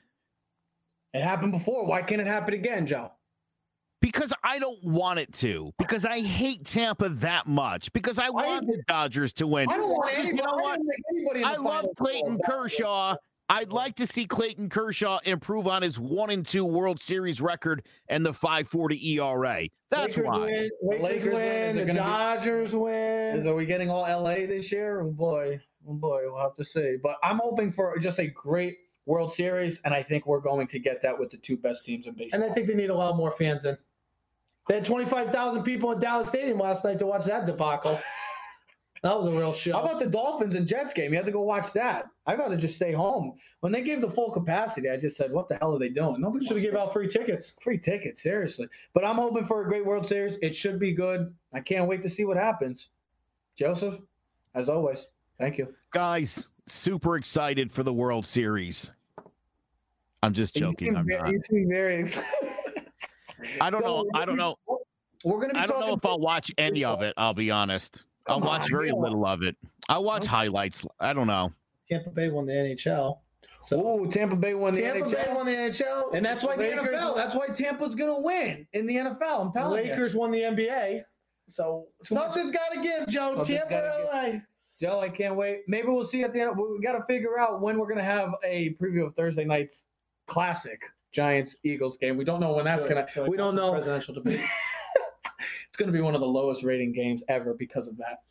It 1.14 1.22
happened 1.22 1.52
before. 1.52 1.86
Why 1.86 2.02
can't 2.02 2.22
it 2.22 2.28
happen 2.28 2.54
again, 2.54 2.86
Joe? 2.86 3.12
Because 4.02 4.34
I 4.44 4.58
don't 4.58 4.84
want 4.84 5.20
it 5.20 5.32
to. 5.36 5.72
Because 5.78 6.06
I 6.06 6.22
hate 6.22 6.66
Tampa 6.66 7.10
that 7.10 7.48
much. 7.48 7.94
Because 7.94 8.18
I 8.18 8.30
want 8.30 8.66
the 8.66 8.82
Dodgers 8.88 9.32
to 9.34 9.48
win. 9.48 9.70
I 9.70 9.78
don't 9.78 9.90
want 9.90 10.14
anybody. 10.14 10.38
You 10.38 10.44
know 10.44 10.56
what? 10.56 11.38
I, 11.38 11.54
I 11.54 11.58
love 11.58 11.86
Clayton 11.98 12.40
Kershaw. 12.44 13.16
I'd 13.52 13.74
like 13.74 13.98
to 13.98 14.08
see 14.08 14.26
Clayton 14.26 14.70
Kershaw 14.70 15.20
improve 15.26 15.68
on 15.68 15.82
his 15.82 16.00
one 16.00 16.30
and 16.30 16.48
two 16.48 16.64
World 16.64 17.02
Series 17.02 17.42
record 17.42 17.84
and 18.08 18.26
the 18.26 18.32
540 18.32 19.20
ERA. 19.20 19.68
That's 19.90 20.16
Lakers 20.16 20.26
why. 20.26 20.40
Win, 20.40 20.70
Lakers, 20.82 21.04
Lakers 21.04 21.26
win. 21.26 21.76
win. 21.76 21.88
The 21.88 21.94
Dodgers 21.94 22.72
be, 22.72 22.78
win. 22.78 23.36
Is, 23.36 23.46
are 23.46 23.54
we 23.54 23.66
getting 23.66 23.90
all 23.90 24.04
LA 24.04 24.36
this 24.48 24.72
year? 24.72 25.02
Oh 25.02 25.12
boy, 25.12 25.60
oh 25.86 25.94
boy, 25.94 26.22
we'll 26.28 26.42
have 26.42 26.56
to 26.56 26.64
see. 26.64 26.96
But 27.04 27.18
I'm 27.24 27.40
hoping 27.44 27.74
for 27.74 27.98
just 28.00 28.20
a 28.20 28.28
great 28.28 28.78
World 29.06 29.34
Series, 29.34 29.80
and 29.84 29.94
I 29.94 30.04
think 30.04 30.28
we're 30.28 30.40
going 30.40 30.68
to 30.68 30.80
get 30.80 31.02
that 31.02 31.18
with 31.18 31.32
the 31.32 31.38
two 31.38 31.58
best 31.58 31.86
teams 31.86 32.08
in 32.08 32.14
baseball. 32.14 32.42
And 32.42 32.50
I 32.50 32.54
think 32.54 32.68
they 32.68 32.76
need 32.76 32.90
a 32.90 32.96
lot 32.96 33.16
more 33.18 33.32
fans 33.32 33.66
in. 33.66 33.78
They 34.68 34.76
had 34.76 34.86
25,000 34.86 35.64
people 35.64 35.92
in 35.92 36.00
Dallas 36.00 36.30
Stadium 36.30 36.60
last 36.60 36.86
night 36.86 37.00
to 37.00 37.06
watch 37.06 37.26
that 37.26 37.46
debacle. 37.46 38.00
That 39.04 39.18
was 39.18 39.26
a 39.26 39.32
real 39.32 39.52
show. 39.52 39.74
How 39.74 39.82
about 39.82 39.98
the 39.98 40.06
Dolphins 40.06 40.54
and 40.54 40.68
Jets 40.68 40.94
game? 40.94 41.12
You 41.12 41.18
had 41.18 41.26
to 41.26 41.32
go 41.32 41.42
watch 41.42 41.74
that. 41.74 42.06
I 42.28 42.36
got 42.36 42.50
to 42.50 42.56
just 42.56 42.76
stay 42.76 42.92
home. 42.92 43.34
When 43.62 43.72
they 43.72 43.82
gave 43.82 44.00
the 44.00 44.12
full 44.12 44.30
capacity, 44.30 44.92
I 44.92 44.98
just 44.98 45.18
said, 45.18 45.32
"What 45.32 45.50
the 45.50 45.56
hell 45.56 45.76
are 45.76 45.80
they 45.80 45.90
doing?" 45.90 46.22
Nobody 46.22 46.46
should 46.46 46.58
have 46.58 46.64
given 46.64 46.80
out 46.80 46.94
free 46.94 47.08
tickets. 47.08 47.56
Free 47.64 47.80
tickets, 47.80 48.22
seriously. 48.22 48.68
But 48.94 49.04
I'm 49.04 49.16
hoping 49.16 49.46
for 49.46 49.64
a 49.64 49.68
great 49.68 49.84
World 49.84 50.06
Series. 50.06 50.38
It 50.44 50.56
should 50.56 50.80
be 50.80 50.92
good. 50.94 51.34
I 51.52 51.62
can't 51.62 51.88
wait 51.88 52.04
to 52.04 52.10
see 52.10 52.26
what 52.26 52.38
happens. 52.38 52.90
Joseph, 53.56 54.00
as 54.54 54.70
always, 54.70 55.08
thank 55.40 55.58
you, 55.58 55.74
guys 55.92 56.50
super 56.72 57.18
excited 57.18 57.72
for 57.72 57.84
the 57.84 57.94
World 57.94 58.26
Series. 58.26 58.92
I'm 60.24 60.34
just 60.34 60.56
joking. 60.56 60.96
I'm 60.96 61.06
very, 61.06 61.22
not. 61.22 61.32
You 61.32 61.42
seem 61.44 61.68
very 61.70 62.00
excited. 62.02 62.28
I 63.60 63.70
don't 63.70 63.82
know. 63.84 64.08
I 64.14 64.26
don't 64.26 64.38
know. 64.38 64.58
We're 65.24 65.42
gonna. 65.42 65.54
Be 65.54 65.60
I 65.60 65.66
don't 65.66 65.80
know 65.80 65.94
if 65.94 66.06
I'll 66.06 66.20
watch 66.20 66.52
any 66.58 66.84
of 66.84 67.02
it. 67.02 67.14
I'll 67.18 67.34
be 67.34 67.52
honest. 67.52 68.04
I'll 68.28 68.40
watch 68.40 68.64
on, 68.64 68.70
very 68.70 68.88
you 68.88 68.92
know 68.94 68.98
what? 69.00 69.10
little 69.10 69.26
of 69.26 69.42
it. 69.42 69.56
I'll 69.90 70.04
watch 70.04 70.26
highlights. 70.26 70.86
I 71.00 71.14
don't 71.14 71.28
know. 71.28 71.52
Tampa 71.90 72.10
Bay 72.12 72.30
won 72.30 72.46
the 72.46 72.54
NHL. 72.54 73.18
So 73.60 73.84
Oh, 73.86 74.06
Tampa 74.06 74.36
Bay 74.36 74.54
won 74.54 74.74
the 74.74 74.82
Tampa 74.82 75.10
NHL. 75.10 75.12
Bay 75.26 75.34
won 75.34 75.46
the 75.46 75.52
NHL, 75.54 76.14
and 76.16 76.26
that's 76.26 76.44
why 76.44 76.56
the 76.56 76.64
Lakers 76.64 76.88
NFL. 76.88 77.04
won- 77.04 77.16
That's 77.18 77.36
why 77.36 77.48
Tampa's 77.48 77.96
gonna 77.96 78.20
win 78.20 78.66
in 78.74 78.86
the 78.86 78.96
NFL. 78.96 79.48
I'm 79.48 79.52
telling 79.52 79.86
you. 79.86 79.92
Lakers 79.92 80.16
won 80.16 80.32
the 80.32 80.42
NBA. 80.42 81.04
So 81.48 81.88
something's 82.02 82.52
got 82.52 82.72
to 82.74 82.82
give, 82.82 83.08
Joe. 83.10 83.36
Something's 83.36 83.48
Tampa, 83.60 83.70
gotta 83.72 84.34
LA. 84.34 84.40
Joe, 84.82 85.00
I 85.00 85.10
can't 85.10 85.36
wait. 85.36 85.60
Maybe 85.68 85.88
we'll 85.90 86.04
see 86.04 86.24
at 86.24 86.34
the 86.34 86.42
end. 86.42 86.58
We 86.58 86.82
got 86.82 86.94
to 86.94 87.04
figure 87.06 87.38
out 87.38 87.62
when 87.62 87.78
we're 87.78 87.88
gonna 87.88 88.04
have 88.04 88.34
a 88.44 88.76
preview 88.82 89.06
of 89.06 89.16
Thursday 89.16 89.46
night's 89.46 89.86
classic 90.26 90.82
Giants 91.12 91.56
Eagles 91.64 91.98
game. 91.98 92.18
We 92.18 92.26
don't 92.26 92.40
know 92.40 92.54
when 92.54 92.66
that's 92.66 92.86
gonna. 92.86 93.06
Really 93.16 93.30
We 93.30 93.38
don't 93.38 93.56
know. 93.56 93.72
Presidential 93.72 94.16
debate. 94.16 94.42
it's 95.68 95.78
going 95.78 95.88
to 95.88 95.94
be 95.94 96.02
one 96.02 96.16
of 96.16 96.22
the 96.22 96.28
lowest 96.28 96.64
rating 96.64 96.94
games 96.94 97.24
ever 97.30 97.54
because 97.54 97.88
of 97.88 97.98
that. 97.98 98.24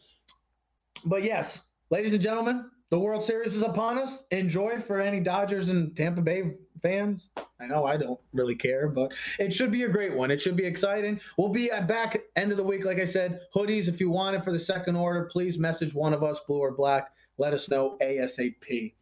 But 1.04 1.24
yes, 1.24 1.62
ladies 1.90 2.12
and 2.12 2.22
gentlemen, 2.22 2.70
the 2.90 2.98
World 2.98 3.24
Series 3.24 3.54
is 3.54 3.62
upon 3.62 3.98
us. 3.98 4.18
Enjoy 4.30 4.80
for 4.80 5.00
any 5.00 5.20
Dodgers 5.20 5.68
and 5.68 5.96
Tampa 5.96 6.20
Bay 6.20 6.54
fans. 6.82 7.30
I 7.60 7.66
know 7.66 7.84
I 7.86 7.96
don't 7.96 8.18
really 8.32 8.56
care, 8.56 8.88
but 8.88 9.12
it 9.38 9.54
should 9.54 9.70
be 9.70 9.84
a 9.84 9.88
great 9.88 10.14
one. 10.14 10.30
It 10.30 10.40
should 10.40 10.56
be 10.56 10.64
exciting. 10.64 11.20
We'll 11.36 11.50
be 11.50 11.68
back 11.68 12.20
end 12.36 12.50
of 12.50 12.56
the 12.56 12.64
week, 12.64 12.84
like 12.84 12.98
I 12.98 13.04
said. 13.04 13.40
Hoodies, 13.54 13.86
if 13.86 14.00
you 14.00 14.10
want 14.10 14.36
it 14.36 14.44
for 14.44 14.52
the 14.52 14.58
second 14.58 14.96
order, 14.96 15.28
please 15.30 15.58
message 15.58 15.94
one 15.94 16.12
of 16.12 16.22
us, 16.22 16.40
blue 16.46 16.58
or 16.58 16.72
black. 16.72 17.12
Let 17.38 17.54
us 17.54 17.68
know 17.68 17.96
ASAP. 18.02 18.94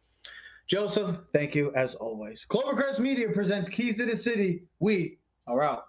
Joseph, 0.67 1.17
thank 1.33 1.55
you 1.55 1.73
as 1.73 1.95
always. 1.95 2.45
Clovercrest 2.47 2.99
Media 2.99 3.29
presents 3.29 3.67
Keys 3.69 3.97
to 3.97 4.05
the 4.05 4.15
City. 4.15 4.63
We 4.79 5.17
are 5.47 5.63
out. 5.63 5.88